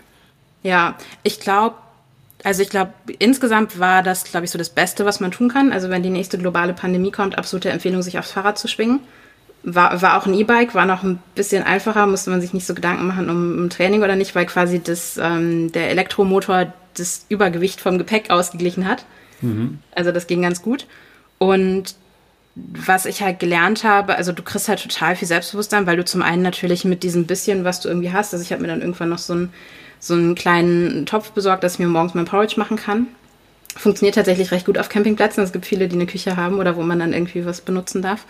Ja, 0.64 0.96
ich 1.24 1.40
glaube, 1.40 1.76
also 2.44 2.62
ich 2.62 2.70
glaube, 2.70 2.94
insgesamt 3.20 3.80
war 3.80 4.04
das, 4.04 4.26
glaube 4.26 4.46
ich, 4.46 4.52
so 4.52 4.58
das 4.58 4.70
Beste, 4.70 5.06
was 5.06 5.20
man 5.20 5.32
tun 5.32 5.50
kann. 5.50 5.72
Also 5.72 5.90
wenn 5.90 6.04
die 6.04 6.10
nächste 6.10 6.38
globale 6.38 6.74
Pandemie 6.74 7.12
kommt, 7.12 7.38
absolute 7.38 7.70
Empfehlung, 7.70 8.02
sich 8.02 8.20
aufs 8.20 8.32
Fahrrad 8.32 8.58
zu 8.58 8.68
schwingen. 8.68 9.00
War, 9.66 10.02
war 10.02 10.18
auch 10.18 10.26
ein 10.26 10.34
E-Bike, 10.34 10.76
war 10.76 10.86
noch 10.86 11.04
ein 11.04 11.20
bisschen 11.36 11.64
einfacher, 11.64 12.06
musste 12.06 12.30
man 12.30 12.42
sich 12.42 12.54
nicht 12.54 12.68
so 12.68 12.74
Gedanken 12.74 13.08
machen 13.08 13.30
um, 13.30 13.60
um 13.60 13.70
Training 13.70 14.04
oder 14.04 14.18
nicht, 14.18 14.36
weil 14.36 14.46
quasi 14.46 14.82
das, 14.84 15.18
ähm, 15.18 15.72
der 15.72 15.90
Elektromotor 15.90 16.74
das 16.96 17.26
Übergewicht 17.30 17.80
vom 17.80 17.98
Gepäck 17.98 18.30
ausgeglichen 18.30 18.86
hat. 18.86 19.06
Mhm. 19.40 19.80
Also 19.96 20.12
das 20.12 20.28
ging 20.28 20.42
ganz 20.42 20.62
gut. 20.62 20.86
Und 21.38 21.96
was 22.56 23.06
ich 23.06 23.22
halt 23.22 23.40
gelernt 23.40 23.84
habe, 23.84 24.16
also 24.16 24.32
du 24.32 24.44
kriegst 24.44 24.68
halt 24.70 24.82
total 24.82 25.16
viel 25.16 25.28
Selbstbewusstsein, 25.28 25.88
weil 25.88 25.98
du 25.98 26.06
zum 26.06 26.22
einen 26.22 26.44
natürlich 26.44 26.86
mit 26.86 27.02
diesem 27.02 27.26
bisschen, 27.26 27.64
was 27.64 27.80
du 27.80 27.90
irgendwie 27.90 28.12
hast, 28.12 28.34
also 28.34 28.44
ich 28.44 28.52
habe 28.52 28.62
mir 28.62 28.68
dann 28.68 28.82
irgendwann 28.82 29.10
noch 29.10 29.18
so 29.18 29.34
einen, 29.34 29.54
so 30.00 30.14
einen 30.14 30.36
kleinen 30.36 31.06
Topf 31.06 31.32
besorgt, 31.32 31.64
dass 31.64 31.74
ich 31.74 31.80
mir 31.80 31.88
morgens 31.88 32.14
mein 32.14 32.26
Porridge 32.26 32.56
machen 32.58 32.78
kann. 32.78 33.08
Funktioniert 33.76 34.16
tatsächlich 34.16 34.52
recht 34.52 34.68
gut 34.68 34.78
auf 34.78 34.90
Campingplätzen. 34.90 35.44
Es 35.44 35.52
gibt 35.52 35.66
viele, 35.66 35.88
die 35.88 35.96
eine 35.96 36.06
Küche 36.06 36.38
haben 36.38 36.60
oder 36.60 36.76
wo 36.76 36.84
man 36.84 37.00
dann 37.00 37.12
irgendwie 37.12 37.44
was 37.44 37.62
benutzen 37.62 38.04
darf. 38.04 38.26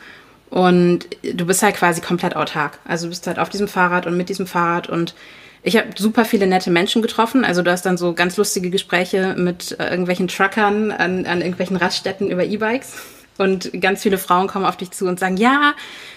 Und 0.50 1.08
du 1.22 1.46
bist 1.46 1.64
halt 1.64 1.76
quasi 1.76 2.00
komplett 2.00 2.38
autark. 2.38 2.80
Also 2.86 3.08
du 3.08 3.10
bist 3.10 3.28
halt 3.28 3.40
auf 3.40 3.50
diesem 3.50 3.68
Fahrrad 3.68 4.06
und 4.06 4.16
mit 4.16 4.30
diesem 4.30 4.48
Fahrrad 4.48 4.88
und 4.88 5.16
ich 5.64 5.76
habe 5.76 5.88
super 5.98 6.24
viele 6.24 6.48
nette 6.48 6.70
Menschen 6.70 7.02
getroffen. 7.02 7.44
Also 7.44 7.62
du 7.62 7.72
hast 7.72 7.86
dann 7.86 7.98
so 7.98 8.14
ganz 8.14 8.38
lustige 8.38 8.70
Gespräche 8.70 9.36
mit 9.38 9.78
äh, 9.80 9.90
irgendwelchen 9.90 10.30
Truckern 10.30 10.92
an, 10.92 11.26
an 11.26 11.42
irgendwelchen 11.42 11.76
Raststätten 11.76 12.30
über 12.30 12.46
E-Bikes 12.46 12.94
und 13.38 13.72
ganz 13.82 14.04
viele 14.04 14.18
Frauen 14.18 14.48
kommen 14.48 14.66
auf 14.66 14.78
dich 14.78 14.92
zu 14.92 15.08
und 15.08 15.20
sagen, 15.20 15.38
ja, 15.38 15.74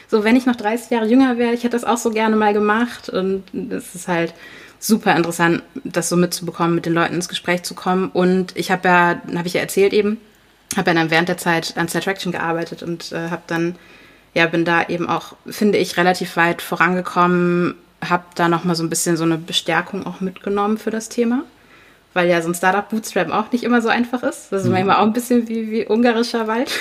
so 0.09 0.25
wenn 0.25 0.37
ich 0.37 0.47
noch 0.47 0.57
30 0.57 0.91
Jahre 0.91 1.07
jünger 1.07 1.39
wäre, 1.39 1.55
ich 1.55 1.65
hätte 1.65 1.77
das 1.77 1.85
auch 1.85 1.97
so 1.97 2.11
gerne 2.11 2.37
mal 2.37 2.53
gemacht. 2.53 3.09
Und 3.09 3.45
es 3.71 3.95
ist 3.95 4.09
halt 4.09 4.35
super 4.79 5.17
interessant, 5.17 5.63
das 5.85 6.09
so 6.09 6.17
mitzubekommen, 6.17 6.75
mit 6.75 6.87
den 6.87 6.93
Leuten 6.95 7.15
ins 7.15 7.29
Gespräch 7.29 7.63
zu 7.63 7.75
kommen. 7.75 8.11
Und 8.11 8.57
ich 8.57 8.71
habe 8.71 8.89
ja, 8.89 9.21
habe 9.35 9.49
ich 9.49 9.55
ja 9.55 9.61
erzählt 9.61 9.93
eben, 9.93 10.19
habe 10.77 10.91
ja 10.91 10.95
dann 10.95 11.11
während 11.11 11.29
der 11.29 11.39
Zeit 11.39 11.75
an 11.77 11.87
Traction 11.87 12.33
gearbeitet 12.33 12.83
und 12.83 13.13
äh, 13.13 13.31
habe 13.31 13.43
dann, 13.47 13.77
ja, 14.35 14.47
bin 14.47 14.65
da 14.65 14.87
eben 14.89 15.09
auch, 15.09 15.37
finde 15.47 15.79
ich, 15.79 15.97
relativ 15.97 16.37
weit 16.37 16.61
vorangekommen, 16.61 17.75
habe 18.05 18.25
da 18.35 18.49
nochmal 18.49 18.77
so 18.77 18.83
ein 18.83 18.91
bisschen 18.91 19.17
so 19.17 19.25
eine 19.25 19.39
Bestärkung 19.39 20.07
auch 20.07 20.21
mitgenommen 20.21 20.77
für 20.77 20.91
das 20.91 21.09
Thema 21.09 21.45
weil 22.17 22.29
ja 22.29 22.41
so 22.41 22.49
ein 22.49 22.55
Startup 22.55 22.89
Bootstrap 22.89 23.31
auch 23.31 23.53
nicht 23.53 23.63
immer 23.63 23.83
so 23.83 23.89
einfach 23.89 24.23
ist. 24.23 24.51
Das 24.51 24.63
ist 24.63 24.67
mhm. 24.67 24.73
manchmal 24.73 24.97
auch 24.97 25.03
ein 25.03 25.13
bisschen 25.13 25.47
wie, 25.49 25.71
wie 25.71 25.87
ungarischer 25.87 26.47
Wald. 26.49 26.73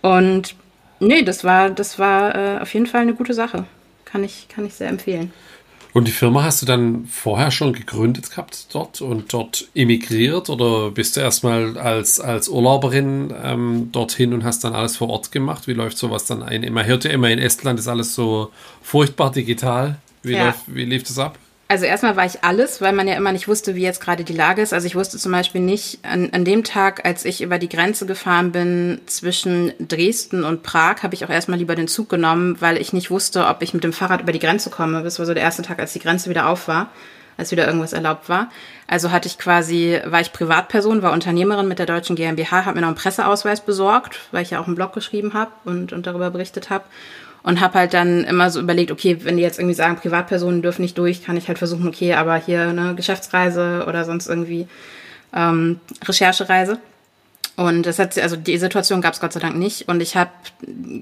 Und 0.00 0.54
nee, 1.00 1.22
das 1.22 1.44
war, 1.44 1.70
das 1.70 1.98
war 1.98 2.34
äh, 2.34 2.60
auf 2.60 2.72
jeden 2.72 2.86
Fall 2.86 3.02
eine 3.02 3.14
gute 3.14 3.34
Sache. 3.34 3.64
Kann 4.04 4.24
ich, 4.24 4.46
kann 4.48 4.64
ich 4.64 4.74
sehr 4.74 4.88
empfehlen. 4.88 5.32
Und 5.92 6.08
die 6.08 6.12
Firma 6.12 6.44
hast 6.44 6.62
du 6.62 6.66
dann 6.66 7.04
vorher 7.06 7.50
schon 7.50 7.74
gegründet 7.74 8.30
gehabt 8.30 8.68
dort 8.72 9.02
und 9.02 9.32
dort 9.34 9.68
emigriert 9.74 10.48
oder 10.48 10.90
bist 10.90 11.16
du 11.16 11.20
erstmal 11.20 11.76
als, 11.76 12.18
als 12.18 12.48
Urlauberin 12.48 13.34
ähm, 13.42 13.88
dorthin 13.92 14.32
und 14.32 14.44
hast 14.44 14.64
dann 14.64 14.74
alles 14.74 14.96
vor 14.96 15.10
Ort 15.10 15.32
gemacht? 15.32 15.66
Wie 15.66 15.74
läuft 15.74 15.98
sowas 15.98 16.24
dann 16.24 16.42
ein? 16.42 16.72
Man 16.72 16.86
hört 16.86 17.04
ja 17.04 17.10
immer, 17.10 17.28
in 17.28 17.38
Estland 17.38 17.78
ist 17.78 17.88
alles 17.88 18.14
so 18.14 18.50
furchtbar 18.82 19.32
digital. 19.32 19.96
Wie, 20.22 20.32
ja. 20.32 20.46
läuft, 20.46 20.60
wie 20.68 20.84
lief 20.84 21.02
das 21.02 21.18
ab? 21.18 21.36
Also 21.72 21.86
erstmal 21.86 22.16
war 22.16 22.26
ich 22.26 22.44
alles, 22.44 22.82
weil 22.82 22.92
man 22.92 23.08
ja 23.08 23.14
immer 23.14 23.32
nicht 23.32 23.48
wusste, 23.48 23.74
wie 23.74 23.80
jetzt 23.80 24.02
gerade 24.02 24.24
die 24.24 24.34
Lage 24.34 24.60
ist. 24.60 24.74
Also 24.74 24.86
ich 24.86 24.94
wusste 24.94 25.16
zum 25.16 25.32
Beispiel 25.32 25.62
nicht 25.62 26.00
an, 26.02 26.28
an 26.32 26.44
dem 26.44 26.64
Tag, 26.64 27.06
als 27.06 27.24
ich 27.24 27.40
über 27.40 27.58
die 27.58 27.70
Grenze 27.70 28.04
gefahren 28.04 28.52
bin 28.52 29.00
zwischen 29.06 29.72
Dresden 29.78 30.44
und 30.44 30.62
Prag, 30.62 31.02
habe 31.02 31.14
ich 31.14 31.24
auch 31.24 31.30
erstmal 31.30 31.58
lieber 31.58 31.74
den 31.74 31.88
Zug 31.88 32.10
genommen, 32.10 32.60
weil 32.60 32.76
ich 32.76 32.92
nicht 32.92 33.10
wusste, 33.10 33.46
ob 33.46 33.62
ich 33.62 33.72
mit 33.72 33.84
dem 33.84 33.94
Fahrrad 33.94 34.20
über 34.20 34.32
die 34.32 34.38
Grenze 34.38 34.68
komme. 34.68 35.02
Das 35.02 35.18
war 35.18 35.24
so 35.24 35.32
der 35.32 35.42
erste 35.42 35.62
Tag, 35.62 35.78
als 35.78 35.94
die 35.94 36.00
Grenze 36.00 36.28
wieder 36.28 36.46
auf 36.46 36.68
war, 36.68 36.90
als 37.38 37.52
wieder 37.52 37.66
irgendwas 37.66 37.94
erlaubt 37.94 38.28
war. 38.28 38.50
Also 38.86 39.10
hatte 39.10 39.26
ich 39.26 39.38
quasi, 39.38 39.98
war 40.04 40.20
ich 40.20 40.34
Privatperson, 40.34 41.00
war 41.00 41.12
Unternehmerin 41.14 41.68
mit 41.68 41.78
der 41.78 41.86
deutschen 41.86 42.16
GmbH, 42.16 42.66
habe 42.66 42.74
mir 42.74 42.82
noch 42.82 42.88
einen 42.88 42.98
Presseausweis 42.98 43.62
besorgt, 43.62 44.20
weil 44.30 44.42
ich 44.42 44.50
ja 44.50 44.60
auch 44.60 44.66
einen 44.66 44.76
Blog 44.76 44.92
geschrieben 44.92 45.32
habe 45.32 45.52
und, 45.64 45.94
und 45.94 46.06
darüber 46.06 46.28
berichtet 46.30 46.68
habe 46.68 46.84
und 47.42 47.60
habe 47.60 47.78
halt 47.78 47.94
dann 47.94 48.24
immer 48.24 48.50
so 48.50 48.60
überlegt, 48.60 48.90
okay, 48.90 49.18
wenn 49.22 49.36
die 49.36 49.42
jetzt 49.42 49.58
irgendwie 49.58 49.74
sagen, 49.74 49.96
Privatpersonen 49.96 50.62
dürfen 50.62 50.82
nicht 50.82 50.96
durch, 50.98 51.24
kann 51.24 51.36
ich 51.36 51.48
halt 51.48 51.58
versuchen, 51.58 51.88
okay, 51.88 52.14
aber 52.14 52.36
hier 52.36 52.68
eine 52.68 52.94
Geschäftsreise 52.94 53.84
oder 53.88 54.04
sonst 54.04 54.28
irgendwie 54.28 54.68
ähm, 55.34 55.80
Recherchereise. 56.04 56.78
Und 57.56 57.84
das 57.84 57.98
hat, 57.98 58.16
also 58.18 58.36
die 58.36 58.58
Situation 58.58 59.00
gab 59.00 59.14
es 59.14 59.20
Gott 59.20 59.32
sei 59.32 59.40
Dank 59.40 59.56
nicht. 59.56 59.88
Und 59.88 60.00
ich 60.00 60.16
habe 60.16 60.30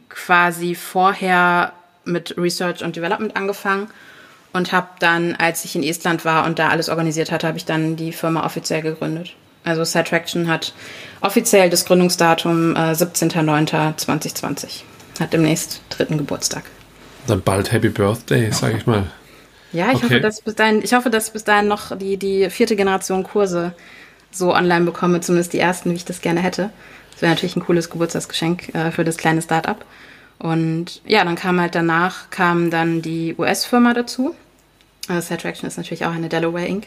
quasi 0.08 0.74
vorher 0.74 1.72
mit 2.04 2.36
Research 2.36 2.82
und 2.82 2.96
Development 2.96 3.36
angefangen 3.36 3.88
und 4.52 4.72
habe 4.72 4.88
dann, 4.98 5.36
als 5.36 5.64
ich 5.64 5.76
in 5.76 5.82
Estland 5.82 6.24
war 6.24 6.46
und 6.46 6.58
da 6.58 6.68
alles 6.68 6.88
organisiert 6.88 7.30
hatte, 7.30 7.46
habe 7.46 7.58
ich 7.58 7.66
dann 7.66 7.96
die 7.96 8.12
Firma 8.12 8.44
offiziell 8.44 8.82
gegründet. 8.82 9.36
Also 9.62 9.84
Sidetraction 9.84 10.48
hat 10.48 10.72
offiziell 11.20 11.70
das 11.70 11.84
Gründungsdatum 11.84 12.74
äh, 12.74 12.92
17.09.2020. 12.92 14.82
Hat 15.18 15.32
demnächst 15.32 15.82
dritten 15.90 16.18
Geburtstag. 16.18 16.64
Dann 17.26 17.42
bald 17.42 17.72
Happy 17.72 17.88
Birthday, 17.88 18.50
sage 18.52 18.76
ich 18.78 18.86
mal. 18.86 19.10
Ja, 19.72 19.90
ich, 19.90 19.96
okay. 19.96 20.04
hoffe, 20.04 20.20
dass 20.20 20.40
bis 20.40 20.54
dahin, 20.54 20.82
ich 20.82 20.94
hoffe, 20.94 21.10
dass 21.10 21.30
bis 21.30 21.44
dahin 21.44 21.68
noch 21.68 21.96
die, 21.96 22.16
die 22.16 22.50
vierte 22.50 22.76
Generation 22.76 23.22
Kurse 23.22 23.72
so 24.30 24.54
online 24.54 24.84
bekomme, 24.84 25.20
zumindest 25.20 25.52
die 25.52 25.58
ersten, 25.58 25.90
wie 25.90 25.96
ich 25.96 26.04
das 26.04 26.20
gerne 26.20 26.40
hätte. 26.40 26.70
Das 27.12 27.22
wäre 27.22 27.32
natürlich 27.32 27.56
ein 27.56 27.64
cooles 27.64 27.90
Geburtstagsgeschenk 27.90 28.74
äh, 28.74 28.90
für 28.90 29.04
das 29.04 29.16
kleine 29.16 29.42
Start-up. 29.42 29.84
Und 30.38 31.02
ja, 31.04 31.22
dann 31.24 31.36
kam 31.36 31.60
halt 31.60 31.74
danach, 31.74 32.30
kam 32.30 32.70
dann 32.70 33.02
die 33.02 33.34
US-Firma 33.36 33.92
dazu. 33.92 34.34
Also 35.06 35.28
Satraction 35.28 35.68
ist 35.68 35.76
natürlich 35.76 36.06
auch 36.06 36.12
eine 36.12 36.28
Delaware 36.28 36.66
Inc. 36.66 36.86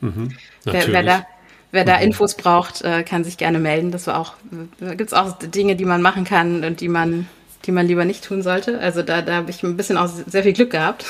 Mhm, 0.00 0.36
wer, 0.64 0.88
wer, 0.88 1.02
da, 1.02 1.26
wer 1.70 1.84
da 1.84 1.96
mhm. 1.96 2.02
Infos 2.02 2.34
braucht, 2.34 2.82
äh, 2.82 3.02
kann 3.02 3.24
sich 3.24 3.38
gerne 3.38 3.58
melden. 3.58 3.92
Das 3.92 4.06
war 4.06 4.18
auch, 4.18 4.34
da 4.78 4.94
gibt 4.94 5.08
es 5.08 5.14
auch 5.14 5.38
Dinge, 5.38 5.76
die 5.76 5.84
man 5.84 6.02
machen 6.02 6.24
kann 6.24 6.64
und 6.64 6.80
die 6.80 6.88
man, 6.88 7.28
die 7.64 7.72
man 7.72 7.86
lieber 7.86 8.04
nicht 8.04 8.24
tun 8.24 8.42
sollte. 8.42 8.78
Also 8.78 9.02
da, 9.02 9.22
da 9.22 9.34
habe 9.34 9.50
ich 9.50 9.62
ein 9.62 9.76
bisschen 9.76 9.96
auch 9.96 10.08
sehr 10.26 10.42
viel 10.42 10.52
Glück 10.52 10.70
gehabt. 10.70 11.04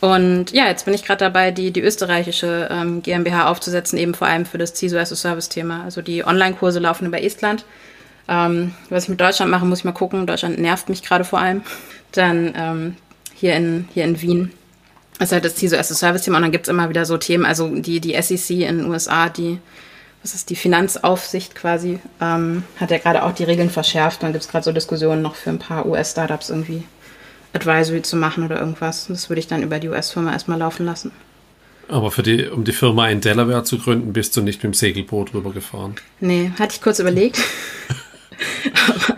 Und 0.00 0.52
ja, 0.52 0.66
jetzt 0.66 0.84
bin 0.84 0.94
ich 0.94 1.04
gerade 1.04 1.24
dabei, 1.24 1.50
die, 1.50 1.70
die 1.70 1.80
österreichische 1.80 2.68
ähm, 2.70 3.02
GmbH 3.02 3.48
aufzusetzen, 3.48 3.98
eben 3.98 4.14
vor 4.14 4.26
allem 4.26 4.44
für 4.44 4.58
das 4.58 4.74
CISO 4.74 4.98
as 4.98 5.12
a 5.12 5.16
Service-Thema. 5.16 5.84
Also 5.84 6.02
die 6.02 6.24
Online-Kurse 6.24 6.78
laufen 6.78 7.06
über 7.06 7.22
Estland. 7.22 7.64
Ähm, 8.28 8.74
was 8.90 9.04
ich 9.04 9.08
mit 9.08 9.20
Deutschland 9.20 9.50
mache, 9.50 9.64
muss 9.64 9.78
ich 9.80 9.84
mal 9.84 9.92
gucken. 9.92 10.26
Deutschland 10.26 10.58
nervt 10.58 10.88
mich 10.88 11.02
gerade 11.02 11.24
vor 11.24 11.38
allem. 11.38 11.62
Dann 12.12 12.52
ähm, 12.56 12.96
hier, 13.34 13.54
in, 13.54 13.88
hier 13.94 14.04
in 14.04 14.20
Wien 14.20 14.52
ist 15.18 15.32
halt 15.32 15.44
das 15.44 15.56
CISO 15.56 15.76
as 15.76 15.90
a 15.90 15.94
Service-Thema 15.94 16.36
und 16.36 16.42
dann 16.42 16.52
gibt 16.52 16.66
es 16.66 16.70
immer 16.70 16.88
wieder 16.90 17.06
so 17.06 17.16
Themen, 17.16 17.46
also 17.46 17.68
die, 17.68 18.00
die 18.00 18.20
SEC 18.20 18.50
in 18.50 18.78
den 18.78 18.90
USA, 18.90 19.30
die, 19.30 19.58
was 20.26 20.34
ist 20.34 20.50
die 20.50 20.56
Finanzaufsicht 20.56 21.54
quasi, 21.54 22.00
ähm, 22.20 22.64
hat 22.80 22.90
ja 22.90 22.98
gerade 22.98 23.22
auch 23.22 23.30
die 23.30 23.44
Regeln 23.44 23.70
verschärft. 23.70 24.24
Dann 24.24 24.32
gibt 24.32 24.42
es 24.42 24.50
gerade 24.50 24.64
so 24.64 24.72
Diskussionen 24.72 25.22
noch 25.22 25.36
für 25.36 25.50
ein 25.50 25.60
paar 25.60 25.86
US-Startups 25.86 26.50
irgendwie 26.50 26.82
Advisory 27.52 28.02
zu 28.02 28.16
machen 28.16 28.42
oder 28.42 28.58
irgendwas. 28.58 29.06
Das 29.06 29.30
würde 29.30 29.38
ich 29.38 29.46
dann 29.46 29.62
über 29.62 29.78
die 29.78 29.88
US-Firma 29.88 30.32
erstmal 30.32 30.58
laufen 30.58 30.84
lassen. 30.84 31.12
Aber 31.86 32.10
für 32.10 32.24
die, 32.24 32.48
um 32.48 32.64
die 32.64 32.72
Firma 32.72 33.08
in 33.08 33.20
Delaware 33.20 33.62
zu 33.62 33.78
gründen, 33.78 34.12
bist 34.12 34.36
du 34.36 34.42
nicht 34.42 34.64
mit 34.64 34.64
dem 34.64 34.74
Segelboot 34.74 35.32
rübergefahren? 35.32 35.94
Nee, 36.18 36.50
hatte 36.58 36.74
ich 36.74 36.82
kurz 36.82 36.98
überlegt. 36.98 37.38
aber, 38.88 39.16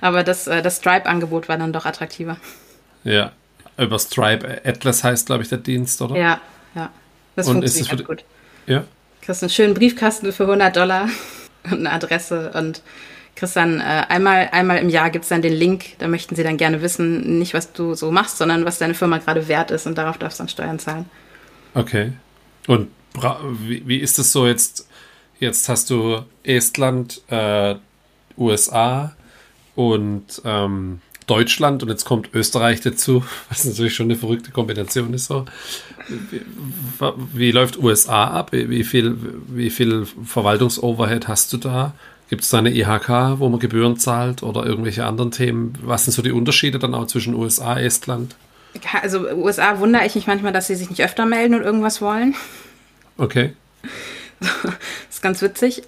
aber 0.00 0.24
das, 0.24 0.46
äh, 0.46 0.62
das 0.62 0.78
Stripe-Angebot 0.78 1.50
war 1.50 1.58
dann 1.58 1.74
doch 1.74 1.84
attraktiver. 1.84 2.38
Ja, 3.04 3.32
über 3.76 3.98
Stripe 3.98 4.62
Atlas 4.64 5.04
heißt, 5.04 5.26
glaube 5.26 5.42
ich, 5.42 5.50
der 5.50 5.58
Dienst, 5.58 6.00
oder? 6.00 6.16
Ja, 6.16 6.40
ja. 6.74 6.88
Das 7.34 7.46
und 7.46 7.56
funktioniert 7.56 8.00
ist 8.00 8.06
gut. 8.06 8.24
Ja. 8.66 8.84
Kriegst 9.26 9.42
einen 9.42 9.50
schönen 9.50 9.74
Briefkasten 9.74 10.32
für 10.32 10.44
100 10.44 10.76
Dollar 10.76 11.08
und 11.64 11.80
eine 11.80 11.90
Adresse 11.90 12.52
und 12.54 12.80
kriegst 13.34 13.56
dann 13.56 13.80
äh, 13.80 14.04
einmal, 14.08 14.48
einmal 14.52 14.78
im 14.78 14.88
Jahr 14.88 15.10
gibt 15.10 15.24
es 15.24 15.28
dann 15.30 15.42
den 15.42 15.52
Link, 15.52 15.98
da 15.98 16.06
möchten 16.06 16.36
sie 16.36 16.44
dann 16.44 16.56
gerne 16.56 16.80
wissen, 16.80 17.38
nicht 17.40 17.52
was 17.52 17.72
du 17.72 17.94
so 17.94 18.12
machst, 18.12 18.38
sondern 18.38 18.64
was 18.64 18.78
deine 18.78 18.94
Firma 18.94 19.18
gerade 19.18 19.48
wert 19.48 19.72
ist 19.72 19.86
und 19.86 19.98
darauf 19.98 20.16
darfst 20.16 20.38
du 20.38 20.42
dann 20.42 20.48
Steuern 20.48 20.78
zahlen. 20.78 21.06
Okay. 21.74 22.12
Und 22.68 22.88
wie, 23.66 23.86
wie 23.86 23.98
ist 23.98 24.18
es 24.20 24.30
so 24.30 24.46
jetzt? 24.46 24.88
Jetzt 25.40 25.68
hast 25.68 25.90
du 25.90 26.20
Estland, 26.44 27.20
äh, 27.28 27.74
USA 28.38 29.14
und 29.74 30.40
ähm, 30.44 31.00
Deutschland 31.26 31.82
und 31.82 31.88
jetzt 31.88 32.04
kommt 32.04 32.30
Österreich 32.34 32.80
dazu, 32.80 33.24
was 33.48 33.64
natürlich 33.64 33.94
schon 33.94 34.06
eine 34.06 34.16
verrückte 34.16 34.50
Kombination 34.50 35.12
ist. 35.14 35.26
So. 35.26 35.44
Wie, 36.08 36.42
wie 37.32 37.50
läuft 37.50 37.78
USA 37.78 38.28
ab? 38.28 38.52
Wie 38.52 38.84
viel, 38.84 39.16
wie 39.48 39.70
viel 39.70 40.06
Verwaltungsoverhead 40.24 41.28
hast 41.28 41.52
du 41.52 41.56
da? 41.56 41.92
Gibt 42.28 42.42
es 42.42 42.48
da 42.48 42.58
eine 42.58 42.70
IHK, 42.70 43.38
wo 43.38 43.48
man 43.48 43.60
Gebühren 43.60 43.96
zahlt 43.98 44.42
oder 44.42 44.66
irgendwelche 44.66 45.04
anderen 45.04 45.30
Themen? 45.30 45.74
Was 45.82 46.04
sind 46.04 46.12
so 46.12 46.22
die 46.22 46.32
Unterschiede 46.32 46.78
dann 46.78 46.94
auch 46.94 47.06
zwischen 47.06 47.34
USA, 47.34 47.78
Estland? 47.78 48.34
Also 49.00 49.20
USA 49.30 49.78
wundere 49.78 50.04
ich 50.06 50.16
mich 50.16 50.26
manchmal, 50.26 50.52
dass 50.52 50.66
sie 50.66 50.74
sich 50.74 50.90
nicht 50.90 51.02
öfter 51.02 51.24
melden 51.24 51.54
und 51.54 51.62
irgendwas 51.62 52.00
wollen. 52.00 52.34
Okay. 53.18 53.52
Das 54.38 55.20
ist 55.20 55.22
ganz 55.22 55.40
witzig. 55.40 55.82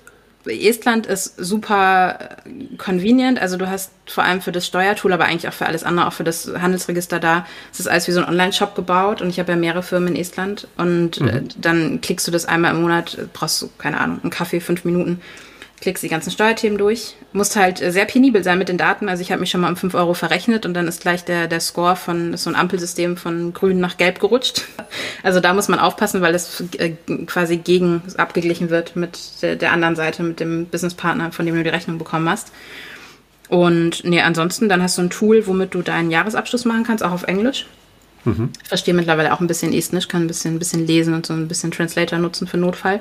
Estland 0.49 1.07
ist 1.07 1.35
super 1.37 2.37
convenient. 2.79 3.41
Also 3.41 3.57
du 3.57 3.69
hast 3.69 3.93
vor 4.07 4.25
allem 4.25 4.41
für 4.41 4.53
das 4.53 4.67
Steuertool, 4.67 5.13
aber 5.13 5.25
eigentlich 5.25 5.49
auch 5.49 5.53
für 5.53 5.67
alles 5.67 5.85
andere, 5.85 6.07
auch 6.07 6.13
für 6.13 6.25
das 6.25 6.51
Handelsregister 6.61 7.21
da. 7.21 7.47
Es 7.73 7.81
ist 7.81 7.89
alles 7.89 8.09
wie 8.09 8.13
so 8.13 8.21
ein 8.21 8.29
Online-Shop 8.29 8.75
gebaut 8.75 9.23
und 9.23 9.29
ich 9.29 9.39
habe 9.39 9.53
ja 9.53 9.59
mehrere 9.59 9.83
Firmen 9.83 10.15
in 10.15 10.21
Estland 10.21 10.67
und 10.77 11.21
mhm. 11.21 11.29
Äh, 11.29 11.43
dann 11.61 12.01
klickst 12.01 12.27
du 12.27 12.31
das 12.31 12.47
einmal 12.47 12.75
im 12.75 12.83
Monat, 12.83 13.19
brauchst 13.33 13.61
du, 13.63 13.71
keine 13.79 14.01
Ahnung, 14.01 14.21
einen 14.23 14.31
Kaffee, 14.31 14.61
fünf 14.61 14.85
Minuten 14.85 15.21
klickst 15.81 16.03
die 16.03 16.09
ganzen 16.09 16.31
Steuerthemen 16.31 16.79
durch. 16.79 17.14
Musst 17.33 17.57
halt 17.57 17.81
äh, 17.81 17.93
sehr 17.93 18.05
penibel 18.05 18.43
sein 18.43 18.59
mit 18.59 18.69
den 18.69 18.79
Daten. 18.79 19.09
Also 19.09 19.23
ich 19.23 19.31
habe 19.31 19.41
mich 19.41 19.51
schon 19.51 19.61
mal 19.61 19.71
um 19.71 19.77
5 19.77 19.95
Euro 19.95 20.14
verrechnet 20.14 20.67
und 20.67 20.75
dann 20.75 20.88
ist 20.88 21.01
gleich 21.01 21.25
der, 21.25 21.47
der 21.47 21.61
Score 21.61 21.97
von 21.97 22.37
so 22.37 22.51
ein 22.51 22.57
Ampelsystem 22.57 23.17
von 23.17 23.53
grün 23.53 23.81
nach 23.81 23.97
gelb 23.97 24.21
gerutscht. 24.21 24.64
Also 25.25 25.41
da 25.41 25.53
muss 25.53 25.69
man 25.69 25.81
aufpassen, 25.81 26.21
weil 26.23 26.35
es 26.35 26.62
äh, 26.79 26.93
quasi 27.27 27.57
gegen 27.57 28.03
abgeglichen 28.17 28.71
wird 28.71 28.95
mit 28.95 29.19
der, 29.43 29.57
der 29.57 29.73
anderen 29.73 29.97
Seite, 29.97 30.23
mit 30.23 30.38
dem 30.38 30.67
Businesspartner, 30.67 31.33
von 31.33 31.45
dem 31.45 31.57
du 31.57 31.64
die 31.64 31.69
Rechnung 31.69 31.99
bekommen 31.99 32.29
hast. 32.29 32.53
Und 33.49 34.05
nee, 34.05 34.21
ansonsten, 34.21 34.69
dann 34.69 34.83
hast 34.83 34.97
du 34.97 35.03
ein 35.03 35.11
Tool, 35.11 35.47
womit 35.47 35.75
du 35.75 35.83
deinen 35.83 36.11
Jahresabschluss 36.11 36.64
machen 36.64 36.85
kannst, 36.85 37.03
auch 37.03 37.11
auf 37.11 37.25
Englisch. 37.25 37.67
Mhm. 38.25 38.51
Ich 38.62 38.69
verstehe 38.69 38.95
mittlerweile 38.95 39.33
auch 39.33 39.41
ein 39.41 39.47
bisschen 39.47 39.73
Estnisch, 39.73 40.09
kann 40.09 40.23
ein 40.23 40.29
bisschen, 40.29 40.55
ein 40.55 40.59
bisschen 40.59 40.87
lesen 40.87 41.14
und 41.14 41.27
so 41.27 41.35
ein 41.35 41.49
bisschen 41.49 41.71
Translator 41.71 42.19
nutzen 42.19 42.47
für 42.47 42.59
Notfall. 42.59 43.01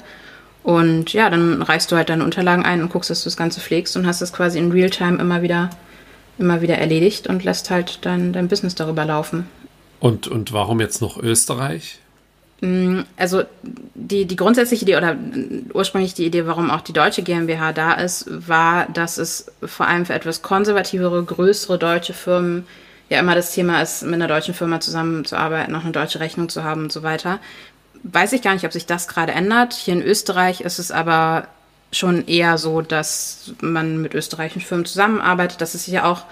Und 0.67 1.13
ja, 1.13 1.29
dann 1.29 1.61
reichst 1.61 1.93
du 1.93 1.95
halt 1.95 2.09
deine 2.09 2.25
Unterlagen 2.25 2.65
ein 2.65 2.81
und 2.81 2.91
guckst, 2.91 3.09
dass 3.09 3.23
du 3.23 3.27
das 3.29 3.37
Ganze 3.37 3.61
pflegst 3.61 3.95
und 3.95 4.05
hast 4.05 4.21
es 4.21 4.33
quasi 4.33 4.59
in 4.59 4.69
Realtime 4.69 5.17
immer 5.17 5.41
wieder, 5.41 5.69
immer 6.39 6.59
wieder 6.61 6.77
erledigt 6.77 7.27
und 7.27 7.45
lässt 7.45 7.69
halt 7.69 7.99
dein, 8.01 8.33
dein 8.33 8.49
Business 8.49 8.75
darüber 8.75 9.05
laufen. 9.05 9.47
Und, 10.01 10.27
und 10.27 10.51
warum 10.51 10.81
jetzt 10.81 11.01
noch 11.01 11.23
Österreich? 11.23 11.99
Mm, 12.59 13.03
also 13.15 13.43
die, 13.63 14.25
die 14.25 14.35
grundsätzliche 14.35 14.83
Idee 14.83 14.97
oder 14.97 15.15
ursprünglich 15.73 16.15
die 16.15 16.25
Idee, 16.25 16.45
warum 16.47 16.69
auch 16.69 16.81
die 16.81 16.91
deutsche 16.91 17.23
GmbH 17.23 17.71
da 17.71 17.93
ist, 17.93 18.25
war, 18.27 18.87
dass 18.87 19.17
es 19.17 19.49
vor 19.63 19.87
allem 19.87 20.05
für 20.05 20.15
etwas 20.15 20.41
konservativere, 20.41 21.23
größere 21.23 21.77
deutsche 21.77 22.13
Firmen 22.13 22.67
ja 23.07 23.21
immer 23.21 23.35
das 23.35 23.53
Thema 23.53 23.81
ist, 23.81 24.03
mit 24.03 24.15
einer 24.15 24.27
deutschen 24.27 24.53
Firma 24.53 24.81
zusammenzuarbeiten, 24.81 25.73
auch 25.75 25.83
eine 25.83 25.93
deutsche 25.93 26.19
Rechnung 26.19 26.49
zu 26.49 26.65
haben 26.65 26.83
und 26.83 26.91
so 26.91 27.03
weiter 27.03 27.39
weiß 28.03 28.33
ich 28.33 28.41
gar 28.41 28.53
nicht, 28.53 28.65
ob 28.65 28.73
sich 28.73 28.85
das 28.85 29.07
gerade 29.07 29.31
ändert. 29.31 29.73
Hier 29.73 29.93
in 29.93 30.01
Österreich 30.01 30.61
ist 30.61 30.79
es 30.79 30.91
aber 30.91 31.47
schon 31.91 32.27
eher 32.27 32.57
so, 32.57 32.81
dass 32.81 33.51
man 33.61 34.01
mit 34.01 34.13
österreichischen 34.13 34.61
Firmen 34.61 34.85
zusammenarbeitet, 34.85 35.61
dass 35.61 35.73
es 35.73 35.85
hier 35.85 36.05
auch 36.05 36.23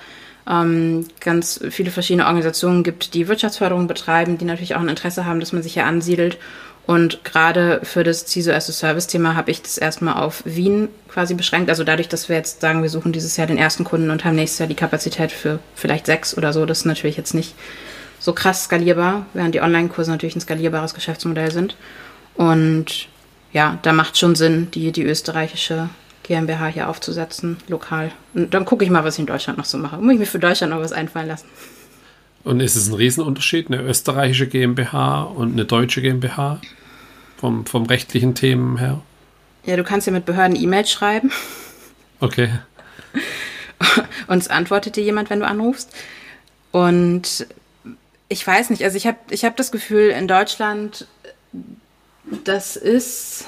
ähm, 0.47 1.08
ganz 1.19 1.60
viele 1.69 1.91
verschiedene 1.91 2.25
Organisationen 2.25 2.84
gibt, 2.84 3.13
die 3.13 3.28
Wirtschaftsförderung 3.28 3.88
betreiben, 3.88 4.38
die 4.38 4.45
natürlich 4.45 4.75
auch 4.75 4.82
ein 4.82 4.89
Interesse 4.89 5.25
haben, 5.25 5.39
dass 5.39 5.54
man 5.54 5.63
sich 5.63 5.73
hier 5.73 5.86
ansiedelt. 5.86 6.38
Und 6.86 7.23
gerade 7.23 7.80
für 7.84 8.04
das 8.04 8.28
CISO 8.28 8.51
as 8.51 8.69
a 8.69 8.73
Service-Thema 8.73 9.36
habe 9.36 9.49
ich 9.49 9.63
das 9.63 9.80
erstmal 9.80 10.21
auf 10.21 10.43
Wien 10.45 10.89
quasi 11.10 11.34
beschränkt. 11.34 11.69
Also 11.69 11.84
dadurch, 11.84 12.10
dass 12.10 12.30
wir 12.30 12.36
jetzt 12.36 12.62
sagen, 12.62 12.84
wir 12.84 12.91
suchen 12.91 13.12
dieses 13.12 13.38
Jahr 13.38 13.47
den 13.47 13.58
ersten 13.58 13.84
Kunden 13.84 14.12
und 14.12 14.23
haben 14.23 14.36
nächstes 14.36 14.60
Jahr 14.60 14.69
die 14.69 14.75
Kapazität 14.75 15.32
für 15.32 15.60
vielleicht 15.73 16.06
sechs 16.06 16.38
oder 16.38 16.54
so, 16.54 16.65
das 16.67 16.80
ist 16.80 16.86
natürlich 16.86 17.17
jetzt 17.17 17.34
nicht 17.34 17.56
so 18.19 18.34
krass 18.34 18.65
skalierbar, 18.65 19.25
während 19.34 19.56
die 19.56 19.62
Online-Kurse 19.62 20.12
natürlich 20.12 20.36
ein 20.36 20.41
skalierbares 20.41 20.93
Geschäftsmodell 20.93 21.51
sind. 21.51 21.75
Und 22.36 23.08
ja, 23.54 23.80
da 23.82 23.93
macht 23.93 24.17
schon 24.17 24.36
Sinn, 24.36 24.69
die, 24.71 24.91
die 24.91 25.04
österreichische 25.04 25.89
GmbH 26.23 26.67
hier 26.67 26.89
aufzusetzen, 26.89 27.58
lokal. 27.67 28.12
Und 28.34 28.54
dann 28.54 28.65
gucke 28.65 28.84
ich 28.84 28.91
mal, 28.91 29.04
was 29.04 29.15
ich 29.15 29.21
in 29.21 29.25
Deutschland 29.28 29.58
noch 29.58 29.65
so 29.65 29.78
mache. 29.78 29.97
Muss 29.97 30.13
ich 30.13 30.19
mir 30.19 30.25
für 30.25 30.39
Deutschland 30.39 30.73
noch 30.73 30.82
was 30.82 30.91
einfallen 30.91 31.28
lassen. 31.28 31.45
Und 32.43 32.60
ist 32.60 32.75
es 32.75 32.88
ein 32.88 32.95
Riesenunterschied, 32.95 33.67
eine 33.67 33.82
österreichische 33.82 34.47
GmbH 34.47 35.23
und 35.23 35.54
eine 35.54 35.65
deutsche 35.65 36.01
GmbH 36.01 36.60
vom, 37.38 37.66
vom 37.66 37.86
rechtlichen 37.86 38.36
Themen 38.36 38.78
her? 38.78 39.01
Ja, 39.66 39.78
du 39.78 39.84
kannst 39.84 40.05
ja 40.05 40.13
mit 40.13 40.26
Behörden 40.26 40.55
E-Mails 40.55 40.91
schreiben. 40.91 41.32
Okay. 42.20 42.49
Und 44.28 44.38
es 44.38 44.47
antwortet 44.47 44.95
dir 44.95 45.03
jemand, 45.03 45.30
wenn 45.30 45.39
du 45.39 45.47
anrufst. 45.47 45.91
Und 46.72 47.47
ich 48.28 48.45
weiß 48.45 48.69
nicht, 48.69 48.84
also 48.84 48.97
ich 48.97 49.07
habe 49.07 49.17
ich 49.30 49.45
hab 49.45 49.55
das 49.55 49.71
Gefühl, 49.71 50.09
in 50.09 50.28
Deutschland, 50.28 51.07
das 52.43 52.76
ist, 52.76 53.45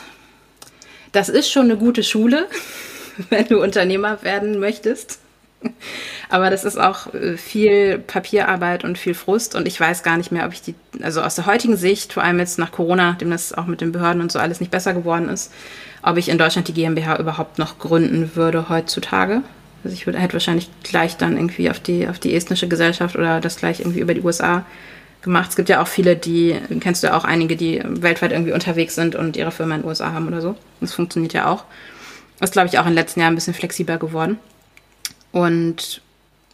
das 1.11 1.29
ist 1.29 1.51
schon 1.51 1.65
eine 1.65 1.77
gute 1.77 2.03
Schule, 2.03 2.47
wenn 3.29 3.47
du 3.47 3.61
Unternehmer 3.61 4.21
werden 4.23 4.59
möchtest. 4.59 5.19
Aber 6.29 6.51
das 6.51 6.63
ist 6.63 6.77
auch 6.77 7.13
äh, 7.15 7.35
viel 7.35 7.97
Papierarbeit 7.97 8.83
und 8.83 8.97
viel 8.97 9.15
Frust 9.15 9.55
und 9.55 9.67
ich 9.67 9.79
weiß 9.79 10.03
gar 10.03 10.17
nicht 10.17 10.31
mehr, 10.31 10.45
ob 10.45 10.53
ich 10.53 10.61
die, 10.61 10.75
also 11.01 11.21
aus 11.21 11.33
der 11.33 11.47
heutigen 11.47 11.77
Sicht, 11.77 12.13
vor 12.13 12.23
allem 12.23 12.37
jetzt 12.37 12.59
nach 12.59 12.71
Corona, 12.71 13.11
nachdem 13.11 13.31
das 13.31 13.53
auch 13.53 13.65
mit 13.65 13.81
den 13.81 13.91
Behörden 13.91 14.21
und 14.21 14.31
so 14.31 14.37
alles 14.37 14.59
nicht 14.59 14.71
besser 14.71 14.93
geworden 14.93 15.29
ist, 15.29 15.51
ob 16.03 16.17
ich 16.17 16.29
in 16.29 16.37
Deutschland 16.37 16.67
die 16.67 16.73
GmbH 16.73 17.17
überhaupt 17.17 17.57
noch 17.57 17.79
gründen 17.79 18.35
würde 18.35 18.69
heutzutage. 18.69 19.41
Also 19.83 19.93
ich 19.93 20.05
würde, 20.05 20.19
hätte 20.19 20.33
wahrscheinlich 20.33 20.69
gleich 20.83 21.17
dann 21.17 21.37
irgendwie 21.37 21.69
auf 21.69 21.79
die, 21.79 22.07
auf 22.07 22.19
die 22.19 22.35
estnische 22.35 22.67
Gesellschaft 22.67 23.15
oder 23.15 23.39
das 23.39 23.57
gleich 23.57 23.79
irgendwie 23.79 23.99
über 23.99 24.13
die 24.13 24.21
USA 24.21 24.65
gemacht. 25.21 25.49
Es 25.49 25.55
gibt 25.55 25.69
ja 25.69 25.81
auch 25.81 25.87
viele, 25.87 26.15
die, 26.15 26.59
kennst 26.79 27.03
du 27.03 27.07
ja 27.07 27.17
auch 27.17 27.23
einige, 27.23 27.55
die 27.55 27.81
weltweit 27.85 28.31
irgendwie 28.31 28.53
unterwegs 28.53 28.95
sind 28.95 29.15
und 29.15 29.37
ihre 29.37 29.51
Firma 29.51 29.75
in 29.75 29.81
den 29.81 29.87
USA 29.87 30.13
haben 30.13 30.27
oder 30.27 30.41
so. 30.41 30.55
Das 30.81 30.93
funktioniert 30.93 31.33
ja 31.33 31.47
auch. 31.47 31.65
Das 32.39 32.49
ist, 32.49 32.53
glaube 32.53 32.67
ich, 32.67 32.77
auch 32.77 32.83
in 32.83 32.91
den 32.91 32.95
letzten 32.95 33.19
Jahren 33.19 33.33
ein 33.33 33.35
bisschen 33.35 33.53
flexibler 33.53 33.97
geworden. 33.97 34.39
Und 35.31 36.01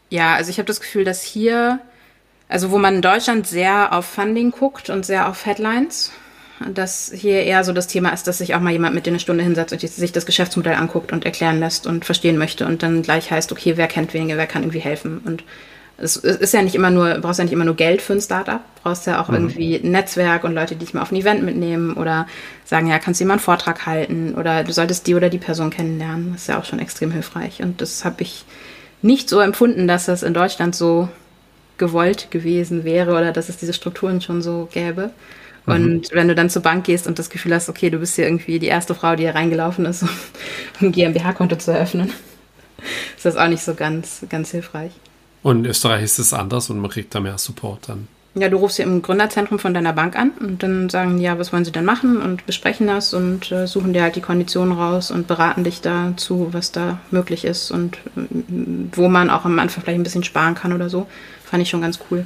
ja, 0.09 0.35
also 0.35 0.49
ich 0.49 0.57
habe 0.57 0.67
das 0.67 0.79
Gefühl, 0.79 1.03
dass 1.03 1.23
hier, 1.23 1.79
also 2.49 2.71
wo 2.71 2.77
man 2.77 2.95
in 2.95 3.01
Deutschland 3.01 3.47
sehr 3.47 3.93
auf 3.93 4.05
Funding 4.05 4.51
guckt 4.51 4.89
und 4.89 5.05
sehr 5.05 5.27
auf 5.27 5.45
Headlines, 5.45 6.11
dass 6.73 7.11
hier 7.13 7.43
eher 7.43 7.63
so 7.63 7.73
das 7.73 7.87
Thema 7.87 8.09
ist, 8.09 8.27
dass 8.27 8.37
sich 8.37 8.55
auch 8.55 8.59
mal 8.59 8.71
jemand 8.71 8.95
mit 8.95 9.05
dir 9.05 9.11
eine 9.11 9.19
Stunde 9.19 9.43
hinsetzt 9.43 9.73
und 9.73 9.81
sich 9.81 10.11
das 10.11 10.25
Geschäftsmodell 10.25 10.75
anguckt 10.75 11.11
und 11.11 11.25
erklären 11.25 11.59
lässt 11.59 11.87
und 11.87 12.05
verstehen 12.05 12.37
möchte 12.37 12.65
und 12.65 12.83
dann 12.83 13.01
gleich 13.01 13.31
heißt, 13.31 13.51
okay, 13.51 13.77
wer 13.77 13.87
kennt 13.87 14.13
wenige, 14.13 14.37
wer 14.37 14.47
kann 14.47 14.63
irgendwie 14.63 14.79
helfen 14.79 15.21
und 15.25 15.43
es 15.97 16.17
ist 16.17 16.53
ja 16.53 16.61
nicht 16.61 16.75
immer 16.75 16.89
nur, 16.89 17.19
brauchst 17.19 17.39
ja 17.39 17.45
nicht 17.45 17.53
immer 17.53 17.65
nur 17.65 17.75
Geld 17.75 18.01
für 18.01 18.13
ein 18.13 18.21
Startup, 18.21 18.61
brauchst 18.81 19.05
ja 19.05 19.21
auch 19.21 19.29
mhm. 19.29 19.35
irgendwie 19.35 19.75
ein 19.75 19.91
Netzwerk 19.91 20.43
und 20.43 20.55
Leute, 20.55 20.75
die 20.75 20.85
dich 20.85 20.93
mal 20.93 21.01
auf 21.01 21.11
ein 21.11 21.15
Event 21.15 21.43
mitnehmen 21.43 21.93
oder 21.93 22.27
sagen, 22.65 22.87
ja, 22.87 22.97
kannst 22.99 23.21
du 23.21 23.25
mal 23.25 23.33
einen 23.33 23.39
Vortrag 23.39 23.85
halten 23.85 24.33
oder 24.35 24.63
du 24.63 24.73
solltest 24.73 25.05
die 25.07 25.15
oder 25.15 25.29
die 25.29 25.37
Person 25.37 25.69
kennenlernen. 25.69 26.33
Das 26.33 26.41
ist 26.41 26.47
ja 26.47 26.59
auch 26.59 26.65
schon 26.65 26.79
extrem 26.79 27.11
hilfreich. 27.11 27.61
Und 27.61 27.79
das 27.79 28.05
habe 28.05 28.23
ich 28.23 28.43
nicht 29.01 29.29
so 29.29 29.39
empfunden, 29.39 29.87
dass 29.87 30.05
das 30.05 30.23
in 30.23 30.33
Deutschland 30.33 30.75
so 30.75 31.09
gewollt 31.77 32.31
gewesen 32.31 32.83
wäre 32.83 33.11
oder 33.11 33.31
dass 33.31 33.49
es 33.49 33.57
diese 33.57 33.73
Strukturen 33.73 34.19
schon 34.19 34.41
so 34.41 34.67
gäbe. 34.71 35.11
Mhm. 35.65 35.73
Und 35.73 36.09
wenn 36.11 36.27
du 36.27 36.35
dann 36.35 36.49
zur 36.49 36.61
Bank 36.61 36.85
gehst 36.85 37.07
und 37.07 37.19
das 37.19 37.29
Gefühl 37.29 37.53
hast, 37.53 37.69
okay, 37.69 37.89
du 37.89 37.99
bist 37.99 38.15
hier 38.15 38.25
irgendwie 38.25 38.59
die 38.59 38.67
erste 38.67 38.95
Frau, 38.95 39.15
die 39.15 39.23
hier 39.23 39.35
reingelaufen 39.35 39.85
ist, 39.85 40.03
um 40.81 40.87
ein 40.87 40.91
GmbH-Konto 40.91 41.55
zu 41.57 41.71
eröffnen, 41.71 42.11
ist 43.15 43.25
das 43.25 43.35
auch 43.35 43.47
nicht 43.47 43.63
so 43.63 43.73
ganz, 43.73 44.25
ganz 44.29 44.51
hilfreich. 44.51 44.91
Und 45.41 45.59
in 45.59 45.65
Österreich 45.65 46.03
ist 46.03 46.19
es 46.19 46.33
anders 46.33 46.69
und 46.69 46.79
man 46.79 46.89
kriegt 46.89 47.13
da 47.13 47.19
mehr 47.19 47.37
Support 47.37 47.89
dann. 47.89 48.07
Ja, 48.35 48.49
du 48.49 48.57
rufst 48.57 48.79
ja 48.79 48.85
im 48.85 49.03
Gründerzentrum 49.03 49.59
von 49.59 49.75
deiner 49.75 49.93
Bank 49.93 50.17
an 50.17 50.31
und 50.39 50.63
dann 50.63 50.89
sagen 50.89 51.17
die, 51.17 51.23
ja, 51.23 51.37
was 51.37 51.53
wollen 51.53 51.65
sie 51.65 51.71
denn 51.71 51.85
machen 51.85 52.19
und 52.19 52.47
besprechen 52.47 52.87
das 52.87 53.13
und 53.13 53.51
äh, 53.51 53.67
suchen 53.67 53.93
dir 53.93 54.01
halt 54.01 54.15
die 54.15 54.21
Konditionen 54.21 54.75
raus 54.75 55.11
und 55.11 55.27
beraten 55.27 55.63
dich 55.63 55.81
dazu, 55.81 56.47
was 56.51 56.71
da 56.71 56.99
möglich 57.11 57.45
ist 57.45 57.69
und 57.69 57.97
äh, 58.17 58.21
wo 58.93 59.07
man 59.07 59.29
auch 59.29 59.45
am 59.45 59.59
Anfang 59.59 59.83
vielleicht 59.83 59.99
ein 59.99 60.03
bisschen 60.03 60.23
sparen 60.23 60.55
kann 60.55 60.73
oder 60.73 60.89
so. 60.89 61.05
Fand 61.45 61.61
ich 61.61 61.69
schon 61.69 61.81
ganz 61.81 61.99
cool. 62.09 62.25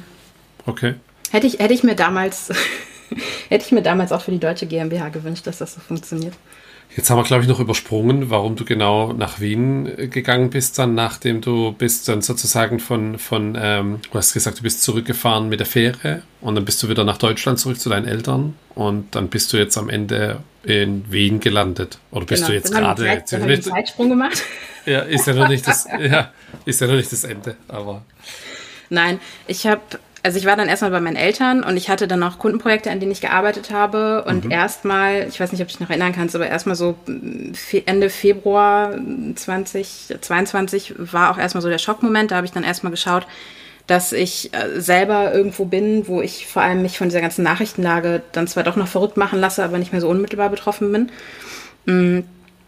Okay. 0.64 0.94
Hätte 1.30 1.46
ich, 1.46 1.58
hätte 1.58 1.74
ich 1.74 1.82
mir 1.82 1.94
damals, 1.94 2.50
hätte 3.48 3.64
ich 3.64 3.72
mir 3.72 3.82
damals 3.82 4.12
auch 4.12 4.22
für 4.22 4.30
die 4.30 4.40
deutsche 4.40 4.66
GmbH 4.66 5.08
gewünscht, 5.08 5.46
dass 5.46 5.58
das 5.58 5.74
so 5.74 5.80
funktioniert. 5.80 6.34
Jetzt 6.96 7.10
haben 7.10 7.18
wir, 7.18 7.24
glaube 7.24 7.42
ich, 7.42 7.48
noch 7.48 7.60
übersprungen, 7.60 8.30
warum 8.30 8.56
du 8.56 8.64
genau 8.64 9.12
nach 9.12 9.40
Wien 9.40 9.86
äh, 9.86 10.08
gegangen 10.08 10.50
bist, 10.50 10.78
dann 10.78 10.94
nachdem 10.94 11.40
du 11.40 11.72
bist 11.72 12.08
dann 12.08 12.22
sozusagen 12.22 12.80
von, 12.80 13.18
von 13.18 13.56
ähm, 13.60 14.00
du 14.10 14.18
hast 14.18 14.32
gesagt, 14.32 14.58
du 14.58 14.62
bist 14.62 14.82
zurückgefahren 14.82 15.48
mit 15.48 15.60
der 15.60 15.66
Fähre 15.66 16.22
und 16.40 16.54
dann 16.54 16.64
bist 16.64 16.82
du 16.82 16.88
wieder 16.88 17.04
nach 17.04 17.18
Deutschland 17.18 17.58
zurück 17.58 17.78
zu 17.78 17.90
deinen 17.90 18.06
Eltern 18.06 18.56
und 18.74 19.14
dann 19.14 19.28
bist 19.28 19.52
du 19.52 19.58
jetzt 19.58 19.76
am 19.76 19.90
Ende 19.90 20.40
in 20.64 21.04
Wien 21.12 21.40
gelandet. 21.40 21.98
Oder 22.10 22.24
bist 22.24 22.46
genau, 22.46 22.48
du 22.48 22.54
jetzt 22.54 22.72
gerade... 22.72 23.06
Jetzt, 23.06 23.34
einen 23.34 23.62
Zeitsprung 23.62 24.08
gemacht. 24.08 24.42
Ja, 24.86 25.00
ist 25.00 25.26
ja 25.26 25.34
noch 25.34 25.48
nicht 25.48 25.68
das, 25.68 25.86
ja, 26.00 26.32
ist 26.64 26.80
ja 26.80 26.86
noch 26.86 26.94
nicht 26.94 27.12
das 27.12 27.24
Ende, 27.24 27.56
aber... 27.68 28.06
Nein, 28.88 29.20
ich 29.46 29.66
habe 29.66 29.82
also 30.28 30.38
ich 30.38 30.44
war 30.44 30.56
dann 30.56 30.68
erstmal 30.68 30.90
bei 30.90 31.00
meinen 31.00 31.16
Eltern 31.16 31.64
und 31.64 31.78
ich 31.78 31.88
hatte 31.88 32.06
dann 32.06 32.20
noch 32.20 32.38
Kundenprojekte, 32.38 32.90
an 32.90 33.00
denen 33.00 33.12
ich 33.12 33.22
gearbeitet 33.22 33.70
habe. 33.70 34.24
Und 34.24 34.44
mhm. 34.44 34.50
erstmal, 34.50 35.26
ich 35.26 35.40
weiß 35.40 35.52
nicht, 35.52 35.62
ob 35.62 35.68
du 35.68 35.72
dich 35.72 35.80
noch 35.80 35.88
erinnern 35.88 36.12
kannst, 36.12 36.36
aber 36.36 36.46
erstmal 36.46 36.76
so 36.76 36.96
Ende 37.86 38.10
Februar 38.10 38.94
2022 39.34 40.96
war 40.98 41.30
auch 41.30 41.38
erstmal 41.38 41.62
so 41.62 41.70
der 41.70 41.78
Schockmoment. 41.78 42.30
Da 42.30 42.36
habe 42.36 42.44
ich 42.44 42.52
dann 42.52 42.62
erstmal 42.62 42.90
geschaut, 42.90 43.26
dass 43.86 44.12
ich 44.12 44.52
äh, 44.52 44.78
selber 44.78 45.32
irgendwo 45.32 45.64
bin, 45.64 46.06
wo 46.08 46.20
ich 46.20 46.46
vor 46.46 46.60
allem 46.60 46.82
mich 46.82 46.98
von 46.98 47.08
dieser 47.08 47.22
ganzen 47.22 47.42
Nachrichtenlage 47.42 48.20
dann 48.32 48.46
zwar 48.48 48.64
doch 48.64 48.76
noch 48.76 48.86
verrückt 48.86 49.16
machen 49.16 49.40
lasse, 49.40 49.64
aber 49.64 49.78
nicht 49.78 49.92
mehr 49.92 50.02
so 50.02 50.10
unmittelbar 50.10 50.50
betroffen 50.50 50.92
bin. 50.92 51.10
Mhm 51.86 52.24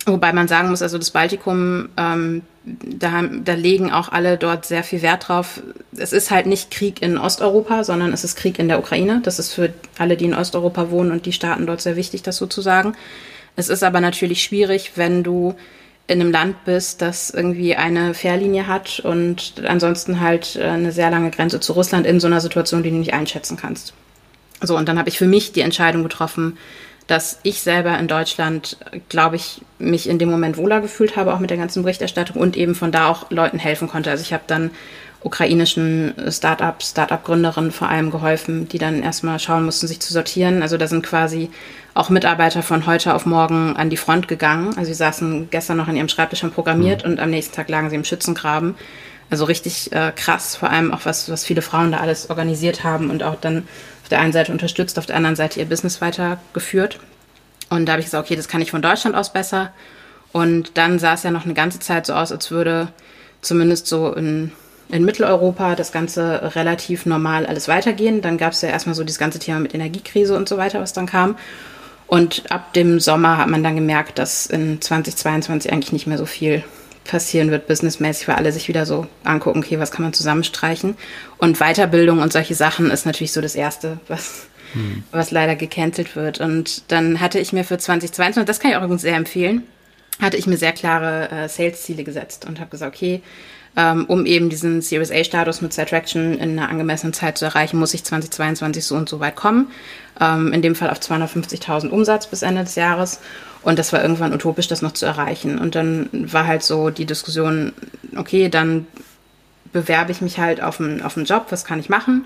Wobei 0.07 0.33
man 0.33 0.49
sagen 0.49 0.71
muss, 0.71 0.81
also 0.81 0.97
das 0.97 1.11
Baltikum, 1.11 1.91
ähm, 1.97 2.43
da, 2.65 3.23
da 3.23 3.55
legen 3.55 3.91
auch 3.91 4.11
alle 4.11 4.37
dort 4.37 4.67
sehr 4.67 4.85
viel 4.85 5.03
Wert 5.03 5.29
drauf. 5.29 5.63
Es 5.97 6.13
ist 6.13 6.31
halt 6.31 6.47
nicht 6.47 6.71
Krieg 6.71 7.01
in 7.01 7.17
Osteuropa, 7.17 7.85
sondern 7.85 8.13
es 8.13 8.25
ist 8.25 8.37
Krieg 8.37 8.59
in 8.59 8.69
der 8.69 8.79
Ukraine. 8.79 9.21
Das 9.23 9.39
ist 9.39 9.55
für 9.55 9.73
alle, 9.99 10.17
die 10.17 10.27
in 10.27 10.35
Osteuropa 10.35 10.91
wohnen 10.91 11.11
und 11.11 11.27
die 11.27 11.33
Staaten 11.33 11.67
dort 11.67 11.81
sehr 11.81 11.97
wichtig, 11.97 12.23
das 12.23 12.37
so 12.37 12.47
zu 12.47 12.61
sagen. 12.61 12.95
Es 13.57 13.69
ist 13.69 13.83
aber 13.83 14.01
natürlich 14.01 14.43
schwierig, 14.43 14.93
wenn 14.97 15.23
du 15.23 15.55
in 16.07 16.21
einem 16.21 16.33
Land 16.33 16.65
bist, 16.65 17.03
das 17.03 17.31
irgendwie 17.31 17.77
eine 17.77 18.15
Fährlinie 18.15 18.67
hat 18.67 19.01
und 19.01 19.55
ansonsten 19.65 20.21
halt 20.21 20.57
äh, 20.57 20.65
eine 20.65 20.91
sehr 20.91 21.11
lange 21.11 21.31
Grenze 21.31 21.61
zu 21.61 21.73
Russland 21.73 22.05
in 22.05 22.19
so 22.19 22.27
einer 22.27 22.41
Situation, 22.41 22.83
die 22.83 22.91
du 22.91 22.97
nicht 22.97 23.15
einschätzen 23.15 23.57
kannst. 23.57 23.95
So, 24.61 24.77
und 24.77 24.89
dann 24.89 24.99
habe 24.99 25.09
ich 25.09 25.17
für 25.17 25.27
mich 25.27 25.53
die 25.53 25.61
Entscheidung 25.61 26.03
getroffen, 26.03 26.59
dass 27.11 27.41
ich 27.43 27.61
selber 27.61 27.99
in 27.99 28.07
Deutschland, 28.07 28.77
glaube 29.09 29.35
ich, 29.35 29.63
mich 29.81 30.09
in 30.09 30.21
dem 30.21 30.31
Moment 30.31 30.57
wohler 30.57 30.81
gefühlt 30.81 31.17
habe, 31.17 31.35
auch 31.35 31.41
mit 31.41 31.51
der 31.51 31.57
ganzen 31.57 31.83
Berichterstattung 31.83 32.41
und 32.41 32.57
eben 32.57 32.77
von 32.77 32.93
da 32.93 33.09
auch 33.09 33.31
Leuten 33.33 33.59
helfen 33.59 33.89
konnte. 33.89 34.11
Also 34.11 34.23
ich 34.23 34.33
habe 34.33 34.45
dann 34.47 34.71
ukrainischen 35.23 36.15
Start-ups, 36.29 36.91
Start-up-Gründerinnen 36.91 37.73
vor 37.73 37.89
allem 37.89 38.13
geholfen, 38.13 38.69
die 38.69 38.79
dann 38.79 39.03
erstmal 39.03 39.41
schauen 39.41 39.65
mussten, 39.65 39.89
sich 39.89 39.99
zu 39.99 40.13
sortieren. 40.13 40.63
Also 40.63 40.77
da 40.77 40.87
sind 40.87 41.05
quasi 41.05 41.51
auch 41.95 42.11
Mitarbeiter 42.11 42.63
von 42.63 42.87
heute 42.87 43.13
auf 43.13 43.27
morgen 43.27 43.77
an 43.77 43.91
die 43.91 43.97
Front 43.97 44.29
gegangen. 44.29 44.69
Also 44.77 44.85
sie 44.85 44.95
saßen 44.95 45.51
gestern 45.51 45.79
noch 45.79 45.89
an 45.89 45.97
ihrem 45.97 46.09
Schreibtisch 46.09 46.45
und 46.45 46.55
programmiert 46.55 47.05
mhm. 47.05 47.11
und 47.11 47.21
am 47.21 47.31
nächsten 47.31 47.57
Tag 47.57 47.69
lagen 47.69 47.91
sie 47.91 47.97
im 47.97 48.05
Schützengraben. 48.05 48.77
Also 49.31 49.45
richtig 49.45 49.93
äh, 49.93 50.13
krass, 50.15 50.55
vor 50.55 50.71
allem 50.71 50.93
auch 50.93 51.05
was, 51.05 51.29
was 51.29 51.45
viele 51.45 51.63
Frauen 51.63 51.93
da 51.93 51.99
alles 51.99 52.31
organisiert 52.31 52.85
haben 52.85 53.11
und 53.11 53.23
auch 53.25 53.37
dann 53.41 53.67
der 54.11 54.21
einen 54.21 54.33
Seite 54.33 54.53
unterstützt, 54.53 54.99
auf 54.99 55.07
der 55.07 55.17
anderen 55.17 55.37
Seite 55.37 55.61
ihr 55.61 55.67
Business 55.67 56.01
weitergeführt. 56.01 56.99
Und 57.69 57.87
da 57.87 57.93
habe 57.93 58.01
ich 58.01 58.07
gesagt, 58.07 58.27
okay, 58.27 58.37
das 58.37 58.49
kann 58.49 58.61
ich 58.61 58.71
von 58.71 58.83
Deutschland 58.83 59.17
aus 59.17 59.33
besser. 59.33 59.73
Und 60.33 60.77
dann 60.77 60.99
sah 60.99 61.15
es 61.15 61.23
ja 61.23 61.31
noch 61.31 61.45
eine 61.45 61.55
ganze 61.55 61.79
Zeit 61.79 62.07
so 62.07 62.15
aus, 62.15 62.33
als 62.33 62.51
würde 62.51 62.89
zumindest 63.43 63.87
so 63.87 64.13
in, 64.13 64.53
in 64.89 65.05
Mitteleuropa 65.05 65.75
das 65.75 65.93
Ganze 65.93 66.55
relativ 66.55 67.07
normal 67.07 67.47
alles 67.47 67.69
weitergehen. 67.69 68.23
Dann 68.23 68.39
gab 68.39 68.53
es 68.53 68.63
ja 68.63 68.69
erstmal 68.69 68.95
so 68.95 69.05
dieses 69.05 69.19
ganze 69.19 69.39
Thema 69.39 69.61
mit 69.61 69.75
Energiekrise 69.75 70.37
und 70.37 70.49
so 70.49 70.57
weiter, 70.57 70.81
was 70.81 70.93
dann 70.93 71.07
kam. 71.07 71.37
Und 72.07 72.51
ab 72.51 72.73
dem 72.75 72.99
Sommer 72.99 73.39
hat 73.39 73.49
man 73.49 73.63
dann 73.63 73.77
gemerkt, 73.77 74.19
dass 74.19 74.47
in 74.47 74.81
2022 74.81 75.73
eigentlich 75.73 75.93
nicht 75.93 76.09
mehr 76.09 76.19
so 76.19 76.27
viel 76.27 76.65
passieren 77.05 77.51
wird, 77.51 77.67
businessmäßig, 77.67 78.29
weil 78.29 78.37
alle 78.37 78.53
sich 78.53 78.69
wieder 78.69 78.87
so 78.87 79.07
angucken, 79.25 79.61
okay, 79.61 79.79
was 79.79 79.91
kann 79.91 80.03
man 80.03 80.13
zusammenstreichen. 80.13 80.97
Und 81.39 81.59
Weiterbildung 81.59 82.21
und 82.21 82.33
solche 82.33 82.55
Sachen 82.55 82.91
ist 82.91 83.07
natürlich 83.07 83.33
so 83.33 83.41
das 83.41 83.55
Erste, 83.55 83.99
was, 84.09 84.47
hm. 84.73 85.03
was 85.11 85.31
leider 85.31 85.57
gecancelt 85.57 86.17
wird. 86.17 86.41
Und 86.41 86.85
dann 86.89 87.21
hatte 87.21 87.39
ich 87.39 87.53
mir 87.53 87.65
für 87.65 87.79
2022, 87.79 88.47
das 88.47 88.61
kann 88.61 88.71
ich 88.71 88.77
auch 88.77 88.83
übrigens 88.83 89.03
sehr 89.03 89.17
empfehlen, 89.17 89.65
hatte 90.21 90.37
ich 90.37 90.47
mir 90.47 90.57
sehr 90.57 90.73
klare 90.73 91.31
äh, 91.31 91.49
Sales-Ziele 91.49 92.05
gesetzt 92.05 92.47
und 92.47 92.61
habe 92.61 92.71
gesagt, 92.71 92.95
okay, 92.95 93.23
ähm, 93.77 94.05
um 94.07 94.27
eben 94.27 94.51
diesen 94.51 94.83
Series 94.83 95.13
A-Status 95.13 95.61
mit 95.61 95.73
Traction 95.75 96.35
in 96.39 96.59
einer 96.59 96.69
angemessenen 96.69 97.13
Zeit 97.13 97.39
zu 97.39 97.45
erreichen, 97.45 97.79
muss 97.79 97.95
ich 97.95 98.05
2022 98.05 98.85
so 98.85 98.97
und 98.97 99.09
so 99.09 99.21
weit 99.21 99.37
kommen. 99.37 99.71
Ähm, 100.21 100.53
in 100.53 100.61
dem 100.61 100.75
Fall 100.75 100.91
auf 100.91 100.99
250.000 100.99 101.89
Umsatz 101.89 102.27
bis 102.27 102.43
Ende 102.43 102.65
des 102.65 102.75
Jahres. 102.75 103.21
Und 103.63 103.79
das 103.79 103.93
war 103.93 104.03
irgendwann 104.03 104.33
utopisch, 104.33 104.69
das 104.69 104.83
noch 104.83 104.93
zu 104.93 105.07
erreichen. 105.07 105.59
Und 105.59 105.75
dann 105.75 106.09
war 106.13 106.47
halt 106.47 106.63
so 106.63 106.91
die 106.91 107.05
Diskussion, 107.05 107.73
okay, 108.17 108.49
dann 108.49 108.87
bewerbe 109.73 110.11
ich 110.11 110.21
mich 110.21 110.39
halt 110.39 110.61
auf 110.63 110.81
einen, 110.81 111.03
auf 111.03 111.17
einen 111.17 111.27
Job, 111.27 111.47
was 111.51 111.65
kann 111.65 111.79
ich 111.79 111.89
machen? 111.89 112.25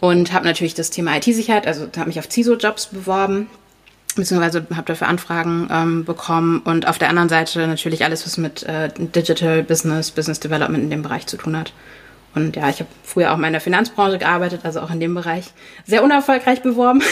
Und 0.00 0.32
habe 0.32 0.46
natürlich 0.46 0.74
das 0.74 0.90
Thema 0.90 1.16
IT-Sicherheit, 1.16 1.66
also 1.66 1.86
habe 1.96 2.08
mich 2.08 2.18
auf 2.18 2.28
CISO-Jobs 2.28 2.86
beworben, 2.86 3.46
beziehungsweise 4.14 4.66
habe 4.74 4.86
dafür 4.86 5.08
Anfragen 5.08 5.68
ähm, 5.70 6.04
bekommen. 6.04 6.60
Und 6.60 6.86
auf 6.86 6.98
der 6.98 7.08
anderen 7.08 7.28
Seite 7.28 7.66
natürlich 7.66 8.04
alles, 8.04 8.26
was 8.26 8.36
mit 8.38 8.62
äh, 8.64 8.90
Digital 8.96 9.62
Business, 9.62 10.10
Business 10.10 10.40
Development 10.40 10.82
in 10.82 10.90
dem 10.90 11.02
Bereich 11.02 11.26
zu 11.26 11.36
tun 11.36 11.56
hat. 11.56 11.72
Und 12.34 12.56
ja, 12.56 12.68
ich 12.70 12.80
habe 12.80 12.88
früher 13.02 13.32
auch 13.32 13.36
mal 13.36 13.48
in 13.48 13.52
der 13.52 13.60
Finanzbranche 13.60 14.18
gearbeitet, 14.18 14.62
also 14.64 14.80
auch 14.80 14.90
in 14.90 15.00
dem 15.00 15.14
Bereich 15.14 15.52
sehr 15.84 16.02
unerfolgreich 16.02 16.62
beworben. 16.62 17.02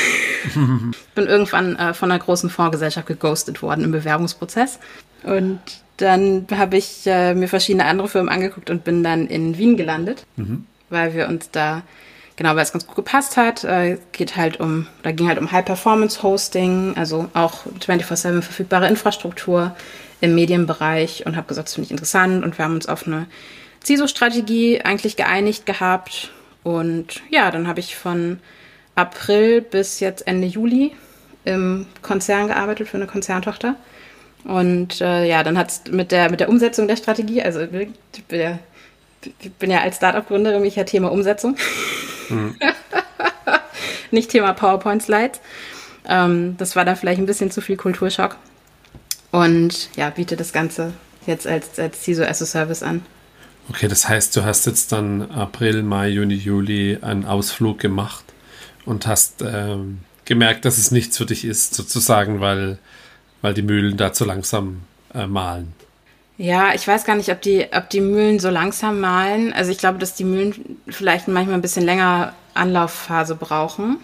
bin 1.15 1.27
irgendwann 1.27 1.77
äh, 1.77 1.93
von 1.93 2.11
einer 2.11 2.21
großen 2.21 2.49
Fondsgesellschaft 2.49 3.07
geghostet 3.07 3.61
worden 3.63 3.85
im 3.85 3.93
Bewerbungsprozess. 3.93 4.79
Und 5.23 5.61
dann 5.99 6.47
habe 6.51 6.79
ich 6.79 7.03
äh, 7.07 7.35
mir 7.35 7.49
verschiedene 7.49 7.85
andere 7.85 8.09
Firmen 8.09 8.31
angeguckt 8.31 8.71
und 8.71 8.85
bin 8.85 9.05
dann 9.05 9.27
in 9.27 9.59
Wien 9.59 9.77
gelandet, 9.77 10.25
mhm. 10.37 10.65
weil 10.89 11.15
wir 11.15 11.29
uns 11.29 11.51
da, 11.51 11.83
genau, 12.41 12.57
weil 12.57 12.63
es 12.63 12.73
ganz 12.73 12.87
gut 12.87 12.97
gepasst 12.97 13.37
hat, 13.37 13.65
äh, 13.65 13.99
geht 14.13 14.35
halt 14.35 14.61
um, 14.61 14.87
da 15.03 15.13
ging 15.13 15.29
halt 15.29 15.39
um 15.39 15.53
High-Performance-Hosting, 15.53 16.95
also 16.97 17.29
auch 17.35 17.67
24-7 17.81 18.41
verfügbare 18.41 18.89
Infrastruktur 18.89 19.77
im 20.23 20.35
Medienbereich 20.35 21.27
und 21.27 21.37
habe 21.37 21.47
gesagt, 21.49 21.69
das 21.69 21.75
finde 21.75 21.89
ich 21.89 21.91
interessant 21.91 22.43
und 22.43 22.57
wir 22.57 22.65
haben 22.65 22.77
uns 22.77 22.89
auf 22.89 23.07
eine 23.07 23.27
CISO-Strategie 23.85 24.81
eigentlich 24.81 25.17
geeinigt 25.17 25.67
gehabt. 25.67 26.33
Und 26.63 27.21
ja, 27.29 27.51
dann 27.51 27.69
habe 27.69 27.81
ich 27.81 27.95
von 27.95 28.39
April 28.95 29.61
bis 29.61 30.01
jetzt 30.01 30.27
Ende 30.27 30.47
Juli 30.47 30.93
im 31.45 31.85
Konzern 32.01 32.47
gearbeitet 32.47 32.89
für 32.89 32.97
eine 32.97 33.07
Konzerntochter. 33.07 33.77
Und 34.45 35.03
äh, 35.03 35.27
ja, 35.27 35.43
dann 35.43 35.59
hat 35.59 35.69
es 35.69 35.83
mit 35.91 36.11
der, 36.11 36.31
mit 36.31 36.41
der 36.41 36.49
Umsetzung 36.49 36.89
der 36.89 36.97
Strategie, 36.97 37.43
also 37.43 37.67
bin 37.67 37.93
ja, 38.31 38.59
ich 39.41 39.53
bin 39.53 39.71
ja 39.71 39.81
als 39.81 39.97
Startup-Gründerin, 39.97 40.63
mich 40.63 40.77
ja 40.77 40.85
Thema 40.85 41.11
Umsetzung. 41.13 41.57
Mhm. 42.29 42.57
Nicht 44.11 44.31
Thema 44.31 44.53
PowerPoint-Slides. 44.53 45.41
Ähm, 46.07 46.57
das 46.57 46.77
war 46.77 46.85
dann 46.85 46.97
vielleicht 46.97 47.21
ein 47.21 47.27
bisschen 47.27 47.51
zu 47.51 47.61
viel 47.61 47.77
Kulturschock. 47.77 48.37
Und 49.31 49.91
ja, 49.97 50.11
biete 50.11 50.37
das 50.37 50.53
Ganze 50.53 50.93
jetzt 51.27 51.47
als, 51.47 51.79
als 51.79 52.03
CISO 52.03 52.25
as 52.25 52.43
a 52.43 52.47
Service 52.47 52.83
an. 52.83 53.03
Okay, 53.69 53.87
das 53.87 54.09
heißt, 54.09 54.35
du 54.37 54.45
hast 54.45 54.67
jetzt 54.67 54.91
dann 54.91 55.31
April, 55.31 55.83
Mai, 55.83 56.09
Juni, 56.09 56.35
Juli 56.35 56.99
einen 57.03 57.25
Ausflug 57.25 57.79
gemacht 57.79 58.25
und 58.85 59.07
hast 59.07 59.43
ähm, 59.43 60.01
gemerkt, 60.25 60.65
dass 60.65 60.79
es 60.79 60.91
nichts 60.91 61.17
für 61.17 61.27
dich 61.27 61.45
ist, 61.45 61.75
sozusagen, 61.75 62.41
weil, 62.41 62.79
weil 63.43 63.55
die 63.55 63.63
Mühlen 63.63 63.97
da 63.97 64.13
zu 64.13 64.25
langsam 64.25 64.83
äh, 65.15 65.27
mahlen. 65.27 65.73
Ja, 66.41 66.73
ich 66.75 66.89
weiß 66.89 67.05
gar 67.05 67.17
nicht, 67.17 67.29
ob 67.29 67.43
die, 67.43 67.67
ob 67.71 67.91
die 67.91 68.01
Mühlen 68.01 68.39
so 68.39 68.49
langsam 68.49 68.99
mahlen. 68.99 69.53
Also 69.53 69.71
ich 69.71 69.77
glaube, 69.77 69.99
dass 69.99 70.15
die 70.15 70.25
Mühlen 70.25 70.79
vielleicht 70.89 71.29
manchmal 71.29 71.57
ein 71.57 71.61
bisschen 71.61 71.85
länger 71.85 72.33
Anlaufphase 72.55 73.35
brauchen. 73.35 73.99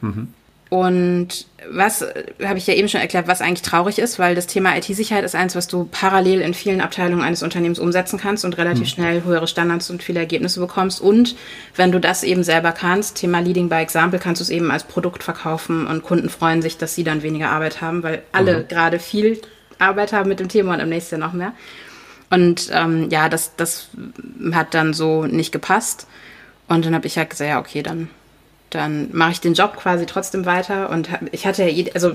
Mhm. 0.00 0.28
Und 0.68 1.46
was, 1.68 2.06
habe 2.44 2.58
ich 2.58 2.66
ja 2.68 2.74
eben 2.74 2.88
schon 2.88 3.00
erklärt, 3.00 3.26
was 3.26 3.40
eigentlich 3.40 3.62
traurig 3.62 3.98
ist, 3.98 4.20
weil 4.20 4.36
das 4.36 4.46
Thema 4.46 4.76
IT-Sicherheit 4.76 5.24
ist 5.24 5.34
eins, 5.34 5.56
was 5.56 5.66
du 5.66 5.88
parallel 5.90 6.42
in 6.42 6.54
vielen 6.54 6.80
Abteilungen 6.80 7.24
eines 7.24 7.42
Unternehmens 7.42 7.80
umsetzen 7.80 8.20
kannst 8.20 8.44
und 8.44 8.56
relativ 8.56 8.82
mhm. 8.82 8.90
schnell 8.90 9.24
höhere 9.24 9.48
Standards 9.48 9.90
und 9.90 10.00
viele 10.00 10.20
Ergebnisse 10.20 10.60
bekommst. 10.60 11.00
Und 11.00 11.34
wenn 11.74 11.90
du 11.90 11.98
das 11.98 12.22
eben 12.22 12.44
selber 12.44 12.70
kannst, 12.70 13.16
Thema 13.16 13.40
Leading 13.40 13.68
by 13.68 13.78
Example, 13.78 14.20
kannst 14.20 14.40
du 14.40 14.44
es 14.44 14.50
eben 14.50 14.70
als 14.70 14.84
Produkt 14.84 15.24
verkaufen 15.24 15.88
und 15.88 16.04
Kunden 16.04 16.28
freuen 16.28 16.62
sich, 16.62 16.78
dass 16.78 16.94
sie 16.94 17.02
dann 17.02 17.24
weniger 17.24 17.50
Arbeit 17.50 17.80
haben, 17.80 18.04
weil 18.04 18.22
alle 18.30 18.60
mhm. 18.60 18.68
gerade 18.68 19.00
viel 19.00 19.40
Arbeit 19.80 20.12
haben 20.12 20.28
mit 20.28 20.40
dem 20.40 20.48
Thema 20.48 20.74
und 20.74 20.80
am 20.80 20.88
nächsten 20.88 21.16
Jahr 21.18 21.28
noch 21.28 21.34
mehr. 21.34 21.52
Und 22.30 22.70
ähm, 22.72 23.08
ja, 23.10 23.28
das, 23.28 23.56
das 23.56 23.88
hat 24.52 24.74
dann 24.74 24.94
so 24.94 25.24
nicht 25.26 25.52
gepasst. 25.52 26.06
Und 26.68 26.84
dann 26.84 26.94
habe 26.94 27.06
ich 27.06 27.18
halt 27.18 27.30
gesagt, 27.30 27.50
ja, 27.50 27.58
okay, 27.58 27.82
dann 27.82 28.08
dann 28.70 29.08
mache 29.12 29.32
ich 29.32 29.40
den 29.40 29.54
Job 29.54 29.76
quasi 29.76 30.06
trotzdem 30.06 30.46
weiter 30.46 30.90
und 30.90 31.08
ich 31.32 31.44
hatte 31.46 31.64
ja, 31.64 31.92
also 31.94 32.12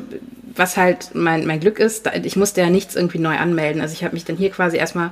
was 0.55 0.77
halt 0.77 1.13
mein, 1.13 1.45
mein 1.45 1.59
Glück 1.59 1.79
ist, 1.79 2.09
ich 2.23 2.37
musste 2.37 2.61
ja 2.61 2.69
nichts 2.69 2.95
irgendwie 2.95 3.19
neu 3.19 3.37
anmelden. 3.37 3.81
Also 3.81 3.93
ich 3.93 4.05
habe 4.05 4.13
mich 4.13 4.23
dann 4.23 4.37
hier 4.37 4.49
quasi 4.51 4.77
erstmal, 4.77 5.07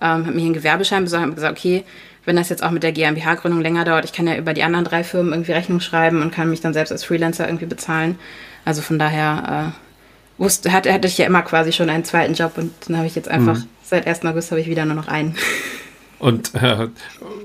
ähm, 0.00 0.26
habe 0.26 0.30
mir 0.30 0.42
einen 0.42 0.54
Gewerbeschein 0.54 1.02
besorgt 1.02 1.26
und 1.26 1.34
gesagt, 1.34 1.58
okay, 1.58 1.82
wenn 2.24 2.36
das 2.36 2.48
jetzt 2.48 2.62
auch 2.62 2.70
mit 2.70 2.84
der 2.84 2.92
GmbH-Gründung 2.92 3.60
länger 3.60 3.84
dauert, 3.84 4.04
ich 4.04 4.12
kann 4.12 4.28
ja 4.28 4.36
über 4.36 4.54
die 4.54 4.62
anderen 4.62 4.84
drei 4.84 5.02
Firmen 5.02 5.32
irgendwie 5.32 5.52
Rechnung 5.52 5.80
schreiben 5.80 6.22
und 6.22 6.32
kann 6.32 6.48
mich 6.48 6.60
dann 6.60 6.74
selbst 6.74 6.92
als 6.92 7.02
Freelancer 7.02 7.46
irgendwie 7.46 7.66
bezahlen. 7.66 8.18
Also 8.64 8.80
von 8.82 9.00
daher 9.00 9.72
äh, 9.74 9.87
wusste, 10.38 10.72
hatte, 10.72 10.92
hatte 10.92 11.08
ich 11.08 11.18
ja 11.18 11.26
immer 11.26 11.42
quasi 11.42 11.72
schon 11.72 11.90
einen 11.90 12.04
zweiten 12.04 12.34
Job 12.34 12.52
und 12.56 12.72
dann 12.86 12.96
habe 12.96 13.06
ich 13.06 13.14
jetzt 13.14 13.28
einfach, 13.28 13.58
mhm. 13.58 13.64
seit 13.82 14.06
1. 14.06 14.24
August 14.24 14.50
habe 14.50 14.60
ich 14.60 14.68
wieder 14.68 14.84
nur 14.84 14.94
noch 14.94 15.08
einen. 15.08 15.36
Und 16.18 16.54
äh, 16.54 16.88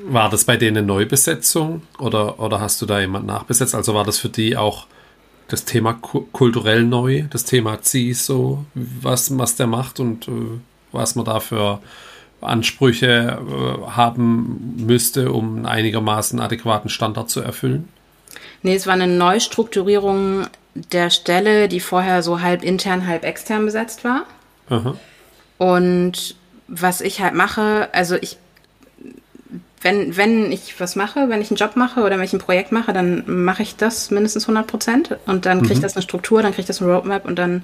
war 0.05 0.29
das 0.29 0.45
bei 0.45 0.57
denen 0.57 0.77
eine 0.77 0.87
Neubesetzung 0.87 1.83
oder, 1.99 2.39
oder 2.39 2.59
hast 2.59 2.81
du 2.81 2.85
da 2.85 2.99
jemand 2.99 3.25
nachbesetzt? 3.27 3.75
Also 3.75 3.93
war 3.93 4.03
das 4.03 4.17
für 4.17 4.29
die 4.29 4.57
auch 4.57 4.87
das 5.47 5.65
Thema 5.65 5.93
kulturell 5.93 6.83
neu, 6.83 7.25
das 7.29 7.43
Thema 7.43 7.79
CISO, 7.83 8.65
was, 8.73 9.37
was 9.37 9.55
der 9.55 9.67
macht 9.67 9.99
und 9.99 10.27
äh, 10.27 10.31
was 10.91 11.15
man 11.15 11.25
da 11.25 11.39
für 11.39 11.79
Ansprüche 12.41 13.39
äh, 13.39 13.91
haben 13.91 14.75
müsste, 14.77 15.31
um 15.31 15.57
einen 15.57 15.65
einigermaßen 15.65 16.39
adäquaten 16.39 16.89
Standard 16.89 17.29
zu 17.29 17.41
erfüllen? 17.41 17.89
Nee, 18.63 18.75
es 18.75 18.87
war 18.87 18.93
eine 18.93 19.07
Neustrukturierung 19.07 20.47
der 20.75 21.09
Stelle, 21.09 21.67
die 21.67 21.79
vorher 21.79 22.23
so 22.23 22.41
halb 22.41 22.63
intern, 22.63 23.07
halb 23.07 23.23
extern 23.23 23.65
besetzt 23.65 24.03
war. 24.03 24.25
Aha. 24.69 24.95
Und 25.57 26.35
was 26.67 27.01
ich 27.01 27.21
halt 27.21 27.33
mache, 27.33 27.89
also 27.93 28.15
ich 28.15 28.37
wenn, 29.83 30.15
wenn 30.15 30.51
ich 30.51 30.79
was 30.79 30.95
mache, 30.95 31.29
wenn 31.29 31.41
ich 31.41 31.51
einen 31.51 31.57
Job 31.57 31.75
mache 31.75 32.01
oder 32.01 32.17
wenn 32.17 32.23
ich 32.23 32.33
ein 32.33 32.39
Projekt 32.39 32.71
mache, 32.71 32.93
dann 32.93 33.23
mache 33.43 33.63
ich 33.63 33.75
das 33.75 34.11
mindestens 34.11 34.45
100 34.45 34.65
Prozent 34.65 35.17
und 35.25 35.45
dann 35.45 35.61
kriegt 35.61 35.79
mhm. 35.79 35.83
das 35.83 35.95
eine 35.95 36.03
Struktur, 36.03 36.41
dann 36.41 36.53
kriegt 36.53 36.69
das 36.69 36.81
eine 36.81 36.91
Roadmap 36.91 37.25
und 37.25 37.37
dann 37.37 37.63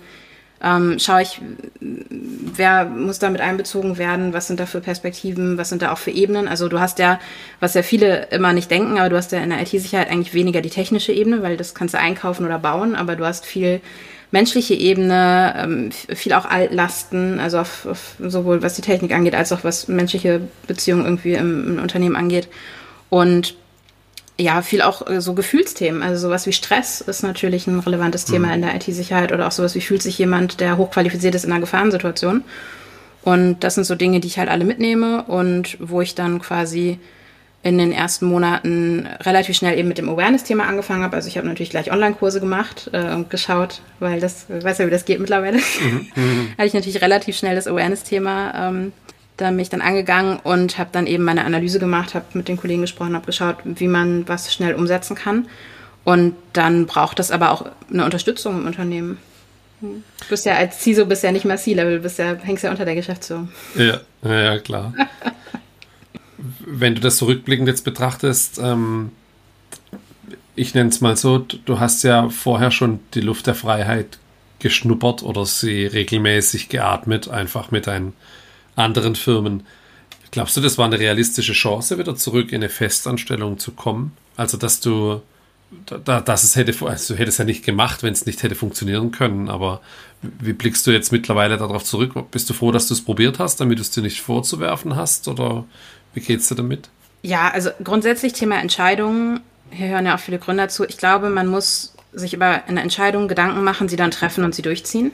ähm, 0.62 1.00
schaue 1.00 1.22
ich, 1.22 1.42
wer 1.80 2.86
muss 2.86 3.20
damit 3.20 3.42
einbezogen 3.42 3.98
werden, 3.98 4.34
was 4.34 4.48
sind 4.48 4.60
da 4.60 4.66
für 4.66 4.82
Perspektiven, 4.82 5.58
was 5.58 5.70
sind 5.70 5.82
da 5.82 5.92
auch 5.94 5.98
für 5.98 6.12
Ebenen. 6.12 6.48
Also 6.48 6.68
du 6.68 6.80
hast 6.80 7.00
ja, 7.00 7.20
was 7.60 7.74
ja 7.74 7.82
viele 7.82 8.28
immer 8.32 8.52
nicht 8.54 8.70
denken, 8.70 9.00
aber 9.00 9.10
du 9.10 9.16
hast 9.16 9.32
ja 9.32 9.40
in 9.40 9.50
der 9.50 9.62
IT-Sicherheit 9.62 10.10
eigentlich 10.10 10.34
weniger 10.34 10.62
die 10.62 10.70
technische 10.70 11.14
Ebene, 11.14 11.42
weil 11.44 11.56
das 11.56 11.76
kannst 11.76 11.94
du 11.94 12.00
einkaufen 12.00 12.46
oder 12.46 12.60
bauen, 12.60 12.96
aber 12.96 13.16
du 13.16 13.26
hast 13.26 13.46
viel 13.46 13.82
menschliche 14.32 14.74
Ebene, 14.76 15.56
ähm, 15.58 15.92
viel 15.92 16.34
auch 16.34 16.46
Altlasten, 16.46 17.40
also 17.40 17.60
auf, 17.60 17.86
auf, 17.86 18.16
sowohl 18.20 18.62
was 18.62 18.76
die 18.76 18.82
Technik 18.82 19.14
angeht, 19.14 19.36
als 19.36 19.52
auch 19.52 19.64
was 19.64 19.88
menschliche 19.88 20.42
Beziehungen 20.68 21.06
irgendwie 21.06 21.34
im, 21.34 21.78
im 21.78 21.82
Unternehmen 21.82 22.16
angeht. 22.16 22.48
Und 23.10 23.56
ja, 24.40 24.62
viel 24.62 24.82
auch 24.82 25.06
äh, 25.08 25.22
so 25.22 25.34
Gefühlsthemen. 25.34 26.02
Also 26.02 26.28
sowas 26.28 26.48
wie 26.48 26.54
Stress 26.54 27.02
ist 27.02 27.24
natürlich 27.24 27.68
ein 27.68 27.80
relevantes 27.80 28.26
Thema 28.26 28.48
mhm. 28.48 28.54
in 28.54 28.62
der 28.62 28.76
IT-Sicherheit 28.76 29.32
oder 29.34 29.48
auch 29.48 29.52
sowas 29.52 29.76
wie 29.76 29.82
fühlt 29.82 30.02
sich 30.02 30.18
jemand, 30.18 30.62
der 30.62 30.78
hochqualifiziert 30.78 31.36
ist 31.36 31.44
in 31.44 31.52
einer 31.52 31.60
Gefahrensituation. 31.60 32.44
Und 33.22 33.60
das 33.66 33.76
sind 33.76 33.84
so 33.84 33.96
Dinge, 33.96 34.22
die 34.22 34.28
ich 34.28 34.40
halt 34.40 34.50
alle 34.50 34.64
mitnehme 34.64 35.24
und 35.24 35.78
wo 35.82 36.00
ich 36.00 36.16
dann 36.16 36.40
quasi 36.40 37.00
in 37.62 37.78
den 37.78 37.92
ersten 37.92 38.28
Monaten 38.28 39.06
relativ 39.20 39.58
schnell 39.58 39.78
eben 39.78 39.90
mit 39.90 39.98
dem 39.98 40.08
Awareness-Thema 40.08 40.66
angefangen 40.66 41.04
habe. 41.04 41.18
Also 41.18 41.28
ich 41.28 41.38
habe 41.38 41.46
natürlich 41.46 41.72
gleich 41.72 41.92
Online-Kurse 41.92 42.40
gemacht 42.40 42.90
äh, 42.94 43.14
und 43.14 43.30
geschaut, 43.30 43.82
weil 44.00 44.22
das, 44.22 44.46
weiß 44.48 44.78
ja, 44.78 44.88
wie 44.88 44.92
das 44.92 45.04
geht 45.04 45.20
mittlerweile. 45.20 45.58
Mhm. 45.58 46.08
mhm. 46.16 46.50
hatte 46.58 46.68
ich 46.68 46.74
natürlich 46.74 47.02
relativ 47.02 47.36
schnell 47.36 47.56
das 47.56 47.68
Awareness-Thema 47.68 48.70
ähm, 48.70 48.94
da 49.42 49.52
mich 49.52 49.70
dann 49.70 49.82
angegangen 49.82 50.40
und 50.44 50.78
habe 50.78 50.90
dann 50.92 51.08
eben 51.08 51.24
meine 51.24 51.46
Analyse 51.46 51.80
gemacht, 51.80 52.14
habe 52.14 52.26
mit 52.34 52.48
den 52.48 52.58
Kollegen 52.58 52.82
gesprochen, 52.82 53.16
habe 53.16 53.26
geschaut, 53.26 53.58
wie 53.64 53.88
man 53.88 54.28
was 54.28 54.54
schnell 54.54 54.76
umsetzen 54.76 55.16
kann. 55.16 55.48
Und 56.04 56.36
dann 56.54 56.86
braucht 56.86 57.20
das 57.20 57.32
aber 57.32 57.52
auch 57.52 57.66
eine 57.92 58.06
Unterstützung 58.06 58.60
im 58.60 58.68
Unternehmen. 58.68 59.18
Du 59.82 60.02
bist 60.30 60.46
ja 60.46 60.56
als 60.56 60.82
CISO 60.82 61.06
bist 61.06 61.24
ja 61.24 61.32
nicht 61.32 61.46
mal 61.46 61.58
C-Level, 61.58 62.00
bist 62.00 62.20
ja, 62.20 62.36
hängst 62.36 62.64
ja 62.64 62.72
unter 62.72 62.86
der 62.86 62.96
Geschäftsführung. 62.96 63.50
Ja, 63.76 64.02
ja, 64.24 64.60
klar. 64.60 64.94
wenn 66.66 66.96
du 66.96 67.02
das 67.02 67.18
zurückblickend 67.18 67.68
jetzt 67.68 67.86
betrachtest, 67.86 68.60
ähm, 68.60 69.12
ich 70.56 70.74
nenne 70.74 70.90
es 70.90 71.00
mal 71.00 71.16
so, 71.16 71.38
du 71.38 71.80
hast 71.80 72.04
ja 72.04 72.30
vorher 72.30 72.72
schon 72.72 73.00
die 73.14 73.22
Luft 73.22 73.48
der 73.48 73.56
Freiheit 73.56 74.20
geschnuppert 74.60 75.24
oder 75.24 75.46
sie 75.46 75.86
regelmäßig 75.86 76.68
geatmet, 76.68 77.30
einfach 77.30 77.72
mit 77.72 77.88
deinen 77.88 78.14
anderen 78.76 79.16
Firmen. 79.16 79.64
Glaubst 80.32 80.56
du, 80.58 80.62
das 80.62 80.78
war 80.78 80.86
eine 80.86 81.00
realistische 81.00 81.54
Chance, 81.54 81.98
wieder 81.98 82.16
zurück 82.16 82.52
in 82.52 82.58
eine 82.58 82.70
Festanstellung 82.70 83.58
zu 83.58 83.72
kommen? 83.72 84.16
Also, 84.38 84.58
dass 84.58 84.80
du, 84.80 85.22
da, 85.86 86.22
dass 86.22 86.44
es 86.44 86.56
hätte, 86.56 86.74
also 86.86 87.14
du 87.14 87.20
hättest 87.20 87.40
ja 87.40 87.46
nicht 87.46 87.66
gemacht, 87.66 88.04
wenn 88.04 88.14
es 88.14 88.26
nicht 88.26 88.44
hätte 88.44 88.56
funktionieren 88.56 89.12
können, 89.12 89.50
aber 89.50 89.82
wie 90.22 90.54
blickst 90.54 90.86
du 90.86 90.92
jetzt 90.92 91.12
mittlerweile 91.12 91.58
darauf 91.58 91.84
zurück? 91.84 92.14
Bist 92.32 92.50
du 92.50 92.54
froh, 92.54 92.72
dass 92.72 92.88
du 92.88 92.94
es 92.94 93.02
probiert 93.04 93.40
hast, 93.40 93.60
damit 93.60 93.80
du 93.80 93.82
es 93.82 93.92
dir 93.92 94.02
nicht 94.02 94.22
vorzuwerfen 94.22 94.96
hast? 94.96 95.28
Oder 95.28 95.66
wie 96.14 96.20
geht's 96.20 96.48
dir 96.48 96.56
damit? 96.56 96.90
Ja, 97.22 97.50
also 97.50 97.70
grundsätzlich 97.84 98.34
Thema 98.34 98.60
Entscheidungen. 98.60 99.42
Hier 99.72 99.90
hören 99.90 100.06
ja 100.06 100.16
auch 100.16 100.20
viele 100.20 100.40
Gründer 100.40 100.70
zu. 100.70 100.86
Ich 100.86 100.98
glaube, 100.98 101.30
man 101.30 101.48
muss 101.48 101.94
sich 102.14 102.34
über 102.34 102.64
eine 102.68 102.82
Entscheidung 102.82 103.28
Gedanken 103.28 103.64
machen, 103.64 103.88
sie 103.88 103.96
dann 103.96 104.12
treffen 104.12 104.44
und 104.44 104.56
sie 104.56 104.62
durchziehen. 104.62 105.12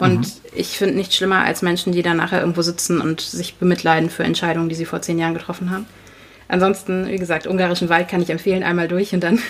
Und 0.00 0.20
mhm. 0.20 0.26
ich 0.54 0.78
finde 0.78 0.96
nichts 0.96 1.14
schlimmer 1.14 1.44
als 1.44 1.60
Menschen, 1.60 1.92
die 1.92 2.02
dann 2.02 2.16
nachher 2.16 2.40
irgendwo 2.40 2.62
sitzen 2.62 3.00
und 3.00 3.20
sich 3.20 3.56
bemitleiden 3.56 4.08
für 4.08 4.24
Entscheidungen, 4.24 4.70
die 4.70 4.74
sie 4.74 4.86
vor 4.86 5.02
zehn 5.02 5.18
Jahren 5.18 5.34
getroffen 5.34 5.70
haben. 5.70 5.86
Ansonsten, 6.48 7.06
wie 7.06 7.18
gesagt, 7.18 7.46
ungarischen 7.46 7.90
Wald 7.90 8.08
kann 8.08 8.22
ich 8.22 8.30
empfehlen, 8.30 8.62
einmal 8.62 8.88
durch 8.88 9.12
und 9.12 9.22
dann. 9.22 9.34
Mhm. 9.34 9.40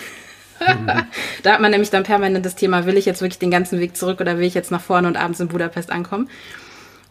da 1.45 1.53
hat 1.53 1.61
man 1.61 1.71
nämlich 1.71 1.91
dann 1.91 2.03
permanent 2.03 2.45
das 2.45 2.57
Thema, 2.57 2.85
will 2.85 2.99
ich 2.99 3.07
jetzt 3.07 3.23
wirklich 3.23 3.39
den 3.39 3.53
ganzen 3.53 3.79
Weg 3.79 3.97
zurück 3.97 4.21
oder 4.21 4.39
will 4.39 4.45
ich 4.45 4.55
jetzt 4.55 4.73
nach 4.73 4.81
vorne 4.83 5.07
und 5.07 5.17
abends 5.17 5.39
in 5.39 5.49
Budapest 5.49 5.91
ankommen? 5.91 6.29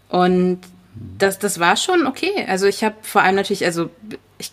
Und 0.10 0.60
das, 1.18 1.40
das 1.40 1.62
war 1.62 1.78
schon 1.78 2.08
okay. 2.08 2.46
Also 2.48 2.66
ich 2.66 2.84
habe 2.84 2.96
vor 3.04 3.22
allem 3.22 3.36
natürlich, 3.36 3.64
also 3.64 3.90
ich 4.38 4.52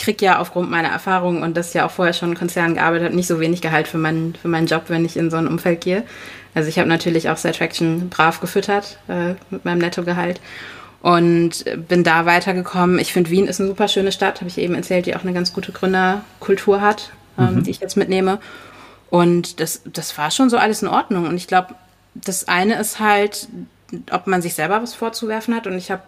kriege 0.00 0.24
ja 0.24 0.40
aufgrund 0.40 0.68
meiner 0.68 0.88
Erfahrung 0.88 1.42
und 1.42 1.56
das 1.56 1.74
ja 1.74 1.86
auch 1.86 1.90
vorher 1.92 2.12
schon 2.12 2.30
in 2.30 2.38
Konzernen 2.38 2.74
gearbeitet 2.74 3.06
habe, 3.06 3.16
nicht 3.16 3.28
so 3.28 3.38
wenig 3.38 3.62
Gehalt 3.62 3.86
für 3.86 3.98
meinen, 3.98 4.34
für 4.34 4.48
meinen 4.48 4.66
Job, 4.66 4.84
wenn 4.88 5.04
ich 5.04 5.16
in 5.16 5.30
so 5.30 5.36
ein 5.36 5.46
Umfeld 5.46 5.80
gehe. 5.80 6.02
Also 6.54 6.68
ich 6.68 6.78
habe 6.78 6.88
natürlich 6.88 7.28
auch 7.28 7.38
Traction 7.38 8.08
brav 8.08 8.40
gefüttert 8.40 8.98
äh, 9.08 9.34
mit 9.50 9.64
meinem 9.64 9.78
Nettogehalt 9.78 10.40
und 11.00 11.64
bin 11.88 12.04
da 12.04 12.26
weitergekommen. 12.26 12.98
Ich 12.98 13.12
finde, 13.12 13.30
Wien 13.30 13.46
ist 13.46 13.60
eine 13.60 13.68
super 13.68 13.88
schöne 13.88 14.12
Stadt, 14.12 14.40
habe 14.40 14.48
ich 14.48 14.58
eben 14.58 14.74
erzählt, 14.74 15.06
die 15.06 15.16
auch 15.16 15.22
eine 15.22 15.32
ganz 15.32 15.52
gute 15.52 15.72
Gründerkultur 15.72 16.80
hat, 16.80 17.12
ähm, 17.38 17.56
mhm. 17.56 17.62
die 17.64 17.70
ich 17.70 17.80
jetzt 17.80 17.96
mitnehme. 17.96 18.38
Und 19.08 19.60
das, 19.60 19.82
das 19.84 20.16
war 20.18 20.30
schon 20.30 20.50
so 20.50 20.56
alles 20.56 20.82
in 20.82 20.88
Ordnung. 20.88 21.26
Und 21.26 21.36
ich 21.36 21.46
glaube, 21.46 21.74
das 22.14 22.48
eine 22.48 22.78
ist 22.78 23.00
halt 23.00 23.48
ob 24.10 24.26
man 24.26 24.42
sich 24.42 24.54
selber 24.54 24.82
was 24.82 24.94
vorzuwerfen 24.94 25.54
hat. 25.54 25.66
Und 25.66 25.76
ich 25.76 25.90
habe 25.90 26.02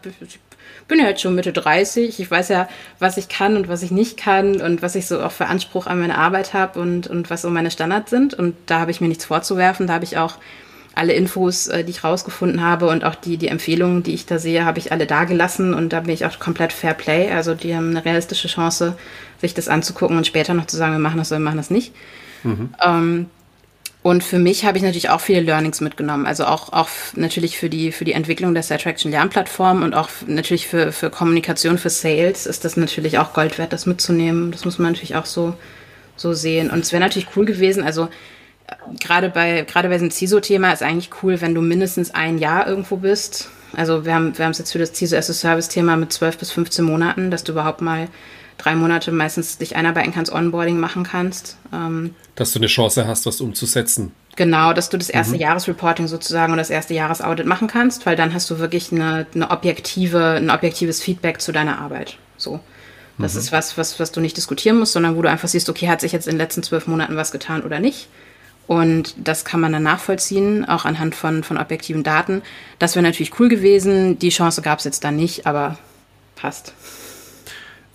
bin 0.93 1.01
ja 1.01 1.09
jetzt 1.09 1.22
schon 1.22 1.34
Mitte 1.34 1.55
30. 1.55 2.20
Ich 2.20 2.30
weiß 2.30 2.51
ja, 2.51 2.68
was 2.99 3.16
ich 3.16 3.30
kann 3.30 3.57
und 3.57 3.66
was 3.66 3.82
ich 3.82 3.90
nicht 3.90 4.18
kann 4.18 4.61
und 4.61 4.82
was 4.82 4.95
ich 4.95 5.07
so 5.07 5.22
auch 5.22 5.32
für 5.32 5.47
Anspruch 5.47 5.86
an 5.86 5.99
meine 5.99 6.18
Arbeit 6.18 6.53
habe 6.53 6.78
und, 6.80 7.07
und 7.07 7.30
was 7.30 7.40
so 7.40 7.49
meine 7.49 7.70
Standards 7.70 8.11
sind. 8.11 8.34
Und 8.34 8.55
da 8.66 8.80
habe 8.80 8.90
ich 8.90 9.01
mir 9.01 9.09
nichts 9.09 9.24
vorzuwerfen. 9.24 9.86
Da 9.86 9.95
habe 9.95 10.05
ich 10.05 10.18
auch 10.18 10.36
alle 10.95 11.14
Infos, 11.14 11.66
äh, 11.68 11.82
die 11.82 11.93
ich 11.93 12.05
rausgefunden 12.05 12.61
habe 12.61 12.88
und 12.88 13.05
auch 13.05 13.14
die, 13.14 13.38
die 13.38 13.49
Empfehlungen, 13.49 14.03
die 14.03 14.12
ich 14.12 14.26
da 14.26 14.38
sehe, 14.38 14.66
habe 14.66 14.80
ich 14.80 14.93
alle 14.93 15.07
da 15.07 15.24
gelassen 15.24 15.72
und 15.72 15.95
da 15.95 16.01
bin 16.01 16.12
ich 16.12 16.26
auch 16.26 16.38
komplett 16.38 16.74
Fair 16.74 16.93
Play. 16.93 17.30
Also 17.30 17.55
die 17.55 17.74
haben 17.74 17.88
eine 17.88 18.05
realistische 18.05 18.49
Chance, 18.49 18.95
sich 19.40 19.55
das 19.55 19.68
anzugucken 19.68 20.18
und 20.18 20.26
später 20.26 20.53
noch 20.53 20.66
zu 20.66 20.76
sagen, 20.76 20.93
wir 20.93 20.99
machen 20.99 21.16
das 21.16 21.32
oder 21.32 21.38
wir 21.38 21.45
machen 21.45 21.57
das 21.57 21.70
nicht. 21.70 21.95
Mhm. 22.43 22.74
Ähm, 22.84 23.26
und 24.03 24.24
für 24.24 24.38
mich 24.38 24.64
habe 24.64 24.76
ich 24.76 24.82
natürlich 24.82 25.11
auch 25.11 25.20
viele 25.20 25.40
Learnings 25.40 25.80
mitgenommen. 25.80 26.26
Also 26.26 26.44
auch, 26.44 26.72
auch 26.72 26.88
natürlich 27.14 27.57
für 27.57 27.70
die, 27.70 27.92
für 27.92 28.05
die 28.05 28.14
Entwicklung 28.14 28.53
der 28.53 28.64
Attraction 28.68 29.12
Lernplattform 29.12 29.82
und 29.82 29.94
auch 29.94 30.09
natürlich 30.26 30.66
für, 30.66 30.90
für 30.90 31.09
Kommunikation, 31.09 31.78
für 31.78 31.90
Sales 31.90 32.46
ist 32.46 32.64
das 32.64 32.76
natürlich 32.76 33.18
auch 33.18 33.32
Gold 33.32 33.59
wert, 33.59 33.72
das 33.72 33.86
mitzunehmen. 33.86 34.50
Das 34.50 34.64
muss 34.64 34.80
man 34.80 34.92
natürlich 34.92 35.14
auch 35.14 35.26
so, 35.26 35.55
so 36.16 36.32
sehen. 36.32 36.70
Und 36.70 36.80
es 36.80 36.92
wäre 36.92 37.00
natürlich 37.00 37.28
cool 37.36 37.44
gewesen, 37.44 37.84
also 37.84 38.09
gerade 38.98 39.28
bei, 39.28 39.62
gerade 39.62 39.88
bei 39.88 39.94
diesem 39.94 40.11
CISO-Thema 40.11 40.72
ist 40.72 40.82
eigentlich 40.82 41.11
cool, 41.22 41.40
wenn 41.40 41.55
du 41.55 41.61
mindestens 41.61 42.12
ein 42.12 42.38
Jahr 42.38 42.66
irgendwo 42.66 42.96
bist. 42.96 43.50
Also 43.76 44.05
wir 44.05 44.14
haben, 44.14 44.36
wir 44.36 44.44
haben 44.44 44.53
es 44.53 44.59
jetzt 44.59 44.72
für 44.72 44.78
das 44.78 44.94
CISO 44.94 45.16
as 45.16 45.30
a 45.30 45.32
Service-Thema 45.32 45.96
mit 45.96 46.12
12 46.12 46.38
bis 46.38 46.50
15 46.50 46.84
Monaten, 46.84 47.30
dass 47.30 47.44
du 47.44 47.53
überhaupt 47.53 47.80
mal 47.80 48.09
drei 48.62 48.74
Monate 48.74 49.12
meistens 49.12 49.58
dich 49.58 49.76
einarbeiten 49.76 50.12
kannst, 50.12 50.32
Onboarding 50.32 50.78
machen 50.78 51.02
kannst. 51.02 51.56
Ähm, 51.72 52.14
dass 52.34 52.52
du 52.52 52.58
eine 52.58 52.68
Chance 52.68 53.06
hast, 53.06 53.26
was 53.26 53.40
umzusetzen. 53.40 54.12
Genau, 54.36 54.72
dass 54.72 54.88
du 54.88 54.96
das 54.96 55.10
erste 55.10 55.34
mhm. 55.34 55.40
Jahresreporting 55.40 56.08
sozusagen 56.08 56.52
oder 56.52 56.62
das 56.62 56.70
erste 56.70 56.94
Jahresaudit 56.94 57.46
machen 57.46 57.68
kannst, 57.68 58.06
weil 58.06 58.16
dann 58.16 58.32
hast 58.32 58.48
du 58.50 58.58
wirklich 58.58 58.92
eine, 58.92 59.26
eine 59.34 59.50
objektive, 59.50 60.36
ein 60.36 60.50
objektives 60.50 61.02
Feedback 61.02 61.40
zu 61.40 61.52
deiner 61.52 61.78
Arbeit. 61.80 62.16
So. 62.36 62.60
Das 63.18 63.34
mhm. 63.34 63.40
ist 63.40 63.52
was, 63.52 63.76
was, 63.76 64.00
was 64.00 64.12
du 64.12 64.20
nicht 64.20 64.36
diskutieren 64.36 64.78
musst, 64.78 64.92
sondern 64.92 65.16
wo 65.16 65.22
du 65.22 65.28
einfach 65.28 65.48
siehst, 65.48 65.68
okay, 65.68 65.88
hat 65.88 66.00
sich 66.00 66.12
jetzt 66.12 66.26
in 66.26 66.34
den 66.34 66.38
letzten 66.38 66.62
zwölf 66.62 66.86
Monaten 66.86 67.16
was 67.16 67.30
getan 67.30 67.62
oder 67.62 67.78
nicht. 67.78 68.08
Und 68.66 69.14
das 69.18 69.44
kann 69.44 69.60
man 69.60 69.72
dann 69.72 69.82
nachvollziehen, 69.82 70.66
auch 70.66 70.84
anhand 70.84 71.14
von, 71.14 71.42
von 71.42 71.58
objektiven 71.58 72.04
Daten. 72.04 72.42
Das 72.78 72.94
wäre 72.94 73.02
natürlich 73.02 73.38
cool 73.38 73.48
gewesen. 73.48 74.18
Die 74.18 74.30
Chance 74.30 74.62
gab 74.62 74.78
es 74.78 74.84
jetzt 74.84 75.04
dann 75.04 75.16
nicht, 75.16 75.46
aber 75.46 75.78
passt. 76.36 76.72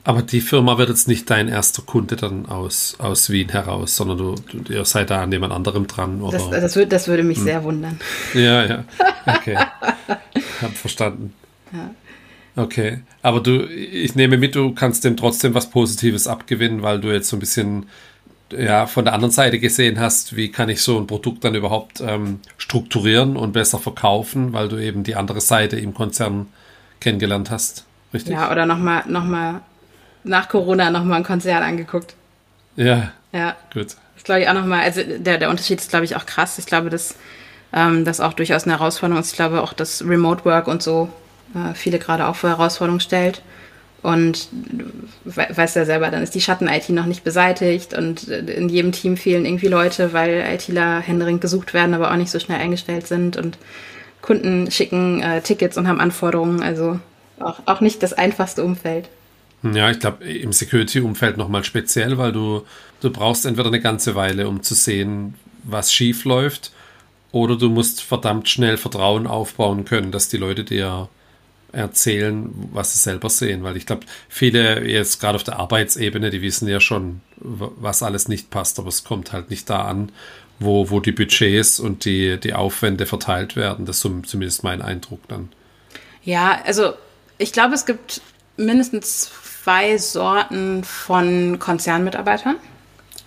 Aber 0.07 0.21
die 0.21 0.39
Firma 0.39 0.77
wird 0.77 0.87
jetzt 0.87 1.09
nicht 1.09 1.29
dein 1.29 1.49
erster 1.49 1.81
Kunde 1.81 2.15
dann 2.15 2.45
aus, 2.45 2.95
aus 2.97 3.29
Wien 3.29 3.49
heraus, 3.49 3.97
sondern 3.97 4.17
du, 4.17 4.35
du 4.35 4.71
ihr 4.71 4.85
seid 4.85 5.09
da 5.09 5.21
an 5.21 5.33
jemand 5.33 5.51
anderem 5.51 5.85
dran. 5.85 6.21
Oder? 6.21 6.37
Das, 6.37 6.49
das, 6.49 6.75
würde, 6.77 6.87
das 6.87 7.09
würde 7.09 7.23
mich 7.23 7.39
hm. 7.39 7.43
sehr 7.43 7.63
wundern. 7.65 7.99
Ja, 8.33 8.63
ja. 8.63 8.83
Okay. 9.25 9.57
Hab 10.61 10.71
verstanden. 10.77 11.33
Ja. 11.73 11.93
Okay. 12.63 12.99
Aber 13.21 13.41
du, 13.41 13.65
ich 13.65 14.15
nehme 14.15 14.37
mit, 14.37 14.55
du 14.55 14.73
kannst 14.73 15.03
dem 15.03 15.17
trotzdem 15.17 15.53
was 15.53 15.69
Positives 15.69 16.25
abgewinnen, 16.25 16.83
weil 16.83 17.01
du 17.01 17.11
jetzt 17.11 17.27
so 17.27 17.35
ein 17.35 17.41
bisschen 17.41 17.87
ja, 18.53 18.87
von 18.87 19.03
der 19.03 19.13
anderen 19.13 19.33
Seite 19.33 19.59
gesehen 19.59 19.99
hast, 19.99 20.37
wie 20.37 20.49
kann 20.51 20.69
ich 20.69 20.81
so 20.81 20.97
ein 20.97 21.07
Produkt 21.07 21.43
dann 21.43 21.53
überhaupt 21.53 21.99
ähm, 21.99 22.39
strukturieren 22.57 23.35
und 23.35 23.51
besser 23.51 23.77
verkaufen, 23.77 24.53
weil 24.53 24.69
du 24.69 24.77
eben 24.77 25.03
die 25.03 25.17
andere 25.17 25.41
Seite 25.41 25.77
im 25.77 25.93
Konzern 25.93 26.47
kennengelernt 27.01 27.51
hast. 27.51 27.83
Richtig? 28.13 28.35
Ja, 28.35 28.49
oder 28.49 28.65
nochmal 28.65 29.03
noch 29.09 29.25
mal 29.25 29.59
nach 30.27 30.49
Corona 30.49 30.91
nochmal 30.91 31.17
ein 31.17 31.23
Konzert 31.23 31.63
angeguckt. 31.63 32.13
Ja. 32.75 33.11
Ja. 33.31 33.55
Gut. 33.73 33.95
Das 34.15 34.23
glaube 34.23 34.41
ich 34.41 34.49
auch 34.49 34.53
nochmal, 34.53 34.81
also 34.81 35.01
der, 35.03 35.37
der 35.37 35.49
Unterschied 35.49 35.79
ist, 35.79 35.89
glaube 35.89 36.05
ich, 36.05 36.15
auch 36.15 36.25
krass. 36.25 36.57
Ich 36.57 36.65
glaube, 36.65 36.89
dass 36.89 37.15
ähm, 37.73 38.05
das 38.05 38.19
auch 38.19 38.33
durchaus 38.33 38.63
eine 38.63 38.77
Herausforderung 38.77 39.21
ist. 39.21 39.31
Ich 39.31 39.35
glaube 39.35 39.61
auch, 39.61 39.73
dass 39.73 40.03
Remote 40.03 40.45
Work 40.45 40.67
und 40.67 40.81
so 40.81 41.09
äh, 41.55 41.73
viele 41.73 41.99
gerade 41.99 42.27
auch 42.27 42.35
vor 42.35 42.49
Herausforderungen 42.49 42.99
stellt. 43.01 43.41
Und 44.03 44.47
weißt 45.25 45.75
ja 45.75 45.83
selber, 45.83 46.09
dann 46.11 46.21
ist 46.21 46.35
die 46.35 46.39
Schatten-IT 46.39 46.89
noch 46.89 47.07
nicht 47.07 47.23
beseitigt 47.23 47.93
und 47.95 48.27
in 48.27 48.69
jedem 48.69 48.91
Team 48.91 49.17
fehlen 49.17 49.45
irgendwie 49.45 49.67
Leute, 49.67 50.13
weil 50.13 50.45
ITler 50.53 50.99
händeringend 50.99 51.41
gesucht 51.41 51.73
werden, 51.73 51.95
aber 51.95 52.11
auch 52.11 52.15
nicht 52.15 52.29
so 52.29 52.39
schnell 52.39 52.59
eingestellt 52.59 53.07
sind 53.07 53.37
und 53.37 53.57
Kunden 54.21 54.69
schicken 54.71 55.21
äh, 55.21 55.41
Tickets 55.41 55.77
und 55.77 55.87
haben 55.87 55.99
Anforderungen. 55.99 56.61
Also 56.61 56.99
auch, 57.39 57.59
auch 57.65 57.81
nicht 57.81 58.03
das 58.03 58.13
einfachste 58.13 58.63
Umfeld. 58.63 59.09
Ja, 59.63 59.89
ich 59.89 59.99
glaube, 59.99 60.23
im 60.23 60.53
Security-Umfeld 60.53 61.37
nochmal 61.37 61.63
speziell, 61.63 62.17
weil 62.17 62.31
du, 62.31 62.63
du 63.01 63.09
brauchst 63.09 63.45
entweder 63.45 63.69
eine 63.69 63.81
ganze 63.81 64.15
Weile, 64.15 64.47
um 64.47 64.61
zu 64.61 64.75
sehen, 64.75 65.33
was 65.63 65.91
schief 65.91 66.25
läuft, 66.25 66.71
oder 67.31 67.57
du 67.57 67.69
musst 67.69 68.01
verdammt 68.01 68.47
schnell 68.49 68.77
Vertrauen 68.77 69.27
aufbauen 69.27 69.85
können, 69.85 70.11
dass 70.11 70.29
die 70.29 70.37
Leute 70.37 70.63
dir 70.63 71.09
erzählen, 71.71 72.49
was 72.71 72.93
sie 72.93 72.99
selber 72.99 73.29
sehen. 73.29 73.63
Weil 73.63 73.77
ich 73.77 73.85
glaube, 73.85 74.05
viele 74.29 74.87
jetzt 74.87 75.19
gerade 75.19 75.35
auf 75.35 75.43
der 75.43 75.59
Arbeitsebene, 75.59 76.29
die 76.29 76.41
wissen 76.41 76.67
ja 76.67 76.79
schon, 76.79 77.21
was 77.35 78.03
alles 78.03 78.27
nicht 78.27 78.49
passt, 78.49 78.79
aber 78.79 78.87
es 78.87 79.03
kommt 79.03 79.33
halt 79.33 79.49
nicht 79.49 79.69
da 79.69 79.83
an, 79.83 80.11
wo, 80.59 80.89
wo 80.89 80.99
die 80.99 81.11
Budgets 81.11 81.79
und 81.79 82.05
die, 82.05 82.39
die 82.39 82.53
Aufwände 82.53 83.05
verteilt 83.05 83.55
werden. 83.55 83.85
Das 83.85 83.97
ist 83.97 84.01
zumindest 84.01 84.63
mein 84.63 84.81
Eindruck 84.81 85.27
dann. 85.27 85.49
Ja, 86.23 86.61
also 86.65 86.93
ich 87.37 87.51
glaube, 87.51 87.75
es 87.75 87.85
gibt 87.85 88.21
mindestens 88.55 89.29
zwei 89.67 89.97
Sorten 89.97 90.85
von 90.85 91.59
Konzernmitarbeitern. 91.59 92.55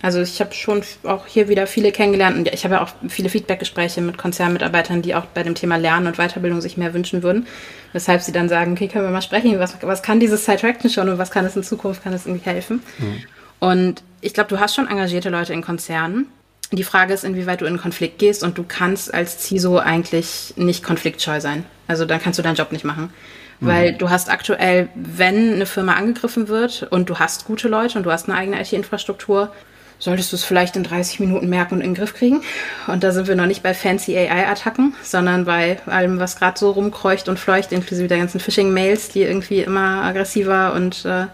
Also 0.01 0.21
ich 0.21 0.41
habe 0.41 0.55
schon 0.55 0.81
auch 1.03 1.27
hier 1.27 1.49
wieder 1.49 1.67
viele 1.67 1.91
kennengelernt 1.91 2.35
und 2.35 2.51
ich 2.51 2.63
habe 2.63 2.75
ja 2.75 2.81
auch 2.81 2.89
viele 3.09 3.29
Feedbackgespräche 3.29 4.01
mit 4.01 4.17
Konzernmitarbeitern, 4.17 5.03
die 5.03 5.13
auch 5.13 5.25
bei 5.25 5.43
dem 5.43 5.53
Thema 5.53 5.75
Lernen 5.75 6.07
und 6.07 6.17
Weiterbildung 6.17 6.59
sich 6.59 6.77
mehr 6.77 6.95
wünschen 6.95 7.21
würden. 7.21 7.45
Weshalb 7.93 8.23
sie 8.23 8.31
dann 8.31 8.49
sagen, 8.49 8.71
okay, 8.71 8.87
können 8.87 9.05
wir 9.05 9.11
mal 9.11 9.21
sprechen, 9.21 9.59
was, 9.59 9.77
was 9.83 10.01
kann 10.01 10.19
dieses 10.19 10.43
Side 10.43 10.57
Traction 10.57 10.89
schon 10.89 11.09
und 11.09 11.19
was 11.19 11.29
kann 11.29 11.45
es 11.45 11.55
in 11.55 11.61
Zukunft, 11.61 12.03
kann 12.03 12.13
es 12.13 12.25
irgendwie 12.25 12.49
helfen? 12.49 12.81
Mhm. 12.97 13.23
Und 13.59 14.03
ich 14.21 14.33
glaube, 14.33 14.49
du 14.49 14.59
hast 14.59 14.73
schon 14.73 14.87
engagierte 14.87 15.29
Leute 15.29 15.53
in 15.53 15.61
Konzernen. 15.61 16.25
Die 16.71 16.83
Frage 16.83 17.13
ist, 17.13 17.23
inwieweit 17.23 17.61
du 17.61 17.65
in 17.65 17.77
Konflikt 17.77 18.17
gehst 18.17 18.43
und 18.43 18.57
du 18.57 18.65
kannst 18.67 19.13
als 19.13 19.43
CISO 19.43 19.77
eigentlich 19.77 20.55
nicht 20.55 20.83
konfliktscheu 20.83 21.39
sein. 21.39 21.65
Also 21.87 22.05
dann 22.05 22.19
kannst 22.19 22.39
du 22.39 22.43
deinen 22.43 22.55
Job 22.55 22.71
nicht 22.71 22.85
machen. 22.85 23.13
Weil 23.61 23.93
mhm. 23.93 23.97
du 23.99 24.09
hast 24.09 24.29
aktuell, 24.29 24.89
wenn 24.95 25.53
eine 25.53 25.65
Firma 25.65 25.93
angegriffen 25.93 26.47
wird 26.47 26.87
und 26.89 27.09
du 27.09 27.19
hast 27.19 27.45
gute 27.45 27.67
Leute 27.67 27.97
und 27.97 28.03
du 28.03 28.11
hast 28.11 28.27
eine 28.27 28.37
eigene 28.37 28.59
IT-Infrastruktur, 28.59 29.51
solltest 29.99 30.31
du 30.31 30.35
es 30.35 30.43
vielleicht 30.43 30.75
in 30.75 30.83
30 30.83 31.19
Minuten 31.19 31.47
merken 31.47 31.75
und 31.75 31.81
in 31.81 31.91
den 31.91 31.95
Griff 31.95 32.15
kriegen. 32.15 32.41
Und 32.87 33.03
da 33.03 33.11
sind 33.11 33.27
wir 33.27 33.35
noch 33.35 33.45
nicht 33.45 33.61
bei 33.61 33.75
fancy 33.75 34.17
AI-Attacken, 34.17 34.95
sondern 35.03 35.45
bei 35.45 35.77
allem, 35.85 36.19
was 36.19 36.37
gerade 36.37 36.59
so 36.59 36.71
rumkreucht 36.71 37.29
und 37.29 37.39
fleucht, 37.39 37.71
inklusive 37.71 38.07
der 38.07 38.17
ganzen 38.17 38.39
Phishing-Mails, 38.39 39.09
die 39.09 39.21
irgendwie 39.21 39.61
immer 39.61 40.03
aggressiver 40.03 40.73
und 40.73 41.05
äh, 41.05 41.27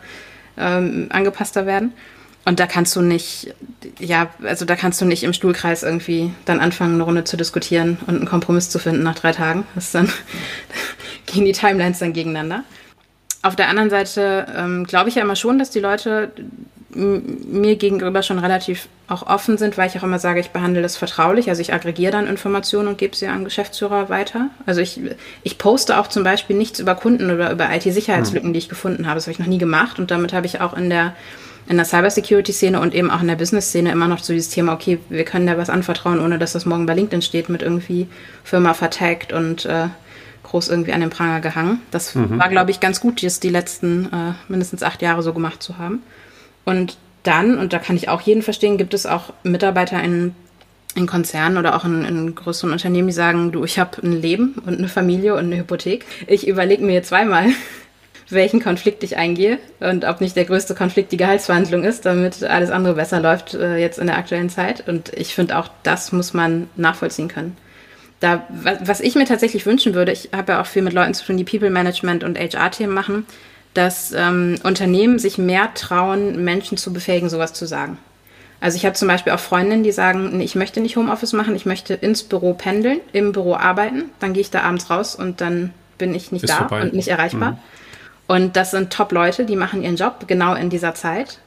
ähm, 0.58 1.08
angepasster 1.10 1.66
werden. 1.66 1.94
Und 2.44 2.62
da 2.62 2.66
kannst 2.66 2.96
du 2.96 3.02
nicht, 3.02 3.54
ja, 4.00 4.30
also 4.42 4.64
da 4.64 4.78
kannst 4.78 5.02
du 5.02 5.06
nicht 5.06 5.24
im 5.24 5.34
Stuhlkreis 5.34 5.84
irgendwie 5.84 6.34
dann 6.46 6.62
anfangen, 6.62 6.94
eine 6.94 7.04
Runde 7.04 7.26
zu 7.26 7.36
diskutieren 7.36 7.98
und 8.08 8.16
einen 8.16 8.26
Kompromiss 8.26 8.70
zu 8.70 8.80
finden 8.80 9.04
nach 9.04 9.16
drei 9.16 9.34
Tagen. 9.34 9.66
Das 9.76 9.86
ist 9.86 9.96
dann, 9.96 10.10
gehen 11.28 11.46
die 11.46 11.52
Timelines 11.52 12.00
dann 12.00 12.14
gegeneinander. 12.14 12.64
Auf 13.44 13.56
der 13.56 13.70
anderen 13.70 13.92
Seite 13.92 14.48
ähm, 14.56 14.86
glaube 14.86 15.10
ich 15.10 15.16
ja 15.16 15.22
immer 15.22 15.36
schon, 15.36 15.60
dass 15.60 15.70
die 15.70 15.80
Leute 15.80 16.32
mir 16.98 17.76
gegenüber 17.76 18.24
schon 18.24 18.40
relativ 18.40 18.88
auch 19.08 19.28
offen 19.28 19.58
sind, 19.58 19.78
weil 19.78 19.88
ich 19.88 19.98
auch 19.98 20.04
immer 20.04 20.20
sage, 20.20 20.40
ich 20.40 20.50
behandle 20.50 20.82
das 20.82 20.98
vertraulich. 20.98 21.50
Also 21.50 21.62
ich 21.62 21.74
aggregiere 21.74 22.12
dann 22.12 22.28
Informationen 22.28 22.88
und 22.88 22.98
gebe 22.98 23.16
sie 23.16 23.28
an 23.28 23.44
Geschäftsführer 23.44 24.10
weiter. 24.10 24.50
Also 24.66 24.82
ich, 24.82 25.00
ich 25.44 25.58
poste 25.58 26.00
auch 26.00 26.08
zum 26.08 26.24
Beispiel 26.24 26.56
nichts 26.56 26.80
über 26.80 26.96
Kunden 26.96 27.30
oder 27.30 27.52
über 27.52 27.70
IT-Sicherheitslücken, 27.74 28.54
die 28.54 28.60
ich 28.60 28.70
gefunden 28.70 29.06
habe. 29.06 29.16
Das 29.16 29.26
habe 29.26 29.34
ich 29.34 29.40
noch 29.40 29.48
nie 29.48 29.60
gemacht 29.60 30.00
und 30.00 30.12
damit 30.12 30.34
habe 30.34 30.46
ich 30.46 30.60
auch 30.62 30.76
in 30.76 30.90
der 30.90 31.14
in 31.70 31.76
der 31.76 31.86
Cybersecurity-Szene 31.86 32.80
und 32.80 32.96
eben 32.96 33.12
auch 33.12 33.22
in 33.22 33.28
der 33.28 33.36
Business-Szene 33.36 33.92
immer 33.92 34.08
noch 34.08 34.20
so 34.20 34.32
dieses 34.32 34.50
Thema, 34.50 34.72
okay, 34.72 35.00
wir 35.10 35.26
können 35.26 35.48
da 35.48 35.58
was 35.58 35.70
anvertrauen, 35.70 36.22
ohne 36.22 36.40
dass 36.40 36.54
das 36.54 36.66
morgen 36.66 36.86
bei 36.86 36.94
LinkedIn 36.94 37.22
steht 37.22 37.50
mit 37.50 37.62
irgendwie 37.62 38.08
Firma 38.46 38.74
vertagt 38.74 39.34
und 39.34 39.66
äh, 39.66 39.88
groß 40.48 40.70
irgendwie 40.70 40.94
an 40.94 41.02
den 41.02 41.10
Pranger 41.10 41.42
gehangen. 41.42 41.82
Das 41.92 42.16
mhm. 42.16 42.40
war, 42.40 42.50
glaube 42.50 42.72
ich, 42.72 42.80
ganz 42.80 43.00
gut, 43.00 43.22
das 43.24 43.40
die 43.40 43.50
letzten 43.50 44.06
äh, 44.06 44.34
mindestens 44.48 44.84
acht 44.84 45.02
Jahre 45.02 45.22
so 45.22 45.34
gemacht 45.34 45.62
zu 45.62 45.78
haben. 45.78 46.02
Und 46.66 46.98
dann, 47.24 47.58
und 47.58 47.74
da 47.74 47.80
kann 47.80 47.96
ich 47.96 48.10
auch 48.10 48.22
jeden 48.22 48.42
verstehen, 48.42 48.78
gibt 48.78 48.94
es 48.94 49.06
auch 49.06 49.34
Mitarbeiter 49.44 50.02
in, 50.02 50.34
in 50.96 51.06
Konzernen 51.06 51.58
oder 51.58 51.76
auch 51.76 51.84
in, 51.84 52.06
in 52.06 52.36
größeren 52.36 52.72
Unternehmen, 52.72 53.08
die 53.08 53.14
sagen, 53.14 53.52
du, 53.52 53.66
ich 53.66 53.80
habe 53.80 54.02
ein 54.02 54.14
Leben 54.14 54.56
und 54.66 54.78
eine 54.78 54.88
Familie 54.88 55.34
und 55.34 55.46
eine 55.46 55.58
Hypothek. 55.58 56.06
Ich 56.28 56.48
überlege 56.48 56.84
mir 56.84 57.04
zweimal, 57.04 57.48
welchen 58.30 58.62
Konflikt 58.62 59.04
ich 59.04 59.18
eingehe 59.18 59.60
und 59.80 60.06
ob 60.06 60.22
nicht 60.22 60.36
der 60.36 60.46
größte 60.46 60.76
Konflikt 60.76 61.12
die 61.12 61.18
Gehaltsverhandlung 61.18 61.84
ist, 61.84 62.06
damit 62.06 62.44
alles 62.44 62.72
andere 62.72 62.96
besser 62.96 63.20
läuft 63.20 63.54
äh, 63.54 63.78
jetzt 63.78 64.00
in 64.00 64.08
der 64.08 64.18
aktuellen 64.18 64.50
Zeit. 64.50 64.88
Und 64.88 65.14
ich 65.14 65.36
finde 65.36 65.58
auch, 65.58 65.70
das 65.84 66.12
muss 66.14 66.34
man 66.34 66.70
nachvollziehen 66.76 67.28
können 67.28 67.58
da, 68.20 68.46
was 68.50 69.00
ich 69.00 69.16
mir 69.16 69.26
tatsächlich 69.26 69.66
wünschen 69.66 69.94
würde, 69.94 70.12
ich 70.12 70.30
habe 70.36 70.54
ja 70.54 70.62
auch 70.62 70.66
viel 70.66 70.82
mit 70.82 70.94
Leuten 70.94 71.14
zu 71.14 71.26
tun, 71.26 71.38
die 71.38 71.44
People 71.44 71.70
Management 71.70 72.24
und 72.24 72.38
HR-Themen 72.38 72.94
machen, 72.94 73.28
dass 73.74 74.12
ähm, 74.12 74.56
Unternehmen 74.64 75.20
sich 75.20 75.38
mehr 75.38 75.74
trauen, 75.76 76.44
Menschen 76.44 76.78
zu 76.78 76.92
befähigen, 76.94 77.30
sowas 77.30 77.54
zu 77.54 77.68
sagen. 77.68 77.98
Also 78.60 78.76
ich 78.76 78.86
habe 78.86 78.96
zum 78.96 79.08
Beispiel 79.08 79.34
auch 79.34 79.40
Freundinnen, 79.40 79.84
die 79.84 79.92
sagen, 79.92 80.42
ich 80.42 80.56
möchte 80.56 80.82
nicht 80.82 80.98
Homeoffice 80.98 81.34
machen, 81.34 81.56
ich 81.56 81.68
möchte 81.68 81.94
ins 81.94 82.24
Büro 82.24 82.54
pendeln, 82.54 83.02
im 83.14 83.32
Büro 83.32 83.56
arbeiten, 83.56 84.06
dann 84.20 84.34
gehe 84.34 84.42
ich 84.42 84.50
da 84.50 84.62
abends 84.62 84.90
raus 84.90 85.14
und 85.16 85.42
dann 85.42 85.74
bin 86.00 86.16
ich 86.16 86.32
nicht 86.32 86.42
Bist 86.42 86.54
da 86.54 86.68
vorbei. 86.68 86.82
und 86.82 86.94
nicht 86.94 87.08
erreichbar. 87.08 87.52
Mhm. 87.52 87.58
Und 88.28 88.56
das 88.56 88.72
sind 88.72 88.92
Top-Leute, 88.92 89.46
die 89.46 89.56
machen 89.56 89.84
ihren 89.84 89.96
Job 89.96 90.28
genau 90.28 90.56
in 90.56 90.70
dieser 90.70 90.96
Zeit. 90.96 91.40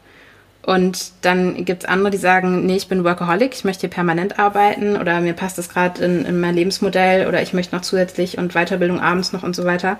Und 0.63 1.13
dann 1.23 1.65
gibt 1.65 1.85
es 1.85 1.89
andere, 1.89 2.11
die 2.11 2.19
sagen, 2.19 2.67
nee, 2.67 2.77
ich 2.77 2.89
bin 2.89 3.03
Workaholic, 3.03 3.55
ich 3.55 3.65
möchte 3.65 3.83
hier 3.83 3.91
permanent 3.91 4.39
arbeiten 4.39 4.97
oder 4.97 5.21
mir 5.21 5.33
passt 5.33 5.57
das 5.57 5.71
gerade 5.71 6.05
in, 6.05 6.27
in 6.27 6.39
mein 6.39 6.55
Lebensmodell 6.55 7.27
oder 7.27 7.41
ich 7.41 7.55
möchte 7.55 7.75
noch 7.75 7.83
zusätzlich 7.83 8.37
und 8.37 8.53
Weiterbildung 8.53 9.01
abends 9.01 9.33
noch 9.33 9.43
und 9.43 9.57
so 9.57 9.65
weiter. 9.65 9.99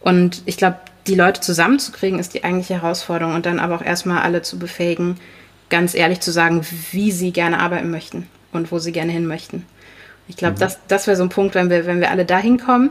Und 0.00 0.42
ich 0.46 0.56
glaube, 0.56 0.78
die 1.06 1.14
Leute 1.14 1.40
zusammenzukriegen, 1.40 2.18
ist 2.18 2.34
die 2.34 2.42
eigentliche 2.42 2.82
Herausforderung 2.82 3.34
und 3.34 3.46
dann 3.46 3.60
aber 3.60 3.76
auch 3.76 3.84
erstmal 3.84 4.22
alle 4.22 4.42
zu 4.42 4.58
befähigen, 4.58 5.18
ganz 5.68 5.94
ehrlich 5.94 6.20
zu 6.20 6.32
sagen, 6.32 6.66
wie 6.90 7.12
sie 7.12 7.32
gerne 7.32 7.60
arbeiten 7.60 7.90
möchten 7.90 8.26
und 8.52 8.72
wo 8.72 8.78
sie 8.78 8.92
gerne 8.92 9.12
hin 9.12 9.26
möchten. 9.26 9.64
Ich 10.26 10.36
glaube, 10.36 10.54
mhm. 10.54 10.60
das, 10.60 10.78
das 10.88 11.06
wäre 11.06 11.16
so 11.16 11.22
ein 11.22 11.28
Punkt, 11.28 11.54
wenn 11.54 11.70
wir, 11.70 11.86
wenn 11.86 12.00
wir 12.00 12.10
alle 12.10 12.24
da 12.24 12.38
hinkommen, 12.38 12.90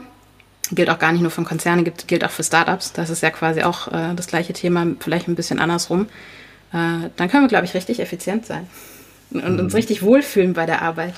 gilt 0.71 0.89
auch 0.89 0.99
gar 0.99 1.11
nicht 1.11 1.21
nur 1.21 1.31
von 1.31 1.45
Konzernen, 1.45 1.83
gilt, 1.83 2.07
gilt 2.07 2.23
auch 2.23 2.31
für 2.31 2.43
Startups. 2.43 2.93
Das 2.93 3.09
ist 3.09 3.23
ja 3.23 3.31
quasi 3.31 3.63
auch 3.63 3.87
äh, 3.89 4.13
das 4.15 4.27
gleiche 4.27 4.53
Thema, 4.53 4.87
vielleicht 4.99 5.27
ein 5.27 5.35
bisschen 5.35 5.59
andersrum. 5.59 6.07
Äh, 6.71 7.09
dann 7.15 7.29
können 7.29 7.43
wir, 7.43 7.49
glaube 7.49 7.65
ich, 7.65 7.73
richtig 7.73 7.99
effizient 7.99 8.45
sein 8.45 8.67
und 9.31 9.53
mhm. 9.53 9.59
uns 9.59 9.73
richtig 9.73 10.01
wohlfühlen 10.01 10.53
bei 10.53 10.65
der 10.65 10.81
Arbeit. 10.81 11.15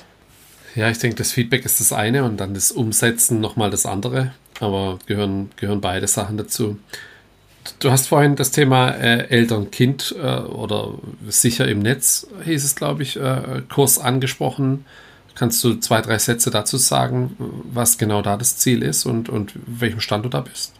Ja, 0.74 0.88
ich 0.88 0.98
denke, 0.98 1.16
das 1.16 1.32
Feedback 1.32 1.64
ist 1.64 1.80
das 1.80 1.92
eine 1.92 2.24
und 2.24 2.38
dann 2.38 2.54
das 2.54 2.72
Umsetzen 2.72 3.40
nochmal 3.40 3.70
das 3.70 3.84
andere. 3.84 4.32
Aber 4.60 4.98
gehören, 5.06 5.50
gehören 5.56 5.80
beide 5.80 6.06
Sachen 6.06 6.36
dazu. 6.36 6.78
Du 7.78 7.90
hast 7.90 8.08
vorhin 8.08 8.36
das 8.36 8.50
Thema 8.50 8.90
äh, 8.90 9.28
Eltern-Kind 9.28 10.14
äh, 10.20 10.38
oder 10.40 10.94
sicher 11.28 11.68
im 11.68 11.80
Netz, 11.80 12.26
hieß 12.44 12.64
es, 12.64 12.74
glaube 12.74 13.02
ich, 13.02 13.16
äh, 13.16 13.62
Kurs 13.72 13.98
angesprochen. 13.98 14.84
Kannst 15.34 15.62
du 15.64 15.74
zwei, 15.76 16.00
drei 16.00 16.18
Sätze 16.18 16.50
dazu 16.50 16.76
sagen, 16.76 17.36
was 17.72 17.98
genau 17.98 18.20
da 18.20 18.36
das 18.36 18.56
Ziel 18.56 18.82
ist 18.82 19.06
und, 19.06 19.28
und 19.28 19.52
welchem 19.66 20.00
Stand 20.00 20.24
du 20.24 20.28
da 20.28 20.40
bist? 20.40 20.74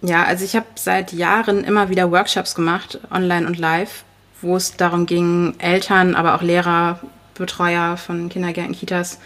Ja, 0.00 0.24
also 0.24 0.44
ich 0.44 0.56
habe 0.56 0.66
seit 0.74 1.12
Jahren 1.12 1.62
immer 1.64 1.88
wieder 1.88 2.10
Workshops 2.10 2.54
gemacht, 2.54 2.98
online 3.10 3.46
und 3.46 3.58
live, 3.58 4.04
wo 4.42 4.56
es 4.56 4.76
darum 4.76 5.06
ging, 5.06 5.54
Eltern, 5.58 6.14
aber 6.14 6.34
auch 6.34 6.42
Lehrer, 6.42 7.00
Betreuer 7.34 7.96
von 7.96 8.28
Kindergärten, 8.28 8.74
Kitas 8.74 9.18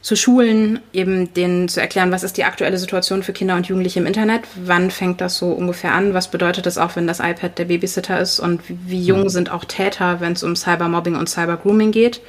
zu 0.00 0.16
schulen, 0.16 0.80
eben 0.92 1.32
denen 1.32 1.68
zu 1.68 1.80
erklären, 1.80 2.12
was 2.12 2.24
ist 2.24 2.36
die 2.36 2.44
aktuelle 2.44 2.76
Situation 2.76 3.22
für 3.22 3.32
Kinder 3.32 3.56
und 3.56 3.66
Jugendliche 3.66 4.00
im 4.00 4.06
Internet, 4.06 4.42
wann 4.54 4.90
fängt 4.90 5.22
das 5.22 5.38
so 5.38 5.52
ungefähr 5.52 5.92
an, 5.92 6.12
was 6.12 6.30
bedeutet 6.30 6.66
das 6.66 6.76
auch, 6.76 6.94
wenn 6.94 7.06
das 7.06 7.20
iPad 7.20 7.58
der 7.58 7.64
Babysitter 7.64 8.20
ist? 8.20 8.38
Und 8.38 8.60
wie 8.68 9.00
jung 9.00 9.22
mhm. 9.22 9.28
sind 9.30 9.50
auch 9.50 9.64
Täter, 9.64 10.20
wenn 10.20 10.32
es 10.32 10.42
um 10.42 10.56
Cybermobbing 10.56 11.16
und 11.16 11.30
Cybergrooming 11.30 11.90
geht? 11.90 12.20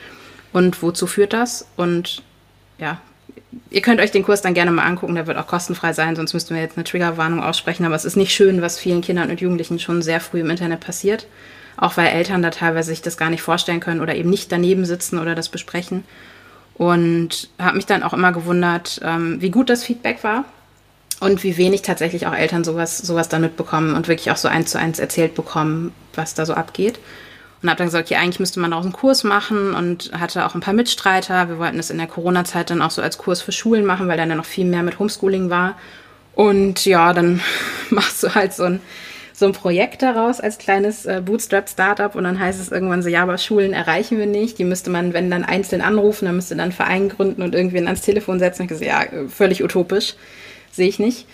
Und 0.54 0.82
wozu 0.82 1.06
führt 1.06 1.34
das? 1.34 1.68
Und 1.76 2.24
ja, 2.78 3.02
ihr 3.70 3.82
könnt 3.82 4.00
euch 4.00 4.12
den 4.12 4.24
Kurs 4.24 4.42
dann 4.42 4.54
gerne 4.54 4.72
mal 4.72 4.86
angucken, 4.86 5.16
der 5.16 5.28
wird 5.28 5.38
auch 5.38 5.48
kostenfrei 5.48 5.92
sein, 5.92 6.16
sonst 6.16 6.34
müssten 6.34 6.56
wir 6.56 6.62
jetzt 6.62 6.78
eine 6.78 6.86
Triggerwarnung 6.86 7.44
aussprechen, 7.44 7.86
aber 7.86 7.96
es 7.96 8.06
ist 8.06 8.16
nicht 8.16 8.34
schön, 8.34 8.62
was 8.62 8.80
vielen 8.80 9.02
Kindern 9.02 9.30
und 9.30 9.42
Jugendlichen 9.42 9.80
schon 9.80 10.02
sehr 10.02 10.22
früh 10.22 10.40
im 10.40 10.50
Internet 10.50 10.80
passiert, 10.80 11.28
auch 11.78 11.98
weil 11.98 12.08
Eltern 12.08 12.42
da 12.42 12.50
teilweise 12.50 12.90
sich 12.90 13.02
das 13.02 13.18
gar 13.18 13.30
nicht 13.30 13.42
vorstellen 13.42 13.80
können 13.80 14.02
oder 14.02 14.16
eben 14.16 14.30
nicht 14.30 14.52
daneben 14.52 14.86
sitzen 14.86 15.20
oder 15.20 15.36
das 15.36 15.50
besprechen 15.50 16.04
und 16.76 17.50
habe 17.58 17.78
mich 17.78 17.86
dann 17.86 18.04
auch 18.04 18.14
immer 18.14 18.32
gewundert, 18.32 19.00
ähm, 19.04 19.42
wie 19.42 19.50
gut 19.50 19.70
das 19.70 19.84
Feedback 19.84 20.24
war 20.24 20.44
und 21.20 21.44
wie 21.44 21.58
wenig 21.58 21.82
tatsächlich 21.82 22.28
auch 22.28 22.36
Eltern 22.36 22.64
sowas, 22.64 22.98
sowas 22.98 23.30
dann 23.30 23.42
mitbekommen 23.42 23.96
und 23.96 24.08
wirklich 24.08 24.32
auch 24.32 24.38
so 24.38 24.48
eins 24.48 24.72
zu 24.72 24.80
eins 24.80 25.00
erzählt 25.00 25.36
bekommen, 25.36 25.94
was 26.14 26.34
da 26.34 26.46
so 26.46 26.54
abgeht. 26.54 27.00
Und 27.62 27.70
habe 27.70 27.78
dann 27.78 27.88
gesagt, 27.88 28.08
okay, 28.08 28.18
eigentlich 28.18 28.42
müsste 28.42 28.60
man 28.60 28.74
auch 28.74 28.84
einen 28.84 28.92
Kurs 28.92 29.24
machen 29.24 29.74
und 29.74 30.12
hatte 30.20 30.46
auch 30.46 30.54
ein 30.54 30.62
paar 30.62 30.74
Mitstreiter. 30.74 31.48
Wir 31.48 31.58
wollten 31.58 31.78
das 31.78 31.90
in 31.90 31.98
der 31.98 32.08
Corona-Zeit 32.08 32.70
dann 32.70 32.82
auch 32.82 32.92
so 32.92 33.02
als 33.02 33.18
Kurs 33.18 33.42
für 33.42 33.54
Schulen 33.54 33.86
machen, 33.86 34.08
weil 34.08 34.18
dann 34.18 34.30
ja 34.30 34.36
noch 34.36 34.46
viel 34.46 34.66
mehr 34.66 34.84
mit 34.84 35.00
Homeschooling 35.00 35.50
war. 35.50 35.78
Und 36.36 36.86
ja, 36.86 37.14
dann 37.14 37.42
machst 37.90 38.22
du 38.22 38.36
halt 38.36 38.54
so 38.54 38.64
ein 38.64 38.82
so 39.36 39.46
ein 39.46 39.52
Projekt 39.52 40.02
daraus 40.02 40.40
als 40.40 40.58
kleines 40.58 41.06
äh, 41.06 41.22
Bootstrap-Startup 41.24 42.16
und 42.16 42.24
dann 42.24 42.40
heißt 42.40 42.60
es 42.60 42.72
irgendwann 42.72 43.04
so, 43.04 43.10
ja, 43.10 43.24
aber 43.24 43.38
Schulen 43.38 43.74
erreichen 43.74 44.18
wir 44.18 44.28
nicht. 44.28 44.58
Die 44.60 44.64
müsste 44.64 44.90
man, 44.90 45.14
wenn 45.14 45.30
dann 45.30 45.44
einzeln 45.44 45.82
anrufen, 45.82 46.26
dann 46.26 46.38
müsste 46.38 46.56
dann 46.56 46.64
einen 46.64 46.72
Verein 46.72 47.10
gründen 47.10 47.42
und 47.42 47.54
irgendwen 47.54 47.88
ans 47.88 48.02
Telefon 48.02 48.40
setzen. 48.40 48.62
Und 48.62 48.72
ich 48.72 48.80
gesagt, 48.80 49.12
ja, 49.12 49.28
völlig 49.28 49.62
utopisch, 49.62 50.14
sehe 50.72 50.88
ich 50.88 51.00
nicht. 51.00 51.28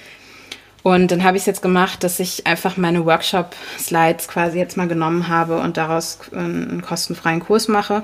Und 0.81 1.11
dann 1.11 1.23
habe 1.23 1.37
ich 1.37 1.43
es 1.43 1.45
jetzt 1.45 1.61
gemacht, 1.61 2.03
dass 2.03 2.19
ich 2.19 2.47
einfach 2.47 2.75
meine 2.75 3.05
Workshop-Slides 3.05 4.27
quasi 4.27 4.57
jetzt 4.57 4.77
mal 4.77 4.87
genommen 4.87 5.27
habe 5.27 5.59
und 5.59 5.77
daraus 5.77 6.17
äh, 6.31 6.37
einen 6.37 6.81
kostenfreien 6.81 7.39
Kurs 7.39 7.67
mache. 7.67 8.03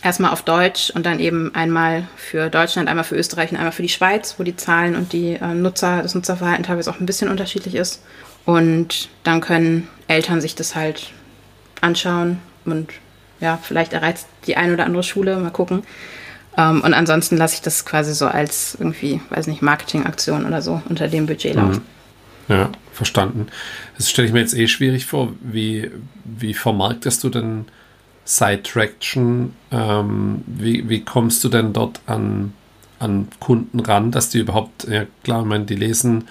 Erstmal 0.00 0.30
auf 0.30 0.42
Deutsch 0.42 0.90
und 0.94 1.06
dann 1.06 1.18
eben 1.18 1.52
einmal 1.56 2.06
für 2.14 2.50
Deutschland, 2.50 2.88
einmal 2.88 3.04
für 3.04 3.16
Österreich 3.16 3.50
und 3.50 3.56
einmal 3.56 3.72
für 3.72 3.82
die 3.82 3.88
Schweiz, 3.88 4.36
wo 4.38 4.44
die 4.44 4.54
Zahlen 4.54 4.94
und 4.94 5.12
die 5.12 5.32
äh, 5.32 5.54
Nutzer, 5.54 6.02
das 6.02 6.14
Nutzerverhalten 6.14 6.64
teilweise 6.64 6.90
auch 6.90 7.00
ein 7.00 7.06
bisschen 7.06 7.28
unterschiedlich 7.28 7.74
ist. 7.74 8.00
Und 8.44 9.08
dann 9.22 9.40
können 9.40 9.88
Eltern 10.06 10.40
sich 10.40 10.54
das 10.54 10.74
halt 10.74 11.12
anschauen 11.80 12.38
und 12.64 12.90
ja, 13.40 13.58
vielleicht 13.62 13.92
erreicht 13.92 14.26
die 14.46 14.56
eine 14.56 14.74
oder 14.74 14.86
andere 14.86 15.02
Schule, 15.02 15.36
mal 15.36 15.50
gucken. 15.50 15.82
Ähm, 16.56 16.82
und 16.82 16.94
ansonsten 16.94 17.36
lasse 17.36 17.54
ich 17.54 17.62
das 17.62 17.84
quasi 17.84 18.14
so 18.14 18.26
als 18.26 18.76
irgendwie, 18.78 19.20
weiß 19.30 19.46
nicht, 19.46 19.62
Marketingaktion 19.62 20.46
oder 20.46 20.62
so 20.62 20.82
unter 20.88 21.08
dem 21.08 21.26
Budget 21.26 21.54
laufen. 21.54 21.82
Mhm. 22.48 22.54
Ja, 22.54 22.70
verstanden. 22.92 23.46
Das 23.96 24.10
stelle 24.10 24.28
ich 24.28 24.34
mir 24.34 24.40
jetzt 24.40 24.54
eh 24.54 24.68
schwierig 24.68 25.06
vor. 25.06 25.32
Wie, 25.40 25.90
wie 26.24 26.54
vermarktest 26.54 27.24
du 27.24 27.30
denn 27.30 27.64
Side 28.24 28.62
Traction? 28.62 29.54
Ähm, 29.70 30.42
wie, 30.46 30.88
wie 30.88 31.00
kommst 31.00 31.42
du 31.42 31.48
denn 31.48 31.72
dort 31.72 32.00
an, 32.06 32.52
an 32.98 33.28
Kunden 33.40 33.80
ran, 33.80 34.10
dass 34.10 34.28
die 34.28 34.38
überhaupt, 34.38 34.86
ja 34.88 35.06
klar, 35.22 35.40
ich 35.40 35.46
meine, 35.46 35.64
die 35.64 35.76
lesen 35.76 36.28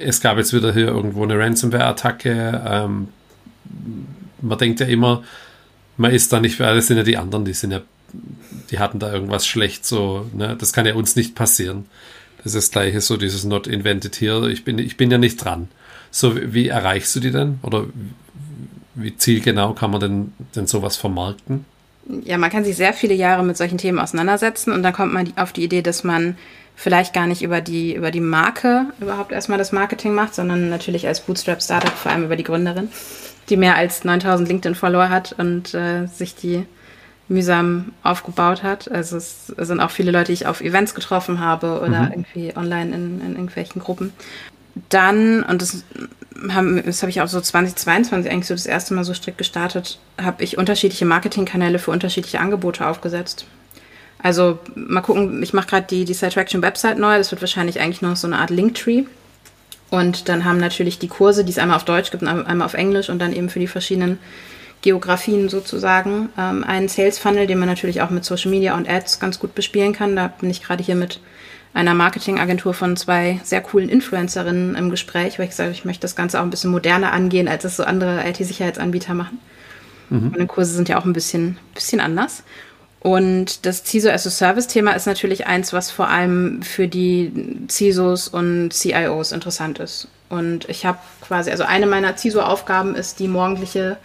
es 0.00 0.20
gab 0.20 0.38
jetzt 0.38 0.52
wieder 0.52 0.72
hier 0.72 0.88
irgendwo 0.88 1.22
eine 1.22 1.38
Ransomware-Attacke. 1.38 2.62
Ähm, 2.66 3.08
man 4.40 4.58
denkt 4.58 4.80
ja 4.80 4.86
immer, 4.86 5.22
man 5.96 6.12
ist 6.12 6.32
da 6.32 6.40
nicht, 6.40 6.58
weil 6.60 6.76
das 6.76 6.86
sind 6.86 6.96
ja 6.96 7.02
die 7.02 7.16
anderen, 7.16 7.44
die 7.44 7.52
sind 7.52 7.72
ja, 7.72 7.80
die 8.70 8.78
hatten 8.78 8.98
da 8.98 9.12
irgendwas 9.12 9.46
schlecht, 9.46 9.84
so, 9.84 10.28
ne? 10.32 10.56
Das 10.58 10.72
kann 10.72 10.86
ja 10.86 10.94
uns 10.94 11.16
nicht 11.16 11.34
passieren. 11.34 11.86
Das 12.38 12.54
ist 12.54 12.54
das 12.54 12.70
gleiche, 12.70 13.00
so 13.00 13.16
dieses 13.16 13.44
Not 13.44 13.66
Invented 13.66 14.16
here. 14.20 14.50
Ich 14.50 14.64
bin, 14.64 14.78
ich 14.78 14.96
bin 14.96 15.10
ja 15.10 15.18
nicht 15.18 15.44
dran. 15.44 15.68
So, 16.10 16.34
wie 16.36 16.68
erreichst 16.68 17.14
du 17.16 17.20
die 17.20 17.32
denn? 17.32 17.58
Oder 17.62 17.86
wie 18.94 19.16
zielgenau 19.16 19.74
kann 19.74 19.90
man 19.90 20.00
denn, 20.00 20.32
denn 20.54 20.66
sowas 20.66 20.96
vermarkten? 20.96 21.64
Ja, 22.24 22.38
man 22.38 22.50
kann 22.50 22.64
sich 22.64 22.76
sehr 22.76 22.94
viele 22.94 23.14
Jahre 23.14 23.44
mit 23.44 23.56
solchen 23.56 23.76
Themen 23.76 23.98
auseinandersetzen 23.98 24.72
und 24.72 24.82
dann 24.82 24.94
kommt 24.94 25.12
man 25.12 25.32
auf 25.36 25.52
die 25.52 25.64
Idee, 25.64 25.82
dass 25.82 26.04
man 26.04 26.36
vielleicht 26.78 27.12
gar 27.12 27.26
nicht 27.26 27.42
über 27.42 27.60
die, 27.60 27.92
über 27.92 28.12
die 28.12 28.20
Marke 28.20 28.86
überhaupt 29.00 29.32
erstmal 29.32 29.58
das 29.58 29.72
Marketing 29.72 30.14
macht, 30.14 30.36
sondern 30.36 30.70
natürlich 30.70 31.08
als 31.08 31.20
Bootstrap-Startup, 31.20 31.90
vor 31.90 32.12
allem 32.12 32.22
über 32.22 32.36
die 32.36 32.44
Gründerin, 32.44 32.88
die 33.48 33.56
mehr 33.56 33.74
als 33.74 34.04
9000 34.04 34.48
LinkedIn-Follower 34.48 35.10
hat 35.10 35.34
und 35.38 35.74
äh, 35.74 36.06
sich 36.06 36.36
die 36.36 36.64
mühsam 37.26 37.92
aufgebaut 38.04 38.62
hat. 38.62 38.88
Also 38.92 39.16
es 39.16 39.48
sind 39.48 39.80
auch 39.80 39.90
viele 39.90 40.12
Leute, 40.12 40.26
die 40.26 40.34
ich 40.34 40.46
auf 40.46 40.60
Events 40.60 40.94
getroffen 40.94 41.40
habe 41.40 41.80
oder 41.80 42.02
mhm. 42.02 42.12
irgendwie 42.12 42.56
online 42.56 42.94
in, 42.94 43.20
in 43.22 43.32
irgendwelchen 43.32 43.82
Gruppen. 43.82 44.12
Dann, 44.88 45.42
und 45.42 45.60
das 45.60 45.82
haben, 46.48 46.80
das 46.86 47.02
habe 47.02 47.10
ich 47.10 47.20
auch 47.20 47.26
so 47.26 47.40
2022 47.40 48.30
eigentlich 48.30 48.46
so 48.46 48.54
das 48.54 48.66
erste 48.66 48.94
Mal 48.94 49.02
so 49.02 49.14
strikt 49.14 49.38
gestartet, 49.38 49.98
habe 50.22 50.44
ich 50.44 50.56
unterschiedliche 50.56 51.06
Marketingkanäle 51.06 51.80
für 51.80 51.90
unterschiedliche 51.90 52.38
Angebote 52.38 52.86
aufgesetzt. 52.86 53.46
Also 54.22 54.58
mal 54.74 55.00
gucken, 55.00 55.42
ich 55.42 55.52
mache 55.52 55.68
gerade 55.68 55.86
die, 55.88 56.04
die 56.04 56.14
Site 56.14 56.36
Website 56.36 56.98
neu, 56.98 57.18
das 57.18 57.30
wird 57.30 57.40
wahrscheinlich 57.40 57.80
eigentlich 57.80 58.02
noch 58.02 58.16
so 58.16 58.26
eine 58.26 58.38
Art 58.38 58.50
Linktree. 58.50 59.04
Und 59.90 60.28
dann 60.28 60.44
haben 60.44 60.58
natürlich 60.58 60.98
die 60.98 61.08
Kurse, 61.08 61.44
die 61.44 61.50
es 61.52 61.58
einmal 61.58 61.76
auf 61.76 61.84
Deutsch 61.84 62.10
gibt 62.10 62.22
und 62.22 62.28
einmal 62.28 62.66
auf 62.66 62.74
Englisch 62.74 63.08
und 63.08 63.20
dann 63.20 63.32
eben 63.32 63.48
für 63.48 63.60
die 63.60 63.68
verschiedenen 63.68 64.18
Geografien 64.82 65.48
sozusagen 65.48 66.28
ähm, 66.38 66.62
einen 66.62 66.88
Sales 66.88 67.18
Funnel, 67.18 67.46
den 67.46 67.58
man 67.58 67.68
natürlich 67.68 68.02
auch 68.02 68.10
mit 68.10 68.24
Social 68.24 68.50
Media 68.50 68.76
und 68.76 68.88
Ads 68.88 69.18
ganz 69.18 69.38
gut 69.38 69.54
bespielen 69.54 69.92
kann. 69.92 70.14
Da 70.14 70.28
bin 70.28 70.50
ich 70.50 70.62
gerade 70.62 70.84
hier 70.84 70.94
mit 70.94 71.20
einer 71.74 71.94
Marketingagentur 71.94 72.74
von 72.74 72.96
zwei 72.96 73.40
sehr 73.44 73.60
coolen 73.60 73.88
Influencerinnen 73.88 74.74
im 74.74 74.90
Gespräch, 74.90 75.38
weil 75.38 75.48
ich 75.48 75.54
sage, 75.54 75.70
ich 75.70 75.84
möchte 75.84 76.02
das 76.02 76.16
Ganze 76.16 76.38
auch 76.38 76.44
ein 76.44 76.50
bisschen 76.50 76.70
moderner 76.70 77.12
angehen, 77.12 77.48
als 77.48 77.64
es 77.64 77.76
so 77.76 77.84
andere 77.84 78.28
IT-Sicherheitsanbieter 78.28 79.14
machen. 79.14 79.38
Mhm. 80.10 80.30
Meine 80.32 80.46
Kurse 80.46 80.74
sind 80.74 80.88
ja 80.88 80.98
auch 80.98 81.04
ein 81.04 81.12
bisschen, 81.12 81.58
bisschen 81.74 82.00
anders. 82.00 82.42
Und 83.00 83.64
das 83.64 83.84
CISO 83.84 84.10
as 84.10 84.26
a 84.26 84.30
Service-Thema 84.30 84.92
ist 84.92 85.06
natürlich 85.06 85.46
eins, 85.46 85.72
was 85.72 85.90
vor 85.90 86.08
allem 86.08 86.62
für 86.62 86.88
die 86.88 87.32
CISOs 87.68 88.28
und 88.28 88.72
CIOs 88.72 89.32
interessant 89.32 89.78
ist. 89.78 90.08
Und 90.28 90.68
ich 90.68 90.84
habe 90.84 90.98
quasi, 91.20 91.50
also 91.50 91.64
eine 91.64 91.86
meiner 91.86 92.16
CISO-Aufgaben 92.16 92.94
ist 92.94 93.20
die 93.20 93.28
morgendliche 93.28 93.98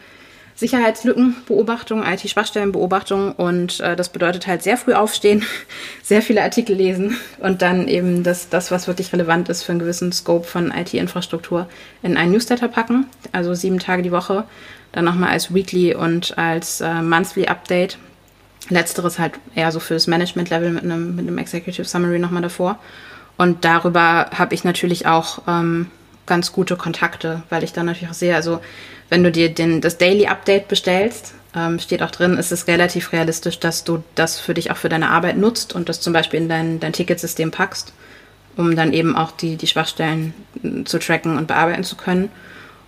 Sicherheitslückenbeobachtung, 0.56 2.04
IT-Schwachstellenbeobachtung. 2.04 3.32
Und 3.34 3.80
äh, 3.80 3.96
das 3.96 4.10
bedeutet 4.10 4.46
halt 4.46 4.62
sehr 4.62 4.78
früh 4.78 4.94
aufstehen, 4.94 5.44
sehr 6.04 6.22
viele 6.22 6.44
Artikel 6.44 6.76
lesen 6.76 7.18
und 7.40 7.64
dann 7.64 7.88
eben 7.88 8.24
das, 8.24 8.50
das, 8.50 8.70
was 8.70 8.88
wirklich 8.88 9.12
relevant 9.12 9.50
ist 9.50 9.64
für 9.64 9.72
einen 9.72 9.80
gewissen 9.80 10.12
Scope 10.12 10.46
von 10.46 10.72
IT-Infrastruktur, 10.72 11.68
in 12.04 12.16
einen 12.16 12.32
Newsletter 12.32 12.68
packen. 12.68 13.08
Also 13.32 13.56
sieben 13.56 13.80
Tage 13.80 14.04
die 14.04 14.12
Woche. 14.12 14.46
Dann 14.92 15.06
nochmal 15.06 15.32
als 15.32 15.52
Weekly 15.52 15.96
und 15.96 16.38
als 16.38 16.80
äh, 16.80 17.02
Monthly 17.02 17.48
Update 17.48 17.98
Letzteres 18.70 19.20
halt 19.20 19.34
eher 19.56 19.72
so 19.72 19.80
fürs 19.80 20.08
Management-Level 20.08 20.72
mit 20.72 20.84
einem, 20.84 21.16
mit 21.16 21.28
einem 21.28 21.38
Executive 21.38 21.86
Summary 21.86 22.20
nochmal 22.20 22.42
davor. 22.42 22.80
Und 23.38 23.66
darüber 23.66 24.30
habe 24.38 24.54
ich 24.54 24.64
natürlich 24.64 25.06
auch 25.06 25.42
ähm, 25.48 25.90
ganz 26.26 26.52
gute 26.52 26.76
Kontakte, 26.76 27.44
weil 27.50 27.64
ich 27.64 27.74
dann 27.74 27.88
natürlich 27.88 28.10
auch 28.10 28.16
sehe, 28.16 28.36
also 28.36 28.62
wenn 29.10 29.24
du 29.24 29.32
dir 29.32 29.54
den, 29.54 29.82
das 29.82 29.98
Daily 29.98 30.28
Update 30.28 30.68
bestellst, 30.68 31.34
ähm, 31.56 31.80
steht 31.80 32.02
auch 32.02 32.12
drin, 32.12 32.38
ist 32.38 32.52
es 32.52 32.68
relativ 32.68 33.12
realistisch, 33.12 33.60
dass 33.60 33.84
du 33.84 34.04
das 34.16 34.40
für 34.40 34.54
dich 34.54 34.72
auch 34.72 34.78
für 34.78 34.90
deine 34.90 35.10
Arbeit 35.10 35.38
nutzt 35.38 35.74
und 35.74 35.90
das 35.90 36.02
zum 36.02 36.14
Beispiel 36.14 36.42
in 36.42 36.50
dein, 36.50 36.80
dein 36.80 36.94
Ticketsystem 36.94 37.52
packst, 37.52 37.94
um 38.56 38.76
dann 38.76 38.94
eben 38.94 39.16
auch 39.16 39.32
die, 39.32 39.56
die 39.56 39.68
Schwachstellen 39.68 40.34
zu 40.86 41.00
tracken 41.00 41.38
und 41.38 41.48
bearbeiten 41.48 41.84
zu 41.84 41.96
können. 41.96 42.30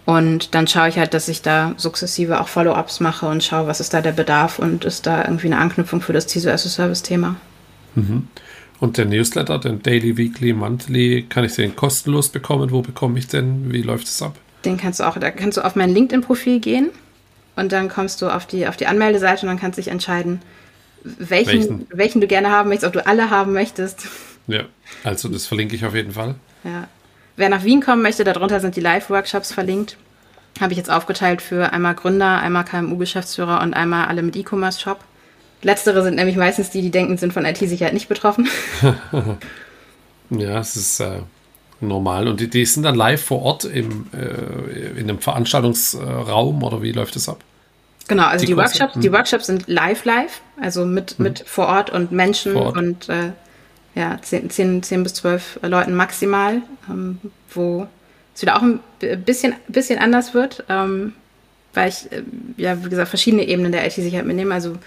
Und 0.05 0.53
dann 0.53 0.67
schaue 0.67 0.89
ich 0.89 0.99
halt, 0.99 1.13
dass 1.15 1.27
ich 1.27 1.41
da 1.41 1.73
sukzessive 1.77 2.39
auch 2.39 2.47
Follow-ups 2.47 2.99
mache 2.99 3.27
und 3.27 3.43
schaue, 3.43 3.67
was 3.67 3.79
ist 3.79 3.93
da 3.93 4.01
der 4.01 4.11
Bedarf 4.11 4.59
und 4.59 4.85
ist 4.85 5.07
da 5.07 5.25
irgendwie 5.25 5.47
eine 5.47 5.57
Anknüpfung 5.57 6.01
für 6.01 6.13
das 6.13 6.27
TISO 6.27 6.49
as 6.49 6.65
a 6.65 6.69
Service-Thema. 6.69 7.35
Mhm. 7.95 8.27
Und 8.79 8.97
der 8.97 9.05
Newsletter, 9.05 9.57
den 9.57 9.81
Daily, 9.81 10.15
Weekly, 10.17 10.53
Monthly, 10.53 11.25
kann 11.27 11.43
ich 11.43 11.55
den 11.55 11.75
kostenlos 11.75 12.29
bekommen? 12.29 12.71
Wo 12.71 12.81
bekomme 12.81 13.17
ich 13.17 13.27
den? 13.27 13.71
Wie 13.71 13.81
läuft 13.81 14.05
es 14.05 14.21
ab? 14.21 14.35
Den 14.63 14.77
kannst 14.77 14.99
du 14.99 15.05
auch, 15.05 15.17
da 15.17 15.31
kannst 15.31 15.57
du 15.57 15.65
auf 15.65 15.75
mein 15.75 15.89
LinkedIn-Profil 15.89 16.59
gehen 16.59 16.89
und 17.55 17.71
dann 17.71 17.89
kommst 17.89 18.21
du 18.21 18.29
auf 18.29 18.45
die, 18.45 18.67
auf 18.67 18.77
die 18.77 18.87
Anmeldeseite 18.87 19.43
und 19.43 19.47
dann 19.47 19.59
kannst 19.59 19.77
du 19.77 19.81
dich 19.81 19.91
entscheiden, 19.91 20.41
welchen, 21.03 21.47
welchen? 21.47 21.87
welchen 21.91 22.21
du 22.21 22.27
gerne 22.27 22.51
haben 22.51 22.69
möchtest, 22.69 22.87
ob 22.87 22.93
du 22.93 23.07
alle 23.07 23.29
haben 23.29 23.53
möchtest. 23.53 24.07
Ja, 24.47 24.63
also 25.03 25.29
das 25.29 25.45
verlinke 25.45 25.75
ich 25.75 25.85
auf 25.85 25.95
jeden 25.95 26.11
Fall. 26.11 26.35
Ja. 26.63 26.87
Wer 27.35 27.49
nach 27.49 27.63
Wien 27.63 27.81
kommen 27.81 28.01
möchte, 28.01 28.23
darunter 28.23 28.59
sind 28.59 28.75
die 28.75 28.81
Live-Workshops 28.81 29.51
verlinkt. 29.51 29.97
Habe 30.61 30.71
ich 30.71 30.77
jetzt 30.77 30.89
aufgeteilt 30.89 31.41
für 31.41 31.73
einmal 31.73 31.95
Gründer, 31.95 32.39
einmal 32.39 32.63
KMU-Geschäftsführer 32.63 33.61
und 33.61 33.73
einmal 33.73 34.07
alle 34.07 34.23
mit 34.23 34.35
E-Commerce-Shop. 34.37 34.99
Letztere 35.61 36.03
sind 36.03 36.15
nämlich 36.15 36.37
meistens 36.37 36.69
die, 36.69 36.81
die 36.81 36.91
denken, 36.91 37.17
sind 37.17 37.33
von 37.33 37.43
IT-Sicherheit 37.43 37.93
nicht 37.93 38.07
betroffen. 38.07 38.47
ja, 40.29 40.59
es 40.59 40.75
ist 40.75 40.99
äh, 41.01 41.19
normal. 41.81 42.27
Und 42.27 42.39
die, 42.39 42.49
die, 42.49 42.65
sind 42.65 42.83
dann 42.83 42.95
live 42.95 43.21
vor 43.21 43.41
Ort 43.41 43.65
im, 43.65 44.07
äh, 44.13 44.99
in 44.99 45.09
einem 45.09 45.19
Veranstaltungsraum 45.19 46.63
oder 46.63 46.81
wie 46.81 46.91
läuft 46.91 47.15
das 47.15 47.27
ab? 47.27 47.39
Genau, 48.07 48.27
also 48.27 48.45
die, 48.45 48.51
die 48.51 48.57
Workshops, 48.57 48.93
die 48.93 49.07
hm. 49.07 49.13
Workshops 49.13 49.47
sind 49.47 49.67
live 49.67 50.05
live, 50.05 50.41
also 50.61 50.85
mit, 50.85 51.17
hm. 51.17 51.23
mit 51.23 51.43
vor 51.45 51.67
Ort 51.67 51.89
und 51.89 52.11
Menschen 52.11 52.55
Ort. 52.55 52.77
und 52.77 53.09
äh, 53.09 53.31
ja, 53.95 54.19
10, 54.21 54.49
10, 54.49 54.83
10 54.83 55.03
bis 55.03 55.13
12 55.15 55.59
Leuten 55.63 55.95
maximal, 55.95 56.61
ähm, 56.89 57.19
wo 57.53 57.87
es 58.35 58.41
wieder 58.41 58.57
auch 58.57 58.61
ein 58.61 58.79
bisschen, 59.25 59.55
bisschen 59.69 59.99
anders 59.99 60.33
wird, 60.33 60.65
ähm, 60.69 61.13
weil 61.73 61.89
ich, 61.89 62.11
äh, 62.11 62.23
ja, 62.57 62.83
wie 62.83 62.89
gesagt, 62.89 63.09
verschiedene 63.09 63.47
Ebenen 63.47 63.71
der 63.71 63.85
IT-Sicherheit 63.85 64.25
mitnehme, 64.25 64.53
also 64.53 64.77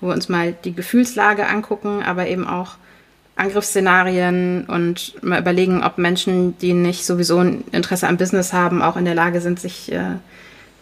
wo 0.00 0.08
wir 0.08 0.14
uns 0.14 0.28
mal 0.28 0.54
die 0.64 0.74
Gefühlslage 0.74 1.46
angucken, 1.46 2.02
aber 2.02 2.26
eben 2.26 2.46
auch 2.46 2.76
Angriffsszenarien 3.36 4.64
und 4.64 5.22
mal 5.22 5.40
überlegen, 5.40 5.84
ob 5.84 5.98
Menschen, 5.98 6.58
die 6.58 6.72
nicht 6.72 7.04
sowieso 7.04 7.38
ein 7.38 7.64
Interesse 7.70 8.08
am 8.08 8.16
Business 8.16 8.52
haben, 8.52 8.82
auch 8.82 8.96
in 8.96 9.04
der 9.04 9.14
Lage 9.14 9.40
sind, 9.40 9.60
sich 9.60 9.92
äh, 9.92 10.16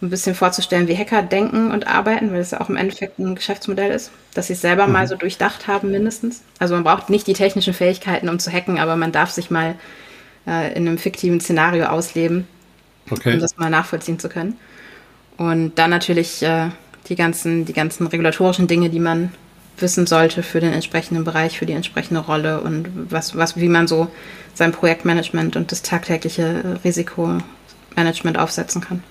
ein 0.01 0.09
bisschen 0.09 0.35
vorzustellen, 0.35 0.87
wie 0.87 0.97
Hacker 0.97 1.21
denken 1.21 1.71
und 1.71 1.87
arbeiten, 1.87 2.31
weil 2.31 2.41
es 2.41 2.51
ja 2.51 2.61
auch 2.61 2.69
im 2.69 2.75
Endeffekt 2.75 3.17
ein 3.17 3.35
Geschäftsmodell 3.35 3.91
ist, 3.91 4.11
dass 4.33 4.47
sie 4.47 4.53
es 4.53 4.61
selber 4.61 4.87
mhm. 4.87 4.93
mal 4.93 5.07
so 5.07 5.15
durchdacht 5.15 5.67
haben 5.67 5.91
mindestens. 5.91 6.43
Also 6.59 6.73
man 6.73 6.83
braucht 6.83 7.09
nicht 7.09 7.27
die 7.27 7.33
technischen 7.33 7.73
Fähigkeiten, 7.73 8.29
um 8.29 8.39
zu 8.39 8.51
hacken, 8.51 8.77
aber 8.77 8.95
man 8.95 9.11
darf 9.11 9.31
sich 9.31 9.49
mal 9.49 9.75
äh, 10.47 10.73
in 10.73 10.87
einem 10.87 10.97
fiktiven 10.97 11.39
Szenario 11.39 11.85
ausleben, 11.85 12.47
okay. 13.09 13.33
um 13.33 13.39
das 13.39 13.57
mal 13.57 13.69
nachvollziehen 13.69 14.19
zu 14.19 14.29
können. 14.29 14.57
Und 15.37 15.75
dann 15.75 15.89
natürlich 15.89 16.43
äh, 16.43 16.69
die 17.07 17.15
ganzen, 17.15 17.65
die 17.65 17.73
ganzen 17.73 18.07
regulatorischen 18.07 18.67
Dinge, 18.67 18.89
die 18.89 18.99
man 18.99 19.31
wissen 19.77 20.07
sollte 20.07 20.43
für 20.43 20.59
den 20.59 20.73
entsprechenden 20.73 21.23
Bereich, 21.23 21.57
für 21.57 21.65
die 21.65 21.73
entsprechende 21.73 22.21
Rolle 22.21 22.61
und 22.61 23.11
was, 23.11 23.35
was, 23.35 23.57
wie 23.57 23.67
man 23.67 23.87
so 23.87 24.09
sein 24.53 24.71
Projektmanagement 24.71 25.55
und 25.57 25.71
das 25.71 25.81
tagtägliche 25.81 26.79
Risikomanagement 26.83 28.37
aufsetzen 28.37 28.81
kann. 28.81 29.03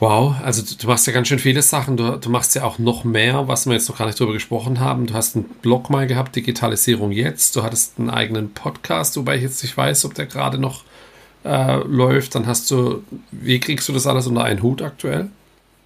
Wow, 0.00 0.34
also 0.42 0.62
du, 0.62 0.74
du, 0.76 0.86
machst 0.86 1.06
ja 1.06 1.12
ganz 1.12 1.28
schön 1.28 1.38
viele 1.38 1.60
Sachen. 1.60 1.98
Du, 1.98 2.16
du, 2.16 2.30
machst 2.30 2.54
ja 2.54 2.64
auch 2.64 2.78
noch 2.78 3.04
mehr, 3.04 3.48
was 3.48 3.66
wir 3.66 3.74
jetzt 3.74 3.86
noch 3.90 3.98
gar 3.98 4.06
nicht 4.06 4.18
drüber 4.18 4.32
gesprochen 4.32 4.80
haben. 4.80 5.06
Du 5.06 5.12
hast 5.12 5.36
einen 5.36 5.44
Blog 5.44 5.90
mal 5.90 6.06
gehabt, 6.06 6.34
Digitalisierung 6.34 7.12
jetzt. 7.12 7.54
Du 7.54 7.62
hattest 7.62 7.98
einen 7.98 8.08
eigenen 8.08 8.54
Podcast, 8.54 9.18
wobei 9.18 9.36
ich 9.36 9.42
jetzt 9.42 9.62
nicht 9.62 9.76
weiß, 9.76 10.06
ob 10.06 10.14
der 10.14 10.24
gerade 10.24 10.56
noch 10.56 10.84
äh, 11.44 11.76
läuft. 11.84 12.34
Dann 12.34 12.46
hast 12.46 12.70
du, 12.70 13.04
wie 13.30 13.60
kriegst 13.60 13.90
du 13.90 13.92
das 13.92 14.06
alles 14.06 14.26
unter 14.26 14.42
einen 14.42 14.62
Hut 14.62 14.80
aktuell? 14.80 15.28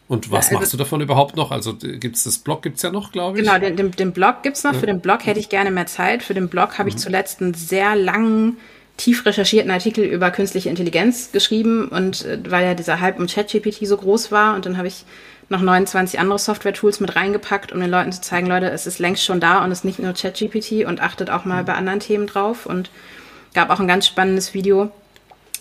Und 0.07 0.31
was 0.31 0.47
ja, 0.47 0.51
also, 0.51 0.61
machst 0.61 0.73
du 0.73 0.77
davon 0.77 1.01
überhaupt 1.01 1.35
noch? 1.35 1.51
Also 1.51 1.75
gibt 1.75 2.15
es 2.15 2.23
das 2.23 2.39
Blog, 2.39 2.63
gibt 2.63 2.77
es 2.77 2.83
ja 2.83 2.93
noch, 2.93 3.11
glaube 3.11 3.39
ich. 3.39 3.45
Genau, 3.45 3.59
den, 3.59 3.77
den, 3.77 3.91
den 3.91 4.13
Blog 4.13 4.45
gibt 4.45 4.57
es 4.57 4.63
noch. 4.63 4.75
Ja. 4.75 4.79
Für 4.79 4.87
den 4.87 5.01
Blog 5.01 5.27
hätte 5.27 5.41
ich 5.41 5.49
gerne 5.49 5.73
mehr 5.73 5.87
Zeit. 5.87 6.23
Für 6.23 6.35
den 6.35 6.49
Blog 6.49 6.79
habe 6.79 6.85
mhm. 6.85 6.97
ich 6.97 6.97
zuletzt 6.99 7.43
einen 7.43 7.55
sehr 7.55 7.97
langen 7.97 8.59
tief 8.97 9.27
recherchierten 9.27 9.71
Artikel 9.71 10.05
über 10.05 10.31
künstliche 10.31 10.69
Intelligenz 10.69 11.33
geschrieben 11.33 11.89
und 11.89 12.25
äh, 12.25 12.39
weil 12.49 12.65
ja 12.65 12.75
dieser 12.75 13.01
Hype 13.01 13.19
um 13.19 13.27
ChatGPT 13.27 13.87
so 13.87 13.97
groß 13.97 14.31
war 14.31 14.55
und 14.55 14.67
dann 14.67 14.77
habe 14.77 14.89
ich 14.89 15.05
noch 15.49 15.61
29 15.61 16.19
andere 16.19 16.39
Software-Tools 16.39 17.01
mit 17.01 17.17
reingepackt, 17.17 17.73
um 17.73 17.81
den 17.81 17.91
Leuten 17.91 18.13
zu 18.13 18.21
zeigen, 18.21 18.47
Leute, 18.47 18.71
es 18.71 18.87
ist 18.87 18.99
längst 18.99 19.25
schon 19.25 19.41
da 19.41 19.63
und 19.63 19.71
es 19.71 19.79
ist 19.79 19.85
nicht 19.85 19.99
nur 19.99 20.15
ChatGPT 20.15 20.87
und 20.87 21.03
achtet 21.03 21.29
auch 21.29 21.45
mal 21.45 21.65
bei 21.65 21.75
anderen 21.75 22.01
Themen 22.01 22.27
drauf 22.27 22.67
und 22.67 22.91
gab 23.53 23.71
auch 23.71 23.81
ein 23.81 23.89
ganz 23.89 24.07
spannendes 24.07 24.55
Video 24.55 24.91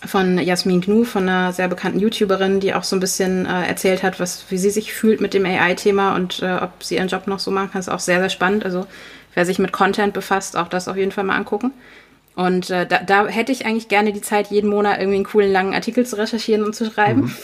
von 0.06 0.38
Jasmin 0.38 0.80
Gnu, 0.80 1.04
von 1.04 1.28
einer 1.28 1.52
sehr 1.52 1.68
bekannten 1.68 1.98
YouTuberin, 1.98 2.60
die 2.60 2.74
auch 2.74 2.84
so 2.84 2.96
ein 2.96 3.00
bisschen 3.00 3.46
äh, 3.46 3.66
erzählt 3.66 4.02
hat, 4.02 4.20
was, 4.20 4.44
wie 4.50 4.58
sie 4.58 4.70
sich 4.70 4.92
fühlt 4.92 5.20
mit 5.20 5.34
dem 5.34 5.46
AI-Thema 5.46 6.14
und 6.14 6.42
äh, 6.42 6.58
ob 6.60 6.82
sie 6.82 6.96
ihren 6.96 7.08
Job 7.08 7.26
noch 7.26 7.38
so 7.38 7.50
machen 7.50 7.70
kann, 7.72 7.80
ist 7.80 7.88
auch 7.88 8.00
sehr, 8.00 8.20
sehr 8.20 8.30
spannend. 8.30 8.64
Also 8.64 8.86
wer 9.34 9.46
sich 9.46 9.58
mit 9.58 9.72
Content 9.72 10.12
befasst, 10.12 10.56
auch 10.56 10.68
das 10.68 10.88
auf 10.88 10.96
jeden 10.96 11.12
Fall 11.12 11.24
mal 11.24 11.36
angucken. 11.36 11.72
Und 12.36 12.70
äh, 12.70 12.86
da, 12.86 12.98
da 12.98 13.26
hätte 13.26 13.52
ich 13.52 13.64
eigentlich 13.64 13.88
gerne 13.88 14.12
die 14.12 14.20
Zeit, 14.20 14.50
jeden 14.50 14.68
Monat 14.68 14.98
irgendwie 14.98 15.16
einen 15.16 15.24
coolen 15.24 15.52
langen 15.52 15.74
Artikel 15.74 16.04
zu 16.04 16.16
recherchieren 16.16 16.64
und 16.64 16.74
zu 16.74 16.90
schreiben. 16.90 17.22
Mhm. 17.22 17.32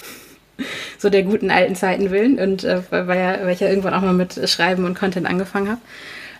So 0.99 1.09
der 1.09 1.23
guten 1.23 1.51
alten 1.51 1.75
Zeiten 1.75 2.11
willen. 2.11 2.39
Und 2.39 2.65
äh, 2.65 2.83
weil, 2.91 3.19
ja, 3.19 3.39
weil 3.47 3.55
ich 3.55 3.61
ja 3.61 3.69
irgendwann 3.71 3.95
auch 3.95 4.03
mal 4.03 4.13
mit 4.13 4.47
Schreiben 4.47 4.85
und 4.85 4.93
Content 4.93 5.27
angefangen 5.27 5.71
habe. 5.71 5.81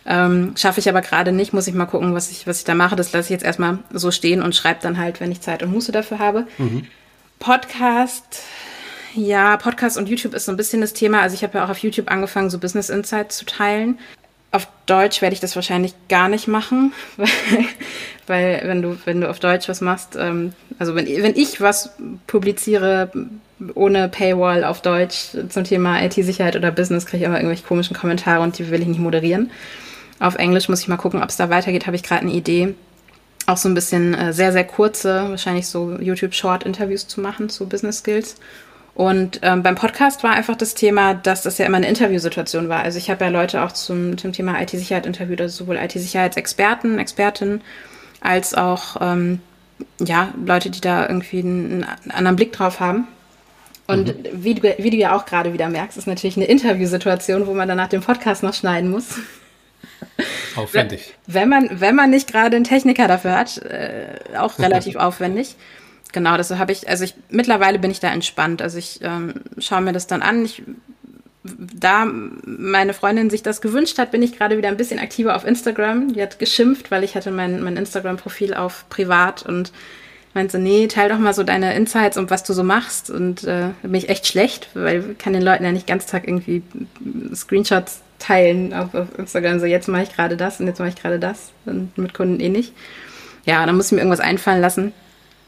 Ähm, 0.05 0.53
Schaffe 0.57 0.81
ich 0.81 0.91
aber 0.91 1.01
gerade 1.01 1.33
nicht, 1.33 1.55
muss 1.55 1.67
ich 1.67 1.73
mal 1.73 1.87
gucken, 1.87 2.15
was 2.15 2.31
ich, 2.31 2.47
was 2.47 2.59
ich 2.59 2.65
da 2.65 2.75
mache. 2.75 2.97
Das 2.97 3.13
lasse 3.13 3.27
ich 3.27 3.31
jetzt 3.31 3.45
erstmal 3.45 3.79
so 3.91 4.11
stehen 4.11 4.43
und 4.43 4.55
schreibe 4.55 4.81
dann 4.83 4.99
halt, 4.99 5.21
wenn 5.21 5.33
ich 5.33 5.41
Zeit 5.41 5.63
und 5.63 5.73
Muße 5.73 5.91
dafür 5.91 6.19
habe. 6.19 6.47
Mhm. 6.59 6.87
Podcast, 7.39 8.43
ja, 9.15 9.57
Podcast 9.57 9.97
und 9.97 10.09
YouTube 10.09 10.35
ist 10.35 10.45
so 10.45 10.53
ein 10.53 10.59
bisschen 10.59 10.83
das 10.83 10.93
Thema. 10.93 11.23
Also 11.23 11.35
ich 11.35 11.43
habe 11.43 11.57
ja 11.57 11.65
auch 11.65 11.71
auf 11.71 11.79
YouTube 11.79 12.11
angefangen, 12.11 12.51
so 12.51 12.59
Business 12.59 12.91
Insights 12.91 13.39
zu 13.39 13.47
teilen. 13.47 13.99
Auf 14.53 14.67
Deutsch 14.87 15.23
werde 15.23 15.35
ich 15.35 15.41
das 15.41 15.55
wahrscheinlich 15.55 15.95
gar 16.09 16.29
nicht 16.29 16.49
machen, 16.49 16.93
weil, 17.17 17.29
weil 18.27 18.61
wenn 18.65 18.83
du, 18.83 18.97
wenn 19.05 19.21
du 19.21 19.31
auf 19.31 19.39
Deutsch 19.39 19.69
was 19.69 19.81
machst, 19.81 20.17
ähm, 20.19 20.53
also 20.79 20.95
wenn, 20.95 21.07
wenn 21.07 21.37
ich 21.37 21.61
was 21.61 21.91
publiziere 22.27 23.13
ohne 23.75 24.09
Paywall 24.09 24.65
auf 24.65 24.81
Deutsch 24.83 25.37
zum 25.49 25.65
Thema 25.65 26.03
IT-Sicherheit 26.03 26.57
oder 26.57 26.71
Business, 26.71 27.07
kriege 27.07 27.19
ich 27.23 27.27
immer 27.27 27.37
irgendwelche 27.37 27.65
komischen 27.65 27.97
Kommentare 27.97 28.43
und 28.43 28.59
die 28.59 28.71
will 28.71 28.81
ich 28.81 28.89
nicht 28.89 29.01
moderieren. 29.01 29.51
Auf 30.19 30.35
Englisch 30.35 30.69
muss 30.69 30.81
ich 30.81 30.89
mal 30.89 30.97
gucken, 30.97 31.23
ob 31.23 31.29
es 31.29 31.37
da 31.37 31.51
weitergeht, 31.51 31.87
habe 31.87 31.97
ich 31.97 32.03
gerade 32.03 32.23
eine 32.23 32.33
Idee. 32.33 32.75
Auch 33.47 33.57
so 33.57 33.69
ein 33.69 33.75
bisschen 33.75 34.15
äh, 34.15 34.33
sehr, 34.33 34.53
sehr 34.53 34.65
kurze, 34.65 35.31
wahrscheinlich 35.31 35.67
so 35.67 35.97
YouTube-Short-Interviews 36.01 37.07
zu 37.07 37.21
machen 37.21 37.49
zu 37.49 37.69
Business 37.69 37.99
Skills 37.99 38.37
und 38.95 39.41
ähm, 39.43 39.63
beim 39.63 39.77
Podcast 39.77 40.23
war 40.25 40.33
einfach 40.33 40.57
das 40.57 40.75
Thema, 40.75 41.15
dass 41.15 41.43
das 41.43 41.59
ja 41.59 41.67
immer 41.67 41.77
eine 41.77 41.89
Interviewsituation 41.89 42.69
war. 42.69 42.83
Also 42.83 42.99
ich 42.99 43.11
habe 43.11 43.25
ja 43.25 43.31
Leute 43.31 43.63
auch 43.63 43.73
zum, 43.73 44.19
zum 44.19 44.33
Thema 44.33 44.61
IT-Sicherheit 44.61 45.07
interviewt, 45.07 45.41
also 45.41 45.65
sowohl 45.65 45.77
IT-Sicherheitsexperten, 45.77 46.99
Expertinnen, 46.99 47.63
als 48.21 48.55
auch 48.55 48.97
ähm, 49.01 49.41
ja, 50.01 50.35
Leute, 50.45 50.71
die 50.71 50.81
da 50.81 51.09
irgendwie 51.09 51.41
einen, 51.41 51.85
einen 51.85 52.11
anderen 52.11 52.37
Blick 52.37 52.53
drauf 52.53 52.81
haben. 52.81 53.07
Und 53.87 54.09
mhm. 54.09 54.45
wie, 54.45 54.55
du, 54.55 54.75
wie 54.79 54.91
du 54.91 54.97
ja 54.97 55.17
auch 55.17 55.25
gerade 55.25 55.53
wieder 55.53 55.69
merkst, 55.69 55.97
ist 55.97 56.07
natürlich 56.07 56.37
eine 56.37 56.47
Interviewsituation, 56.47 57.47
wo 57.47 57.55
man 57.55 57.69
danach 57.69 57.89
den 57.89 58.03
Podcast 58.03 58.43
noch 58.43 58.55
schneiden 58.55 58.91
muss. 58.91 59.17
Aufwendig. 60.57 61.15
Wenn 61.27 61.49
man, 61.49 61.81
wenn 61.81 61.95
man 61.95 62.11
nicht 62.11 62.31
gerade 62.31 62.57
einen 62.57 62.65
Techniker 62.65 63.09
dafür 63.09 63.37
hat, 63.37 63.59
äh, 63.59 64.37
auch 64.37 64.59
relativ 64.59 64.97
aufwendig 64.97 65.57
genau, 66.13 66.37
das 66.37 66.51
habe 66.51 66.73
ich, 66.73 66.89
also 66.89 67.05
ich, 67.05 67.15
mittlerweile 67.29 67.79
bin 67.79 67.91
ich 67.91 68.01
da 68.01 68.13
entspannt. 68.13 68.63
Also 68.63 68.79
ich 68.79 69.01
ähm, 69.03 69.35
schaue 69.59 69.83
mir 69.83 69.93
das 69.93 70.07
dann 70.07 70.23
an. 70.23 70.45
Ich, 70.45 70.63
da 71.43 72.05
meine 72.05 72.93
Freundin 72.93 73.31
sich 73.31 73.43
das 73.43 73.61
gewünscht 73.61 73.99
hat, 73.99 74.11
bin 74.11 74.23
ich 74.23 74.37
gerade 74.37 74.59
wieder 74.59 74.69
ein 74.69 74.77
bisschen 74.77 74.99
aktiver 74.99 75.37
auf 75.37 75.47
Instagram. 75.47 76.13
Die 76.13 76.23
hat 76.23 76.39
geschimpft, 76.39 76.91
weil 76.91 77.05
ich 77.05 77.15
hatte 77.15 77.31
mein, 77.31 77.63
mein 77.63 77.77
Instagram-Profil 77.77 78.55
auf 78.55 78.85
privat 78.89 79.45
und 79.45 79.73
meinte, 80.35 80.59
nee, 80.59 80.87
teil 80.87 81.09
doch 81.09 81.19
mal 81.19 81.35
so 81.35 81.43
deine 81.43 81.75
Insights 81.75 82.17
und 82.17 82.31
was 82.31 82.45
du 82.45 82.53
so 82.53 82.63
machst. 82.63 83.11
Und 83.11 83.45
äh, 83.45 83.71
bin 83.83 83.95
ich 83.95 84.09
echt 84.09 84.27
schlecht, 84.27 84.69
weil 84.75 85.13
ich 85.13 85.19
kann 85.19 85.33
den 85.33 85.43
Leuten 85.43 85.65
ja 85.65 85.73
nicht 85.73 85.87
ganz 85.87 86.07
Tag 86.07 86.27
irgendwie 86.29 86.63
Screenshots 87.35 88.03
teilen 88.19 88.75
auf, 88.75 88.95
auf 88.95 89.19
Instagram. 89.19 89.61
So, 89.61 89.67
jetzt 89.67 89.89
mache 89.89 90.03
ich 90.03 90.15
gerade 90.15 90.37
das 90.37 90.61
und 90.61 90.67
jetzt 90.67 90.79
mache 90.79 90.91
ich 90.91 90.97
gerade 90.97 91.19
das. 91.19 91.53
Und 91.65 91.97
mit 91.97 92.15
Kunden 92.15 92.39
eh 92.39 92.49
nicht. 92.49 92.75
Ja, 93.47 93.65
dann 93.65 93.77
muss 93.77 93.87
ich 93.87 93.93
mir 93.93 93.99
irgendwas 93.99 94.21
einfallen 94.21 94.61
lassen 94.61 94.93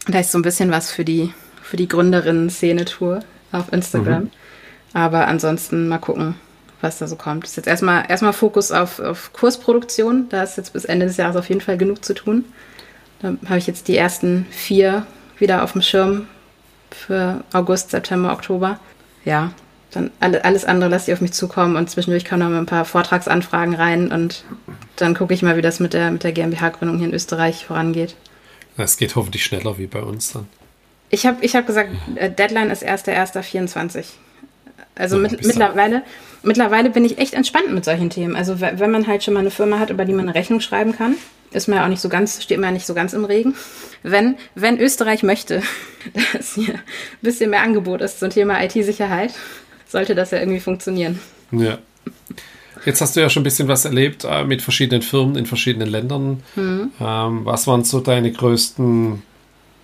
da 0.08 0.20
ist 0.20 0.32
so 0.32 0.38
ein 0.38 0.42
bisschen 0.42 0.70
was 0.70 0.90
für 0.90 1.04
die, 1.04 1.32
für 1.62 1.76
die 1.76 1.88
Gründerinnen-Szene-Tour 1.88 3.20
auf 3.52 3.72
Instagram. 3.72 4.24
Mhm. 4.24 4.30
Aber 4.94 5.26
ansonsten 5.26 5.88
mal 5.88 5.98
gucken, 5.98 6.34
was 6.80 6.98
da 6.98 7.06
so 7.06 7.16
kommt. 7.16 7.44
Das 7.44 7.50
ist 7.50 7.56
jetzt 7.56 7.68
erstmal, 7.68 8.04
erstmal 8.08 8.32
Fokus 8.32 8.72
auf, 8.72 8.98
auf 8.98 9.32
Kursproduktion. 9.32 10.28
Da 10.28 10.42
ist 10.42 10.56
jetzt 10.56 10.72
bis 10.72 10.84
Ende 10.84 11.06
des 11.06 11.16
Jahres 11.16 11.36
auf 11.36 11.48
jeden 11.48 11.60
Fall 11.60 11.78
genug 11.78 12.04
zu 12.04 12.14
tun. 12.14 12.44
Da 13.20 13.34
habe 13.46 13.58
ich 13.58 13.66
jetzt 13.66 13.88
die 13.88 13.96
ersten 13.96 14.46
vier 14.50 15.06
wieder 15.38 15.62
auf 15.62 15.72
dem 15.72 15.82
Schirm, 15.82 16.26
für 16.92 17.42
August, 17.52 17.90
September, 17.90 18.32
Oktober. 18.32 18.78
Ja, 19.24 19.52
dann 19.90 20.10
alles 20.20 20.64
andere 20.64 20.90
lasse 20.90 21.10
ich 21.10 21.14
auf 21.14 21.20
mich 21.20 21.32
zukommen 21.32 21.76
und 21.76 21.90
zwischendurch 21.90 22.24
kommen 22.24 22.40
noch 22.40 22.48
mal 22.48 22.58
ein 22.58 22.66
paar 22.66 22.84
Vortragsanfragen 22.84 23.74
rein 23.74 24.10
und 24.10 24.44
dann 24.96 25.14
gucke 25.14 25.34
ich 25.34 25.42
mal, 25.42 25.56
wie 25.56 25.62
das 25.62 25.80
mit 25.80 25.92
der, 25.92 26.10
mit 26.10 26.24
der 26.24 26.32
GmbH-Gründung 26.32 26.98
hier 26.98 27.08
in 27.08 27.14
Österreich 27.14 27.66
vorangeht. 27.66 28.16
Es 28.76 28.96
geht 28.96 29.16
hoffentlich 29.16 29.44
schneller 29.44 29.78
wie 29.78 29.86
bei 29.86 30.00
uns 30.00 30.32
dann. 30.32 30.48
Ich 31.10 31.26
habe 31.26 31.44
ich 31.44 31.54
hab 31.54 31.66
gesagt, 31.66 31.90
äh, 32.14 32.30
Deadline 32.30 32.70
ist 32.70 32.84
1.1.24. 32.84 34.04
Also 34.94 35.16
ja, 35.16 35.22
mit, 35.22 35.44
mittlerweile, 35.44 36.02
mittlerweile 36.42 36.90
bin 36.90 37.04
ich 37.04 37.18
echt 37.18 37.34
entspannt 37.34 37.72
mit 37.72 37.84
solchen 37.84 38.10
Themen. 38.10 38.36
Also 38.36 38.60
wenn 38.60 38.90
man 38.90 39.06
halt 39.06 39.22
schon 39.22 39.34
mal 39.34 39.40
eine 39.40 39.50
Firma 39.50 39.78
hat, 39.78 39.90
über 39.90 40.04
die 40.04 40.12
man 40.12 40.28
eine 40.28 40.34
Rechnung 40.34 40.60
schreiben 40.60 40.94
kann, 40.94 41.16
ist 41.52 41.68
man 41.68 41.78
ja 41.78 41.84
auch 41.84 41.88
nicht 41.88 42.00
so 42.00 42.08
ganz, 42.08 42.42
steht 42.42 42.58
man 42.58 42.68
ja 42.68 42.72
nicht 42.72 42.86
so 42.86 42.94
ganz 42.94 43.12
im 43.12 43.24
Regen. 43.24 43.54
Wenn, 44.02 44.36
wenn 44.54 44.78
Österreich 44.78 45.22
möchte, 45.22 45.62
dass 46.32 46.54
hier 46.54 46.74
ein 46.74 46.82
bisschen 47.20 47.50
mehr 47.50 47.62
Angebot 47.62 48.00
ist 48.00 48.20
zum 48.20 48.30
Thema 48.30 48.62
IT-Sicherheit, 48.62 49.34
sollte 49.86 50.14
das 50.14 50.30
ja 50.30 50.38
irgendwie 50.38 50.60
funktionieren. 50.60 51.20
Ja. 51.52 51.78
Jetzt 52.84 53.00
hast 53.00 53.16
du 53.16 53.20
ja 53.20 53.28
schon 53.28 53.42
ein 53.42 53.44
bisschen 53.44 53.68
was 53.68 53.84
erlebt 53.84 54.24
äh, 54.24 54.44
mit 54.44 54.62
verschiedenen 54.62 55.02
Firmen 55.02 55.36
in 55.36 55.46
verschiedenen 55.46 55.88
Ländern. 55.88 56.42
Mhm. 56.56 56.90
Ähm, 57.00 57.44
was 57.44 57.66
waren 57.66 57.84
so 57.84 58.00
deine 58.00 58.32
größten 58.32 59.22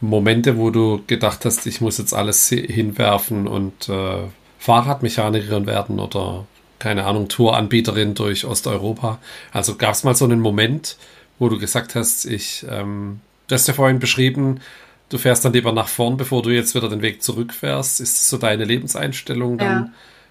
Momente, 0.00 0.56
wo 0.56 0.70
du 0.70 1.02
gedacht 1.06 1.44
hast, 1.44 1.66
ich 1.66 1.80
muss 1.80 1.98
jetzt 1.98 2.14
alles 2.14 2.48
hinwerfen 2.48 3.46
und 3.46 3.88
äh, 3.88 4.18
Fahrradmechanikerin 4.58 5.66
werden 5.66 5.98
oder 5.98 6.46
keine 6.78 7.04
Ahnung, 7.04 7.28
Touranbieterin 7.28 8.14
durch 8.14 8.44
Osteuropa? 8.44 9.18
Also 9.52 9.76
gab 9.76 9.94
es 9.94 10.04
mal 10.04 10.14
so 10.14 10.24
einen 10.24 10.40
Moment, 10.40 10.96
wo 11.38 11.48
du 11.48 11.58
gesagt 11.58 11.94
hast, 11.94 12.24
ich, 12.24 12.64
ähm, 12.70 13.20
du 13.48 13.54
hast 13.54 13.66
ja 13.66 13.74
vorhin 13.74 13.98
beschrieben, 13.98 14.60
du 15.08 15.18
fährst 15.18 15.44
dann 15.44 15.52
lieber 15.52 15.72
nach 15.72 15.88
vorn, 15.88 16.16
bevor 16.16 16.42
du 16.42 16.50
jetzt 16.50 16.74
wieder 16.74 16.88
den 16.88 17.02
Weg 17.02 17.22
zurückfährst. 17.22 18.00
Ist 18.00 18.18
das 18.18 18.30
so 18.30 18.38
deine 18.38 18.64
Lebenseinstellung 18.64 19.58
dann? 19.58 19.84
Ja. 19.84 19.90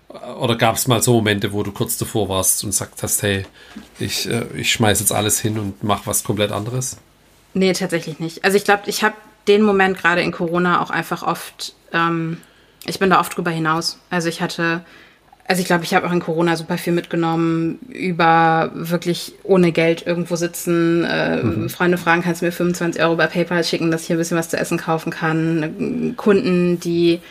Oder 0.09 0.55
gab 0.55 0.75
es 0.75 0.87
mal 0.87 1.01
so 1.01 1.15
Momente, 1.15 1.51
wo 1.51 1.63
du 1.63 1.71
kurz 1.71 1.97
davor 1.97 2.29
warst 2.29 2.63
und 2.63 2.69
gesagt 2.69 3.03
hast, 3.03 3.23
hey, 3.23 3.45
ich, 3.99 4.29
äh, 4.29 4.45
ich 4.55 4.71
schmeiß 4.71 4.99
jetzt 4.99 5.11
alles 5.11 5.39
hin 5.39 5.59
und 5.59 5.83
mach 5.83 6.07
was 6.07 6.23
komplett 6.23 6.51
anderes? 6.51 6.97
Nee, 7.53 7.73
tatsächlich 7.73 8.19
nicht. 8.19 8.45
Also 8.45 8.57
ich 8.57 8.63
glaube, 8.63 8.83
ich 8.85 9.03
habe 9.03 9.15
den 9.47 9.61
Moment 9.61 9.97
gerade 9.97 10.21
in 10.21 10.31
Corona 10.31 10.81
auch 10.81 10.91
einfach 10.91 11.23
oft, 11.23 11.73
ähm, 11.91 12.37
ich 12.85 12.99
bin 12.99 13.09
da 13.09 13.19
oft 13.19 13.35
drüber 13.35 13.51
hinaus. 13.51 13.99
Also 14.09 14.29
ich 14.29 14.41
hatte 14.41 14.83
also 15.47 15.61
ich 15.61 15.65
glaube, 15.65 15.85
ich 15.85 15.93
habe 15.93 16.05
auch 16.05 16.11
in 16.11 16.19
Corona 16.19 16.57
super 16.57 16.77
viel 16.77 16.91
mitgenommen 16.91 17.79
über 17.89 18.69
wirklich 18.73 19.33
ohne 19.43 19.71
Geld 19.71 20.05
irgendwo 20.05 20.35
sitzen. 20.35 21.05
Äh, 21.05 21.41
mhm. 21.41 21.69
Freunde 21.69 21.97
fragen, 21.97 22.21
kannst 22.21 22.41
du 22.41 22.45
mir 22.45 22.51
25 22.51 23.01
Euro 23.01 23.15
bei 23.15 23.27
PayPal 23.27 23.63
schicken, 23.63 23.89
dass 23.89 24.01
ich 24.01 24.07
hier 24.07 24.17
ein 24.17 24.19
bisschen 24.19 24.37
was 24.37 24.49
zu 24.49 24.57
essen 24.57 24.77
kaufen 24.77 25.09
kann. 25.09 26.15
Kunden, 26.17 26.81
die 26.81 27.21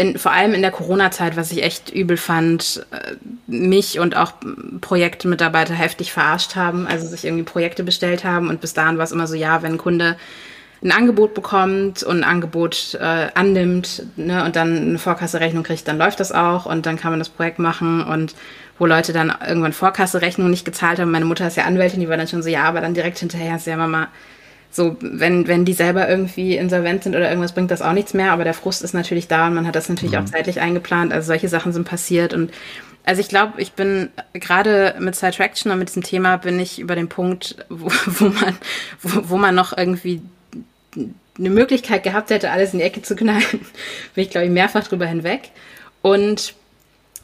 in, 0.00 0.18
vor 0.18 0.32
allem 0.32 0.54
in 0.54 0.62
der 0.62 0.70
Corona-Zeit, 0.70 1.36
was 1.36 1.52
ich 1.52 1.62
echt 1.62 1.90
übel 1.90 2.16
fand, 2.16 2.86
äh, 2.90 3.16
mich 3.46 3.98
und 3.98 4.16
auch 4.16 4.32
Projektmitarbeiter 4.80 5.74
heftig 5.74 6.12
verarscht 6.12 6.56
haben, 6.56 6.86
also 6.86 7.06
sich 7.06 7.26
irgendwie 7.26 7.42
Projekte 7.44 7.84
bestellt 7.84 8.24
haben 8.24 8.48
und 8.48 8.62
bis 8.62 8.72
dahin 8.72 8.96
war 8.96 9.04
es 9.04 9.12
immer 9.12 9.26
so, 9.26 9.34
ja, 9.34 9.62
wenn 9.62 9.72
ein 9.72 9.78
Kunde 9.78 10.16
ein 10.82 10.92
Angebot 10.92 11.34
bekommt 11.34 12.02
und 12.02 12.20
ein 12.20 12.24
Angebot 12.24 12.94
äh, 12.98 13.28
annimmt 13.34 14.04
ne, 14.16 14.42
und 14.46 14.56
dann 14.56 14.76
eine 14.78 14.98
Vorkasserechnung 14.98 15.64
kriegt, 15.64 15.86
dann 15.86 15.98
läuft 15.98 16.20
das 16.20 16.32
auch 16.32 16.64
und 16.64 16.86
dann 16.86 16.96
kann 16.96 17.12
man 17.12 17.18
das 17.18 17.28
Projekt 17.28 17.58
machen 17.58 18.02
und 18.02 18.34
wo 18.78 18.86
Leute 18.86 19.12
dann 19.12 19.30
irgendwann 19.46 19.74
Vorkasserechnungen 19.74 20.50
nicht 20.50 20.64
gezahlt 20.64 20.98
haben. 20.98 21.10
Meine 21.10 21.26
Mutter 21.26 21.46
ist 21.46 21.58
ja 21.58 21.64
Anwältin, 21.64 22.00
die 22.00 22.08
war 22.08 22.16
dann 22.16 22.28
schon 22.28 22.42
so, 22.42 22.48
ja, 22.48 22.64
aber 22.64 22.80
dann 22.80 22.94
direkt 22.94 23.18
hinterher 23.18 23.56
ist 23.56 23.66
ja 23.66 23.76
Mama, 23.76 24.08
so, 24.70 24.96
wenn, 25.00 25.48
wenn 25.48 25.64
die 25.64 25.72
selber 25.72 26.08
irgendwie 26.08 26.56
insolvent 26.56 27.02
sind 27.02 27.16
oder 27.16 27.28
irgendwas, 27.28 27.52
bringt 27.52 27.70
das 27.70 27.82
auch 27.82 27.92
nichts 27.92 28.14
mehr, 28.14 28.32
aber 28.32 28.44
der 28.44 28.54
Frust 28.54 28.82
ist 28.82 28.94
natürlich 28.94 29.26
da 29.26 29.48
und 29.48 29.54
man 29.54 29.66
hat 29.66 29.74
das 29.74 29.88
natürlich 29.88 30.12
mhm. 30.12 30.20
auch 30.20 30.24
zeitlich 30.26 30.60
eingeplant. 30.60 31.12
Also 31.12 31.28
solche 31.28 31.48
Sachen 31.48 31.72
sind 31.72 31.84
passiert 31.84 32.34
und 32.34 32.52
also 33.04 33.20
ich 33.20 33.28
glaube, 33.28 33.60
ich 33.60 33.72
bin 33.72 34.10
gerade 34.34 34.94
mit 35.00 35.16
Sidetraction 35.16 35.72
und 35.72 35.78
mit 35.78 35.88
diesem 35.88 36.02
Thema 36.02 36.36
bin 36.36 36.60
ich 36.60 36.78
über 36.78 36.94
den 36.94 37.08
Punkt, 37.08 37.56
wo, 37.68 37.86
wo 38.06 38.26
man, 38.26 38.56
wo, 39.02 39.30
wo 39.30 39.36
man 39.36 39.54
noch 39.54 39.76
irgendwie 39.76 40.22
eine 40.96 41.50
Möglichkeit 41.50 42.02
gehabt 42.02 42.30
hätte, 42.30 42.50
alles 42.50 42.72
in 42.72 42.78
die 42.78 42.84
Ecke 42.84 43.02
zu 43.02 43.16
knallen, 43.16 43.42
bin 44.14 44.24
ich, 44.24 44.30
glaube 44.30 44.46
ich, 44.46 44.52
mehrfach 44.52 44.86
drüber 44.86 45.06
hinweg. 45.06 45.50
Und 46.02 46.54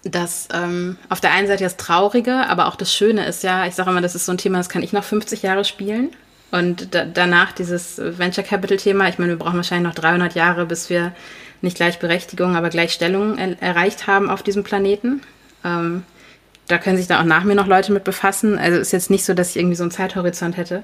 das 0.03 0.49
ähm, 0.55 0.97
auf 1.09 1.21
der 1.21 1.33
einen 1.33 1.49
Seite 1.49 1.65
das 1.65 1.77
Traurige, 1.77 2.49
aber 2.49 2.67
auch 2.67 2.77
das 2.77 2.95
Schöne 2.95 3.27
ist 3.27 3.43
ja, 3.43 3.67
ich 3.67 3.75
sage 3.75 3.91
immer, 3.91 4.01
das 4.01 4.15
ist 4.15 4.27
so 4.27 4.33
ein 4.33 4.39
Thema, 4.39 4.59
das 4.59 4.69
kann 4.69 4.83
ich 4.83 4.93
noch 4.93 5.05
50 5.05 5.43
Jahre 5.43 5.65
spielen. 5.65 6.11
Und 6.51 6.95
da, 6.95 7.05
danach 7.05 7.53
dieses 7.53 7.99
Venture 7.99 8.45
Capital 8.45 8.77
Thema, 8.77 9.09
ich 9.09 9.19
meine, 9.19 9.33
wir 9.33 9.39
brauchen 9.39 9.57
wahrscheinlich 9.57 9.89
noch 9.89 10.01
300 10.01 10.35
Jahre, 10.35 10.67
bis 10.67 10.91
wir 10.91 11.13
nicht 11.61 11.77
Gleichberechtigung, 11.77 12.57
aber 12.57 12.71
Gleichstellung 12.71 13.39
er 13.39 13.61
erreicht 13.61 14.07
haben 14.07 14.31
auf 14.31 14.43
diesem 14.43 14.63
Planeten. 14.63 15.23
Ähm, 15.65 16.05
da 16.69 16.79
können 16.79 16.97
sich 16.97 17.07
da 17.07 17.21
auch 17.21 17.25
nach 17.25 17.45
mir 17.45 17.55
noch 17.55 17.67
Leute 17.67 17.93
mit 17.93 18.05
befassen. 18.05 18.59
Also 18.59 18.79
ist 18.79 18.93
jetzt 18.93 19.11
nicht 19.11 19.25
so, 19.25 19.35
dass 19.35 19.51
ich 19.51 19.57
irgendwie 19.57 19.77
so 19.77 19.85
einen 19.85 19.91
Zeithorizont 19.91 20.57
hätte. 20.57 20.83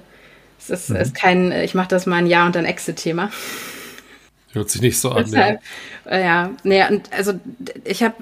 Es 0.59 0.71
ist, 0.71 0.91
mhm. 0.91 0.97
ist 0.97 1.15
kein, 1.15 1.53
ich 1.53 1.75
mache 1.75 1.89
das 1.89 2.07
mal 2.07 2.17
ein 2.17 2.27
Jahr 2.27 2.47
und 2.47 2.55
dann 2.55 2.65
Exit-Thema. 2.65 3.31
Hört 4.53 4.71
sich 4.71 4.81
nicht 4.81 5.01
so 5.01 5.11
an. 5.11 5.25
Deshalb, 5.31 5.61
ja, 6.05 6.11
äh, 6.11 6.23
ja. 6.23 6.51
Nee, 6.63 6.85
und 6.89 7.13
also 7.13 7.35
ich 7.85 8.03
habe, 8.03 8.15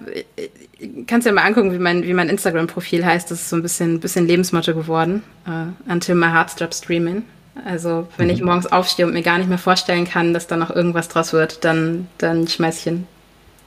kannst 1.07 1.27
dir 1.27 1.33
mal 1.33 1.45
angucken, 1.45 1.73
wie 1.73 1.79
mein, 1.79 2.03
wie 2.05 2.15
mein 2.15 2.29
Instagram-Profil 2.29 3.05
heißt. 3.05 3.31
Das 3.31 3.41
ist 3.41 3.51
so 3.51 3.57
ein 3.57 3.63
bisschen, 3.63 4.01
bisschen 4.01 4.27
Lebensmotto 4.27 4.75
geworden. 4.75 5.23
Uh, 5.47 5.73
until 5.91 6.15
my 6.15 6.27
heart 6.27 6.51
stops 6.51 6.79
streaming. 6.79 7.25
Also 7.65 8.09
wenn 8.17 8.29
mhm. 8.29 8.35
ich 8.35 8.43
morgens 8.43 8.67
aufstehe 8.67 9.07
und 9.07 9.13
mir 9.13 9.23
gar 9.23 9.39
nicht 9.39 9.49
mehr 9.49 9.59
vorstellen 9.59 10.07
kann, 10.07 10.33
dass 10.33 10.47
da 10.47 10.57
noch 10.57 10.71
irgendwas 10.71 11.09
draus 11.09 11.33
wird, 11.33 11.65
dann, 11.65 12.09
dann 12.19 12.49
schmeiß 12.49 12.79
ich 12.79 12.85
hin. 12.85 13.07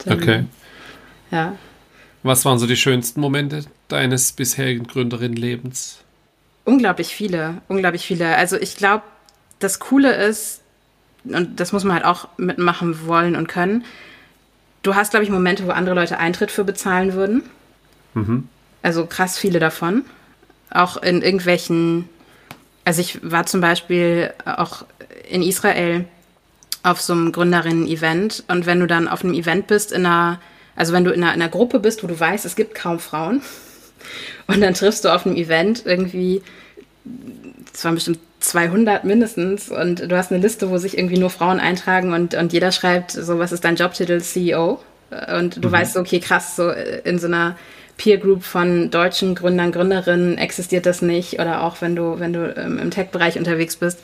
Dann, 0.06 0.18
okay. 0.18 0.46
Ja. 1.32 1.56
Was 2.24 2.46
waren 2.46 2.58
so 2.58 2.68
die 2.68 2.78
schönsten 2.78 3.20
Momente 3.20 3.66
deines 3.90 4.32
bisherigen 4.32 4.88
Gründerinnenlebens? 4.88 6.00
Unglaublich 6.66 7.14
viele, 7.14 7.62
unglaublich 7.68 8.06
viele. 8.06 8.36
Also 8.38 8.58
ich 8.58 8.78
glaube, 8.78 9.04
das 9.60 9.80
Coole 9.80 10.16
ist, 10.16 10.62
und 11.26 11.60
das 11.60 11.74
muss 11.74 11.84
man 11.84 11.96
halt 11.96 12.06
auch 12.06 12.30
mitmachen 12.38 13.06
wollen 13.06 13.36
und 13.36 13.48
können, 13.48 13.84
du 14.84 14.96
hast, 14.96 15.12
glaube 15.12 15.24
ich, 15.24 15.32
Momente, 15.32 15.66
wo 15.66 15.72
andere 15.72 15.96
Leute 15.96 16.20
Eintritt 16.20 16.52
für 16.52 16.64
bezahlen 16.64 17.14
würden. 17.14 17.44
Mhm. 18.14 18.48
Also 18.82 19.06
krass 19.06 19.38
viele 19.38 19.60
davon. 19.60 20.04
Auch 20.70 20.98
in 20.98 21.22
irgendwelchen, 21.22 22.10
also 22.86 23.02
ich 23.02 23.20
war 23.24 23.46
zum 23.46 23.62
Beispiel 23.62 24.34
auch 24.46 24.86
in 25.30 25.42
Israel 25.42 26.06
auf 26.84 27.02
so 27.02 27.14
einem 27.14 27.32
Gründerinnen-Event 27.32 28.44
und 28.50 28.66
wenn 28.66 28.82
du 28.82 28.88
dann 28.88 29.08
auf 29.08 29.24
einem 29.24 29.34
Event 29.34 29.68
bist 29.68 29.94
in 29.94 30.06
einer, 30.06 30.42
also 30.76 30.92
wenn 30.92 31.06
du 31.06 31.12
in 31.12 31.24
einer, 31.24 31.34
in 31.34 31.42
einer 31.42 31.50
Gruppe 31.50 31.80
bist, 31.80 32.04
wo 32.04 32.08
du 32.08 32.20
weißt, 32.20 32.46
es 32.46 32.58
gibt 32.58 32.76
kaum 32.76 33.00
Frauen, 33.00 33.42
und 34.48 34.60
dann 34.60 34.74
triffst 34.74 35.06
du 35.06 35.10
auf 35.10 35.26
einem 35.26 35.38
Event 35.38 35.86
irgendwie, 35.86 36.42
es 37.74 37.86
waren 37.86 37.96
bestimmt 37.96 38.20
200 38.44 39.06
mindestens, 39.06 39.70
und 39.70 40.12
du 40.12 40.18
hast 40.18 40.32
eine 40.32 40.42
Liste, 40.42 40.70
wo 40.70 40.78
sich 40.78 40.98
irgendwie 40.98 41.18
nur 41.18 41.30
Frauen 41.30 41.60
eintragen 41.60 42.14
und, 42.14 42.36
und 42.36 42.52
jeder 42.52 42.72
schreibt 42.72 43.12
so, 43.12 43.40
was 43.40 43.52
ist 43.52 43.64
dein 43.64 43.78
Jobtitel? 43.78 44.20
CEO. 44.22 44.80
Und 45.38 45.64
du 45.64 45.68
mhm. 45.70 45.72
weißt, 45.72 45.98
okay, 45.98 46.20
krass, 46.20 46.56
so 46.56 46.70
in 46.70 47.20
so 47.20 47.28
einer 47.28 47.56
Peer 47.98 48.18
Group 48.18 48.44
von 48.44 48.90
deutschen 48.90 49.36
Gründern, 49.36 49.72
Gründerinnen 49.72 50.38
existiert 50.38 50.86
das 50.86 51.02
nicht. 51.02 51.40
Oder 51.40 51.64
auch 51.64 51.82
wenn 51.82 51.96
du, 51.96 52.20
wenn 52.20 52.34
du 52.34 52.54
ähm, 52.58 52.80
im 52.80 52.92
Tech-Bereich 52.92 53.38
unterwegs 53.38 53.78
bist. 53.78 54.00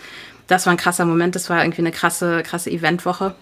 Das 0.47 0.65
war 0.65 0.71
ein 0.73 0.77
krasser 0.77 1.05
Moment, 1.05 1.35
das 1.35 1.49
war 1.49 1.61
irgendwie 1.61 1.81
eine 1.81 1.91
krasse, 1.91 2.41
krasse 2.43 2.71
Eventwoche. 2.71 3.35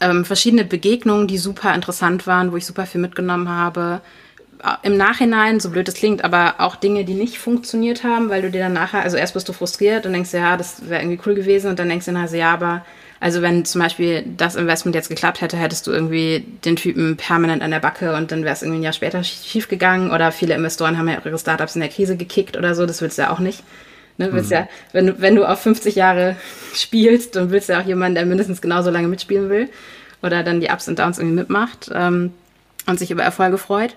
Ähm, 0.00 0.24
verschiedene 0.24 0.64
Begegnungen, 0.64 1.28
die 1.28 1.38
super 1.38 1.74
interessant 1.74 2.26
waren, 2.26 2.50
wo 2.50 2.56
ich 2.56 2.66
super 2.66 2.86
viel 2.86 3.00
mitgenommen 3.00 3.48
habe 3.48 4.00
im 4.82 4.96
Nachhinein, 4.96 5.60
so 5.60 5.70
blöd 5.70 5.88
es 5.88 5.94
klingt, 5.94 6.24
aber 6.24 6.54
auch 6.58 6.76
Dinge, 6.76 7.04
die 7.04 7.14
nicht 7.14 7.38
funktioniert 7.38 8.04
haben, 8.04 8.30
weil 8.30 8.42
du 8.42 8.50
dir 8.50 8.60
dann 8.60 8.72
nachher, 8.72 9.02
also 9.02 9.16
erst 9.16 9.34
bist 9.34 9.48
du 9.48 9.52
frustriert 9.52 10.06
und 10.06 10.12
denkst, 10.12 10.32
ja, 10.32 10.56
das 10.56 10.88
wäre 10.88 11.02
irgendwie 11.02 11.20
cool 11.26 11.34
gewesen 11.34 11.70
und 11.70 11.78
dann 11.78 11.88
denkst 11.88 12.06
du 12.06 12.12
nachher, 12.12 12.28
so, 12.28 12.36
ja, 12.36 12.52
aber 12.52 12.84
also 13.20 13.42
wenn 13.42 13.64
zum 13.64 13.80
Beispiel 13.80 14.24
das 14.36 14.54
Investment 14.54 14.94
jetzt 14.94 15.08
geklappt 15.08 15.40
hätte, 15.40 15.56
hättest 15.56 15.86
du 15.86 15.92
irgendwie 15.92 16.44
den 16.64 16.76
Typen 16.76 17.16
permanent 17.16 17.62
an 17.62 17.70
der 17.70 17.80
Backe 17.80 18.14
und 18.14 18.32
dann 18.32 18.44
wäre 18.44 18.54
es 18.54 18.62
irgendwie 18.62 18.80
ein 18.80 18.82
Jahr 18.82 18.92
später 18.92 19.22
schief 19.24 19.68
gegangen 19.68 20.10
oder 20.10 20.32
viele 20.32 20.54
Investoren 20.54 20.98
haben 20.98 21.08
ja 21.08 21.18
ihre 21.24 21.38
Startups 21.38 21.74
in 21.74 21.80
der 21.80 21.90
Krise 21.90 22.16
gekickt 22.16 22.56
oder 22.56 22.74
so, 22.74 22.86
das 22.86 23.00
willst 23.00 23.18
du 23.18 23.22
ja 23.22 23.30
auch 23.30 23.38
nicht. 23.38 23.62
Ne, 24.16 24.32
willst 24.32 24.50
mhm. 24.50 24.56
ja, 24.56 24.68
wenn 24.92 25.06
du, 25.08 25.20
wenn 25.20 25.34
du 25.34 25.44
auf 25.44 25.60
50 25.60 25.94
Jahre 25.96 26.36
spielst, 26.74 27.36
dann 27.36 27.50
willst 27.50 27.68
du 27.68 27.72
ja 27.72 27.80
auch 27.80 27.86
jemanden, 27.86 28.14
der 28.14 28.26
mindestens 28.26 28.62
genauso 28.62 28.90
lange 28.90 29.08
mitspielen 29.08 29.50
will 29.50 29.68
oder 30.22 30.42
dann 30.42 30.60
die 30.60 30.68
Ups 30.68 30.88
und 30.88 30.98
Downs 30.98 31.18
irgendwie 31.18 31.36
mitmacht 31.36 31.90
ähm, 31.92 32.32
und 32.86 32.98
sich 32.98 33.10
über 33.10 33.22
Erfolge 33.22 33.58
freut. 33.58 33.96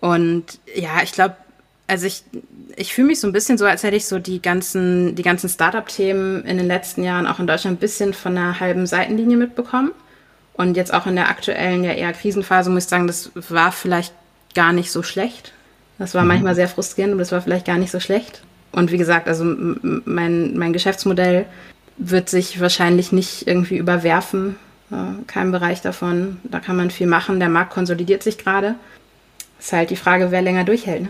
Und 0.00 0.58
ja, 0.74 1.02
ich 1.02 1.12
glaube, 1.12 1.36
also 1.86 2.06
ich, 2.06 2.24
ich 2.76 2.94
fühle 2.94 3.08
mich 3.08 3.20
so 3.20 3.26
ein 3.26 3.32
bisschen 3.32 3.58
so, 3.58 3.66
als 3.66 3.82
hätte 3.82 3.96
ich 3.96 4.06
so 4.06 4.18
die 4.18 4.40
ganzen, 4.40 5.14
die 5.14 5.22
ganzen 5.22 5.48
Startup-Themen 5.48 6.44
in 6.44 6.56
den 6.56 6.66
letzten 6.66 7.04
Jahren 7.04 7.26
auch 7.26 7.38
in 7.38 7.46
Deutschland 7.46 7.76
ein 7.76 7.80
bisschen 7.80 8.14
von 8.14 8.36
einer 8.36 8.60
halben 8.60 8.86
Seitenlinie 8.86 9.36
mitbekommen. 9.36 9.92
Und 10.54 10.76
jetzt 10.76 10.94
auch 10.94 11.06
in 11.06 11.16
der 11.16 11.28
aktuellen, 11.28 11.84
ja 11.84 11.92
eher 11.92 12.12
Krisenphase, 12.12 12.70
muss 12.70 12.84
ich 12.84 12.90
sagen, 12.90 13.06
das 13.06 13.32
war 13.34 13.72
vielleicht 13.72 14.14
gar 14.54 14.72
nicht 14.72 14.92
so 14.92 15.02
schlecht. 15.02 15.52
Das 15.98 16.14
war 16.14 16.22
mhm. 16.22 16.28
manchmal 16.28 16.54
sehr 16.54 16.68
frustrierend, 16.68 17.12
aber 17.12 17.22
das 17.22 17.32
war 17.32 17.42
vielleicht 17.42 17.66
gar 17.66 17.78
nicht 17.78 17.90
so 17.90 18.00
schlecht. 18.00 18.42
Und 18.72 18.92
wie 18.92 18.98
gesagt, 18.98 19.28
also 19.28 19.44
mein, 19.44 20.56
mein 20.56 20.72
Geschäftsmodell 20.72 21.46
wird 21.96 22.28
sich 22.28 22.60
wahrscheinlich 22.60 23.12
nicht 23.12 23.46
irgendwie 23.46 23.76
überwerfen 23.76 24.56
äh, 24.90 25.22
kein 25.26 25.52
Bereich 25.52 25.80
davon. 25.80 26.38
Da 26.44 26.60
kann 26.60 26.76
man 26.76 26.90
viel 26.90 27.06
machen. 27.06 27.38
Der 27.38 27.48
Markt 27.48 27.72
konsolidiert 27.72 28.22
sich 28.22 28.38
gerade. 28.38 28.74
Ist 29.64 29.72
halt 29.72 29.88
die 29.88 29.96
Frage, 29.96 30.30
wer 30.30 30.42
länger 30.42 30.64
durchhält. 30.64 31.04
Ne? 31.04 31.08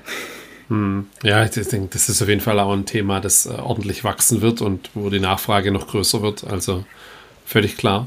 Hm. 0.68 1.08
Ja, 1.24 1.44
ich 1.44 1.50
denke, 1.50 1.88
das 1.90 2.08
ist 2.08 2.22
auf 2.22 2.28
jeden 2.28 2.40
Fall 2.40 2.60
auch 2.60 2.72
ein 2.72 2.86
Thema, 2.86 3.20
das 3.20 3.46
äh, 3.46 3.50
ordentlich 3.50 4.04
wachsen 4.04 4.42
wird 4.42 4.60
und 4.60 4.90
wo 4.94 5.10
die 5.10 5.18
Nachfrage 5.18 5.72
noch 5.72 5.88
größer 5.88 6.22
wird. 6.22 6.44
Also 6.44 6.84
völlig 7.44 7.76
klar. 7.76 8.06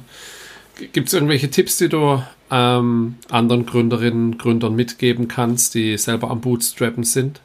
Gibt 0.93 1.09
es 1.09 1.13
irgendwelche 1.13 1.51
Tipps, 1.51 1.75
die 1.75 1.89
du 1.89 2.23
ähm, 2.49 3.15
anderen 3.29 3.65
Gründerinnen, 3.65 4.37
Gründern 4.37 4.73
mitgeben 4.73 5.27
kannst, 5.27 5.73
die 5.73 5.97
selber 5.97 6.31
am 6.31 6.39
Bootstrappen 6.39 7.03
sind? 7.03 7.41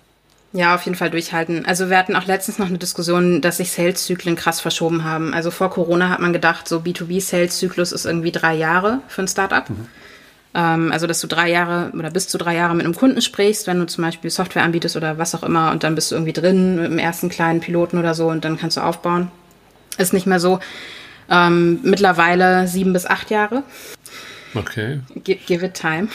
Ja, 0.53 0.77
auf 0.77 0.85
jeden 0.85 0.97
Fall 0.97 1.11
durchhalten. 1.11 1.67
Also 1.67 1.91
wir 1.91 1.99
hatten 1.99 2.15
auch 2.15 2.27
letztens 2.27 2.61
noch 2.61 2.69
eine 2.69 2.79
Diskussion, 2.79 3.41
dass 3.41 3.57
sich 3.57 3.73
Sales-Zyklen 3.73 4.37
krass 4.37 4.61
verschoben 4.61 5.03
haben. 5.03 5.35
Also 5.35 5.51
vor 5.51 5.71
Corona 5.71 6.09
hat 6.09 6.21
man 6.21 6.33
gedacht, 6.33 6.69
so 6.69 6.79
B2B-Sales-Zyklus 6.79 7.91
ist 7.91 8.05
irgendwie 8.05 8.31
drei 8.31 8.55
Jahre 8.55 9.01
für 9.09 9.23
ein 9.23 9.29
Startup. 9.29 9.69
Mhm. 9.69 9.89
Ähm, 10.55 10.93
also 10.93 11.07
dass 11.07 11.21
du 11.21 11.27
drei 11.27 11.51
Jahre 11.51 11.93
oder 11.97 12.11
bis 12.11 12.29
zu 12.29 12.39
drei 12.39 12.55
Jahre 12.55 12.75
mit 12.75 12.85
einem 12.85 12.95
Kunden 12.95 13.23
sprichst, 13.23 13.67
wenn 13.67 13.79
du 13.79 13.87
zum 13.87 14.05
Beispiel 14.05 14.31
Software 14.31 14.63
anbietest 14.63 14.97
oder 14.97 15.19
was 15.19 15.35
auch 15.35 15.43
immer 15.43 15.71
und 15.73 15.83
dann 15.83 15.95
bist 15.95 16.11
du 16.11 16.15
irgendwie 16.17 16.33
drin 16.33 16.77
mit 16.77 16.91
dem 16.91 16.99
ersten 16.99 17.29
kleinen 17.29 17.61
Piloten 17.61 17.99
oder 17.99 18.15
so 18.15 18.29
und 18.29 18.45
dann 18.45 18.59
kannst 18.59 18.77
du 18.77 18.83
aufbauen. 18.83 19.31
Ist 19.99 20.13
nicht 20.13 20.27
mehr 20.27 20.41
so. 20.41 20.61
Ähm, 21.31 21.81
mittlerweile 21.83 22.67
sieben 22.69 22.93
bis 22.93 23.07
acht 23.07 23.31
Jahre. 23.31 23.63
Okay. 24.55 25.01
Give 25.25 25.65
it 25.65 25.75
time. 25.75 26.09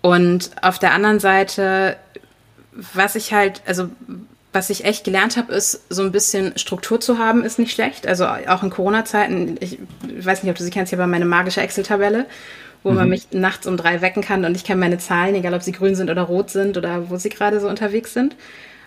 Und 0.00 0.50
auf 0.62 0.78
der 0.78 0.92
anderen 0.92 1.20
Seite, 1.20 1.96
was 2.72 3.14
ich 3.14 3.32
halt, 3.32 3.62
also 3.66 3.88
was 4.52 4.70
ich 4.70 4.84
echt 4.84 5.04
gelernt 5.04 5.36
habe, 5.36 5.52
ist, 5.52 5.82
so 5.90 6.02
ein 6.02 6.12
bisschen 6.12 6.56
Struktur 6.56 7.00
zu 7.00 7.18
haben, 7.18 7.44
ist 7.44 7.58
nicht 7.58 7.72
schlecht. 7.72 8.06
Also 8.06 8.26
auch 8.26 8.62
in 8.62 8.70
Corona-Zeiten, 8.70 9.56
ich 9.60 9.78
weiß 10.02 10.42
nicht, 10.42 10.50
ob 10.50 10.56
du 10.56 10.64
sie 10.64 10.70
kennst, 10.70 10.92
ich 10.92 10.98
habe 10.98 11.10
meine 11.10 11.26
magische 11.26 11.60
Excel-Tabelle, 11.60 12.26
wo 12.86 12.92
mhm. 12.92 12.96
man 12.96 13.08
mich 13.08 13.26
nachts 13.32 13.66
um 13.66 13.76
drei 13.76 14.00
wecken 14.00 14.22
kann 14.22 14.44
und 14.44 14.56
ich 14.56 14.64
kenne 14.64 14.80
meine 14.80 14.98
Zahlen, 14.98 15.34
egal 15.34 15.54
ob 15.54 15.62
sie 15.62 15.72
grün 15.72 15.96
sind 15.96 16.08
oder 16.08 16.22
rot 16.22 16.50
sind 16.50 16.78
oder 16.78 17.10
wo 17.10 17.16
sie 17.16 17.28
gerade 17.28 17.58
so 17.60 17.68
unterwegs 17.68 18.14
sind. 18.14 18.36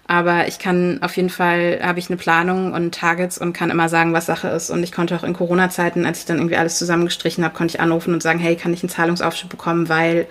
Aber 0.07 0.47
ich 0.47 0.57
kann 0.57 0.99
auf 1.03 1.15
jeden 1.17 1.29
Fall, 1.29 1.81
habe 1.83 1.99
ich 1.99 2.09
eine 2.09 2.17
Planung 2.17 2.73
und 2.73 2.95
Targets 2.95 3.37
und 3.37 3.53
kann 3.53 3.69
immer 3.69 3.89
sagen, 3.89 4.11
was 4.11 4.25
Sache 4.25 4.47
ist. 4.47 4.71
Und 4.71 4.81
ich 4.81 4.91
konnte 4.91 5.15
auch 5.15 5.23
in 5.23 5.33
Corona-Zeiten, 5.33 6.03
als 6.03 6.19
ich 6.19 6.25
dann 6.25 6.37
irgendwie 6.37 6.55
alles 6.55 6.79
zusammengestrichen 6.79 7.43
habe, 7.43 7.55
konnte 7.55 7.75
ich 7.75 7.79
anrufen 7.79 8.15
und 8.15 8.23
sagen, 8.23 8.39
hey, 8.39 8.55
kann 8.55 8.73
ich 8.73 8.81
einen 8.81 8.89
Zahlungsaufschub 8.89 9.51
bekommen, 9.51 9.87
weil, 9.87 10.25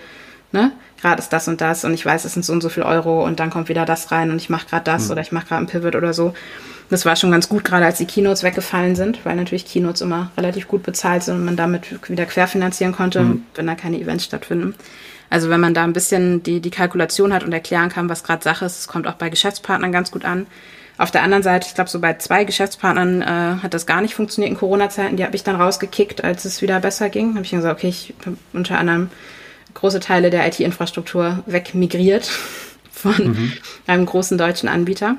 ne, 0.52 0.72
gerade 1.00 1.20
ist 1.20 1.32
das 1.32 1.48
und 1.48 1.60
das 1.60 1.84
und 1.84 1.94
ich 1.94 2.04
weiß, 2.04 2.24
es 2.24 2.34
sind 2.34 2.44
so 2.44 2.52
und 2.52 2.62
so 2.62 2.68
viel 2.68 2.82
Euro 2.82 3.24
und 3.24 3.40
dann 3.40 3.50
kommt 3.50 3.68
wieder 3.68 3.84
das 3.84 4.10
rein 4.10 4.30
und 4.30 4.36
ich 4.36 4.50
mache 4.50 4.66
gerade 4.66 4.84
das 4.84 5.06
mhm. 5.06 5.12
oder 5.12 5.20
ich 5.22 5.32
mache 5.32 5.46
gerade 5.46 5.64
ein 5.64 5.66
Pivot 5.66 5.94
oder 5.94 6.12
so. 6.12 6.34
Das 6.90 7.04
war 7.04 7.16
schon 7.16 7.30
ganz 7.30 7.50
gut, 7.50 7.64
gerade 7.64 7.84
als 7.84 7.98
die 7.98 8.06
Keynotes 8.06 8.42
weggefallen 8.42 8.96
sind, 8.96 9.24
weil 9.24 9.36
natürlich 9.36 9.66
Keynotes 9.66 10.00
immer 10.00 10.30
relativ 10.38 10.68
gut 10.68 10.82
bezahlt 10.82 11.22
sind 11.22 11.36
und 11.36 11.44
man 11.44 11.56
damit 11.56 12.08
wieder 12.08 12.24
querfinanzieren 12.24 12.94
konnte, 12.94 13.20
mhm. 13.20 13.42
wenn 13.54 13.66
da 13.66 13.74
keine 13.74 14.00
Events 14.00 14.24
stattfinden. 14.24 14.74
Also 15.30 15.50
wenn 15.50 15.60
man 15.60 15.74
da 15.74 15.84
ein 15.84 15.92
bisschen 15.92 16.42
die, 16.42 16.60
die 16.60 16.70
Kalkulation 16.70 17.34
hat 17.34 17.44
und 17.44 17.52
erklären 17.52 17.90
kann, 17.90 18.08
was 18.08 18.24
gerade 18.24 18.42
Sache 18.42 18.64
ist, 18.64 18.78
das 18.78 18.88
kommt 18.88 19.06
auch 19.06 19.14
bei 19.14 19.28
Geschäftspartnern 19.28 19.92
ganz 19.92 20.10
gut 20.10 20.24
an. 20.24 20.46
Auf 20.96 21.10
der 21.10 21.22
anderen 21.22 21.42
Seite, 21.42 21.66
ich 21.68 21.74
glaube, 21.74 21.90
so 21.90 22.00
bei 22.00 22.14
zwei 22.14 22.44
Geschäftspartnern 22.44 23.22
äh, 23.22 23.62
hat 23.62 23.72
das 23.74 23.86
gar 23.86 24.00
nicht 24.00 24.14
funktioniert 24.14 24.50
in 24.50 24.58
Corona-Zeiten. 24.58 25.16
Die 25.16 25.24
habe 25.24 25.36
ich 25.36 25.44
dann 25.44 25.56
rausgekickt, 25.56 26.24
als 26.24 26.44
es 26.44 26.60
wieder 26.60 26.80
besser 26.80 27.08
ging. 27.08 27.34
Habe 27.34 27.44
ich 27.44 27.50
dann 27.50 27.60
gesagt, 27.60 27.78
okay, 27.78 27.88
ich 27.88 28.14
habe 28.24 28.36
unter 28.52 28.78
anderem 28.78 29.10
große 29.74 30.00
Teile 30.00 30.30
der 30.30 30.46
IT-Infrastruktur 30.46 31.42
wegmigriert 31.46 32.30
von 32.90 33.28
mhm. 33.28 33.52
einem 33.86 34.06
großen 34.06 34.38
deutschen 34.38 34.68
Anbieter, 34.68 35.16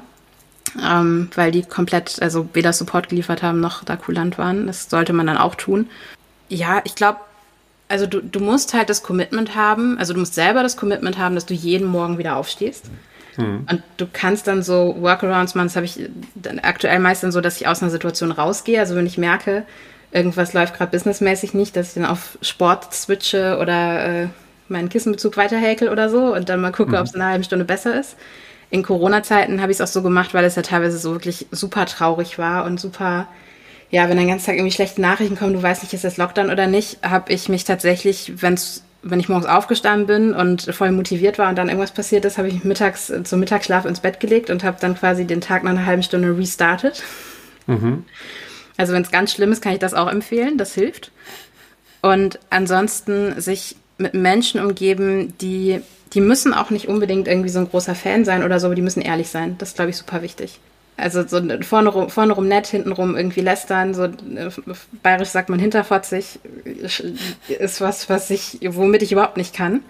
ähm, 0.83 1.29
weil 1.35 1.51
die 1.51 1.63
komplett, 1.63 2.21
also 2.21 2.49
weder 2.53 2.73
Support 2.73 3.09
geliefert 3.09 3.41
haben 3.41 3.59
noch 3.59 3.83
da 3.83 3.95
kulant 3.95 4.37
waren. 4.37 4.67
Das 4.67 4.89
sollte 4.89 5.13
man 5.13 5.27
dann 5.27 5.37
auch 5.37 5.55
tun. 5.55 5.89
Ja, 6.49 6.81
ich 6.83 6.95
glaube, 6.95 7.19
also 7.87 8.05
du, 8.05 8.21
du 8.21 8.39
musst 8.39 8.73
halt 8.73 8.89
das 8.89 9.03
Commitment 9.03 9.55
haben, 9.55 9.97
also 9.97 10.13
du 10.13 10.19
musst 10.19 10.35
selber 10.35 10.61
das 10.61 10.77
Commitment 10.77 11.17
haben, 11.17 11.35
dass 11.35 11.45
du 11.45 11.53
jeden 11.53 11.87
Morgen 11.87 12.17
wieder 12.17 12.37
aufstehst. 12.37 12.85
Mhm. 13.37 13.65
Und 13.69 13.83
du 13.97 14.07
kannst 14.11 14.47
dann 14.47 14.61
so 14.61 14.95
Workarounds 14.99 15.55
machen, 15.55 15.67
das 15.67 15.75
habe 15.75 15.85
ich 15.85 15.99
aktuell 16.61 16.99
meistens 16.99 17.33
so, 17.33 17.41
dass 17.41 17.59
ich 17.59 17.67
aus 17.67 17.81
einer 17.81 17.91
Situation 17.91 18.31
rausgehe. 18.31 18.79
Also 18.79 18.95
wenn 18.95 19.05
ich 19.05 19.17
merke, 19.17 19.65
irgendwas 20.12 20.53
läuft 20.53 20.76
gerade 20.76 20.91
businessmäßig 20.91 21.53
nicht, 21.53 21.76
dass 21.76 21.89
ich 21.89 21.93
dann 21.95 22.05
auf 22.05 22.38
Sport 22.41 22.93
switche 22.93 23.57
oder 23.60 24.24
äh, 24.24 24.28
meinen 24.68 24.89
Kissenbezug 24.89 25.38
weiterhäkel 25.38 25.89
oder 25.89 26.10
so 26.10 26.34
und 26.34 26.49
dann 26.49 26.62
mal 26.62 26.72
gucke, 26.72 26.91
mhm. 26.91 26.97
ob 26.97 27.05
es 27.05 27.14
in 27.14 27.22
einer 27.22 27.32
halben 27.32 27.43
Stunde 27.43 27.66
besser 27.66 27.99
ist. 27.99 28.16
In 28.72 28.84
Corona-Zeiten 28.84 29.62
habe 29.62 29.72
ich 29.72 29.80
es 29.80 29.82
auch 29.82 29.91
so 29.91 30.03
gemacht, 30.03 30.34
weil 30.34 30.45
es 30.45 30.55
ja 30.55 30.62
teilweise 30.62 30.99
so 30.99 31.12
wirklich 31.12 31.47
super 31.51 31.86
traurig 31.86 32.38
war 32.38 32.66
und 32.66 32.80
super 32.80 33.28
ja, 33.91 34.07
wenn 34.07 34.18
den 34.18 34.28
ganzen 34.28 34.45
Tag 34.45 34.55
irgendwie 34.55 34.74
schlechte 34.74 35.01
Nachrichten 35.01 35.36
kommen, 35.36 35.53
du 35.53 35.64
weißt 35.64 35.84
nicht, 35.84 35.93
ist 35.93 36.03
das 36.03 36.18
Lockdown 36.18 36.51
oder 36.51 36.68
nicht, 36.68 36.99
habe 37.01 37.32
ich 37.34 37.49
mich 37.49 37.64
tatsächlich, 37.64 38.34
wenn's, 38.41 38.84
wenn 39.01 39.20
ich 39.20 39.30
morgens 39.30 39.47
aufgestanden 39.47 40.05
bin 40.05 40.34
und 40.34 40.74
voll 40.76 40.91
motiviert 40.91 41.39
war 41.39 41.49
und 41.49 41.57
dann 41.57 41.70
irgendwas 41.70 41.93
passiert 41.93 42.26
ist, 42.26 42.38
habe 42.38 42.49
ich 42.49 42.53
mich 42.55 42.64
mittags 42.66 43.10
äh, 43.10 43.24
zum 43.24 43.39
Mittagsschlaf 43.39 43.86
ins 43.86 44.01
Bett 44.01 44.20
gelegt 44.20 44.49
und 44.49 44.64
habe 44.64 44.78
dann 44.80 44.95
quasi 44.95 45.26
den 45.26 45.41
Tag 45.41 45.64
nach 45.64 45.72
einer 45.72 45.86
halben 45.86 46.03
Stunde 46.03 46.38
restartet. 46.38 47.01
Mhm. 47.66 48.05
Also 48.80 48.93
wenn 48.93 49.01
es 49.01 49.11
ganz 49.11 49.34
schlimm 49.34 49.51
ist, 49.51 49.61
kann 49.61 49.73
ich 49.73 49.80
das 49.80 49.93
auch 49.93 50.07
empfehlen, 50.07 50.57
das 50.57 50.73
hilft. 50.73 51.11
Und 52.01 52.39
ansonsten 52.49 53.39
sich 53.41 53.75
mit 53.97 54.13
Menschen 54.13 54.61
umgeben, 54.61 55.34
die, 55.41 55.82
die 56.13 56.21
müssen 56.21 56.53
auch 56.53 56.69
nicht 56.69 56.88
unbedingt 56.88 57.27
irgendwie 57.27 57.49
so 57.49 57.59
ein 57.59 57.69
großer 57.69 57.93
Fan 57.93 58.23
sein 58.23 58.41
oder 58.41 58.57
so, 58.57 58.67
aber 58.67 58.75
die 58.75 58.82
müssen 58.82 59.01
ehrlich 59.01 59.27
sein. 59.27 59.55
Das 59.57 59.69
ist, 59.69 59.75
glaube 59.75 59.89
ich, 59.89 59.97
super 59.97 60.21
wichtig. 60.21 60.61
Also 60.95 61.27
so 61.27 61.41
vorne 61.61 61.89
rum, 61.89 62.09
vorne 62.09 62.32
rum 62.32 62.47
nett, 62.47 62.67
hinten 62.67 62.93
rum 62.93 63.17
irgendwie 63.17 63.41
lästern, 63.41 63.93
so 63.93 64.05
äh, 64.05 64.49
bayerisch 65.03 65.30
sagt 65.30 65.49
man 65.49 65.59
hinterfotzig, 65.59 66.39
ist 67.49 67.82
was, 67.82 68.07
was 68.07 68.30
ich, 68.30 68.59
womit 68.61 69.01
ich 69.01 69.11
überhaupt 69.11 69.36
nicht 69.36 69.53
kann. 69.53 69.82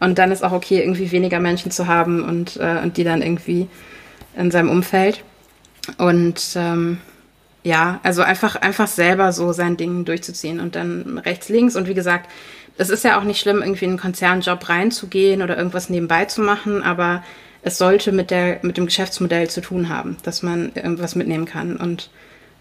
Und 0.00 0.18
dann 0.18 0.30
ist 0.30 0.44
auch 0.44 0.52
okay, 0.52 0.80
irgendwie 0.80 1.12
weniger 1.12 1.40
Menschen 1.40 1.70
zu 1.70 1.86
haben 1.86 2.22
und, 2.22 2.58
äh, 2.58 2.80
und 2.82 2.98
die 2.98 3.04
dann 3.04 3.22
irgendwie 3.22 3.68
in 4.36 4.50
seinem 4.50 4.68
Umfeld. 4.68 5.24
Und 5.96 6.42
ähm, 6.56 6.98
ja, 7.64 7.98
also 8.02 8.22
einfach, 8.22 8.56
einfach 8.56 8.86
selber 8.86 9.32
so 9.32 9.52
sein 9.52 9.76
Ding 9.76 10.04
durchzuziehen 10.04 10.60
und 10.60 10.76
dann 10.76 11.18
rechts, 11.18 11.48
links. 11.48 11.76
Und 11.76 11.88
wie 11.88 11.94
gesagt, 11.94 12.30
es 12.76 12.90
ist 12.90 13.04
ja 13.04 13.18
auch 13.18 13.24
nicht 13.24 13.40
schlimm, 13.40 13.62
irgendwie 13.62 13.86
in 13.86 13.92
einen 13.92 13.98
Konzernjob 13.98 14.68
reinzugehen 14.68 15.42
oder 15.42 15.56
irgendwas 15.56 15.88
nebenbei 15.88 16.26
zu 16.26 16.42
machen, 16.42 16.82
aber 16.82 17.24
es 17.62 17.78
sollte 17.78 18.12
mit, 18.12 18.30
der, 18.30 18.58
mit 18.62 18.76
dem 18.76 18.84
Geschäftsmodell 18.84 19.48
zu 19.48 19.62
tun 19.62 19.88
haben, 19.88 20.18
dass 20.22 20.42
man 20.42 20.72
irgendwas 20.74 21.14
mitnehmen 21.14 21.46
kann. 21.46 21.78
Und 21.78 22.10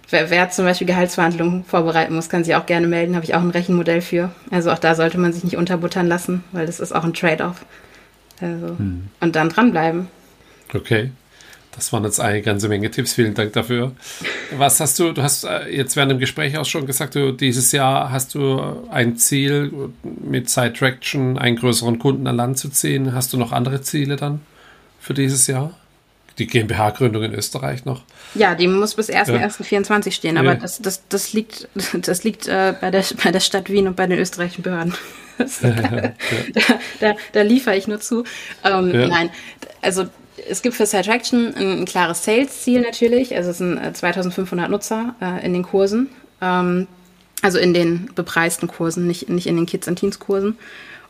wer, 0.09 0.29
wer 0.29 0.49
zum 0.49 0.63
Beispiel 0.63 0.87
Gehaltsverhandlungen 0.87 1.65
vorbereiten 1.65 2.15
muss, 2.15 2.29
kann 2.29 2.45
sich 2.45 2.55
auch 2.55 2.65
gerne 2.65 2.87
melden, 2.87 3.15
habe 3.15 3.25
ich 3.25 3.35
auch 3.35 3.41
ein 3.41 3.49
Rechenmodell 3.49 3.99
für. 3.99 4.31
Also 4.51 4.71
auch 4.71 4.79
da 4.79 4.95
sollte 4.95 5.17
man 5.17 5.33
sich 5.33 5.43
nicht 5.43 5.57
unterbuttern 5.57 6.07
lassen, 6.07 6.45
weil 6.53 6.65
das 6.65 6.79
ist 6.79 6.95
auch 6.95 7.03
ein 7.03 7.13
Trade-off. 7.13 7.65
Also, 8.39 8.77
hm. 8.77 9.09
Und 9.19 9.35
dann 9.35 9.49
dranbleiben. 9.49 10.07
Okay. 10.73 11.11
Das 11.75 11.91
waren 11.91 12.03
jetzt 12.03 12.19
eine 12.19 12.41
ganze 12.41 12.69
Menge 12.69 12.91
Tipps. 12.91 13.13
Vielen 13.13 13.33
Dank 13.33 13.53
dafür. 13.53 13.93
Was 14.57 14.79
hast 14.79 14.99
du, 14.99 15.11
du 15.11 15.23
hast 15.23 15.43
äh, 15.43 15.69
jetzt 15.69 15.95
während 15.95 16.11
dem 16.11 16.19
Gespräch 16.19 16.57
auch 16.57 16.65
schon 16.65 16.85
gesagt, 16.85 17.15
du, 17.15 17.31
dieses 17.31 17.71
Jahr 17.71 18.11
hast 18.11 18.35
du 18.35 18.61
ein 18.91 19.17
Ziel 19.17 19.71
mit 20.03 20.49
Side 20.49 20.73
Traction 20.73 21.37
einen 21.37 21.55
größeren 21.55 21.97
Kunden 21.99 22.27
an 22.27 22.35
Land 22.35 22.57
zu 22.57 22.69
ziehen. 22.69 23.13
Hast 23.13 23.33
du 23.33 23.37
noch 23.37 23.51
andere 23.51 23.81
Ziele 23.81 24.15
dann? 24.15 24.41
für 25.03 25.13
dieses 25.13 25.47
Jahr? 25.47 25.73
Die 26.39 26.47
GmbH-Gründung 26.47 27.21
in 27.23 27.33
Österreich 27.35 27.85
noch? 27.85 28.01
Ja, 28.33 28.55
die 28.55 28.67
muss 28.67 28.95
bis 28.95 29.09
1.1.24 29.09 30.11
stehen, 30.11 30.37
aber 30.37 30.53
ja. 30.53 30.55
das, 30.55 30.81
das, 30.81 31.07
das 31.07 31.33
liegt, 31.33 31.67
das 31.93 32.23
liegt 32.23 32.47
äh, 32.47 32.73
bei, 32.79 32.89
der, 32.89 33.03
bei 33.23 33.31
der 33.31 33.41
Stadt 33.41 33.69
Wien 33.69 33.87
und 33.87 33.95
bei 33.95 34.07
den 34.07 34.17
österreichischen 34.17 34.63
Behörden. 34.63 34.95
da, 35.61 36.13
da, 36.99 37.15
da, 37.33 37.41
liefere 37.41 37.75
ich 37.75 37.87
nur 37.87 37.99
zu. 37.99 38.23
Ähm, 38.63 38.93
ja. 38.93 39.07
Nein, 39.07 39.29
also 39.81 40.05
es 40.49 40.61
gibt 40.61 40.75
für 40.75 40.85
Sidetraction 40.85 41.53
ein, 41.55 41.81
ein 41.81 41.85
klares 41.85 42.23
Sales-Ziel 42.23 42.81
natürlich. 42.81 43.35
Also 43.35 43.51
es 43.51 43.57
sind 43.59 43.79
2500 43.95 44.67
äh, 44.67 44.71
Nutzer 44.71 45.15
äh, 45.21 45.45
in 45.45 45.53
den 45.53 45.63
Kursen. 45.63 46.09
Ähm, 46.41 46.87
also 47.41 47.59
in 47.59 47.73
den 47.73 48.09
bepreisten 48.15 48.67
Kursen, 48.67 49.05
nicht, 49.05 49.29
nicht 49.29 49.47
in 49.47 49.57
den 49.57 49.65
Kids- 49.65 49.87
und 49.87 49.97
Teens-Kursen 49.97 50.57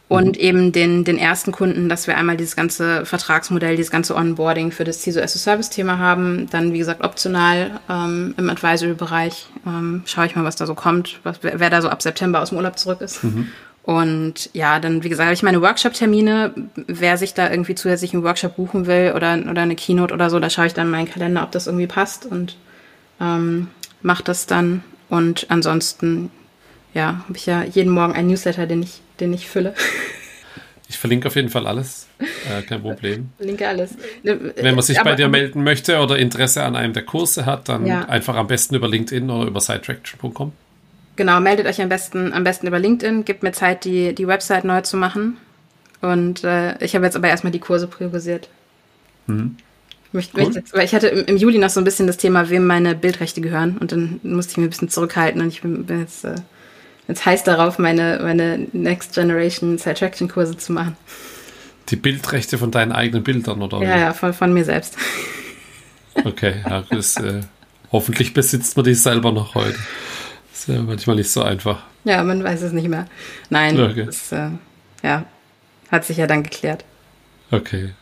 und 0.10 0.38
mhm. 0.38 0.44
eben 0.44 0.72
den, 0.72 1.04
den 1.04 1.18
ersten 1.18 1.52
Kunden, 1.52 1.90
dass 1.90 2.08
wir 2.08 2.18
einmal 2.18 2.38
dieses 2.38 2.56
ganze 2.56 3.06
Vertragsmodell, 3.06 3.78
dieses 3.78 3.92
ganze 3.92 4.16
Onboarding 4.16 4.72
für 4.72 4.84
das 4.84 5.02
CISO 5.02 5.22
as 5.22 5.36
a 5.36 5.40
Service-Thema 5.40 5.98
haben. 5.98 6.48
Dann, 6.52 6.74
wie 6.74 6.78
gesagt, 6.78 7.04
optional 7.04 7.80
ähm, 7.90 8.36
im 8.38 8.50
Advisory-Bereich. 8.50 9.48
Ähm, 9.66 10.04
schaue 10.06 10.26
ich 10.26 10.36
mal, 10.36 10.44
was 10.44 10.56
da 10.56 10.66
so 10.66 10.76
kommt, 10.76 11.20
was, 11.24 11.40
wer, 11.42 11.60
wer 11.60 11.70
da 11.70 11.82
so 11.82 11.90
ab 11.90 12.02
September 12.02 12.42
aus 12.42 12.50
dem 12.50 12.58
Urlaub 12.58 12.78
zurück 12.78 13.02
ist. 13.02 13.24
Mhm. 13.24 13.50
Und 13.84 14.50
ja, 14.54 14.80
dann, 14.80 15.04
wie 15.04 15.10
gesagt, 15.10 15.26
habe 15.26 15.34
ich 15.34 15.44
meine 15.44 15.62
Workshop-Termine. 15.62 16.54
Wer 16.88 17.18
sich 17.18 17.34
da 17.34 17.52
irgendwie 17.52 17.76
zusätzlich 17.76 18.14
einen 18.14 18.24
Workshop 18.24 18.56
buchen 18.56 18.88
will 18.88 19.14
oder, 19.16 19.38
oder 19.50 19.62
eine 19.62 19.76
Keynote 19.76 20.14
oder 20.14 20.30
so, 20.30 20.40
da 20.40 20.50
schaue 20.50 20.68
ich 20.68 20.74
dann 20.74 20.88
in 20.88 20.92
meinen 20.92 21.10
Kalender, 21.10 21.44
ob 21.44 21.52
das 21.52 21.68
irgendwie 21.68 21.88
passt 21.88 22.26
und 22.26 22.56
ähm, 23.20 23.68
mache 24.02 24.24
das 24.24 24.46
dann. 24.46 24.84
Und 25.10 25.48
ansonsten, 25.50 26.32
ja, 26.94 27.24
habe 27.28 27.36
ich 27.36 27.46
ja 27.46 27.64
jeden 27.64 27.92
Morgen 27.92 28.14
einen 28.14 28.30
Newsletter, 28.30 28.66
den 28.68 28.84
ich 28.84 29.02
den 29.20 29.34
ich 29.34 29.48
fülle. 29.48 29.74
Ich 30.90 31.00
verlinke 31.00 31.28
auf 31.28 31.36
jeden 31.36 31.50
Fall 31.50 31.66
alles. 31.66 32.08
Äh, 32.20 32.62
kein 32.62 32.82
Problem. 32.82 33.32
Verlinke 33.38 33.68
alles. 33.68 33.96
Wenn 34.22 34.76
man 34.76 34.84
sich 34.84 35.00
aber, 35.00 35.12
bei 35.12 35.16
dir 35.16 35.28
melden 35.28 35.64
möchte 35.64 35.98
oder 36.00 36.20
Interesse 36.20 36.64
an 36.64 36.76
einem 36.76 36.94
der 36.94 37.02
Kurse 37.02 37.48
hat, 37.48 37.68
dann 37.68 37.88
ja. 37.88 38.06
einfach 38.06 38.36
am 38.36 38.46
besten 38.46 38.76
über 38.76 38.88
LinkedIn 38.88 39.28
oder 39.32 39.48
über 39.48 39.60
sidetraction.com. 39.60 40.52
genau, 41.16 41.40
meldet 41.40 41.68
euch 41.68 41.82
am 41.82 41.90
besten, 41.90 42.34
am 42.34 42.44
besten 42.44 42.68
über 42.68 42.80
LinkedIn, 42.80 43.26
gebt 43.26 43.44
mir 43.44 43.52
Zeit, 43.52 43.86
die, 43.86 44.14
die 44.14 44.28
Website 44.28 44.64
neu 44.64 44.82
zu 44.82 44.98
machen. 44.98 45.38
Und 46.02 46.44
äh, 46.44 46.78
ich 46.84 46.96
habe 46.96 47.06
jetzt 47.06 47.16
aber 47.16 47.30
erstmal 47.30 47.52
die 47.52 47.60
Kurse 47.60 47.88
priorisiert. 47.88 48.50
Mhm. 49.28 49.56
Möchte, 50.12 50.38
cool. 50.38 50.52
möchte, 50.52 50.64
weil 50.74 50.86
ich 50.86 50.94
hatte 50.94 51.08
im, 51.08 51.26
im, 51.26 51.38
Juli 51.38 51.58
noch 51.58 51.70
so 51.70 51.80
ein 51.80 51.86
bisschen 51.86 52.08
das 52.08 52.18
Thema, 52.18 52.50
wem 52.50 52.68
meine 52.68 52.94
Bildrechte 52.94 53.42
gehören. 53.42 53.78
Und 53.78 53.92
dann 53.92 54.20
musste 54.24 54.52
ich 54.52 54.58
mich 54.58 54.68
ein 54.68 54.70
bisschen 54.70 54.90
zurückhalten. 54.90 55.42
Und 55.42 55.48
ich 55.48 55.62
bin, 55.62 55.86
bin 55.86 56.02
jetzt, 56.02 56.26
äh, 56.26 56.36
jetzt 57.08 57.26
heiß 57.26 57.44
darauf, 57.44 57.80
meine, 57.80 58.20
meine 58.22 58.68
Next 58.74 59.16
Generation 59.16 59.78
Side-Traction 59.78 60.28
Kurse 60.28 60.58
zu 60.58 60.74
machen. 60.74 60.98
Die 61.90 61.96
Bildrechte 61.96 62.58
von 62.58 62.70
deinen 62.70 62.92
eigenen 62.92 63.24
Bildern, 63.24 63.62
oder? 63.62 63.82
Ja, 63.82 63.98
ja, 63.98 64.14
von, 64.14 64.34
von 64.34 64.54
mir 64.54 64.66
selbst. 64.66 64.98
Okay, 66.24 66.56
ja, 66.70 66.84
das, 66.90 67.18
äh, 67.18 67.42
hoffentlich 67.92 68.34
besitzt 68.34 68.78
man 68.78 68.86
die 68.86 68.94
selber 68.94 69.32
noch 69.32 69.56
heute. 69.56 69.78
Ist 70.54 70.68
ja 70.68 70.82
manchmal 70.82 71.16
nicht 71.16 71.32
so 71.32 71.42
einfach. 71.42 71.84
Ja, 72.04 72.24
man 72.24 72.44
weiß 72.44 72.62
es 72.62 72.72
nicht 72.72 72.88
mehr. 72.88 73.08
Nein, 73.50 73.80
okay. 73.80 74.06
das 74.06 74.32
äh, 74.32 74.50
ja, 75.02 75.26
hat 75.92 76.06
sich 76.06 76.18
ja 76.18 76.28
dann 76.28 76.44
geklärt. 76.44 76.86
Okay. 77.52 77.94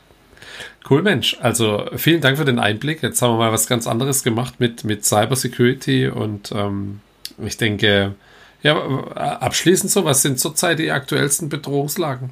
Cool, 0.89 1.03
Mensch. 1.03 1.37
Also 1.41 1.85
vielen 1.95 2.21
Dank 2.21 2.37
für 2.37 2.45
den 2.45 2.59
Einblick. 2.59 3.01
Jetzt 3.03 3.21
haben 3.21 3.33
wir 3.33 3.37
mal 3.37 3.51
was 3.51 3.67
ganz 3.67 3.87
anderes 3.87 4.23
gemacht 4.23 4.55
mit, 4.59 4.83
mit 4.83 5.05
Cybersecurity 5.05 6.07
und 6.07 6.51
ähm, 6.51 6.99
ich 7.37 7.57
denke, 7.57 8.15
ja, 8.63 8.75
abschließend 8.75 9.91
so, 9.91 10.05
was 10.05 10.21
sind 10.21 10.39
zurzeit 10.39 10.79
die 10.79 10.91
aktuellsten 10.91 11.49
Bedrohungslagen? 11.49 12.31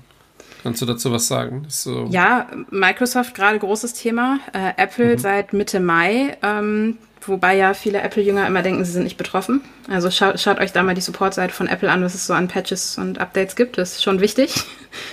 Kannst 0.64 0.82
du 0.82 0.86
dazu 0.86 1.12
was 1.12 1.28
sagen? 1.28 1.66
So 1.70 2.08
ja, 2.10 2.48
Microsoft 2.70 3.34
gerade 3.34 3.60
großes 3.60 3.94
Thema. 3.94 4.40
Äh, 4.54 4.74
Apple 4.76 5.14
mhm. 5.14 5.18
seit 5.18 5.54
Mitte 5.54 5.80
Mai, 5.80 6.38
ähm, 6.44 6.98
wobei 7.28 7.56
ja 7.56 7.74
viele 7.74 8.02
Apple-Jünger 8.02 8.48
immer 8.48 8.62
denken, 8.62 8.84
sie 8.86 8.91
sind 8.91 9.04
nicht 9.04 9.18
betroffen. 9.18 9.62
Also 9.90 10.12
schaut, 10.12 10.40
schaut 10.40 10.60
euch 10.60 10.72
da 10.72 10.84
mal 10.84 10.96
die 10.96 11.02
Support-Seite 11.02 11.54
von 11.54 11.68
Apple 11.68 11.91
an, 11.91 12.04
was 12.04 12.16
es 12.16 12.26
so 12.26 12.34
an 12.34 12.48
Patches 12.48 12.98
und 12.98 13.20
Updates 13.20 13.56
gibt. 13.56 13.78
Das 13.78 13.94
ist 13.94 14.04
schon 14.04 14.20
wichtig. 14.20 14.56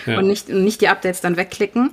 Ja. 0.07 0.19
Und 0.19 0.27
nicht, 0.27 0.49
nicht 0.49 0.81
die 0.81 0.89
Updates 0.89 1.20
dann 1.20 1.37
wegklicken. 1.37 1.91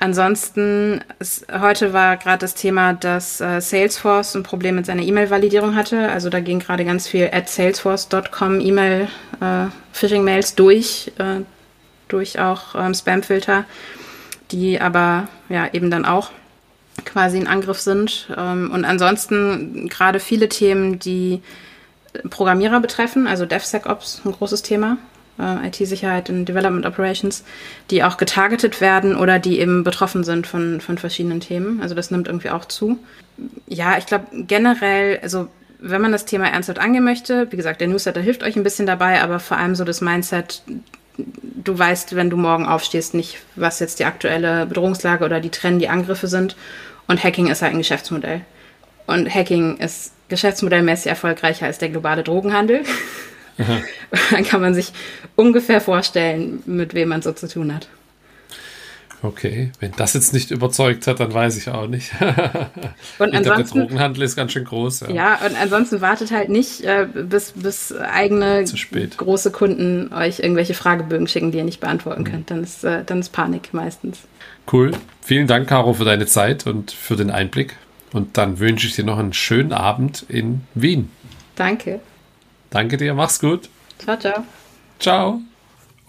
Ansonsten, 0.00 1.00
ist, 1.18 1.46
heute 1.50 1.92
war 1.92 2.16
gerade 2.18 2.38
das 2.38 2.54
Thema, 2.54 2.92
dass 2.92 3.40
äh, 3.40 3.60
Salesforce 3.60 4.36
ein 4.36 4.44
Problem 4.44 4.76
mit 4.76 4.86
seiner 4.86 5.02
E-Mail-Validierung 5.02 5.74
hatte. 5.74 6.10
Also 6.10 6.30
da 6.30 6.38
ging 6.38 6.60
gerade 6.60 6.84
ganz 6.84 7.08
viel 7.08 7.28
at 7.32 7.48
salesforce.com 7.48 8.60
E-Mail, 8.60 9.08
äh, 9.40 9.66
Phishing-Mails 9.92 10.54
durch, 10.54 11.12
äh, 11.18 11.40
durch 12.06 12.38
auch 12.38 12.76
ähm, 12.76 12.94
Spam-Filter, 12.94 13.64
die 14.52 14.80
aber 14.80 15.26
ja 15.48 15.68
eben 15.72 15.90
dann 15.90 16.04
auch 16.04 16.30
quasi 17.04 17.38
ein 17.38 17.46
Angriff 17.46 17.80
sind. 17.80 18.28
Ähm, 18.36 18.70
und 18.72 18.84
ansonsten 18.84 19.88
gerade 19.88 20.20
viele 20.20 20.48
Themen, 20.48 20.98
die 20.98 21.42
Programmierer 22.30 22.80
betreffen, 22.80 23.26
also 23.26 23.46
DevSecOps, 23.46 24.22
ein 24.24 24.32
großes 24.32 24.62
Thema 24.62 24.96
äh, 25.38 25.68
IT-Sicherheit 25.68 26.30
und 26.30 26.46
Development 26.46 26.86
Operations, 26.86 27.44
die 27.90 28.02
auch 28.02 28.16
getargetet 28.16 28.80
werden 28.80 29.16
oder 29.16 29.38
die 29.38 29.60
eben 29.60 29.84
betroffen 29.84 30.24
sind 30.24 30.46
von, 30.46 30.80
von 30.80 30.98
verschiedenen 30.98 31.40
Themen. 31.40 31.80
Also 31.80 31.94
das 31.94 32.10
nimmt 32.10 32.26
irgendwie 32.26 32.50
auch 32.50 32.64
zu. 32.64 32.98
Ja, 33.66 33.98
ich 33.98 34.06
glaube 34.06 34.26
generell, 34.32 35.20
also 35.22 35.48
wenn 35.80 36.02
man 36.02 36.12
das 36.12 36.24
Thema 36.24 36.46
ernsthaft 36.48 36.80
angehen 36.80 37.04
möchte, 37.04 37.50
wie 37.52 37.56
gesagt, 37.56 37.80
der 37.80 37.88
Newsletter 37.88 38.20
hilft 38.20 38.42
euch 38.42 38.56
ein 38.56 38.64
bisschen 38.64 38.86
dabei, 38.86 39.22
aber 39.22 39.38
vor 39.38 39.56
allem 39.58 39.76
so 39.76 39.84
das 39.84 40.00
Mindset, 40.00 40.62
du 41.18 41.78
weißt, 41.78 42.14
wenn 42.16 42.30
du 42.30 42.36
morgen 42.36 42.66
aufstehst, 42.66 43.14
nicht, 43.14 43.38
was 43.56 43.80
jetzt 43.80 43.98
die 43.98 44.04
aktuelle 44.04 44.66
Bedrohungslage 44.66 45.24
oder 45.24 45.40
die 45.40 45.50
Trends, 45.50 45.80
die 45.80 45.88
Angriffe 45.88 46.28
sind. 46.28 46.56
Und 47.06 47.22
Hacking 47.22 47.48
ist 47.48 47.62
halt 47.62 47.72
ein 47.72 47.78
Geschäftsmodell. 47.78 48.42
Und 49.06 49.34
Hacking 49.34 49.78
ist 49.78 50.12
geschäftsmodellmäßig 50.28 51.06
erfolgreicher 51.06 51.66
als 51.66 51.78
der 51.78 51.88
globale 51.88 52.22
Drogenhandel. 52.22 52.82
Dann 54.30 54.44
kann 54.44 54.60
man 54.60 54.74
sich 54.74 54.92
ungefähr 55.34 55.80
vorstellen, 55.80 56.62
mit 56.66 56.94
wem 56.94 57.08
man 57.08 57.22
so 57.22 57.32
zu 57.32 57.48
tun 57.48 57.74
hat. 57.74 57.88
Okay, 59.22 59.72
wenn 59.80 59.92
das 59.96 60.14
jetzt 60.14 60.32
nicht 60.32 60.52
überzeugt 60.52 61.08
hat, 61.08 61.18
dann 61.18 61.34
weiß 61.34 61.56
ich 61.56 61.68
auch 61.68 61.88
nicht. 61.88 62.12
und 63.18 63.34
ich 63.34 63.42
glaube, 63.42 63.64
der 63.64 63.64
Drogenhandel 63.64 64.22
ist 64.22 64.36
ganz 64.36 64.52
schön 64.52 64.64
groß. 64.64 65.00
Ja, 65.00 65.10
ja 65.10 65.38
und 65.44 65.60
ansonsten 65.60 66.00
wartet 66.00 66.30
halt 66.30 66.48
nicht, 66.50 66.84
äh, 66.84 67.06
bis, 67.12 67.52
bis 67.52 67.92
eigene 67.92 68.64
große 69.16 69.50
Kunden 69.50 70.12
euch 70.12 70.38
irgendwelche 70.38 70.74
Fragebögen 70.74 71.26
schicken, 71.26 71.50
die 71.50 71.58
ihr 71.58 71.64
nicht 71.64 71.80
beantworten 71.80 72.22
mhm. 72.22 72.26
könnt. 72.26 72.50
Dann 72.50 72.62
ist, 72.62 72.84
äh, 72.84 73.02
dann 73.04 73.18
ist 73.18 73.30
Panik 73.30 73.74
meistens. 73.74 74.20
Cool. 74.72 74.92
Vielen 75.20 75.48
Dank, 75.48 75.68
Caro, 75.68 75.94
für 75.94 76.04
deine 76.04 76.26
Zeit 76.26 76.66
und 76.66 76.92
für 76.92 77.16
den 77.16 77.30
Einblick. 77.30 77.76
Und 78.12 78.38
dann 78.38 78.60
wünsche 78.60 78.86
ich 78.86 78.94
dir 78.94 79.04
noch 79.04 79.18
einen 79.18 79.32
schönen 79.32 79.72
Abend 79.72 80.24
in 80.28 80.62
Wien. 80.74 81.10
Danke. 81.56 82.00
Danke 82.70 82.96
dir, 82.96 83.14
mach's 83.14 83.40
gut. 83.40 83.68
Ciao, 83.98 84.16
ciao. 84.16 84.44
Ciao. 85.00 85.40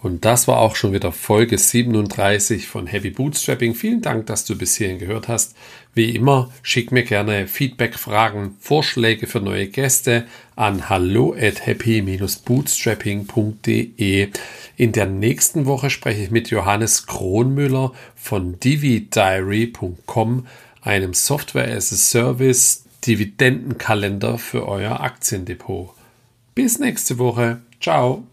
Und 0.02 0.24
das 0.24 0.48
war 0.48 0.56
auch 0.58 0.76
schon 0.76 0.94
wieder 0.94 1.12
Folge 1.12 1.58
37 1.58 2.66
von 2.66 2.86
Heavy 2.86 3.10
Bootstrapping. 3.10 3.74
Vielen 3.74 4.00
Dank, 4.00 4.24
dass 4.26 4.46
du 4.46 4.56
bis 4.56 4.76
hierhin 4.76 4.98
gehört 4.98 5.28
hast. 5.28 5.54
Wie 5.92 6.14
immer, 6.14 6.50
schick 6.62 6.90
mir 6.90 7.02
gerne 7.02 7.46
Feedback, 7.46 7.98
Fragen, 7.98 8.56
Vorschläge 8.60 9.26
für 9.26 9.40
neue 9.40 9.66
Gäste 9.66 10.26
an 10.56 10.88
hallo 10.88 11.36
at 11.38 11.66
happy-bootstrapping.de. 11.66 14.28
In 14.76 14.92
der 14.92 15.06
nächsten 15.06 15.66
Woche 15.66 15.90
spreche 15.90 16.22
ich 16.22 16.30
mit 16.30 16.48
Johannes 16.48 17.06
Kronmüller 17.06 17.92
von 18.14 18.58
dividiary.com, 18.58 20.46
einem 20.80 21.12
Software 21.12 21.76
as 21.76 21.92
a 21.92 21.96
Service 21.96 22.84
Dividendenkalender 23.06 24.38
für 24.38 24.66
euer 24.66 25.00
Aktiendepot. 25.00 25.94
Bis 26.54 26.78
nächste 26.78 27.18
Woche. 27.18 27.60
Ciao. 27.80 28.24